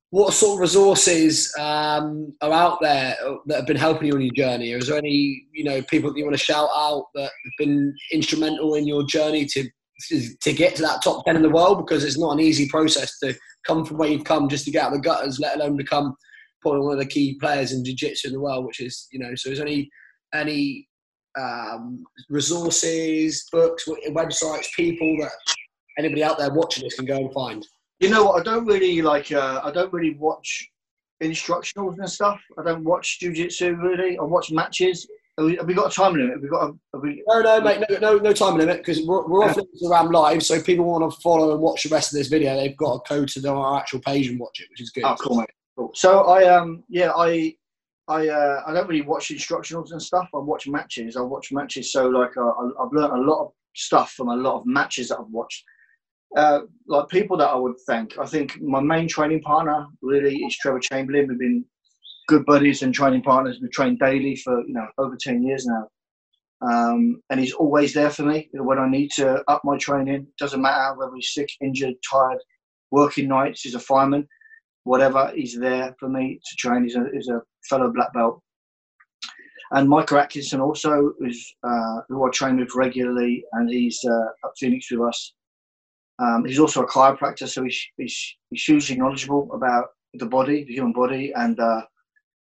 what 0.09 0.33
sort 0.33 0.55
of 0.55 0.61
resources 0.61 1.53
um, 1.59 2.33
are 2.41 2.51
out 2.51 2.79
there 2.81 3.15
that 3.45 3.57
have 3.57 3.67
been 3.67 3.77
helping 3.77 4.07
you 4.07 4.13
on 4.15 4.21
your 4.21 4.33
journey? 4.33 4.73
Or 4.73 4.77
is 4.77 4.87
there 4.87 4.97
any, 4.97 5.45
you 5.51 5.63
know, 5.63 5.81
people 5.83 6.11
that 6.11 6.17
you 6.17 6.25
want 6.25 6.37
to 6.37 6.43
shout 6.43 6.69
out 6.75 7.05
that 7.13 7.23
have 7.23 7.53
been 7.59 7.95
instrumental 8.11 8.73
in 8.75 8.87
your 8.87 9.05
journey 9.05 9.45
to 9.45 9.69
to 10.41 10.51
get 10.51 10.75
to 10.75 10.81
that 10.81 11.01
top 11.03 11.25
ten 11.25 11.35
in 11.35 11.41
the 11.43 11.49
world? 11.49 11.77
Because 11.77 12.03
it's 12.03 12.17
not 12.17 12.33
an 12.33 12.39
easy 12.39 12.67
process 12.69 13.19
to 13.19 13.35
come 13.65 13.85
from 13.85 13.97
where 13.97 14.09
you've 14.09 14.25
come 14.25 14.49
just 14.49 14.65
to 14.65 14.71
get 14.71 14.83
out 14.83 14.93
of 14.93 15.01
the 15.01 15.07
gutters, 15.07 15.39
let 15.39 15.55
alone 15.55 15.77
become 15.77 16.15
probably 16.63 16.81
one 16.81 16.93
of 16.93 16.99
the 16.99 17.05
key 17.05 17.37
players 17.39 17.71
in 17.71 17.85
jiu-jitsu 17.85 18.29
in 18.29 18.33
the 18.33 18.39
world. 18.39 18.65
Which 18.65 18.79
is, 18.79 19.07
you 19.11 19.19
know, 19.19 19.35
so 19.35 19.51
is 19.51 19.59
any 19.59 19.87
any 20.33 20.87
um, 21.39 22.03
resources, 22.29 23.47
books, 23.51 23.87
websites, 24.09 24.73
people 24.75 25.15
that 25.19 25.31
anybody 25.99 26.23
out 26.23 26.39
there 26.39 26.51
watching 26.51 26.83
this 26.83 26.95
can 26.95 27.05
go 27.05 27.17
and 27.17 27.33
find? 27.33 27.67
You 27.99 28.09
know 28.09 28.25
what? 28.25 28.39
I 28.39 28.43
don't 28.43 28.65
really 28.65 29.01
like. 29.03 29.31
Uh, 29.31 29.61
I 29.63 29.69
don't 29.69 29.93
really 29.93 30.15
watch 30.15 30.67
instructionals 31.21 31.97
and 31.99 32.09
stuff. 32.09 32.39
I 32.57 32.63
don't 32.63 32.83
watch 32.83 33.19
jujitsu 33.21 33.81
really. 33.81 34.17
I 34.17 34.23
watch 34.23 34.51
matches. 34.51 35.07
Have 35.37 35.47
we, 35.47 35.55
have 35.55 35.65
we 35.65 35.73
got 35.73 35.91
a 35.91 35.95
time 35.95 36.13
limit? 36.13 36.33
Have 36.33 36.41
we 36.41 36.47
got? 36.49 36.69
A, 36.69 36.73
have 36.93 37.01
we, 37.01 37.23
No, 37.27 37.41
no, 37.41 37.61
mate, 37.61 37.83
no, 37.89 37.97
no, 37.97 38.17
no 38.17 38.33
time 38.33 38.55
limit 38.57 38.77
because 38.77 39.01
we're, 39.03 39.25
we're 39.27 39.45
off 39.45 39.57
Instagram 39.57 40.13
live. 40.13 40.43
So 40.43 40.55
if 40.55 40.65
people 40.65 40.85
want 40.85 41.11
to 41.11 41.21
follow 41.21 41.53
and 41.53 41.61
watch 41.61 41.83
the 41.83 41.89
rest 41.89 42.13
of 42.13 42.19
this 42.19 42.27
video, 42.27 42.55
they've 42.55 42.77
got 42.77 43.05
to 43.05 43.15
go 43.15 43.25
to 43.25 43.49
our 43.49 43.79
actual 43.79 43.99
page 44.01 44.27
and 44.27 44.39
watch 44.39 44.59
it, 44.59 44.67
which 44.69 44.81
is 44.81 44.91
good. 44.91 45.05
Oh, 45.05 45.15
cool, 45.19 45.37
mate. 45.37 45.49
So 45.93 46.21
I 46.21 46.45
um 46.55 46.83
yeah 46.89 47.11
I 47.15 47.55
I 48.07 48.27
uh, 48.27 48.63
I 48.67 48.73
don't 48.73 48.87
really 48.87 49.01
watch 49.01 49.29
instructionals 49.29 49.91
and 49.91 50.01
stuff. 50.01 50.27
I 50.35 50.39
watch 50.39 50.67
matches. 50.67 51.15
I 51.15 51.21
watch 51.21 51.51
matches. 51.51 51.91
So 51.91 52.07
like 52.07 52.35
uh, 52.35 52.41
I- 52.41 52.83
I've 52.83 52.91
learned 52.91 53.13
a 53.13 53.21
lot 53.31 53.45
of 53.45 53.51
stuff 53.75 54.11
from 54.11 54.27
a 54.29 54.35
lot 54.35 54.59
of 54.59 54.65
matches 54.65 55.07
that 55.09 55.19
I've 55.19 55.29
watched. 55.29 55.63
Uh, 56.35 56.61
like 56.87 57.07
people 57.09 57.37
that 57.37 57.49
I 57.49 57.55
would 57.55 57.75
thank. 57.87 58.17
I 58.17 58.25
think 58.25 58.59
my 58.61 58.81
main 58.81 59.07
training 59.07 59.41
partner 59.41 59.85
really 60.01 60.35
is 60.37 60.57
Trevor 60.57 60.79
Chamberlain. 60.79 61.27
We've 61.27 61.39
been 61.39 61.63
good 62.27 62.45
buddies 62.45 62.81
and 62.81 62.93
training 62.93 63.21
partners. 63.21 63.59
We've 63.61 63.71
trained 63.71 63.99
daily 63.99 64.35
for 64.35 64.61
you 64.67 64.73
know 64.73 64.87
over 64.97 65.15
ten 65.19 65.43
years 65.43 65.65
now. 65.65 65.87
Um, 66.61 67.21
and 67.29 67.39
he's 67.39 67.53
always 67.53 67.93
there 67.93 68.09
for 68.09 68.23
me 68.23 68.49
when 68.53 68.79
I 68.79 68.89
need 68.89 69.11
to 69.11 69.43
up 69.49 69.61
my 69.63 69.77
training. 69.77 70.27
Doesn't 70.39 70.61
matter 70.61 70.95
whether 70.97 71.13
he's 71.15 71.33
sick, 71.33 71.49
injured, 71.61 71.95
tired, 72.09 72.39
working 72.91 73.27
nights. 73.27 73.61
He's 73.61 73.75
a 73.75 73.79
fireman 73.79 74.27
whatever, 74.83 75.31
he's 75.35 75.57
there 75.57 75.95
for 75.99 76.09
me 76.09 76.39
to 76.43 76.55
train. 76.55 76.83
He's 76.83 76.95
a, 76.95 77.05
he's 77.13 77.29
a 77.29 77.41
fellow 77.69 77.91
black 77.91 78.13
belt. 78.13 78.41
And 79.71 79.89
Michael 79.89 80.19
Atkinson 80.19 80.61
also 80.61 81.13
is 81.21 81.55
uh, 81.63 82.01
who 82.09 82.25
I 82.27 82.29
train 82.29 82.59
with 82.59 82.75
regularly, 82.75 83.43
and 83.53 83.69
he's 83.69 83.99
uh, 84.05 84.47
at 84.47 84.51
Phoenix 84.57 84.91
with 84.91 85.01
us. 85.01 85.33
Um, 86.19 86.45
he's 86.45 86.59
also 86.59 86.83
a 86.83 86.87
chiropractor, 86.87 87.47
so 87.47 87.63
he's, 87.63 87.83
he's, 87.97 88.35
he's 88.51 88.63
hugely 88.63 88.97
knowledgeable 88.97 89.49
about 89.51 89.85
the 90.13 90.27
body, 90.27 90.63
the 90.63 90.73
human 90.73 90.93
body, 90.93 91.33
and 91.35 91.59
uh, 91.59 91.81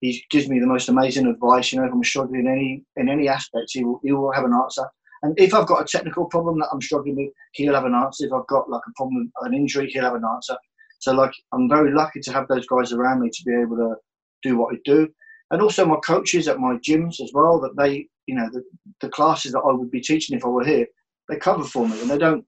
he 0.02 0.24
gives 0.32 0.50
me 0.50 0.60
the 0.60 0.66
most 0.66 0.90
amazing 0.90 1.28
advice. 1.28 1.72
You 1.72 1.80
know, 1.80 1.88
if 1.88 1.94
I'm 1.94 2.04
struggling 2.04 2.42
in 2.42 2.52
any 2.52 2.84
in 2.96 3.10
any 3.10 3.28
aspect, 3.28 3.70
he 3.74 3.84
will, 3.84 4.00
he 4.04 4.12
will 4.12 4.32
have 4.32 4.46
an 4.46 4.54
answer. 4.54 4.86
And 5.22 5.38
if 5.38 5.54
I've 5.54 5.68
got 5.68 5.82
a 5.82 5.86
technical 5.86 6.26
problem 6.26 6.58
that 6.60 6.70
I'm 6.72 6.82
struggling 6.82 7.18
with, 7.18 7.34
he'll 7.54 7.76
have 7.76 7.86
an 7.86 7.94
answer. 7.94 8.26
If 8.26 8.34
I've 8.34 8.48
got 8.48 8.70
like 8.70 8.82
a 8.88 8.94
problem, 8.96 9.32
an 9.42 9.54
injury, 9.54 9.90
he'll 9.92 10.06
have 10.06 10.16
an 10.16 10.24
answer. 10.26 10.56
So 11.00 11.14
like, 11.14 11.34
I'm 11.54 11.70
very 11.70 11.94
lucky 11.94 12.20
to 12.22 12.34
have 12.34 12.48
those 12.48 12.68
guys 12.68 12.92
around 12.92 13.22
me 13.22 13.30
to 13.30 13.44
be 13.46 13.54
able 13.54 13.78
to 13.78 13.96
do 14.44 14.58
what 14.58 14.74
I 14.74 14.78
do, 14.86 15.08
and 15.52 15.62
also 15.62 15.86
my 15.86 15.98
coaches 16.06 16.48
at 16.48 16.60
my 16.60 16.76
gyms 16.76 17.20
as 17.22 17.32
well. 17.34 17.60
That 17.60 17.76
they, 17.78 18.08
you 18.28 18.36
know, 18.36 18.50
the, 18.52 18.64
the 19.02 19.10
classes 19.10 19.54
that 19.54 19.60
I 19.60 19.72
would 19.72 19.92
be 19.92 20.02
teaching 20.02 20.38
if 20.38 20.46
I 20.46 20.50
were 20.50 20.66
here, 20.66 20.86
they 21.28 21.38
cover 21.38 21.64
for 21.64 21.88
me, 21.88 22.00
and 22.02 22.10
they 22.10 22.18
don't 22.18 22.46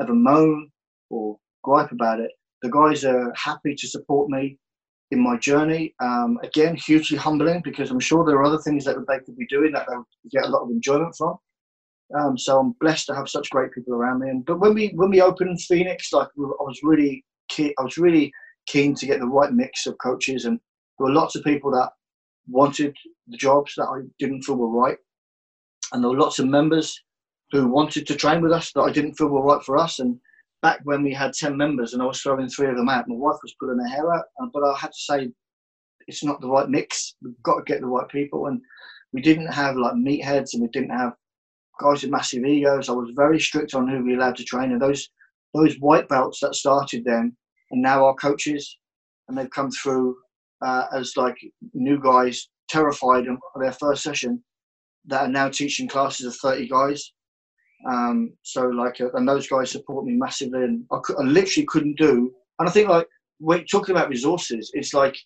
ever 0.00 0.14
moan 0.14 0.70
or 1.10 1.38
gripe 1.62 1.92
about 1.92 2.20
it. 2.20 2.30
The 2.62 2.70
guys 2.70 3.04
are 3.04 3.32
happy 3.36 3.74
to 3.74 3.86
support 3.88 4.30
me 4.30 4.58
in 5.10 5.20
my 5.20 5.36
journey. 5.38 5.94
Um, 6.00 6.38
again, 6.42 6.76
hugely 6.76 7.16
humbling 7.16 7.62
because 7.64 7.90
I'm 7.90 8.00
sure 8.00 8.24
there 8.24 8.36
are 8.36 8.44
other 8.44 8.58
things 8.58 8.84
that 8.84 8.96
they 9.08 9.18
could 9.20 9.36
be 9.36 9.46
doing 9.46 9.72
that 9.72 9.86
they'll 9.88 10.06
get 10.30 10.44
a 10.44 10.48
lot 10.48 10.62
of 10.62 10.70
enjoyment 10.70 11.14
from. 11.16 11.36
Um, 12.18 12.38
so 12.38 12.58
I'm 12.58 12.74
blessed 12.80 13.06
to 13.06 13.14
have 13.14 13.28
such 13.28 13.50
great 13.50 13.72
people 13.72 13.94
around 13.94 14.20
me. 14.20 14.30
And 14.30 14.44
but 14.44 14.60
when 14.60 14.74
we 14.74 14.88
when 14.94 15.10
we 15.10 15.20
opened 15.20 15.60
Phoenix, 15.60 16.12
like 16.12 16.28
I 16.28 16.40
was 16.40 16.80
really 16.82 17.24
keen, 17.48 17.72
I 17.78 17.82
was 17.82 17.98
really 17.98 18.32
keen 18.66 18.94
to 18.94 19.06
get 19.06 19.20
the 19.20 19.26
right 19.26 19.52
mix 19.52 19.86
of 19.86 19.96
coaches, 19.98 20.44
and 20.44 20.58
there 20.98 21.08
were 21.08 21.14
lots 21.14 21.36
of 21.36 21.44
people 21.44 21.70
that 21.72 21.90
wanted 22.48 22.96
the 23.26 23.36
jobs 23.36 23.74
that 23.76 23.84
I 23.84 24.00
didn't 24.18 24.42
feel 24.42 24.56
were 24.56 24.68
right, 24.68 24.98
and 25.92 26.02
there 26.02 26.10
were 26.10 26.18
lots 26.18 26.38
of 26.38 26.46
members 26.46 27.02
who 27.50 27.68
wanted 27.68 28.06
to 28.06 28.14
train 28.14 28.42
with 28.42 28.52
us 28.52 28.72
that 28.72 28.82
I 28.82 28.92
didn't 28.92 29.14
feel 29.14 29.28
were 29.28 29.42
right 29.42 29.62
for 29.62 29.78
us. 29.78 29.98
And 29.98 30.18
back 30.62 30.80
when 30.84 31.02
we 31.02 31.12
had 31.12 31.32
10 31.32 31.56
members 31.56 31.92
and 31.92 32.02
I 32.02 32.06
was 32.06 32.20
throwing 32.20 32.48
three 32.48 32.68
of 32.68 32.76
them 32.76 32.88
out, 32.88 33.08
my 33.08 33.16
wife 33.16 33.38
was 33.42 33.54
pulling 33.58 33.78
her 33.78 33.88
hair 33.88 34.12
out. 34.12 34.24
Uh, 34.40 34.46
but 34.52 34.62
I 34.64 34.76
had 34.76 34.88
to 34.88 34.98
say, 34.98 35.30
it's 36.06 36.24
not 36.24 36.40
the 36.40 36.48
right 36.48 36.68
mix. 36.68 37.16
We've 37.22 37.42
got 37.42 37.58
to 37.58 37.72
get 37.72 37.80
the 37.80 37.86
right 37.86 38.08
people. 38.08 38.46
And 38.46 38.60
we 39.12 39.22
didn't 39.22 39.52
have 39.52 39.76
like 39.76 39.94
meatheads 39.94 40.52
and 40.52 40.62
we 40.62 40.68
didn't 40.68 40.90
have 40.90 41.12
guys 41.80 42.02
with 42.02 42.10
massive 42.10 42.44
egos. 42.44 42.88
I 42.88 42.92
was 42.92 43.10
very 43.14 43.40
strict 43.40 43.74
on 43.74 43.88
who 43.88 44.04
we 44.04 44.14
allowed 44.14 44.36
to 44.36 44.44
train. 44.44 44.72
And 44.72 44.80
those, 44.80 45.08
those 45.58 45.76
white 45.80 46.08
belts 46.08 46.40
that 46.40 46.54
started 46.54 47.04
then 47.04 47.36
and 47.70 47.82
now 47.82 48.04
are 48.04 48.14
coaches 48.14 48.78
and 49.28 49.36
they've 49.36 49.50
come 49.50 49.70
through 49.70 50.16
uh, 50.62 50.86
as 50.92 51.12
like 51.16 51.36
new 51.74 52.00
guys, 52.00 52.48
terrified 52.68 53.26
of 53.28 53.38
their 53.60 53.72
first 53.72 54.02
session 54.02 54.42
that 55.06 55.22
are 55.22 55.28
now 55.28 55.48
teaching 55.48 55.88
classes 55.88 56.26
of 56.26 56.36
30 56.36 56.68
guys 56.68 57.12
um, 57.86 58.32
so 58.42 58.66
like, 58.66 59.00
uh, 59.00 59.10
and 59.14 59.28
those 59.28 59.46
guys 59.46 59.70
support 59.70 60.04
me 60.04 60.14
massively, 60.14 60.64
and 60.64 60.84
I, 60.90 60.98
could, 61.02 61.16
I 61.18 61.22
literally 61.22 61.66
couldn't 61.66 61.98
do. 61.98 62.32
And 62.58 62.68
I 62.68 62.72
think 62.72 62.88
like 62.88 63.06
when 63.38 63.64
talking 63.66 63.94
about 63.94 64.08
resources, 64.08 64.70
it's 64.74 64.94
like 64.94 65.16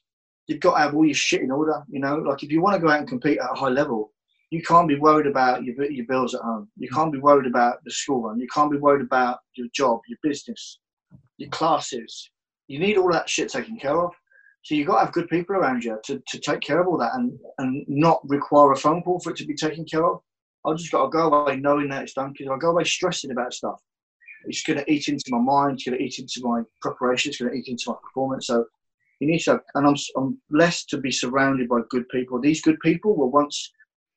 you've 0.46 0.60
got 0.60 0.74
to 0.74 0.80
have 0.80 0.94
all 0.94 1.04
your 1.04 1.14
shit 1.14 1.40
in 1.40 1.50
order. 1.50 1.82
You 1.88 2.00
know, 2.00 2.16
like 2.16 2.42
if 2.42 2.50
you 2.50 2.60
want 2.60 2.74
to 2.74 2.80
go 2.80 2.90
out 2.90 2.98
and 2.98 3.08
compete 3.08 3.38
at 3.38 3.50
a 3.50 3.58
high 3.58 3.68
level, 3.68 4.12
you 4.52 4.60
can't 4.62 4.86
be 4.86 4.98
worried 4.98 5.26
about 5.26 5.64
your 5.64 5.90
your 5.90 6.04
bills 6.04 6.34
at 6.34 6.42
home. 6.42 6.68
You 6.76 6.90
mm. 6.90 6.94
can't 6.94 7.10
be 7.10 7.18
worried 7.18 7.46
about 7.46 7.82
the 7.84 7.90
school 7.90 8.22
run. 8.24 8.38
You 8.38 8.46
can't 8.54 8.70
be 8.70 8.76
worried 8.76 9.00
about 9.00 9.38
your 9.54 9.66
job, 9.74 10.00
your 10.06 10.18
business, 10.22 10.78
your 11.38 11.48
classes. 11.48 12.30
You 12.68 12.78
need 12.78 12.98
all 12.98 13.10
that 13.12 13.30
shit 13.30 13.48
taken 13.48 13.78
care 13.78 13.98
of. 13.98 14.12
So 14.62 14.74
you've 14.74 14.88
got 14.88 14.98
to 14.98 15.04
have 15.06 15.14
good 15.14 15.28
people 15.28 15.56
around 15.56 15.84
you 15.84 15.98
to, 16.04 16.22
to 16.28 16.38
take 16.38 16.60
care 16.60 16.80
of 16.80 16.86
all 16.86 16.98
that 16.98 17.14
and, 17.14 17.36
and 17.58 17.84
not 17.88 18.20
require 18.24 18.72
a 18.72 18.76
phone 18.76 19.02
call 19.02 19.20
for 19.20 19.30
it 19.30 19.36
to 19.38 19.46
be 19.46 19.54
taken 19.54 19.86
care 19.86 20.04
of. 20.04 20.20
I've 20.66 20.76
just 20.76 20.92
got 20.92 21.04
to 21.04 21.08
go 21.08 21.32
away 21.32 21.56
knowing 21.56 21.88
that 21.88 22.02
it's 22.02 22.12
done 22.12 22.32
because 22.32 22.52
I 22.52 22.58
go 22.58 22.70
away 22.70 22.84
stressing 22.84 23.32
about 23.32 23.54
stuff. 23.54 23.80
It's 24.44 24.62
going 24.62 24.78
to 24.78 24.92
eat 24.92 25.08
into 25.08 25.24
my 25.30 25.40
mind. 25.40 25.74
It's 25.74 25.84
going 25.84 25.98
to 25.98 26.04
eat 26.04 26.18
into 26.18 26.40
my 26.42 26.62
preparation. 26.82 27.30
It's 27.30 27.40
going 27.40 27.50
to 27.50 27.58
eat 27.58 27.68
into 27.68 27.84
my 27.88 27.96
performance. 28.02 28.46
So 28.46 28.66
you 29.18 29.26
need 29.26 29.40
to, 29.40 29.52
have, 29.52 29.60
and 29.74 29.86
I'm, 29.86 29.96
I'm 30.16 30.38
blessed 30.50 30.90
to 30.90 30.98
be 30.98 31.10
surrounded 31.10 31.68
by 31.68 31.80
good 31.88 32.08
people. 32.10 32.40
These 32.40 32.62
good 32.62 32.78
people 32.80 33.16
were 33.16 33.26
once 33.26 33.72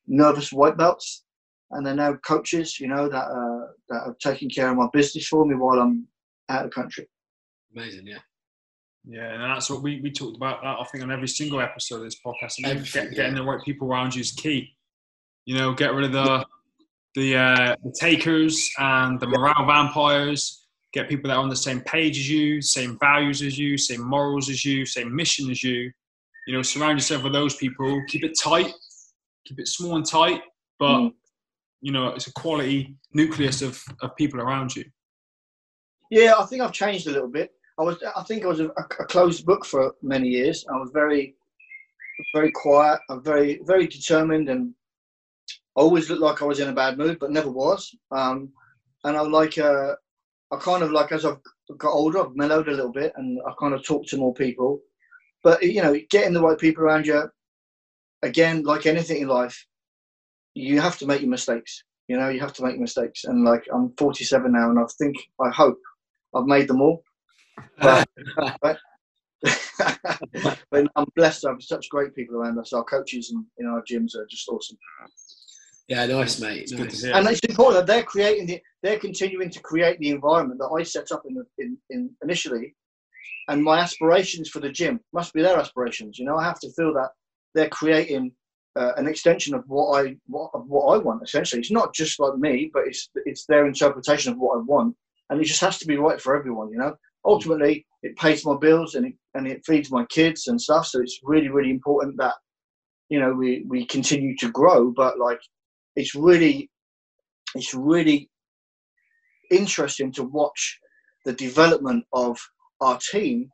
nervous 0.06 0.52
white 0.52 0.76
belts, 0.76 1.24
and 1.70 1.86
they're 1.86 1.94
now 1.94 2.14
coaches. 2.26 2.80
You 2.80 2.88
know 2.88 3.08
that 3.08 3.24
uh, 3.24 3.72
that 3.88 4.02
are 4.02 4.16
taking 4.20 4.50
care 4.50 4.70
of 4.70 4.76
my 4.76 4.88
business 4.92 5.26
for 5.28 5.46
me 5.46 5.54
while 5.54 5.80
I'm 5.80 6.06
out 6.48 6.64
of 6.64 6.70
the 6.70 6.74
country. 6.74 7.08
Amazing, 7.74 8.06
yeah. 8.06 8.18
Yeah, 9.08 9.34
and 9.34 9.42
that's 9.42 9.70
what 9.70 9.82
we, 9.82 10.00
we 10.00 10.10
talked 10.10 10.36
about. 10.36 10.62
That 10.62 10.76
I 10.80 10.84
think 10.90 11.04
on 11.04 11.12
every 11.12 11.28
single 11.28 11.60
episode 11.60 11.96
of 11.96 12.02
this 12.02 12.18
podcast. 12.26 12.58
And 12.58 12.66
Everything, 12.66 13.04
get, 13.04 13.14
getting 13.14 13.34
the 13.36 13.42
right 13.44 13.62
people 13.64 13.88
around 13.88 14.14
you 14.14 14.20
is 14.20 14.32
key. 14.32 14.74
You 15.44 15.56
know, 15.56 15.72
get 15.74 15.94
rid 15.94 16.06
of 16.06 16.12
the 16.12 16.44
the, 17.14 17.34
uh, 17.34 17.76
the 17.82 17.94
takers 17.98 18.68
and 18.78 19.18
the 19.18 19.26
morale 19.26 19.64
vampires. 19.66 20.66
Get 20.92 21.08
people 21.08 21.28
that 21.28 21.36
are 21.36 21.42
on 21.42 21.48
the 21.48 21.56
same 21.56 21.80
page 21.80 22.18
as 22.18 22.28
you, 22.28 22.60
same 22.60 22.98
values 23.00 23.42
as 23.42 23.58
you, 23.58 23.78
same 23.78 24.02
morals 24.02 24.50
as 24.50 24.64
you, 24.64 24.84
same 24.84 25.14
mission 25.14 25.50
as 25.50 25.62
you. 25.62 25.90
You 26.46 26.54
know, 26.54 26.62
surround 26.62 26.98
yourself 26.98 27.22
with 27.22 27.32
those 27.32 27.56
people. 27.56 28.02
Keep 28.08 28.24
it 28.24 28.38
tight, 28.40 28.72
keep 29.46 29.60
it 29.60 29.68
small 29.68 29.96
and 29.96 30.06
tight, 30.06 30.42
but 30.78 30.98
Mm. 30.98 31.14
you 31.80 31.92
know, 31.92 32.08
it's 32.08 32.26
a 32.26 32.32
quality 32.32 32.96
nucleus 33.12 33.62
of, 33.62 33.82
of 34.02 34.16
people 34.16 34.40
around 34.40 34.74
you. 34.76 34.84
Yeah, 36.10 36.34
I 36.38 36.44
think 36.46 36.62
I've 36.62 36.72
changed 36.72 37.06
a 37.06 37.10
little 37.10 37.28
bit. 37.28 37.52
I 37.78 37.82
was, 37.82 38.02
I 38.16 38.22
think 38.22 38.44
I 38.44 38.48
was 38.48 38.60
a, 38.60 38.68
a 38.68 39.04
closed 39.14 39.44
book 39.44 39.64
for 39.66 39.94
many 40.02 40.28
years. 40.28 40.64
I 40.72 40.76
was 40.76 40.90
very, 40.92 41.36
very 42.34 42.50
quiet. 42.52 43.00
I'm 43.10 43.22
very, 43.22 43.60
very 43.64 43.86
determined, 43.86 44.48
and 44.48 44.72
always 45.74 46.08
looked 46.08 46.22
like 46.22 46.40
I 46.40 46.46
was 46.46 46.60
in 46.60 46.68
a 46.68 46.72
bad 46.72 46.96
mood, 46.96 47.18
but 47.18 47.30
never 47.30 47.50
was. 47.50 47.94
Um, 48.10 48.50
and 49.04 49.16
I 49.16 49.20
like, 49.20 49.58
uh, 49.58 49.94
I 50.52 50.56
kind 50.56 50.82
of 50.82 50.90
like 50.90 51.12
as 51.12 51.24
I've 51.26 51.40
got 51.76 51.92
older, 51.92 52.20
I've 52.20 52.36
mellowed 52.36 52.68
a 52.68 52.72
little 52.72 52.92
bit, 52.92 53.12
and 53.16 53.38
I 53.46 53.52
kind 53.60 53.74
of 53.74 53.84
talk 53.84 54.06
to 54.06 54.16
more 54.16 54.32
people. 54.34 54.80
But 55.42 55.62
you 55.62 55.82
know, 55.82 55.94
getting 56.10 56.32
the 56.32 56.40
right 56.40 56.58
people 56.58 56.82
around 56.84 57.06
you, 57.06 57.28
again, 58.22 58.62
like 58.62 58.86
anything 58.86 59.22
in 59.22 59.28
life, 59.28 59.66
you 60.54 60.80
have 60.80 60.98
to 60.98 61.06
make 61.06 61.20
your 61.20 61.30
mistakes. 61.30 61.82
You 62.08 62.16
know, 62.18 62.28
you 62.28 62.40
have 62.40 62.52
to 62.54 62.64
make 62.64 62.78
mistakes. 62.78 63.24
And 63.24 63.44
like, 63.44 63.66
I'm 63.72 63.92
47 63.98 64.52
now, 64.52 64.70
and 64.70 64.78
I 64.78 64.84
think, 64.98 65.16
I 65.40 65.50
hope, 65.50 65.78
I've 66.34 66.46
made 66.46 66.68
them 66.68 66.80
all. 66.80 67.02
But, 67.80 68.08
but, 68.62 68.78
but 70.70 70.86
I'm 70.96 71.06
blessed 71.16 71.42
to 71.42 71.48
have 71.48 71.62
such 71.62 71.88
great 71.88 72.14
people 72.14 72.36
around 72.36 72.58
us. 72.58 72.72
Our 72.72 72.84
coaches 72.84 73.30
and 73.30 73.44
in 73.58 73.66
our 73.66 73.82
gyms 73.90 74.14
are 74.14 74.26
just 74.30 74.48
awesome. 74.48 74.78
Yeah, 75.88 76.06
nice, 76.06 76.40
mate. 76.40 76.62
It's 76.62 76.72
good 76.72 76.90
to 76.90 77.06
Nice. 77.06 77.16
And 77.16 77.28
it's 77.28 77.40
important 77.40 77.86
that 77.86 77.92
they're 77.92 78.02
creating 78.02 78.46
the, 78.46 78.60
they're 78.82 78.98
continuing 78.98 79.50
to 79.50 79.60
create 79.60 79.98
the 80.00 80.10
environment 80.10 80.58
that 80.60 80.68
I 80.68 80.82
set 80.82 81.12
up 81.12 81.22
in, 81.28 81.34
the, 81.34 81.44
in, 81.58 81.78
in 81.90 82.10
initially. 82.22 82.74
And 83.48 83.62
my 83.62 83.78
aspirations 83.78 84.48
for 84.48 84.58
the 84.58 84.70
gym 84.70 85.00
must 85.12 85.32
be 85.32 85.42
their 85.42 85.58
aspirations. 85.58 86.18
You 86.18 86.24
know, 86.24 86.36
I 86.36 86.44
have 86.44 86.58
to 86.60 86.72
feel 86.72 86.92
that 86.94 87.10
they're 87.56 87.68
creating 87.70 88.32
uh, 88.76 88.92
an 88.98 89.08
extension 89.08 89.54
of 89.54 89.64
what 89.66 90.04
I 90.04 90.16
what, 90.26 90.50
what 90.68 90.94
I 90.94 90.98
want. 90.98 91.22
Essentially, 91.22 91.60
it's 91.60 91.70
not 91.70 91.94
just 91.94 92.20
like 92.20 92.36
me, 92.36 92.70
but 92.72 92.86
it's 92.86 93.08
it's 93.24 93.46
their 93.46 93.66
interpretation 93.66 94.32
of 94.32 94.38
what 94.38 94.58
I 94.58 94.60
want, 94.60 94.94
and 95.30 95.40
it 95.40 95.44
just 95.44 95.62
has 95.62 95.78
to 95.78 95.86
be 95.86 95.96
right 95.96 96.20
for 96.20 96.36
everyone. 96.36 96.70
You 96.70 96.78
know, 96.78 96.94
ultimately, 97.24 97.86
it 98.02 98.16
pays 98.16 98.44
my 98.44 98.56
bills 98.60 98.94
and 98.94 99.06
it 99.06 99.14
and 99.34 99.48
it 99.48 99.64
feeds 99.64 99.90
my 99.90 100.04
kids 100.06 100.46
and 100.46 100.60
stuff. 100.60 100.86
So 100.86 101.00
it's 101.00 101.18
really 101.24 101.48
really 101.48 101.70
important 101.70 102.18
that 102.18 102.34
you 103.08 103.18
know 103.18 103.32
we 103.32 103.64
we 103.66 103.86
continue 103.86 104.36
to 104.36 104.50
grow. 104.50 104.92
But 104.94 105.18
like, 105.18 105.40
it's 105.96 106.14
really 106.14 106.70
it's 107.54 107.72
really 107.72 108.28
interesting 109.50 110.12
to 110.12 110.24
watch 110.24 110.78
the 111.24 111.32
development 111.32 112.04
of 112.12 112.38
our 112.82 112.98
team 113.10 113.50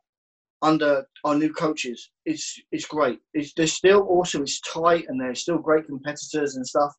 under 0.63 1.05
our 1.23 1.35
new 1.35 1.53
coaches. 1.53 2.09
It's 2.25 2.59
it's 2.71 2.85
great. 2.85 3.19
It's 3.33 3.53
they're 3.53 3.67
still 3.67 4.07
awesome. 4.09 4.41
It's 4.41 4.61
tight 4.61 5.05
and 5.07 5.21
they're 5.21 5.35
still 5.35 5.59
great 5.59 5.85
competitors 5.85 6.55
and 6.55 6.65
stuff. 6.65 6.91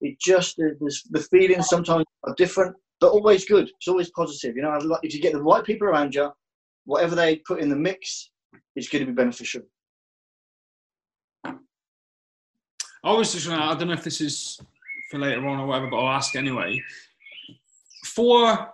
It 0.00 0.20
just 0.20 0.56
there's 0.58 1.02
the 1.10 1.26
feelings 1.30 1.68
sometimes 1.68 2.04
are 2.24 2.34
different, 2.36 2.76
but 3.00 3.12
always 3.12 3.46
good. 3.46 3.70
It's 3.78 3.88
always 3.88 4.10
positive. 4.10 4.56
You 4.56 4.62
know, 4.62 4.98
if 5.02 5.14
you 5.14 5.20
get 5.20 5.32
the 5.32 5.42
right 5.42 5.64
people 5.64 5.88
around 5.88 6.14
you, 6.14 6.30
whatever 6.84 7.14
they 7.14 7.36
put 7.36 7.60
in 7.60 7.70
the 7.70 7.76
mix 7.76 8.30
it's 8.76 8.88
going 8.88 9.04
to 9.04 9.10
be 9.10 9.16
beneficial. 9.16 9.62
I 11.44 13.12
was 13.12 13.32
just 13.32 13.48
gonna, 13.48 13.64
I 13.64 13.74
don't 13.74 13.88
know 13.88 13.94
if 13.94 14.04
this 14.04 14.20
is 14.20 14.60
for 15.10 15.18
later 15.18 15.46
on 15.46 15.60
or 15.60 15.66
whatever, 15.66 15.88
but 15.90 15.96
I'll 15.96 16.16
ask 16.16 16.36
anyway. 16.36 16.82
For 18.04 18.72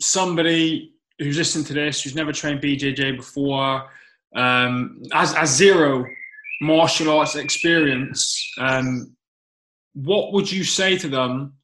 somebody 0.00 0.94
who's 1.20 1.36
listening 1.36 1.64
to 1.66 1.74
this, 1.74 2.02
who's 2.02 2.14
never 2.14 2.32
trained 2.32 2.60
BJJ 2.60 3.16
before, 3.16 3.88
um, 4.34 5.02
has, 5.12 5.32
has 5.34 5.54
zero 5.54 6.04
martial 6.60 7.16
arts 7.16 7.36
experience, 7.36 8.52
um, 8.58 9.14
what 9.94 10.32
would 10.32 10.50
you 10.50 10.64
say 10.64 10.96
to 10.98 11.08
them, 11.08 11.54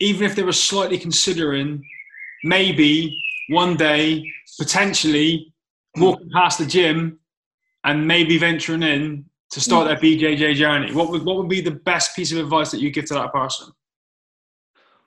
even 0.00 0.24
if 0.24 0.36
they 0.36 0.42
were 0.42 0.52
slightly 0.52 0.98
considering 0.98 1.82
maybe 2.44 3.16
one 3.48 3.76
day 3.76 4.24
potentially 4.58 5.52
walking 5.96 6.30
past 6.32 6.58
the 6.58 6.66
gym 6.66 7.18
and 7.84 8.06
maybe 8.06 8.38
venturing 8.38 8.82
in 8.82 9.24
to 9.50 9.60
start 9.60 9.86
their 9.86 9.96
BJJ 9.96 10.54
journey? 10.54 10.92
What 10.92 11.10
would 11.10 11.24
what 11.24 11.36
would 11.36 11.48
be 11.48 11.60
the 11.60 11.70
best 11.70 12.14
piece 12.14 12.32
of 12.32 12.38
advice 12.38 12.70
that 12.70 12.80
you 12.80 12.90
give 12.90 13.06
to 13.06 13.14
that 13.14 13.32
person? 13.32 13.68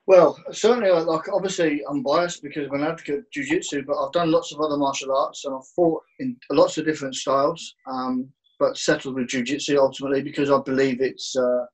Well, 0.06 0.36
certainly, 0.50 0.90
uh, 0.90 1.04
like 1.04 1.28
obviously, 1.32 1.82
I'm 1.88 2.02
biased 2.02 2.42
because 2.42 2.66
I'm 2.66 2.80
an 2.80 2.88
advocate 2.88 3.20
of 3.20 3.30
jiu-jitsu, 3.32 3.84
but 3.86 3.96
I've 3.96 4.12
done 4.12 4.32
lots 4.32 4.52
of 4.52 4.60
other 4.60 4.76
martial 4.76 5.16
arts 5.16 5.44
and 5.44 5.54
I've 5.54 5.66
fought 5.76 6.02
in 6.18 6.36
lots 6.50 6.76
of 6.76 6.84
different 6.84 7.14
styles, 7.14 7.74
um, 7.86 8.28
but 8.58 8.76
settled 8.76 9.14
with 9.14 9.28
jiu-jitsu 9.28 9.78
ultimately 9.78 10.22
because 10.22 10.50
I 10.50 10.58
believe 10.64 11.00
it's 11.00 11.36
uh, 11.36 11.66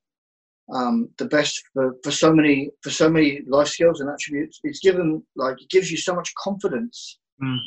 um, 0.75 1.09
the 1.17 1.25
best 1.25 1.63
for, 1.73 1.97
for 2.03 2.11
so 2.11 2.33
many 2.33 2.71
for 2.83 2.91
so 2.91 3.09
many 3.09 3.41
life 3.47 3.69
skills 3.69 4.01
and 4.01 4.11
attributes. 4.11 4.61
It's 4.63 4.81
given 4.81 5.23
like 5.37 5.61
it 5.63 5.71
gives 5.71 5.91
you 5.91 5.97
so 5.97 6.15
much 6.15 6.35
confidence. 6.35 7.19
Mm. 7.43 7.59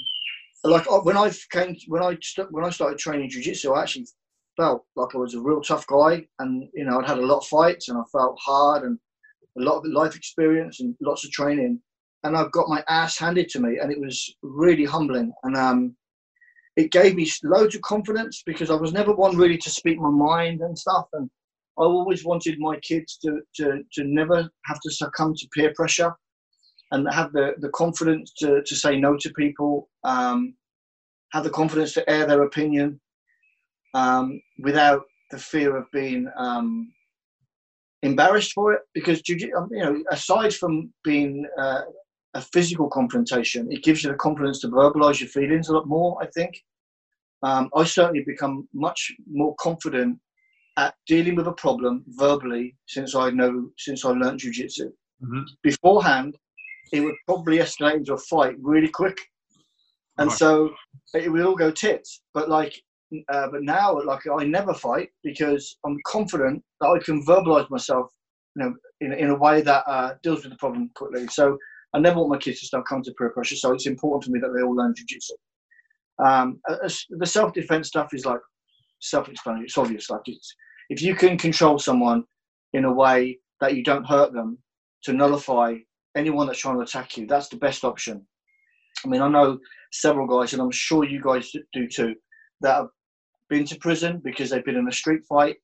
Like 0.64 0.86
when 1.06 1.18
I 1.18 1.32
came 1.52 1.76
when 1.88 2.04
I 2.04 2.18
st- 2.22 2.52
when 2.52 2.66
I 2.66 2.70
started 2.70 3.00
training 3.00 3.32
jiu-jitsu, 3.32 3.72
I 3.72 3.82
actually 3.82 4.06
felt 4.58 4.86
like 4.96 5.16
I 5.16 5.18
was 5.18 5.34
a 5.34 5.42
real 5.42 5.62
tough 5.62 5.88
guy, 5.88 6.28
and 6.38 6.70
you 6.76 6.86
know 6.86 7.00
I'd 7.00 7.08
had 7.08 7.18
a 7.18 7.26
lot 7.26 7.40
of 7.40 7.48
fights 7.48 7.90
and 7.90 7.98
I 7.98 8.04
felt 8.12 8.38
hard 8.40 8.84
and 8.84 9.00
a 9.58 9.62
lot 9.62 9.78
of 9.78 9.86
life 9.86 10.16
experience 10.16 10.80
and 10.80 10.96
lots 11.02 11.26
of 11.26 11.32
training, 11.32 11.82
and 12.24 12.38
I've 12.38 12.52
got 12.52 12.70
my 12.70 12.84
ass 12.88 13.18
handed 13.18 13.50
to 13.50 13.60
me, 13.60 13.80
and 13.80 13.92
it 13.92 14.00
was 14.00 14.36
really 14.42 14.86
humbling. 14.86 15.34
And 15.44 15.56
um, 15.56 15.96
it 16.78 16.92
gave 16.92 17.16
me 17.16 17.30
loads 17.44 17.76
of 17.76 17.82
confidence 17.82 18.44
because 18.46 18.70
I 18.70 18.76
was 18.76 18.94
never 18.94 19.14
one 19.14 19.36
really 19.38 19.58
to 19.58 19.70
speak 19.70 20.00
my 20.00 20.10
mind 20.10 20.62
and 20.62 20.78
stuff. 20.78 21.08
And 21.14 21.30
I 21.78 21.84
always 21.84 22.24
wanted 22.24 22.60
my 22.60 22.78
kids 22.80 23.18
to 23.24 23.40
to 23.58 23.84
to 23.94 24.04
never 24.04 24.50
have 24.66 24.80
to 24.82 24.92
succumb 24.92 25.34
to 25.36 25.48
peer 25.54 25.74
pressure, 25.76 26.14
and 26.92 27.08
have 27.12 27.32
the 27.34 27.54
the 27.60 27.70
confidence 27.70 28.34
to 28.40 28.62
to 28.64 28.76
say 28.76 29.00
no 29.00 29.18
to 29.18 29.34
people. 29.34 29.90
Um, 30.04 30.56
have 31.32 31.44
the 31.44 31.50
confidence 31.50 31.94
to 31.94 32.10
air 32.10 32.26
their 32.26 32.44
opinion 32.44 33.00
um, 33.94 34.42
without 34.60 35.04
the 35.32 35.38
fear 35.38 35.78
of 35.78 35.86
being 35.92 36.30
um, 36.38 36.92
embarrassed 38.04 38.54
for 38.54 38.74
it? 38.74 38.82
Because 38.94 39.22
um, 39.58 39.70
you 39.72 39.84
know 39.84 40.04
aside 40.12 40.54
from 40.54 40.92
being 41.04 41.46
uh, 41.58 41.82
a 42.34 42.42
physical 42.42 42.90
confrontation 42.90 43.72
it 43.72 43.84
gives 43.84 44.04
you 44.04 44.10
the 44.10 44.16
confidence 44.16 44.60
to 44.62 44.70
verbalize 44.70 45.20
your 45.20 45.28
feelings 45.28 45.68
a 45.68 45.74
lot 45.74 45.86
more 45.88 46.18
i 46.24 46.28
think. 46.28 46.54
Um, 47.44 47.70
i 47.76 47.84
certainly 47.84 48.24
become 48.26 48.68
much 48.74 49.12
more 49.30 49.54
confident 49.60 50.18
at 50.78 50.94
dealing 51.08 51.36
with 51.36 51.48
a 51.48 51.54
problem 51.54 52.06
verbally 52.08 52.76
since 52.88 53.16
i 53.16 53.30
know 53.30 53.70
since 53.78 54.06
i 54.06 54.10
learned 54.10 54.40
jiu-jitsu. 54.40 54.90
Mm-hmm. 55.24 55.42
beforehand 55.62 56.36
it 56.92 57.02
would 57.02 57.16
probably 57.26 57.58
escalate 57.58 57.96
into 57.96 58.14
a 58.14 58.18
fight 58.18 58.56
really 58.62 58.90
quick. 58.90 59.18
And 60.18 60.30
right. 60.30 60.38
so 60.38 60.72
it 61.14 61.32
would 61.32 61.42
all 61.42 61.56
go 61.56 61.72
tits. 61.72 62.22
But 62.34 62.50
like 62.50 62.80
uh, 63.30 63.48
but 63.52 63.64
now, 63.64 64.02
like 64.04 64.22
I 64.28 64.46
never 64.46 64.74
fight 64.74 65.10
because 65.24 65.78
I'm 65.86 65.98
confident 66.06 66.64
that 66.80 66.88
I 66.88 67.00
can 67.04 67.26
verbalize 67.26 67.70
myself, 67.70 68.12
you 68.56 68.64
know, 68.64 68.74
in, 69.02 69.14
in 69.14 69.30
a 69.30 69.36
way 69.36 69.62
that 69.62 69.84
uh, 69.88 70.16
deals 70.24 70.44
with 70.44 70.52
the 70.52 70.58
problem 70.58 70.90
quickly. 70.96 71.28
So 71.28 71.58
I 71.94 72.00
never 72.00 72.20
want 72.20 72.30
my 72.32 72.38
kids 72.38 72.62
to 72.62 72.66
start 72.68 72.88
coming 72.88 73.04
to 73.04 73.14
peer 73.18 73.30
pressure. 73.30 73.56
So 73.56 73.74
it's 73.74 73.88
important 73.88 74.24
for 74.24 74.32
me 74.32 74.40
that 74.40 74.54
they 74.56 74.64
all 74.64 74.76
learn 74.76 74.94
jiu-jitsu. 74.96 75.34
Um, 76.24 76.62
the 77.10 77.26
self-defense 77.26 77.88
stuff 77.88 78.14
is 78.14 78.26
like 78.26 78.40
self-explanatory. 79.00 79.66
It's 79.66 79.78
obvious. 79.78 80.10
Like 80.10 80.22
it's 80.26 80.56
if 80.90 81.02
you 81.02 81.16
can 81.16 81.38
control 81.38 81.80
someone 81.80 82.24
in 82.74 82.86
a 82.86 82.94
way 82.94 83.40
that 83.60 83.76
you 83.76 83.84
don't 83.84 84.06
hurt 84.06 84.34
them 84.34 84.58
to 85.04 85.14
nullify 85.14 85.76
anyone 86.16 86.48
that's 86.48 86.60
trying 86.60 86.76
to 86.76 86.82
attack 86.82 87.18
you, 87.18 87.26
that's 87.26 87.50
the 87.50 87.58
best 87.58 87.84
option. 87.84 88.26
I 89.04 89.08
mean, 89.08 89.22
I 89.22 89.28
know 89.28 89.58
several 89.92 90.28
guys, 90.28 90.54
and 90.54 90.62
I'm 90.62 90.72
sure 90.72 91.04
you 91.04 91.22
guys 91.22 91.52
do 91.74 91.88
too, 91.88 92.16
that 92.62 92.76
have 92.76 92.88
been 93.52 93.66
to 93.66 93.76
prison 93.76 94.22
because 94.24 94.50
they've 94.50 94.66
been 94.66 94.78
in 94.78 94.88
a 94.88 94.92
street 94.92 95.24
fight. 95.28 95.58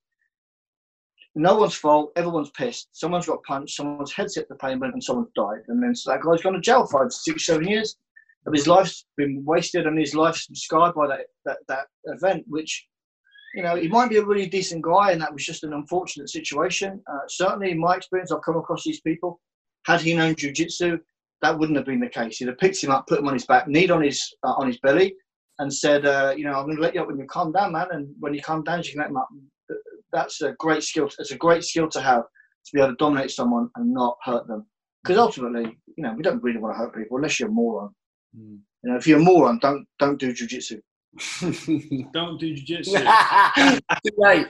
No 1.35 1.55
one's 1.55 1.73
fault. 1.73 2.11
Everyone's 2.17 2.51
pissed. 2.51 2.89
Someone's 2.91 3.27
got 3.27 3.43
punched. 3.43 3.75
Someone's 3.75 4.11
head's 4.11 4.35
hit 4.35 4.49
the 4.49 4.55
pavement, 4.55 4.93
and 4.93 5.03
someone's 5.03 5.31
died. 5.35 5.61
And 5.69 5.81
then 5.81 5.95
so 5.95 6.11
that 6.11 6.21
guy's 6.21 6.41
gone 6.41 6.53
to 6.53 6.59
jail 6.59 6.85
five, 6.85 7.11
six, 7.11 7.45
seven 7.45 7.67
years. 7.67 7.95
Of 8.45 8.53
his 8.53 8.67
life's 8.67 9.05
been 9.17 9.43
wasted, 9.45 9.87
and 9.87 9.97
his 9.97 10.15
life's 10.15 10.47
scarred 10.53 10.95
by 10.95 11.07
that, 11.07 11.27
that 11.45 11.57
that 11.69 11.85
event. 12.05 12.43
Which, 12.47 12.87
you 13.55 13.63
know, 13.63 13.75
he 13.75 13.87
might 13.87 14.09
be 14.09 14.17
a 14.17 14.25
really 14.25 14.47
decent 14.47 14.81
guy, 14.83 15.11
and 15.11 15.21
that 15.21 15.31
was 15.31 15.45
just 15.45 15.63
an 15.63 15.73
unfortunate 15.73 16.29
situation. 16.29 17.01
Uh, 17.09 17.25
certainly, 17.27 17.71
in 17.71 17.79
my 17.79 17.95
experience, 17.95 18.31
I've 18.31 18.41
come 18.43 18.57
across 18.57 18.83
these 18.83 19.01
people. 19.01 19.39
Had 19.85 20.01
he 20.01 20.13
known 20.15 20.35
jujitsu, 20.35 20.99
that 21.41 21.57
wouldn't 21.57 21.77
have 21.77 21.85
been 21.85 22.01
the 22.01 22.09
case. 22.09 22.37
He'd 22.37 22.49
have 22.49 22.57
picked 22.57 22.83
him 22.83 22.91
up, 22.91 23.07
put 23.07 23.19
him 23.19 23.27
on 23.27 23.33
his 23.33 23.45
back, 23.45 23.67
kneed 23.67 23.91
on 23.91 24.01
his 24.01 24.21
uh, 24.43 24.53
on 24.53 24.67
his 24.67 24.79
belly, 24.79 25.15
and 25.59 25.73
said, 25.73 26.05
uh, 26.05 26.33
you 26.35 26.43
know, 26.43 26.53
I'm 26.53 26.65
going 26.65 26.77
to 26.77 26.81
let 26.81 26.95
you 26.95 27.01
up 27.01 27.07
when 27.07 27.17
you 27.17 27.25
calm 27.25 27.51
down, 27.51 27.73
man. 27.73 27.87
And 27.91 28.13
when 28.19 28.33
you 28.33 28.41
calm 28.41 28.63
down, 28.63 28.83
you 28.83 28.91
can 28.91 28.99
let 28.99 29.07
them 29.07 29.17
up. 29.17 29.29
That's 30.11 30.41
a 30.41 30.53
great 30.53 30.83
skill. 30.83 31.09
It's 31.19 31.31
a 31.31 31.37
great 31.37 31.63
skill 31.63 31.89
to 31.89 32.01
have 32.01 32.23
to 32.23 32.71
be 32.73 32.79
able 32.79 32.91
to 32.91 32.95
dominate 32.97 33.31
someone 33.31 33.69
and 33.75 33.93
not 33.93 34.17
hurt 34.23 34.47
them. 34.47 34.65
Because 35.03 35.17
ultimately, 35.17 35.77
you 35.95 36.03
know, 36.03 36.13
we 36.15 36.23
don't 36.23 36.43
really 36.43 36.59
want 36.59 36.75
to 36.75 36.77
hurt 36.77 36.95
people 36.95 37.17
unless 37.17 37.39
you're 37.39 37.49
a 37.49 37.51
moron. 37.51 37.89
Mm. 38.37 38.59
You 38.83 38.91
know, 38.91 38.97
if 38.97 39.07
you're 39.07 39.19
a 39.19 39.23
moron, 39.23 39.59
don't 39.59 39.85
don't 39.99 40.19
do 40.19 40.33
jujitsu. 40.33 40.79
don't 42.13 42.39
do 42.39 42.55
jujitsu. 42.55 43.81
right. 44.17 44.47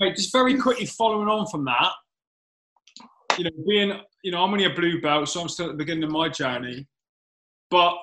Wait, 0.00 0.16
just 0.16 0.32
very 0.32 0.58
quickly 0.58 0.86
following 0.86 1.28
on 1.28 1.46
from 1.46 1.64
that. 1.64 1.92
You 3.38 3.44
know, 3.44 3.50
being 3.66 4.00
you 4.22 4.30
know, 4.30 4.42
I'm 4.42 4.52
only 4.52 4.64
a 4.64 4.70
blue 4.70 5.00
belt, 5.00 5.28
so 5.28 5.42
I'm 5.42 5.48
still 5.48 5.66
at 5.66 5.72
the 5.72 5.78
beginning 5.78 6.04
of 6.04 6.10
my 6.10 6.28
journey. 6.28 6.86
But 7.70 7.96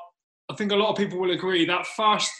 I 0.49 0.55
think 0.55 0.71
a 0.71 0.75
lot 0.75 0.89
of 0.89 0.97
people 0.97 1.19
will 1.19 1.31
agree 1.31 1.65
that 1.65 1.85
first 1.85 2.31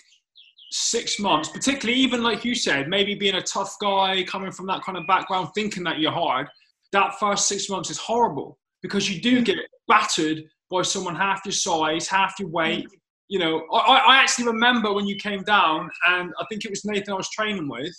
six 0.72 1.20
months, 1.20 1.50
particularly 1.50 2.00
even 2.00 2.24
like 2.24 2.46
you 2.46 2.56
said, 2.56 2.88
maybe 2.88 3.16
being 3.16 3.36
a 3.36 3.42
tough 3.42 3.76
guy 3.82 4.24
coming 4.24 4.52
from 4.52 4.68
that 4.68 4.84
kind 4.84 4.98
of 4.98 5.08
background, 5.08 5.50
thinking 5.56 5.84
that 5.84 6.00
you're 6.00 6.12
hard, 6.12 6.48
that 6.92 7.20
first 7.20 7.48
six 7.48 7.70
months 7.70 7.90
is 7.90 7.98
horrible 7.98 8.58
because 8.82 9.10
you 9.10 9.22
do 9.22 9.42
mm. 9.42 9.46
get 9.46 9.58
battered 9.88 10.44
by 10.70 10.82
someone 10.82 11.16
half 11.16 11.42
your 11.46 11.52
size, 11.52 12.08
half 12.08 12.36
your 12.40 12.50
mm. 12.50 12.54
weight. 12.54 12.88
You 13.28 13.40
know, 13.40 13.66
I, 13.72 13.98
I 13.98 14.18
actually 14.18 14.46
remember 14.46 14.92
when 14.94 15.06
you 15.06 15.16
came 15.18 15.44
down, 15.44 15.90
and 16.08 16.32
I 16.40 16.46
think 16.50 16.66
it 16.66 16.72
was 16.72 16.84
Nathan 16.86 17.14
I 17.14 17.18
was 17.18 17.30
training 17.30 17.70
with, 17.70 17.94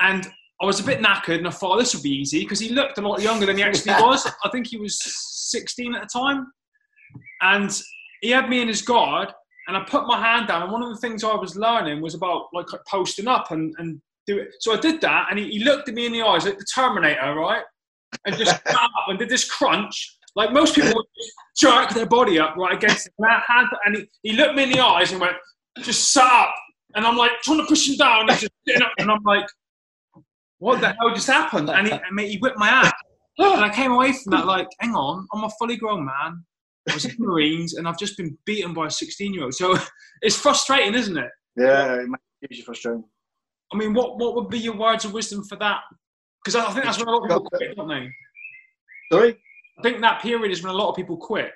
and 0.00 0.26
I 0.60 0.66
was 0.66 0.80
a 0.80 0.84
bit 0.84 1.00
knackered, 1.00 1.38
and 1.38 1.46
I 1.46 1.50
thought 1.50 1.76
oh, 1.76 1.78
this 1.78 1.94
would 1.94 2.02
be 2.02 2.10
easy 2.10 2.40
because 2.40 2.58
he 2.58 2.70
looked 2.70 2.98
a 2.98 3.08
lot 3.08 3.22
younger 3.22 3.46
than 3.46 3.56
he 3.56 3.62
actually 3.62 3.92
was. 4.00 4.28
I 4.44 4.48
think 4.50 4.66
he 4.66 4.76
was 4.76 4.98
16 5.50 5.94
at 5.94 6.02
the 6.02 6.08
time, 6.12 6.46
and 7.42 7.70
he 8.20 8.30
had 8.30 8.48
me 8.48 8.60
in 8.60 8.68
his 8.68 8.82
guard 8.82 9.32
and 9.66 9.76
I 9.76 9.84
put 9.84 10.06
my 10.06 10.20
hand 10.20 10.48
down. 10.48 10.62
And 10.62 10.72
one 10.72 10.82
of 10.82 10.88
the 10.88 10.96
things 10.96 11.22
I 11.22 11.34
was 11.34 11.56
learning 11.56 12.00
was 12.00 12.14
about 12.14 12.46
like 12.52 12.66
posting 12.88 13.28
up 13.28 13.50
and, 13.50 13.74
and 13.78 14.00
do 14.26 14.38
it. 14.38 14.54
So 14.60 14.74
I 14.74 14.80
did 14.80 15.00
that 15.02 15.26
and 15.30 15.38
he, 15.38 15.50
he 15.50 15.64
looked 15.64 15.88
at 15.88 15.94
me 15.94 16.06
in 16.06 16.12
the 16.12 16.22
eyes 16.22 16.44
like 16.44 16.58
the 16.58 16.66
Terminator, 16.74 17.34
right? 17.34 17.62
And 18.26 18.36
just 18.36 18.50
sat 18.66 18.74
up 18.74 19.08
and 19.08 19.18
did 19.18 19.28
this 19.28 19.48
crunch. 19.48 20.16
Like 20.34 20.52
most 20.52 20.74
people 20.74 20.92
would 20.94 21.06
jerk 21.58 21.90
their 21.90 22.06
body 22.06 22.38
up 22.38 22.56
right 22.56 22.74
against 22.74 23.08
that 23.18 23.42
hand. 23.46 23.68
And 23.84 23.96
he, 23.96 24.08
he 24.22 24.32
looked 24.36 24.54
me 24.54 24.64
in 24.64 24.70
the 24.70 24.80
eyes 24.80 25.12
and 25.12 25.20
went, 25.20 25.36
just 25.82 26.12
sat 26.12 26.24
up. 26.24 26.54
And 26.94 27.06
I'm 27.06 27.16
like 27.16 27.32
trying 27.42 27.58
to 27.58 27.66
push 27.66 27.88
him 27.88 27.96
down. 27.96 28.22
And 28.22 28.30
he's 28.30 28.40
just 28.40 28.52
sitting 28.66 28.82
up. 28.82 28.92
And 28.98 29.10
I'm 29.10 29.22
like, 29.24 29.46
what 30.58 30.80
the 30.80 30.88
hell 30.88 31.14
just 31.14 31.26
happened? 31.26 31.68
And 31.70 31.86
he, 31.86 31.92
and 31.92 32.20
he 32.20 32.38
whipped 32.38 32.58
my 32.58 32.68
ass. 32.68 32.92
And 33.38 33.64
I 33.64 33.70
came 33.70 33.92
away 33.92 34.12
from 34.12 34.32
that 34.32 34.46
like, 34.46 34.68
hang 34.80 34.94
on, 34.94 35.26
I'm 35.32 35.44
a 35.44 35.50
fully 35.58 35.76
grown 35.76 36.04
man. 36.04 36.44
I 36.88 36.94
was 36.94 37.04
in 37.04 37.16
the 37.18 37.26
Marines 37.26 37.74
and 37.74 37.86
I've 37.86 37.98
just 37.98 38.16
been 38.16 38.36
beaten 38.44 38.72
by 38.72 38.86
a 38.86 38.90
16 38.90 39.34
year 39.34 39.44
old. 39.44 39.54
So 39.54 39.76
it's 40.22 40.36
frustrating, 40.36 40.94
isn't 40.94 41.16
it? 41.16 41.30
Yeah, 41.56 41.94
it 41.94 42.08
makes 42.08 42.58
you 42.58 42.64
frustrating. 42.64 43.04
I 43.72 43.76
mean, 43.76 43.92
what, 43.94 44.18
what 44.18 44.34
would 44.34 44.48
be 44.48 44.58
your 44.58 44.76
words 44.76 45.04
of 45.04 45.12
wisdom 45.12 45.44
for 45.44 45.56
that? 45.56 45.80
Because 46.44 46.56
I 46.56 46.70
think 46.72 46.84
that's 46.84 46.98
when 46.98 47.08
a 47.08 47.10
lot 47.10 47.22
of 47.22 47.28
people 47.28 47.50
quit, 47.50 47.76
don't 47.76 47.88
they? 47.88 48.08
Sorry? 49.12 49.36
I 49.78 49.82
think 49.82 50.00
that 50.00 50.22
period 50.22 50.50
is 50.50 50.62
when 50.62 50.72
a 50.72 50.76
lot 50.76 50.90
of 50.90 50.96
people 50.96 51.16
quit. 51.16 51.52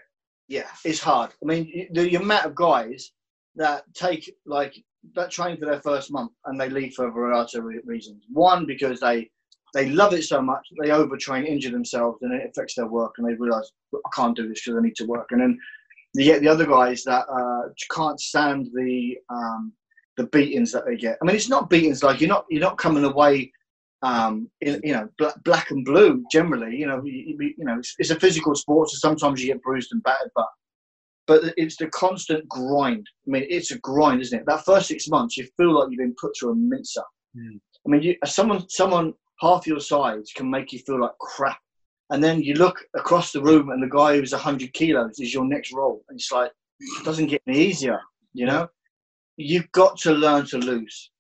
Yeah, 0.49 0.69
it's 0.85 1.01
hard. 1.01 1.31
I 1.43 1.47
mean, 1.47 1.89
the 1.93 2.15
amount 2.17 2.47
of 2.47 2.55
guys 2.55 3.13
that 3.57 3.85
take, 3.95 4.31
like, 4.45 4.75
that 5.15 5.31
train 5.31 5.57
for 5.57 5.67
their 5.67 5.81
first 5.81 6.13
month 6.13 6.33
and 6.45 6.61
they 6.61 6.69
leave 6.69 6.95
for 6.95 7.09
a 7.09 7.11
variety 7.11 7.59
of 7.59 7.65
reasons. 7.85 8.25
One, 8.31 8.67
because 8.67 9.01
they 9.01 9.31
they 9.73 9.89
love 9.89 10.13
it 10.13 10.25
so 10.25 10.43
much 10.43 10.67
they 10.81 10.89
overtrain, 10.89 11.47
injure 11.47 11.71
themselves, 11.71 12.19
and 12.23 12.33
it 12.35 12.51
affects 12.51 12.75
their 12.75 12.87
work, 12.87 13.15
and 13.19 13.27
they 13.27 13.35
realise 13.35 13.71
I 13.95 14.09
can't 14.15 14.37
do 14.37 14.49
this 14.49 14.63
because 14.65 14.79
I 14.79 14.83
need 14.83 14.97
to 14.97 15.07
work. 15.07 15.29
And 15.31 15.41
then 15.41 15.59
you 16.15 16.25
get 16.25 16.43
the 16.43 16.49
other 16.49 16.67
guys 16.67 17.05
that 17.05 17.27
uh, 17.29 17.69
can't 17.91 18.21
stand 18.21 18.69
the 18.75 19.17
um, 19.31 19.73
the 20.17 20.27
beatings 20.27 20.73
that 20.73 20.85
they 20.87 20.97
get. 20.97 21.19
I 21.23 21.25
mean, 21.25 21.37
it's 21.37 21.49
not 21.49 21.71
beatings 21.71 22.03
like 22.03 22.21
you're 22.21 22.29
not 22.29 22.45
you're 22.51 22.61
not 22.61 22.77
coming 22.77 23.05
away, 23.05 23.51
um, 24.03 24.51
in, 24.61 24.81
you 24.85 24.93
know, 24.93 25.09
black, 25.19 25.35
black 25.45 25.71
and 25.71 25.85
blue. 25.85 26.23
Generally, 26.31 26.77
you 26.77 26.87
know, 26.87 27.03
you, 27.05 27.55
you 27.57 27.65
know, 27.65 27.79
it's, 27.79 27.95
it's, 27.99 28.11
a 28.11 28.21
physical 28.21 28.55
sport, 28.55 28.91
so 28.91 28.97
sometimes 28.97 29.41
you 29.41 29.53
get 29.53 29.63
bruised 29.63 29.93
and 29.93 30.03
battered, 30.03 30.31
but 30.35 30.49
but 31.27 31.55
it's 31.57 31.77
the 31.77 31.87
constant 31.89 32.47
grind. 32.49 33.07
I 33.27 33.31
mean, 33.31 33.47
it's 33.49 33.71
a 33.71 33.79
grind, 33.79 34.21
isn't 34.21 34.41
it? 34.41 34.47
That 34.47 34.65
first 34.65 34.89
six 34.89 35.09
months, 35.09 35.37
you 35.37 35.49
feel 35.57 35.73
like 35.73 35.89
you've 35.91 35.99
been 35.99 36.17
put 36.21 36.33
through 36.39 36.53
a 36.53 36.57
mincer. 36.57 37.03
Mm. 37.37 37.61
I 37.87 37.91
mean, 37.91 38.03
you, 38.03 38.17
someone 38.27 38.69
someone 38.69 39.15
half 39.43 39.67
your 39.67 39.81
size 39.81 40.31
can 40.35 40.49
make 40.49 40.73
you 40.73 40.79
feel 40.79 41.01
like 41.01 41.19
crap. 41.19 41.59
And 42.11 42.23
then 42.23 42.43
you 42.43 42.55
look 42.55 42.79
across 42.95 43.33
the 43.33 43.43
room 43.43 43.71
and 43.71 43.83
the 43.83 43.89
guy 43.89 44.17
who's 44.17 44.33
100 44.33 44.73
kilos 44.73 45.19
is 45.19 45.35
your 45.35 45.45
next 45.45 45.73
roll. 45.73 46.03
And 46.09 46.19
it's 46.19 46.31
like, 46.31 46.53
it 46.79 47.05
doesn't 47.05 47.27
get 47.27 47.43
any 47.47 47.59
easier, 47.59 48.01
you 48.33 48.47
know? 48.47 48.69
You've 49.37 49.71
got 49.73 49.99
to 50.01 50.13
learn 50.13 50.47
to 50.47 50.59
lose. 50.59 51.11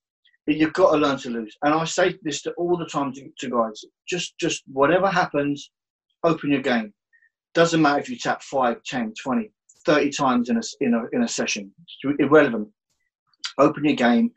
you've 0.47 0.73
got 0.73 0.93
to 0.93 0.99
learn 0.99 1.19
to 1.19 1.31
lose. 1.31 1.57
And 1.62 1.74
I 1.74 1.85
say 1.85 2.16
this 2.23 2.43
to 2.43 2.53
all 2.53 2.77
the 2.77 2.86
time 2.86 3.12
to, 3.15 3.28
to 3.39 3.51
guys: 3.51 3.85
just, 4.07 4.39
just 4.39 4.62
whatever 4.70 5.09
happens, 5.09 5.70
open 6.23 6.53
your 6.53 6.62
game. 6.62 6.93
Doesn't 7.55 7.82
matter 7.82 8.01
if 8.01 8.09
you 8.09 8.19
tap 8.19 8.43
5, 8.43 8.82
10, 8.85 9.15
20, 9.23 9.51
30 9.86 10.11
times 10.11 10.49
in 10.49 10.59
a, 10.59 10.62
in 10.81 10.94
a, 10.94 11.05
in 11.12 11.23
a 11.24 11.28
session. 11.28 11.73
It's 12.05 12.20
irrelevant. 12.20 12.69
Open 13.59 13.85
your 13.85 13.97
game, 13.97 14.31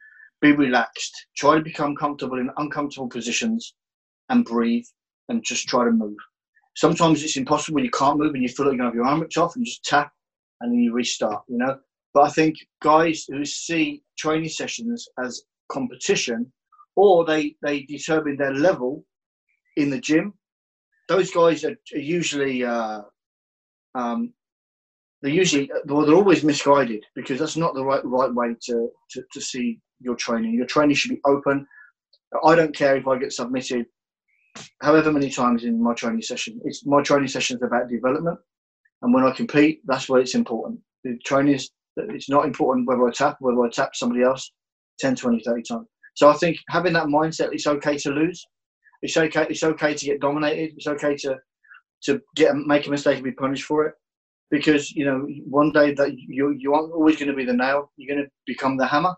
be 0.45 0.55
relaxed, 0.55 1.13
try 1.35 1.55
to 1.55 1.63
become 1.63 1.95
comfortable 1.95 2.39
in 2.39 2.49
uncomfortable 2.57 3.09
positions 3.09 3.73
and 4.29 4.45
breathe 4.45 4.85
and 5.29 5.43
just 5.43 5.67
try 5.67 5.85
to 5.85 5.91
move. 5.91 6.17
Sometimes 6.75 7.23
it's 7.23 7.37
impossible 7.37 7.83
you 7.83 7.89
can't 7.89 8.19
move 8.19 8.33
and 8.33 8.43
you 8.43 8.49
feel 8.49 8.67
like 8.67 8.75
you're 8.75 8.83
to 8.83 8.89
have 8.89 8.95
your 8.95 9.05
arm 9.05 9.21
ripped 9.21 9.37
off 9.37 9.55
and 9.55 9.65
just 9.65 9.85
tap 9.85 10.11
and 10.61 10.71
then 10.71 10.79
you 10.79 10.93
restart, 10.93 11.43
you 11.47 11.57
know. 11.57 11.77
But 12.13 12.23
I 12.23 12.29
think 12.29 12.55
guys 12.81 13.25
who 13.27 13.43
see 13.45 14.03
training 14.17 14.49
sessions 14.49 15.07
as 15.23 15.43
competition 15.69 16.51
or 16.95 17.25
they, 17.25 17.55
they 17.61 17.81
determine 17.83 18.37
their 18.37 18.53
level 18.53 19.05
in 19.77 19.89
the 19.89 19.99
gym, 19.99 20.33
those 21.07 21.31
guys 21.31 21.63
are, 21.63 21.75
are 21.93 21.99
usually 21.99 22.63
uh, 22.63 23.01
um, 23.95 24.33
they're 25.21 25.31
usually 25.31 25.69
well, 25.85 26.05
they're 26.05 26.15
always 26.15 26.43
misguided 26.43 27.03
because 27.15 27.39
that's 27.39 27.57
not 27.57 27.73
the 27.73 27.83
right 27.83 28.03
right 28.05 28.33
way 28.33 28.55
to, 28.65 28.89
to, 29.11 29.23
to 29.33 29.41
see 29.41 29.79
your 29.99 30.15
training. 30.15 30.53
Your 30.53 30.65
training 30.65 30.95
should 30.95 31.11
be 31.11 31.21
open. 31.25 31.65
I 32.43 32.55
don't 32.55 32.75
care 32.75 32.95
if 32.95 33.07
I 33.07 33.17
get 33.17 33.33
submitted 33.33 33.85
however 34.81 35.11
many 35.11 35.29
times 35.29 35.63
in 35.63 35.81
my 35.81 35.93
training 35.93 36.21
session. 36.21 36.59
It's 36.63 36.85
my 36.85 37.01
training 37.01 37.27
session 37.27 37.57
is 37.57 37.63
about 37.63 37.89
development, 37.89 38.39
and 39.01 39.13
when 39.13 39.23
I 39.23 39.31
compete, 39.31 39.81
that's 39.85 40.09
where 40.09 40.21
it's 40.21 40.35
important. 40.35 40.79
The 41.03 41.17
training 41.25 41.55
is 41.55 41.69
it's 41.97 42.29
not 42.29 42.45
important 42.45 42.87
whether 42.87 43.07
I 43.07 43.11
tap 43.11 43.37
whether 43.39 43.63
I 43.63 43.69
tap 43.69 43.95
somebody 43.95 44.23
else 44.23 44.51
10, 44.99 45.15
20, 45.15 45.41
30 45.43 45.61
times. 45.63 45.87
So 46.15 46.29
I 46.29 46.33
think 46.33 46.57
having 46.69 46.93
that 46.93 47.07
mindset, 47.07 47.53
it's 47.53 47.67
okay 47.67 47.97
to 47.99 48.09
lose. 48.09 48.45
It's 49.01 49.17
okay. 49.17 49.45
It's 49.49 49.63
okay 49.63 49.93
to 49.93 50.05
get 50.05 50.21
dominated. 50.21 50.73
It's 50.75 50.87
okay 50.87 51.15
to 51.17 51.37
to 52.03 52.21
get 52.35 52.55
make 52.55 52.87
a 52.87 52.89
mistake 52.89 53.15
and 53.15 53.23
be 53.23 53.31
punished 53.31 53.65
for 53.65 53.85
it 53.85 53.95
because 54.51 54.91
you 54.91 55.05
know 55.05 55.27
one 55.45 55.71
day 55.71 55.93
that 55.93 56.13
you 56.15 56.55
you 56.57 56.73
aren't 56.73 56.93
always 56.93 57.17
going 57.17 57.27
to 57.27 57.35
be 57.35 57.45
the 57.45 57.53
nail 57.53 57.91
you're 57.97 58.15
going 58.15 58.23
to 58.23 58.31
become 58.45 58.77
the 58.77 58.85
hammer 58.85 59.15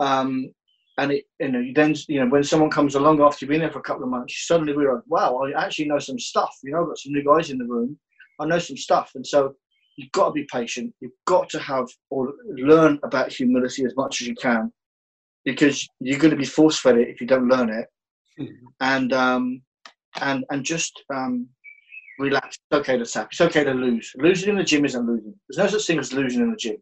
um, 0.00 0.52
and 0.98 1.12
it 1.12 1.24
you 1.38 1.48
know 1.48 1.64
then 1.74 1.94
you 2.08 2.20
know 2.20 2.28
when 2.28 2.42
someone 2.42 2.70
comes 2.70 2.94
along 2.94 3.20
after 3.20 3.44
you've 3.44 3.50
been 3.50 3.60
there 3.60 3.70
for 3.70 3.78
a 3.78 3.82
couple 3.82 4.02
of 4.02 4.10
months 4.10 4.34
you 4.34 4.42
suddenly 4.44 4.74
realize 4.74 5.02
wow 5.06 5.40
i 5.42 5.64
actually 5.64 5.86
know 5.86 5.98
some 5.98 6.18
stuff 6.18 6.54
you 6.62 6.72
know 6.72 6.80
i've 6.80 6.88
got 6.88 6.98
some 6.98 7.12
new 7.12 7.24
guys 7.24 7.50
in 7.50 7.58
the 7.58 7.64
room 7.64 7.98
i 8.40 8.46
know 8.46 8.58
some 8.58 8.76
stuff 8.76 9.12
and 9.14 9.26
so 9.26 9.54
you've 9.96 10.12
got 10.12 10.26
to 10.26 10.32
be 10.32 10.46
patient 10.52 10.92
you've 11.00 11.12
got 11.26 11.48
to 11.48 11.58
have 11.58 11.86
or 12.10 12.32
learn 12.56 12.98
about 13.02 13.32
humility 13.32 13.84
as 13.84 13.94
much 13.96 14.20
as 14.20 14.26
you 14.26 14.34
can 14.34 14.70
because 15.44 15.88
you're 16.00 16.18
going 16.18 16.30
to 16.30 16.36
be 16.36 16.44
force 16.44 16.78
fed 16.78 16.98
it 16.98 17.08
if 17.08 17.20
you 17.20 17.26
don't 17.26 17.48
learn 17.48 17.70
it 17.70 17.86
mm-hmm. 18.38 18.66
and 18.80 19.12
um 19.12 19.62
and 20.20 20.44
and 20.50 20.64
just 20.64 21.02
um 21.14 21.48
relax. 22.20 22.58
It's 22.70 22.80
okay 22.80 22.98
to 22.98 23.06
tap. 23.06 23.28
It's 23.32 23.40
okay 23.40 23.64
to 23.64 23.72
lose. 23.72 24.12
Losing 24.16 24.50
in 24.50 24.56
the 24.56 24.64
gym 24.64 24.84
isn't 24.84 25.06
losing. 25.06 25.34
There's 25.48 25.58
no 25.58 25.78
such 25.78 25.86
thing 25.86 25.98
as 25.98 26.12
losing 26.12 26.42
in 26.42 26.50
the 26.50 26.56
gym. 26.56 26.76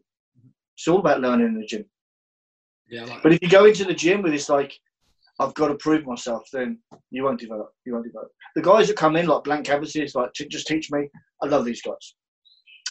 It's 0.77 0.87
all 0.87 0.99
about 0.99 1.21
learning 1.21 1.47
in 1.47 1.59
the 1.59 1.65
gym. 1.65 1.85
Yeah. 2.89 3.05
Like 3.05 3.23
but 3.23 3.33
if 3.33 3.39
you 3.41 3.49
go 3.49 3.65
into 3.65 3.85
the 3.85 3.93
gym 3.93 4.21
with 4.21 4.31
this 4.31 4.49
like, 4.49 4.77
I've 5.39 5.53
got 5.53 5.69
to 5.69 5.75
prove 5.75 6.05
myself, 6.05 6.47
then 6.51 6.79
you 7.11 7.23
won't 7.23 7.39
develop. 7.39 7.73
You 7.85 7.93
won't 7.93 8.05
develop. 8.05 8.29
The 8.55 8.61
guys 8.61 8.87
that 8.87 8.97
come 8.97 9.15
in 9.15 9.27
like 9.27 9.43
blank 9.43 9.65
canvases, 9.65 10.15
like 10.15 10.33
just 10.33 10.67
teach 10.67 10.91
me. 10.91 11.07
I 11.41 11.45
love 11.45 11.65
these 11.65 11.81
guys. 11.81 12.15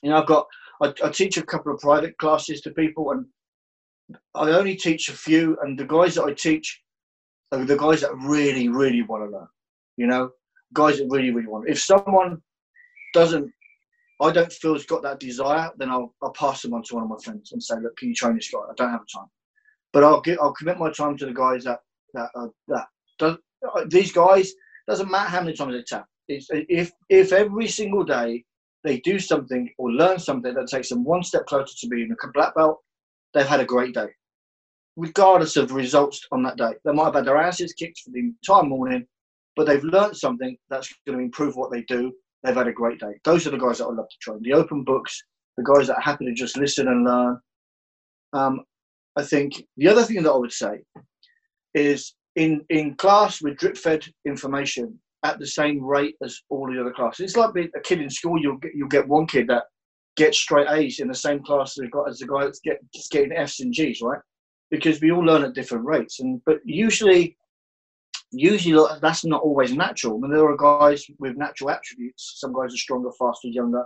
You 0.03 0.11
know, 0.11 0.17
I've 0.19 0.27
got 0.27 0.47
I, 0.81 0.95
I 1.05 1.11
teach 1.11 1.37
a 1.37 1.43
couple 1.43 1.75
of 1.75 1.81
private 1.81 2.17
classes 2.19 2.61
to 2.63 2.71
people, 2.71 3.11
and 3.11 3.27
I 4.35 4.51
only 4.51 4.77
teach 4.77 5.09
a 5.09 5.13
few. 5.13 5.59
And 5.63 5.79
the 5.79 5.85
guys 5.85 6.15
that 6.15 6.25
I 6.25 6.33
teach 6.33 6.83
are 7.53 7.65
the 7.65 7.77
guys 7.77 8.01
that 8.01 8.17
really, 8.17 8.69
really 8.69 9.03
want 9.03 9.25
to 9.25 9.37
learn. 9.37 9.49
You 9.97 10.07
know, 10.07 10.31
guys 10.73 10.99
that 10.99 11.09
really, 11.11 11.31
really 11.31 11.49
want. 11.49 11.69
If 11.69 11.81
someone 11.81 12.41
doesn't, 13.13 13.53
I 14.21 14.31
don't 14.31 14.53
feel 14.53 14.75
has 14.75 14.85
got 14.85 15.03
that 15.03 15.21
desire, 15.21 15.71
then 15.77 15.91
I'll, 15.91 16.15
I'll 16.23 16.33
pass 16.33 16.63
them 16.63 16.75
on 16.75 16.83
to 16.85 16.95
one 16.95 17.05
of 17.05 17.11
my 17.11 17.19
friends 17.23 17.53
and 17.53 17.63
say, 17.63 17.77
look, 17.81 17.97
can 17.97 18.09
you 18.09 18.15
train 18.15 18.37
this 18.37 18.51
guy? 18.51 18.59
I 18.59 18.75
don't 18.77 18.91
have 18.91 19.05
time, 19.15 19.29
but 19.93 20.05
I'll 20.05 20.21
get, 20.21 20.39
I'll 20.41 20.53
commit 20.53 20.79
my 20.79 20.91
time 20.91 21.17
to 21.19 21.27
the 21.27 21.33
guys 21.33 21.65
that 21.65 21.81
that 22.15 22.31
uh, 22.35 22.49
that 22.69 22.87
does, 23.19 23.37
uh, 23.75 23.85
these 23.89 24.13
guys. 24.13 24.53
Doesn't 24.87 25.11
matter 25.11 25.29
how 25.29 25.43
many 25.43 25.55
times 25.55 25.75
they 25.75 25.83
tap. 25.83 26.07
It's, 26.29 26.47
if 26.51 26.93
if 27.09 27.33
every 27.33 27.67
single 27.67 28.05
day 28.05 28.45
they 28.85 29.01
do 29.01 29.19
something 29.19 29.71
or 29.77 29.91
learn 29.91 30.19
something 30.19 30.55
that 30.55 30.69
takes 30.69 30.89
them 30.89 31.05
one 31.05 31.23
step 31.23 31.47
closer 31.47 31.75
to 31.79 31.89
being 31.89 32.11
a 32.11 32.33
black 32.33 32.55
belt, 32.55 32.79
they've 33.35 33.47
had 33.47 33.61
a 33.61 33.67
great 33.67 33.93
day, 33.95 34.09
regardless 34.97 35.57
of 35.57 35.73
results 35.73 36.27
on 36.33 36.43
that 36.45 36.57
day. 36.57 36.73
They 36.85 36.93
might 36.93 37.07
have 37.07 37.15
had 37.15 37.25
their 37.27 37.37
asses 37.37 37.73
kicked 37.73 38.01
for 38.01 38.11
the 38.11 38.21
entire 38.21 38.63
morning, 38.63 39.07
but 39.57 39.67
they've 39.67 39.85
learned 39.85 40.17
something 40.17 40.57
that's 40.71 40.93
going 41.07 41.19
to 41.19 41.25
improve 41.25 41.57
what 41.57 41.71
they 41.71 41.83
do. 41.83 42.13
They've 42.43 42.55
had 42.55 42.69
a 42.69 42.73
great 42.73 43.01
day. 43.01 43.15
Those 43.25 43.47
are 43.47 43.51
the 43.51 43.59
guys 43.59 43.79
that 43.79 43.87
I 43.87 43.93
love 43.93 44.09
to 44.09 44.17
train. 44.21 44.41
The 44.43 44.53
open 44.53 44.85
books, 44.85 45.21
the 45.57 45.65
guys 45.65 45.89
that 45.89 45.97
are 45.97 46.03
happy 46.03 46.25
to 46.27 46.33
just 46.33 46.57
listen 46.57 46.89
and 46.89 47.05
learn. 47.05 47.41
Um, 48.33 48.65
I 49.19 49.25
think 49.25 49.65
the 49.77 49.89
other 49.89 50.05
thing 50.05 50.23
that 50.23 50.31
I 50.31 50.37
would 50.37 50.53
say 50.53 50.83
is 51.75 52.15
in 52.37 52.65
in 52.71 52.95
class 52.95 53.43
with 53.43 53.59
drip 53.59 53.77
fed 53.77 54.05
information 54.25 54.99
at 55.25 55.41
the 55.41 55.47
same 55.47 55.85
rate 55.85 56.15
as 56.23 56.41
all 56.49 56.73
the 56.73 56.81
other 56.81 56.93
classes. 56.93 57.25
It's 57.25 57.37
like 57.37 57.53
being 57.53 57.71
a 57.77 57.81
kid 57.81 58.01
in 58.01 58.11
school. 58.11 58.41
You'll 58.41 58.59
get 58.59 58.73
you'll 58.75 58.89
get 58.89 59.09
one 59.09 59.27
kid 59.27 59.49
that 59.49 59.65
gets 60.17 60.39
straight 60.39 60.69
A's 60.71 61.01
in 61.01 61.09
the 61.09 61.15
same 61.15 61.43
class 61.43 61.77
as 61.79 61.89
the, 61.91 62.05
as 62.09 62.19
the 62.19 62.27
guy 62.27 62.45
that's 62.45 62.61
get, 62.61 62.79
getting 63.11 63.33
F's 63.33 63.61
and 63.61 63.73
G's, 63.73 64.01
right? 64.03 64.21
Because 64.71 65.01
we 65.01 65.11
all 65.11 65.25
learn 65.25 65.43
at 65.43 65.55
different 65.55 65.85
rates, 65.85 66.21
and 66.21 66.41
but 66.47 66.61
usually 66.65 67.37
usually 68.31 68.87
that's 69.03 69.25
not 69.25 69.43
always 69.43 69.73
natural. 69.73 70.17
I 70.17 70.21
mean, 70.21 70.31
there 70.31 70.49
are 70.49 70.57
guys 70.57 71.05
with 71.19 71.37
natural 71.37 71.71
attributes. 71.71 72.35
Some 72.37 72.53
guys 72.53 72.73
are 72.73 72.77
stronger, 72.77 73.11
faster, 73.19 73.49
younger, 73.49 73.85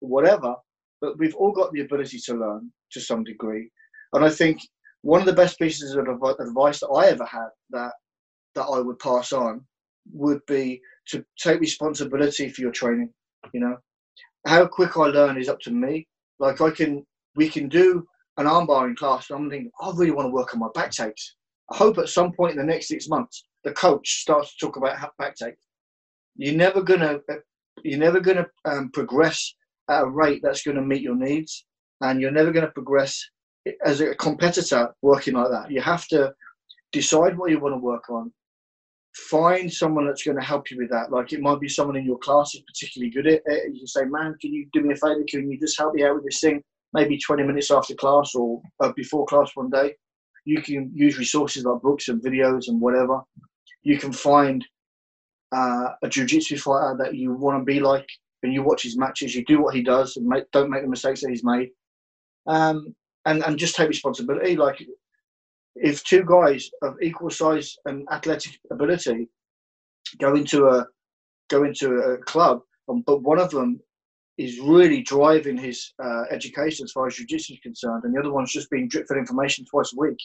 whatever. 0.00 0.54
But 1.00 1.18
we've 1.18 1.34
all 1.34 1.52
got 1.52 1.72
the 1.72 1.80
ability 1.80 2.20
to 2.26 2.34
learn 2.34 2.70
to 2.92 3.00
some 3.00 3.24
degree. 3.24 3.70
And 4.12 4.24
I 4.24 4.30
think 4.30 4.60
one 5.02 5.20
of 5.20 5.26
the 5.26 5.32
best 5.32 5.58
pieces 5.58 5.94
of 5.94 6.06
advice 6.06 6.80
that 6.80 6.88
I 6.88 7.08
ever 7.08 7.24
had 7.24 7.48
that 7.70 7.92
that 8.54 8.64
I 8.64 8.80
would 8.80 8.98
pass 8.98 9.32
on 9.32 9.64
would 10.12 10.40
be 10.46 10.80
to 11.08 11.24
take 11.38 11.60
responsibility 11.60 12.48
for 12.50 12.60
your 12.60 12.70
training. 12.72 13.10
You 13.52 13.60
know, 13.60 13.76
how 14.46 14.66
quick 14.66 14.96
I 14.96 15.06
learn 15.06 15.38
is 15.38 15.48
up 15.48 15.60
to 15.60 15.70
me. 15.70 16.06
Like 16.38 16.60
I 16.60 16.70
can, 16.70 17.06
we 17.34 17.48
can 17.48 17.68
do 17.68 18.06
an 18.36 18.46
armbar 18.46 18.88
in 18.88 18.96
class. 18.96 19.30
And 19.30 19.38
I'm 19.38 19.50
thinking, 19.50 19.70
I 19.80 19.90
really 19.94 20.10
want 20.10 20.26
to 20.26 20.32
work 20.32 20.52
on 20.52 20.60
my 20.60 20.68
back 20.74 20.90
takes. 20.90 21.36
I 21.70 21.76
hope 21.76 21.98
at 21.98 22.08
some 22.08 22.32
point 22.32 22.52
in 22.52 22.58
the 22.58 22.64
next 22.64 22.88
six 22.88 23.08
months 23.08 23.44
the 23.64 23.72
coach 23.72 24.20
starts 24.20 24.54
to 24.54 24.66
talk 24.66 24.76
about 24.76 25.16
back 25.18 25.36
take, 25.36 25.54
you're 26.36 26.54
never 26.54 26.82
gonna 26.82 27.20
you're 27.84 27.98
never 27.98 28.20
gonna 28.20 28.46
um, 28.64 28.90
progress 28.92 29.54
at 29.88 30.02
a 30.02 30.06
rate 30.06 30.40
that's 30.42 30.62
going 30.62 30.76
to 30.76 30.82
meet 30.82 31.02
your 31.02 31.16
needs, 31.16 31.64
and 32.00 32.20
you're 32.20 32.30
never 32.30 32.52
going 32.52 32.66
to 32.66 32.72
progress 32.72 33.22
as 33.84 34.00
a 34.00 34.14
competitor 34.14 34.94
working 35.02 35.34
like 35.34 35.50
that. 35.50 35.70
You 35.70 35.80
have 35.80 36.06
to 36.08 36.32
decide 36.92 37.36
what 37.38 37.50
you 37.50 37.60
want 37.60 37.74
to 37.74 37.78
work 37.78 38.10
on. 38.10 38.32
Find 39.14 39.72
someone 39.72 40.06
that's 40.06 40.22
going 40.22 40.38
to 40.38 40.44
help 40.44 40.70
you 40.70 40.78
with 40.78 40.90
that. 40.90 41.12
Like 41.12 41.32
it 41.32 41.40
might 41.40 41.60
be 41.60 41.68
someone 41.68 41.96
in 41.96 42.06
your 42.06 42.18
class 42.18 42.52
who's 42.52 42.62
particularly 42.62 43.10
good 43.10 43.26
at 43.26 43.42
it. 43.44 43.72
You 43.72 43.80
can 43.80 43.86
say, 43.86 44.04
"Man, 44.04 44.34
can 44.40 44.52
you 44.52 44.66
do 44.72 44.82
me 44.82 44.94
a 44.94 44.96
favor? 44.96 45.22
Can 45.28 45.50
you 45.50 45.58
just 45.60 45.78
help 45.78 45.94
me 45.94 46.04
out 46.04 46.14
with 46.14 46.24
this 46.24 46.40
thing? 46.40 46.62
Maybe 46.94 47.18
20 47.18 47.42
minutes 47.42 47.70
after 47.70 47.94
class 47.94 48.34
or 48.34 48.62
uh, 48.80 48.92
before 48.96 49.26
class 49.26 49.50
one 49.54 49.70
day." 49.70 49.94
You 50.44 50.60
can 50.60 50.90
use 50.92 51.18
resources 51.18 51.64
like 51.64 51.82
books 51.82 52.08
and 52.08 52.20
videos 52.20 52.66
and 52.66 52.80
whatever 52.80 53.20
you 53.82 53.98
can 53.98 54.12
find 54.12 54.64
uh, 55.52 55.90
a 56.02 56.08
jiu-jitsu 56.08 56.56
fighter 56.58 56.96
that 56.98 57.14
you 57.14 57.32
want 57.34 57.60
to 57.60 57.64
be 57.64 57.80
like 57.80 58.08
and 58.42 58.52
you 58.52 58.62
watch 58.62 58.82
his 58.82 58.96
matches 58.96 59.34
you 59.34 59.44
do 59.44 59.60
what 59.60 59.74
he 59.74 59.82
does 59.82 60.16
and 60.16 60.26
make, 60.26 60.50
don't 60.52 60.70
make 60.70 60.82
the 60.82 60.88
mistakes 60.88 61.20
that 61.20 61.30
he's 61.30 61.44
made 61.44 61.70
um, 62.46 62.94
and, 63.26 63.42
and 63.44 63.58
just 63.58 63.74
take 63.74 63.88
responsibility 63.88 64.56
like 64.56 64.84
if 65.76 66.02
two 66.04 66.24
guys 66.24 66.70
of 66.82 66.96
equal 67.00 67.30
size 67.30 67.76
and 67.86 68.06
athletic 68.10 68.58
ability 68.70 69.28
go 70.20 70.34
into 70.34 70.66
a 70.66 70.86
go 71.48 71.64
into 71.64 71.94
a 71.98 72.18
club 72.18 72.60
um, 72.88 73.02
but 73.06 73.22
one 73.22 73.38
of 73.38 73.50
them 73.50 73.80
is 74.38 74.58
really 74.60 75.02
driving 75.02 75.56
his 75.56 75.92
uh, 76.02 76.24
education 76.30 76.84
as 76.84 76.92
far 76.92 77.06
as 77.06 77.14
jiu-jitsu 77.14 77.54
is 77.54 77.60
concerned 77.60 78.02
and 78.04 78.14
the 78.14 78.20
other 78.20 78.32
one's 78.32 78.52
just 78.52 78.70
being 78.70 78.88
drip 78.88 79.06
fed 79.06 79.18
information 79.18 79.64
twice 79.64 79.92
a 79.92 80.00
week 80.00 80.18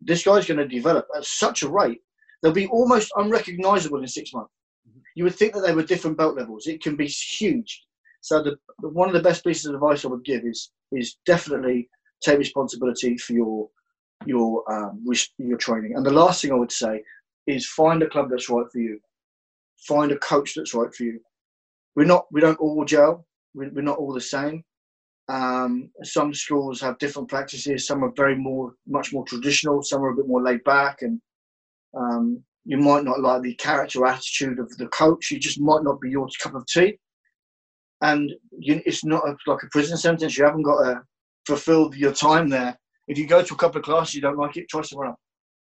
this 0.00 0.24
guy's 0.24 0.46
going 0.46 0.58
to 0.58 0.66
develop 0.66 1.06
at 1.16 1.24
such 1.24 1.62
a 1.62 1.68
rate 1.68 2.00
they'll 2.42 2.52
be 2.52 2.68
almost 2.68 3.12
unrecognizable 3.16 4.00
in 4.00 4.08
six 4.08 4.32
months. 4.32 4.52
Mm-hmm. 4.88 5.00
You 5.14 5.24
would 5.24 5.34
think 5.34 5.54
that 5.54 5.60
they 5.60 5.74
were 5.74 5.82
different 5.82 6.16
belt 6.16 6.36
levels. 6.36 6.66
It 6.66 6.82
can 6.82 6.96
be 6.96 7.06
huge. 7.06 7.84
So 8.22 8.42
the, 8.42 8.56
one 8.88 9.08
of 9.08 9.14
the 9.14 9.22
best 9.22 9.44
pieces 9.44 9.66
of 9.66 9.74
advice 9.74 10.04
I 10.04 10.08
would 10.08 10.24
give 10.24 10.44
is 10.44 10.70
is 10.92 11.16
definitely 11.24 11.88
take 12.22 12.38
responsibility 12.38 13.16
for 13.18 13.32
your 13.32 13.68
your 14.26 14.70
um, 14.72 15.04
your 15.38 15.58
training. 15.58 15.94
And 15.96 16.04
the 16.04 16.12
last 16.12 16.42
thing 16.42 16.52
I 16.52 16.56
would 16.56 16.72
say 16.72 17.02
is 17.46 17.66
find 17.66 18.02
a 18.02 18.08
club 18.08 18.28
that's 18.30 18.50
right 18.50 18.66
for 18.70 18.78
you. 18.78 19.00
Find 19.88 20.12
a 20.12 20.18
coach 20.18 20.54
that's 20.54 20.74
right 20.74 20.94
for 20.94 21.04
you. 21.04 21.20
We're 21.96 22.04
not 22.04 22.26
we 22.30 22.40
don't 22.40 22.60
all 22.60 22.84
gel. 22.84 23.26
We're 23.54 23.82
not 23.82 23.98
all 23.98 24.12
the 24.12 24.20
same. 24.20 24.62
Um, 25.30 25.90
some 26.02 26.34
schools 26.34 26.80
have 26.80 26.98
different 26.98 27.28
practices. 27.28 27.86
Some 27.86 28.02
are 28.02 28.12
very 28.16 28.34
more, 28.34 28.72
much 28.88 29.12
more 29.12 29.24
traditional. 29.24 29.82
Some 29.82 30.02
are 30.02 30.10
a 30.10 30.16
bit 30.16 30.26
more 30.26 30.42
laid 30.42 30.64
back, 30.64 31.02
and 31.02 31.20
um, 31.96 32.42
you 32.64 32.78
might 32.78 33.04
not 33.04 33.20
like 33.20 33.42
the 33.42 33.54
character 33.54 34.04
attitude 34.06 34.58
of 34.58 34.76
the 34.76 34.88
coach. 34.88 35.30
You 35.30 35.38
just 35.38 35.60
might 35.60 35.84
not 35.84 36.00
be 36.00 36.10
your 36.10 36.28
cup 36.42 36.54
of 36.54 36.66
tea. 36.66 36.98
And 38.02 38.32
you, 38.58 38.82
it's 38.86 39.04
not 39.04 39.22
a, 39.28 39.36
like 39.46 39.62
a 39.62 39.68
prison 39.70 39.96
sentence. 39.96 40.36
You 40.36 40.44
haven't 40.44 40.62
got 40.62 40.82
to 40.82 41.02
fulfill 41.50 41.94
your 41.94 42.12
time 42.12 42.48
there. 42.48 42.78
If 43.08 43.18
you 43.18 43.26
go 43.26 43.42
to 43.42 43.54
a 43.54 43.56
couple 43.56 43.78
of 43.78 43.84
classes 43.84 44.14
you 44.14 44.20
don't 44.20 44.38
like 44.38 44.56
it, 44.56 44.68
try 44.68 44.82
somewhere 44.82 45.08
else. 45.08 45.18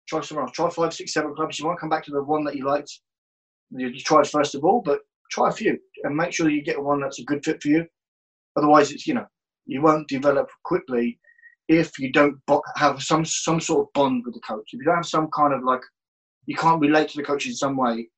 Try 0.07 0.21
somewhere 0.21 0.45
else. 0.45 0.55
Try 0.55 0.69
five, 0.69 0.93
six, 0.93 1.13
seven 1.13 1.33
clubs. 1.35 1.59
You 1.59 1.67
might 1.67 1.79
come 1.79 1.89
back 1.89 2.03
to 2.05 2.11
the 2.11 2.23
one 2.23 2.43
that 2.45 2.55
you 2.55 2.65
liked. 2.65 2.91
You, 3.71 3.91
tried 3.99 4.27
first 4.27 4.55
of 4.55 4.63
all, 4.63 4.81
but 4.83 4.99
try 5.31 5.49
a 5.49 5.51
few 5.53 5.77
and 6.03 6.15
make 6.15 6.33
sure 6.33 6.49
you 6.49 6.63
get 6.63 6.81
one 6.81 7.01
that's 7.01 7.19
a 7.19 7.23
good 7.23 7.43
fit 7.43 7.61
for 7.61 7.69
you. 7.69 7.85
Otherwise, 8.55 8.91
it's 8.91 9.05
you 9.05 9.13
know 9.13 9.25
you 9.65 9.81
won't 9.81 10.07
develop 10.07 10.49
quickly 10.63 11.19
if 11.67 11.99
you 11.99 12.11
don't 12.11 12.35
have 12.75 13.01
some 13.01 13.23
some 13.23 13.59
sort 13.59 13.81
of 13.87 13.93
bond 13.93 14.23
with 14.25 14.33
the 14.33 14.41
coach. 14.41 14.69
If 14.73 14.79
you 14.79 14.85
don't 14.85 14.95
have 14.95 15.05
some 15.05 15.29
kind 15.35 15.53
of 15.53 15.63
like 15.63 15.81
you 16.47 16.55
can't 16.55 16.81
relate 16.81 17.09
to 17.09 17.17
the 17.17 17.23
coach 17.23 17.45
in 17.45 17.53
some 17.53 17.77
way, 17.77 18.09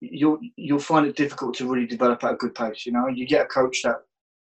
you'll 0.00 0.38
you'll 0.56 0.80
find 0.80 1.06
it 1.06 1.16
difficult 1.16 1.54
to 1.56 1.68
really 1.72 1.86
develop 1.86 2.24
at 2.24 2.34
a 2.34 2.36
good 2.36 2.54
pace. 2.54 2.84
You 2.84 2.92
know, 2.92 3.06
you 3.06 3.26
get 3.26 3.46
a 3.46 3.48
coach 3.48 3.82
that 3.84 3.96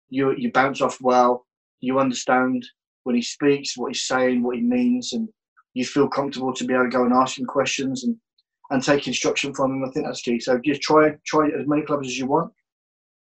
you 0.08 0.34
you 0.36 0.50
bounce 0.52 0.80
off 0.80 1.00
well, 1.00 1.46
you 1.80 1.98
understand 1.98 2.66
when 3.04 3.16
he 3.16 3.22
speaks, 3.22 3.76
what 3.76 3.92
he's 3.92 4.06
saying, 4.06 4.42
what 4.42 4.56
he 4.56 4.62
means, 4.62 5.12
and 5.12 5.28
you 5.74 5.84
feel 5.84 6.08
comfortable 6.08 6.52
to 6.52 6.64
be 6.64 6.74
able 6.74 6.84
to 6.84 6.90
go 6.90 7.04
and 7.04 7.14
ask 7.14 7.38
him 7.38 7.46
questions 7.46 8.04
and 8.04 8.16
and 8.70 8.82
take 8.82 9.06
instruction 9.06 9.54
from 9.54 9.72
him. 9.72 9.84
I 9.84 9.90
think 9.92 10.04
that's 10.04 10.20
key. 10.20 10.40
So 10.40 10.60
just 10.64 10.82
try 10.82 11.12
try 11.26 11.46
as 11.48 11.66
many 11.66 11.82
clubs 11.82 12.06
as 12.06 12.18
you 12.18 12.26
want 12.26 12.52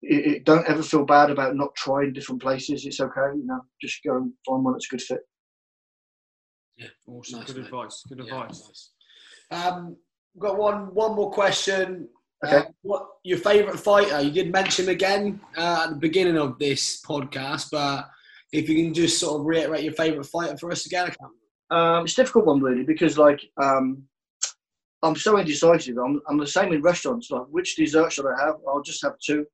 it, 0.01 0.27
it, 0.27 0.45
don't 0.45 0.67
ever 0.67 0.83
feel 0.83 1.05
bad 1.05 1.29
about 1.29 1.55
not 1.55 1.75
trying 1.75 2.13
different 2.13 2.41
places. 2.41 2.85
It's 2.85 2.99
okay, 2.99 3.35
you 3.35 3.45
know, 3.45 3.61
just 3.81 4.03
go 4.05 4.17
and 4.17 4.31
find 4.45 4.63
one 4.63 4.73
that's 4.73 4.85
a 4.85 4.89
good 4.89 5.01
fit. 5.01 5.19
Yeah, 6.77 6.87
awesome. 7.07 7.39
Nice, 7.39 7.47
good 7.47 7.57
mate. 7.57 7.65
advice. 7.65 8.03
Good 8.07 8.19
yeah, 8.19 8.23
advice. 8.25 8.91
Nice. 9.51 9.65
Um, 9.65 9.97
got 10.37 10.57
one 10.57 10.93
one 10.93 11.15
more 11.15 11.31
question. 11.31 12.07
Okay. 12.45 12.57
Uh, 12.57 12.63
what 12.83 13.07
your 13.23 13.39
favourite 13.39 13.79
fighter? 13.79 14.21
You 14.21 14.31
did 14.31 14.51
mention 14.51 14.89
again 14.89 15.39
uh, 15.57 15.85
at 15.85 15.89
the 15.89 15.95
beginning 15.95 16.37
of 16.37 16.59
this 16.59 17.01
podcast, 17.01 17.69
but 17.71 18.07
if 18.51 18.69
you 18.69 18.83
can 18.83 18.93
just 18.93 19.19
sort 19.19 19.39
of 19.39 19.45
reiterate 19.45 19.83
your 19.83 19.93
favourite 19.93 20.25
fighter 20.25 20.57
for 20.57 20.71
us 20.71 20.85
again, 20.85 21.11
um, 21.71 22.03
it's 22.03 22.13
a 22.13 22.21
difficult 22.21 22.45
one 22.45 22.61
really 22.61 22.83
because 22.83 23.17
like 23.17 23.41
um, 23.61 24.03
I'm 25.03 25.15
so 25.15 25.37
indecisive. 25.37 25.97
I'm, 25.97 26.21
I'm 26.27 26.37
the 26.37 26.47
same 26.47 26.73
in 26.73 26.81
restaurants. 26.81 27.29
Like 27.29 27.47
which 27.49 27.75
dessert 27.75 28.11
should 28.13 28.25
I 28.25 28.39
have? 28.45 28.55
I'll 28.67 28.81
just 28.81 29.03
have 29.03 29.19
two. 29.23 29.45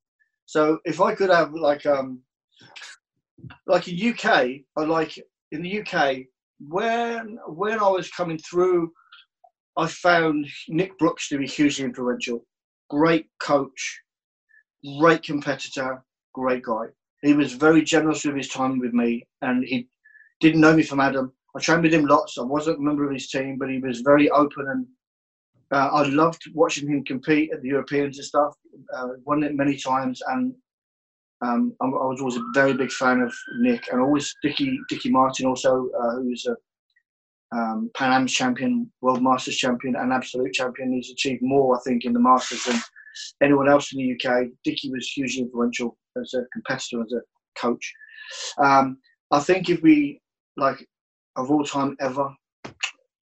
So 0.46 0.80
if 0.86 1.02
I 1.02 1.16
could 1.16 1.30
have 1.30 1.54
like 1.54 1.86
um 1.86 2.22
like 3.68 3.88
in 3.88 4.12
UK, 4.12 4.26
I 4.78 4.82
like 4.84 5.18
in 5.52 5.62
the 5.62 5.82
UK 5.82 6.26
when 6.60 7.38
when 7.48 7.80
I 7.80 7.90
was 7.90 8.10
coming 8.10 8.38
through, 8.38 8.92
I 9.78 9.88
found 9.88 10.48
Nick 10.70 10.98
Brooks 10.98 11.30
to 11.30 11.38
be 11.38 11.48
hugely 11.48 11.86
influential. 11.86 12.46
Great 12.90 13.28
coach, 13.42 14.02
great 15.00 15.24
competitor, 15.24 16.04
great 16.34 16.64
guy. 16.64 16.86
He 17.24 17.34
was 17.34 17.54
very 17.54 17.82
generous 17.82 18.26
with 18.26 18.36
his 18.36 18.50
time 18.50 18.80
with 18.80 18.94
me, 18.94 19.26
and 19.42 19.64
he 19.64 19.88
didn't 20.40 20.62
know 20.62 20.76
me 20.76 20.84
from 20.84 21.00
Adam. 21.00 21.32
I 21.56 21.60
trained 21.60 21.84
with 21.84 21.94
him 21.94 22.06
lots. 22.06 22.38
I 22.38 22.44
wasn't 22.44 22.80
a 22.80 22.82
member 22.82 23.06
of 23.06 23.14
his 23.14 23.30
team, 23.30 23.58
but 23.58 23.70
he 23.70 23.80
was 23.80 24.02
very 24.02 24.30
open 24.30 24.68
and 24.70 24.86
uh, 25.74 25.90
I 25.92 26.04
loved 26.04 26.44
watching 26.54 26.88
him 26.88 27.04
compete 27.04 27.52
at 27.52 27.62
the 27.62 27.70
Europeans 27.70 28.18
and 28.18 28.26
stuff. 28.26 28.54
Uh, 28.96 29.08
won 29.26 29.44
it 29.44 29.56
many 29.56 29.76
times, 29.76 30.22
and 30.28 30.54
um, 31.42 31.74
I, 31.82 31.86
was 31.86 32.20
always 32.20 32.38
a 32.38 32.46
very 32.54 32.74
big 32.74 32.92
fan 32.92 33.22
of 33.22 33.34
Nick, 33.60 33.92
and 33.92 34.00
always 34.00 34.36
Dicky 34.44 34.80
Dicky 34.88 35.10
Martin 35.10 35.48
also, 35.48 35.90
uh, 36.00 36.16
who's 36.18 36.46
a 36.46 36.56
um, 37.58 37.90
Pan 37.96 38.14
Am 38.14 38.28
champion, 38.28 38.92
World 39.02 39.24
Masters 39.24 39.58
champion, 39.58 39.96
and 39.96 40.14
absolute 40.14 40.54
champion. 40.54 40.94
He's 40.94 41.12
achieved 41.12 41.42
more, 41.42 41.76
I 41.76 41.82
think, 41.82 42.06
in 42.06 42.14
the 42.14 42.20
Masters 42.20 42.64
than 42.66 42.80
anyone 43.42 43.68
else 43.68 43.94
in 43.94 44.00
the 44.00 44.14
UK. 44.14 44.48
Dicky 44.64 44.92
was 44.92 45.10
hugely 45.10 45.42
influential 45.42 45.98
as 46.20 46.34
a 46.34 46.46
competitor, 46.54 47.02
as 47.02 47.14
a 47.14 47.22
coach. 47.60 47.94
Um, 48.58 48.98
I 49.32 49.40
think 49.40 49.70
if 49.70 49.82
we 49.82 50.22
like 50.58 50.88
of 51.36 51.50
all 51.52 51.64
time 51.64 51.96
ever, 52.00 52.30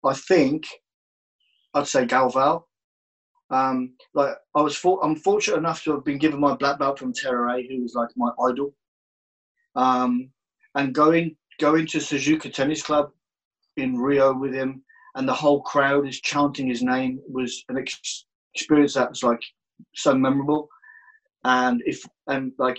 I 0.04 0.14
think 0.14 0.66
I'd 1.74 1.88
say 1.88 2.06
Galvão. 2.06 2.62
Um, 3.50 3.94
like 4.14 4.34
I 4.54 4.62
was, 4.62 4.76
for, 4.76 5.04
I'm 5.04 5.16
fortunate 5.16 5.58
enough 5.58 5.84
to 5.84 5.92
have 5.92 6.04
been 6.04 6.18
given 6.18 6.40
my 6.40 6.54
black 6.54 6.78
belt 6.78 6.98
from 6.98 7.12
Terere, 7.12 7.66
who 7.68 7.82
was 7.82 7.94
like 7.94 8.08
my 8.16 8.30
idol. 8.48 8.74
Um, 9.76 10.30
and 10.74 10.94
going 10.94 11.36
going 11.60 11.86
to 11.86 11.98
Tijuca 11.98 12.52
Tennis 12.52 12.82
Club 12.82 13.10
in 13.76 13.96
Rio 13.96 14.32
with 14.36 14.52
him, 14.52 14.82
and 15.14 15.28
the 15.28 15.34
whole 15.34 15.62
crowd 15.62 16.06
is 16.06 16.20
chanting 16.20 16.66
his 16.66 16.82
name 16.82 17.20
was 17.28 17.64
an 17.68 17.78
ex- 17.78 18.26
experience 18.54 18.94
that 18.94 19.10
was 19.10 19.22
like 19.22 19.42
so 19.94 20.14
memorable. 20.14 20.68
And 21.44 21.82
if 21.86 22.04
and 22.26 22.52
like 22.58 22.78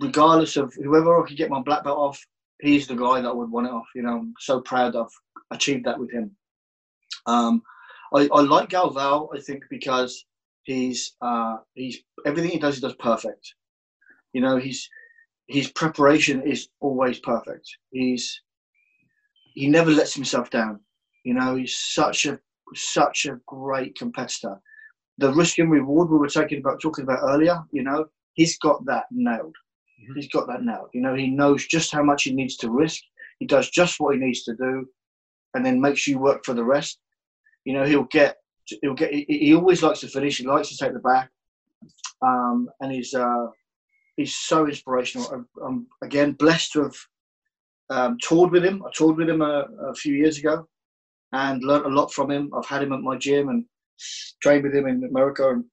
regardless 0.00 0.56
of 0.56 0.72
whoever 0.74 1.22
I 1.22 1.26
could 1.26 1.36
get 1.36 1.50
my 1.50 1.60
black 1.60 1.84
belt 1.84 1.98
off, 1.98 2.26
he's 2.60 2.86
the 2.86 2.94
guy 2.94 3.20
that 3.20 3.28
I 3.28 3.32
would 3.32 3.50
want 3.50 3.66
it 3.66 3.72
off. 3.72 3.86
You 3.94 4.02
know, 4.02 4.18
I'm 4.18 4.34
so 4.38 4.60
proud 4.60 4.94
that 4.94 5.00
I've 5.00 5.56
achieved 5.56 5.84
that 5.84 5.98
with 5.98 6.10
him. 6.10 6.34
Um, 7.26 7.62
I, 8.14 8.28
I 8.32 8.40
like 8.40 8.70
Galvão, 8.70 9.28
I 9.34 9.40
think, 9.40 9.64
because 9.70 10.24
he's 10.64 11.14
uh, 11.20 11.56
he's 11.74 11.98
everything 12.26 12.50
he 12.50 12.58
does, 12.58 12.76
he 12.76 12.80
does 12.80 12.94
perfect. 12.94 13.54
You 14.32 14.40
know, 14.40 14.56
he's 14.56 14.88
his 15.48 15.70
preparation 15.70 16.42
is 16.42 16.68
always 16.80 17.18
perfect. 17.20 17.68
He's 17.90 18.40
he 19.54 19.68
never 19.68 19.90
lets 19.90 20.14
himself 20.14 20.50
down. 20.50 20.80
You 21.24 21.34
know, 21.34 21.56
he's 21.56 21.76
such 21.76 22.26
a 22.26 22.38
such 22.74 23.26
a 23.26 23.38
great 23.46 23.96
competitor. 23.96 24.60
The 25.18 25.32
risk 25.32 25.58
and 25.58 25.70
reward 25.70 26.10
we 26.10 26.18
were 26.18 26.28
talking 26.28 26.58
about 26.58 26.80
talking 26.80 27.04
about 27.04 27.20
earlier, 27.22 27.62
you 27.70 27.82
know, 27.82 28.06
he's 28.34 28.58
got 28.58 28.84
that 28.86 29.04
nailed. 29.10 29.54
Mm-hmm. 30.02 30.14
He's 30.14 30.28
got 30.28 30.46
that 30.48 30.64
nailed. 30.64 30.88
You 30.92 31.02
know, 31.02 31.14
he 31.14 31.28
knows 31.28 31.66
just 31.66 31.92
how 31.92 32.02
much 32.02 32.24
he 32.24 32.32
needs 32.32 32.56
to 32.58 32.70
risk. 32.70 33.02
He 33.38 33.46
does 33.46 33.70
just 33.70 34.00
what 34.00 34.14
he 34.14 34.20
needs 34.20 34.42
to 34.44 34.54
do, 34.54 34.86
and 35.54 35.64
then 35.64 35.80
makes 35.80 36.06
you 36.06 36.18
work 36.18 36.44
for 36.44 36.54
the 36.54 36.64
rest. 36.64 36.98
You 37.64 37.74
know, 37.74 37.84
he'll 37.84 38.04
get 38.04 38.36
he'll 38.80 38.94
get. 38.94 39.12
He, 39.12 39.54
always 39.54 39.82
likes 39.82 40.00
to 40.00 40.08
finish. 40.08 40.38
He 40.38 40.46
likes 40.46 40.68
to 40.68 40.76
take 40.76 40.92
the 40.92 41.00
back, 41.00 41.30
um, 42.22 42.68
and 42.80 42.92
he's 42.92 43.14
uh, 43.14 43.46
he's 44.16 44.34
so 44.34 44.66
inspirational. 44.66 45.28
I'm, 45.32 45.48
I'm 45.64 45.86
again 46.02 46.32
blessed 46.32 46.72
to 46.72 46.82
have 46.84 46.96
um, 47.90 48.18
toured 48.22 48.52
with 48.52 48.64
him. 48.64 48.82
I 48.84 48.90
toured 48.94 49.16
with 49.16 49.28
him 49.28 49.42
a, 49.42 49.66
a, 49.88 49.94
few 49.94 50.14
years 50.14 50.38
ago, 50.38 50.66
and 51.32 51.62
learnt 51.62 51.86
a 51.86 51.90
lot 51.90 52.12
from 52.12 52.30
him. 52.30 52.50
I've 52.56 52.66
had 52.66 52.82
him 52.82 52.92
at 52.92 53.00
my 53.00 53.16
gym 53.16 53.48
and 53.48 53.64
trained 54.40 54.64
with 54.64 54.74
him 54.74 54.86
in 54.86 55.04
America, 55.04 55.50
and 55.50 55.64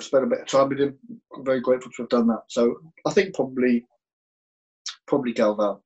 spent 0.00 0.24
a 0.24 0.26
bit 0.26 0.40
of 0.40 0.46
time 0.46 0.68
with 0.68 0.80
him. 0.80 0.98
I'm 1.34 1.44
very 1.44 1.60
grateful 1.60 1.90
to 1.92 2.02
have 2.02 2.10
done 2.10 2.26
that. 2.28 2.42
So 2.48 2.76
I 3.06 3.12
think 3.12 3.34
probably 3.34 3.84
probably 5.06 5.32
Galvão 5.32 5.80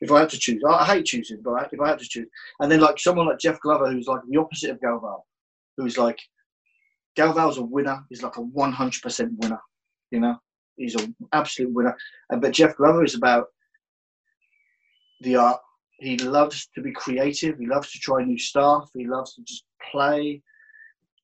if 0.00 0.12
I 0.12 0.20
had 0.20 0.30
to 0.30 0.38
choose. 0.38 0.62
I, 0.68 0.84
hate 0.84 1.06
choosing, 1.06 1.40
but 1.42 1.68
if 1.72 1.80
I 1.80 1.88
had 1.88 1.98
to 1.98 2.08
choose, 2.08 2.28
and 2.60 2.70
then 2.70 2.80
like 2.80 2.98
someone 2.98 3.26
like 3.26 3.38
Jeff 3.38 3.60
Glover, 3.60 3.90
who's 3.90 4.06
like 4.06 4.20
the 4.28 4.38
opposite 4.38 4.70
of 4.70 4.80
Galvão, 4.80 5.20
who's 5.76 5.98
like 5.98 6.18
Galvão's 7.16 7.58
a 7.58 7.62
winner. 7.62 8.04
He's 8.08 8.22
like 8.22 8.36
a 8.36 8.42
100% 8.42 9.30
winner. 9.38 9.60
You 10.10 10.20
know, 10.20 10.36
he's 10.76 10.94
an 10.94 11.14
absolute 11.32 11.72
winner. 11.72 11.96
But 12.30 12.52
Jeff 12.52 12.76
Glover 12.76 13.04
is 13.04 13.14
about 13.14 13.46
the 15.22 15.36
art. 15.36 15.60
He 15.98 16.18
loves 16.18 16.68
to 16.74 16.82
be 16.82 16.92
creative. 16.92 17.58
He 17.58 17.66
loves 17.66 17.90
to 17.92 17.98
try 17.98 18.22
new 18.22 18.38
stuff. 18.38 18.90
He 18.94 19.06
loves 19.06 19.34
to 19.34 19.42
just 19.44 19.64
play. 19.90 20.42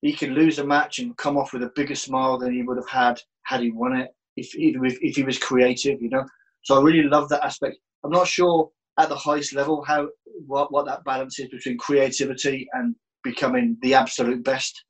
He 0.02 0.12
can 0.12 0.34
lose 0.34 0.58
a 0.58 0.66
match 0.66 0.98
and 0.98 1.16
come 1.16 1.38
off 1.38 1.52
with 1.52 1.62
a 1.62 1.72
bigger 1.74 1.94
smile 1.94 2.38
than 2.38 2.52
he 2.52 2.62
would 2.62 2.76
have 2.76 2.88
had 2.88 3.20
had 3.44 3.60
he 3.60 3.70
won 3.70 3.96
it 3.96 4.10
if 4.36 4.50
if, 4.54 4.98
if 5.00 5.16
he 5.16 5.22
was 5.22 5.38
creative. 5.38 6.02
You 6.02 6.10
know, 6.10 6.24
so 6.62 6.78
I 6.78 6.82
really 6.82 7.08
love 7.08 7.28
that 7.30 7.44
aspect. 7.44 7.76
I'm 8.04 8.10
not 8.10 8.26
sure 8.26 8.70
at 8.98 9.08
the 9.08 9.16
highest 9.16 9.54
level 9.54 9.82
how 9.82 10.08
what, 10.46 10.72
what 10.72 10.86
that 10.86 11.04
balance 11.04 11.38
is 11.38 11.48
between 11.48 11.78
creativity 11.78 12.68
and 12.72 12.94
becoming 13.24 13.76
the 13.82 13.94
absolute 13.94 14.44
best. 14.44 14.84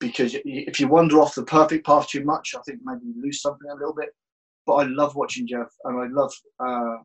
Because 0.00 0.34
if 0.44 0.80
you 0.80 0.88
wander 0.88 1.20
off 1.20 1.34
the 1.34 1.44
perfect 1.44 1.86
path 1.86 2.08
too 2.08 2.24
much, 2.24 2.54
I 2.56 2.62
think 2.62 2.80
maybe 2.82 3.02
you 3.04 3.22
lose 3.22 3.40
something 3.40 3.70
a 3.70 3.74
little 3.74 3.94
bit. 3.94 4.08
But 4.66 4.74
I 4.74 4.82
love 4.84 5.14
watching 5.14 5.46
Jeff 5.46 5.68
and 5.84 6.00
I 6.00 6.06
love 6.08 6.32
uh, 6.58 7.02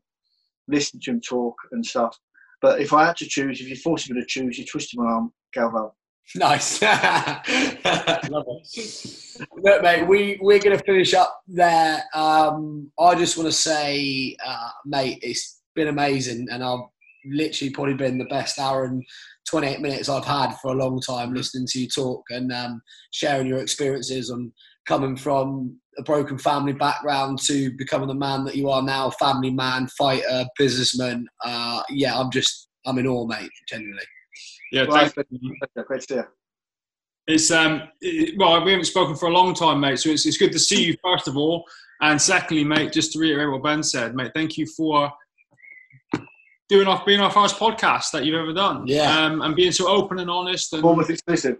listening 0.67 1.01
to 1.01 1.11
him 1.11 1.21
talk 1.21 1.55
and 1.71 1.85
stuff. 1.85 2.17
But 2.61 2.81
if 2.81 2.93
I 2.93 3.05
had 3.05 3.17
to 3.17 3.27
choose, 3.27 3.61
if 3.61 3.69
you 3.69 3.75
forced 3.75 4.09
me 4.09 4.19
to 4.19 4.25
choose, 4.25 4.57
you 4.57 4.65
twist 4.65 4.95
my 4.95 5.05
arm, 5.05 5.31
Galvão. 5.55 5.91
Nice. 6.35 6.81
Love 6.81 7.43
it. 7.47 9.37
Look, 9.55 9.81
mate, 9.81 10.07
we, 10.07 10.37
we're 10.41 10.59
going 10.59 10.77
to 10.77 10.83
finish 10.83 11.13
up 11.13 11.41
there. 11.47 12.03
Um, 12.13 12.91
I 12.99 13.15
just 13.15 13.37
want 13.37 13.47
to 13.47 13.55
say, 13.55 14.35
uh, 14.45 14.69
mate, 14.85 15.19
it's 15.21 15.61
been 15.75 15.87
amazing. 15.87 16.47
And 16.51 16.63
I've 16.63 16.81
literally 17.25 17.71
probably 17.73 17.93
been 17.93 18.17
the 18.17 18.25
best 18.25 18.59
hour 18.59 18.85
and 18.85 19.03
28 19.47 19.79
minutes 19.79 20.09
I've 20.09 20.25
had 20.25 20.55
for 20.61 20.71
a 20.71 20.75
long 20.75 20.99
time 20.99 21.33
listening 21.33 21.67
to 21.67 21.79
you 21.81 21.87
talk 21.87 22.23
and 22.29 22.51
um, 22.51 22.81
sharing 23.11 23.47
your 23.47 23.59
experiences 23.59 24.29
on 24.29 24.51
coming 24.85 25.15
from 25.15 25.77
a 25.97 26.03
broken 26.03 26.37
family 26.37 26.73
background 26.73 27.39
to 27.39 27.71
becoming 27.77 28.07
the 28.07 28.13
man 28.13 28.43
that 28.45 28.55
you 28.55 28.69
are 28.69 28.81
now, 28.81 29.09
family 29.11 29.51
man, 29.51 29.87
fighter, 29.97 30.45
businessman. 30.57 31.25
Uh, 31.43 31.81
yeah, 31.89 32.17
I'm 32.17 32.31
just, 32.31 32.69
I'm 32.85 32.97
in 32.97 33.07
awe, 33.07 33.25
mate, 33.25 33.49
genuinely. 33.67 34.03
Yeah, 34.71 34.83
Right. 34.83 35.11
thank. 35.13 35.87
Great 35.87 36.01
to 36.01 36.13
see. 36.15 36.21
It's 37.27 37.51
um, 37.51 37.83
it, 38.01 38.35
well, 38.37 38.63
we 38.63 38.71
haven't 38.71 38.85
spoken 38.85 39.15
for 39.15 39.27
a 39.27 39.31
long 39.31 39.53
time, 39.53 39.79
mate. 39.81 39.99
So 39.99 40.09
it's, 40.09 40.25
it's 40.25 40.37
good 40.37 40.51
to 40.53 40.59
see 40.59 40.83
you 40.85 40.95
first 41.03 41.27
of 41.27 41.35
all, 41.37 41.65
and 42.01 42.21
secondly, 42.21 42.63
mate, 42.63 42.91
just 42.93 43.11
to 43.13 43.19
reiterate 43.19 43.51
what 43.51 43.63
Ben 43.63 43.83
said, 43.83 44.15
mate. 44.15 44.31
Thank 44.33 44.57
you 44.57 44.65
for 44.65 45.11
doing 46.69 46.87
off 46.87 47.05
being 47.05 47.19
our 47.19 47.31
first 47.31 47.57
podcast 47.57 48.11
that 48.11 48.25
you've 48.25 48.35
ever 48.39 48.53
done. 48.53 48.85
Yeah. 48.87 49.25
um, 49.25 49.41
and 49.41 49.55
being 49.55 49.71
so 49.71 49.87
open 49.89 50.19
and 50.19 50.29
honest. 50.29 50.73
And 50.73 50.81
Bournemouth 50.81 51.09
exclusive. 51.09 51.57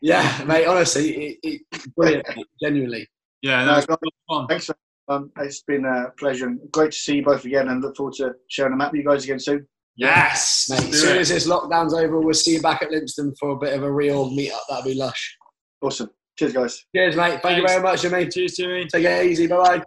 Yeah, 0.00 0.44
mate, 0.46 0.66
honestly, 0.66 1.38
it, 1.42 1.62
it, 1.72 1.94
brilliant, 1.96 2.26
mate, 2.36 2.46
genuinely. 2.62 3.08
yeah, 3.42 3.64
No, 3.64 3.74
that's 3.76 3.86
fun. 4.28 4.46
Thanks. 4.48 4.70
Um, 5.08 5.30
it's 5.38 5.62
been 5.62 5.84
a 5.84 6.10
pleasure 6.18 6.46
and 6.46 6.58
great 6.72 6.92
to 6.92 6.98
see 6.98 7.16
you 7.16 7.22
both 7.24 7.44
again, 7.44 7.68
and 7.68 7.82
look 7.82 7.96
forward 7.96 8.14
to 8.14 8.32
sharing 8.48 8.72
a 8.72 8.76
mat 8.76 8.90
with 8.92 9.00
you 9.00 9.06
guys 9.06 9.24
again 9.24 9.38
soon. 9.38 9.66
Yes, 9.96 10.66
Mate, 10.68 10.88
as 10.88 11.00
soon 11.00 11.16
it. 11.16 11.20
as 11.20 11.28
this 11.28 11.46
lockdown's 11.46 11.94
over, 11.94 12.18
we'll 12.20 12.34
see 12.34 12.54
you 12.54 12.60
back 12.60 12.82
at 12.82 12.90
Livingston 12.90 13.32
for 13.38 13.50
a 13.50 13.56
bit 13.56 13.74
of 13.74 13.84
a 13.84 13.92
real 13.92 14.28
meet-up. 14.28 14.62
That'll 14.68 14.84
be 14.84 14.94
lush. 14.94 15.36
Awesome. 15.80 16.10
Cheers, 16.36 16.52
guys. 16.52 16.84
Cheers, 16.94 17.14
mate. 17.14 17.40
Thank 17.42 17.58
you 17.58 17.66
very 17.66 17.80
much, 17.80 18.02
Jimmy. 18.02 18.26
Cheers, 18.28 18.56
Jimmy. 18.56 18.86
Take 18.86 19.04
it 19.04 19.26
easy. 19.26 19.46
Bye-bye. 19.46 19.84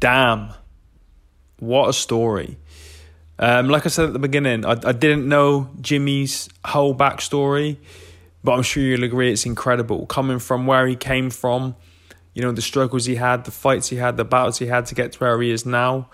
Damn. 0.00 0.50
What 1.60 1.88
a 1.88 1.92
story. 1.94 2.58
Um, 3.38 3.68
like 3.70 3.86
I 3.86 3.88
said 3.88 4.06
at 4.06 4.12
the 4.12 4.18
beginning, 4.18 4.66
I, 4.66 4.72
I 4.72 4.92
didn't 4.92 5.26
know 5.26 5.70
Jimmy's 5.80 6.50
whole 6.64 6.94
backstory, 6.94 7.78
but 8.44 8.52
I'm 8.52 8.62
sure 8.62 8.82
you'll 8.82 9.04
agree 9.04 9.32
it's 9.32 9.46
incredible. 9.46 10.04
Coming 10.06 10.38
from 10.40 10.66
where 10.66 10.86
he 10.86 10.94
came 10.94 11.30
from, 11.30 11.74
you 12.34 12.42
know, 12.42 12.52
the 12.52 12.62
struggles 12.62 13.04
he 13.04 13.16
had, 13.16 13.44
the 13.44 13.50
fights 13.50 13.88
he 13.88 13.96
had, 13.96 14.16
the 14.16 14.24
battles 14.24 14.58
he 14.58 14.66
had 14.66 14.86
to 14.86 14.94
get 14.94 15.12
to 15.12 15.18
where 15.18 15.40
he 15.40 15.50
is 15.50 15.66
now, 15.66 16.08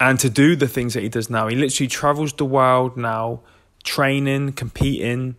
and 0.00 0.18
to 0.20 0.30
do 0.30 0.56
the 0.56 0.68
things 0.68 0.94
that 0.94 1.02
he 1.02 1.08
does 1.08 1.30
now. 1.30 1.48
He 1.48 1.56
literally 1.56 1.88
travels 1.88 2.32
the 2.32 2.44
world 2.44 2.96
now, 2.96 3.40
training, 3.82 4.52
competing, 4.52 5.36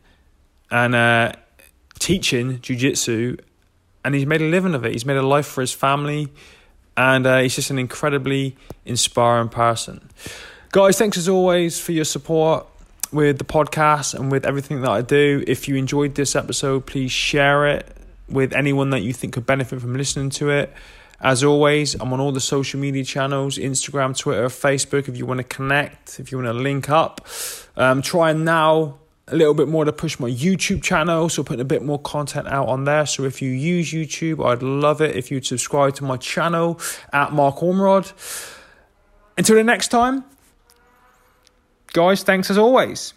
and 0.71 0.95
uh, 0.95 1.33
teaching 1.99 2.59
jiu-jitsu 2.61 3.37
and 4.05 4.13
he's 4.13 4.27
made 4.27 4.39
a 4.39 4.45
living 4.45 4.75
of 4.75 4.85
it. 4.85 4.91
He's 4.91 5.05
made 5.05 5.17
a 5.17 5.25
life 5.25 5.47
for 5.47 5.61
his 5.61 5.73
family, 5.73 6.27
and 6.95 7.25
uh, 7.25 7.39
he's 7.39 7.55
just 7.55 7.71
an 7.71 7.79
incredibly 7.79 8.55
inspiring 8.85 9.49
person. 9.49 10.09
Guys, 10.71 10.99
thanks 10.99 11.17
as 11.17 11.27
always 11.27 11.79
for 11.79 11.91
your 11.91 12.05
support 12.05 12.67
with 13.11 13.39
the 13.39 13.43
podcast 13.43 14.13
and 14.13 14.31
with 14.31 14.45
everything 14.45 14.81
that 14.81 14.91
I 14.91 15.01
do. 15.01 15.43
If 15.47 15.67
you 15.67 15.75
enjoyed 15.75 16.13
this 16.13 16.35
episode, 16.35 16.85
please 16.85 17.11
share 17.11 17.67
it 17.67 17.97
with 18.29 18.53
anyone 18.53 18.89
that 18.91 19.01
you 19.01 19.13
think 19.13 19.33
could 19.33 19.45
benefit 19.45 19.81
from 19.81 19.95
listening 19.95 20.29
to 20.31 20.49
it. 20.49 20.73
As 21.21 21.43
always, 21.43 21.95
I'm 21.95 22.11
on 22.11 22.19
all 22.19 22.31
the 22.31 22.41
social 22.41 22.79
media 22.79 23.03
channels 23.03 23.57
Instagram, 23.57 24.17
Twitter, 24.17 24.47
Facebook. 24.47 25.07
If 25.07 25.17
you 25.17 25.25
want 25.25 25.39
to 25.39 25.43
connect, 25.43 26.19
if 26.19 26.31
you 26.31 26.37
want 26.37 26.47
to 26.47 26.53
link 26.53 26.89
up, 26.89 27.25
um, 27.77 28.01
trying 28.01 28.43
now 28.43 28.99
a 29.27 29.35
little 29.35 29.53
bit 29.53 29.67
more 29.67 29.85
to 29.85 29.93
push 29.93 30.19
my 30.19 30.29
YouTube 30.29 30.83
channel, 30.83 31.29
so 31.29 31.43
putting 31.43 31.61
a 31.61 31.65
bit 31.65 31.83
more 31.83 31.99
content 31.99 32.47
out 32.47 32.67
on 32.67 32.83
there. 32.83 33.05
So 33.05 33.23
if 33.23 33.41
you 33.41 33.49
use 33.49 33.91
YouTube, 33.91 34.45
I'd 34.45 34.61
love 34.61 35.01
it 35.01 35.15
if 35.15 35.31
you'd 35.31 35.45
subscribe 35.45 35.95
to 35.95 36.03
my 36.03 36.17
channel 36.17 36.79
at 37.11 37.31
Mark 37.31 37.57
Ormrod. 37.57 38.11
Until 39.37 39.55
the 39.55 39.63
next 39.63 39.87
time, 39.87 40.23
guys, 41.93 42.23
thanks 42.23 42.49
as 42.49 42.57
always. 42.57 43.13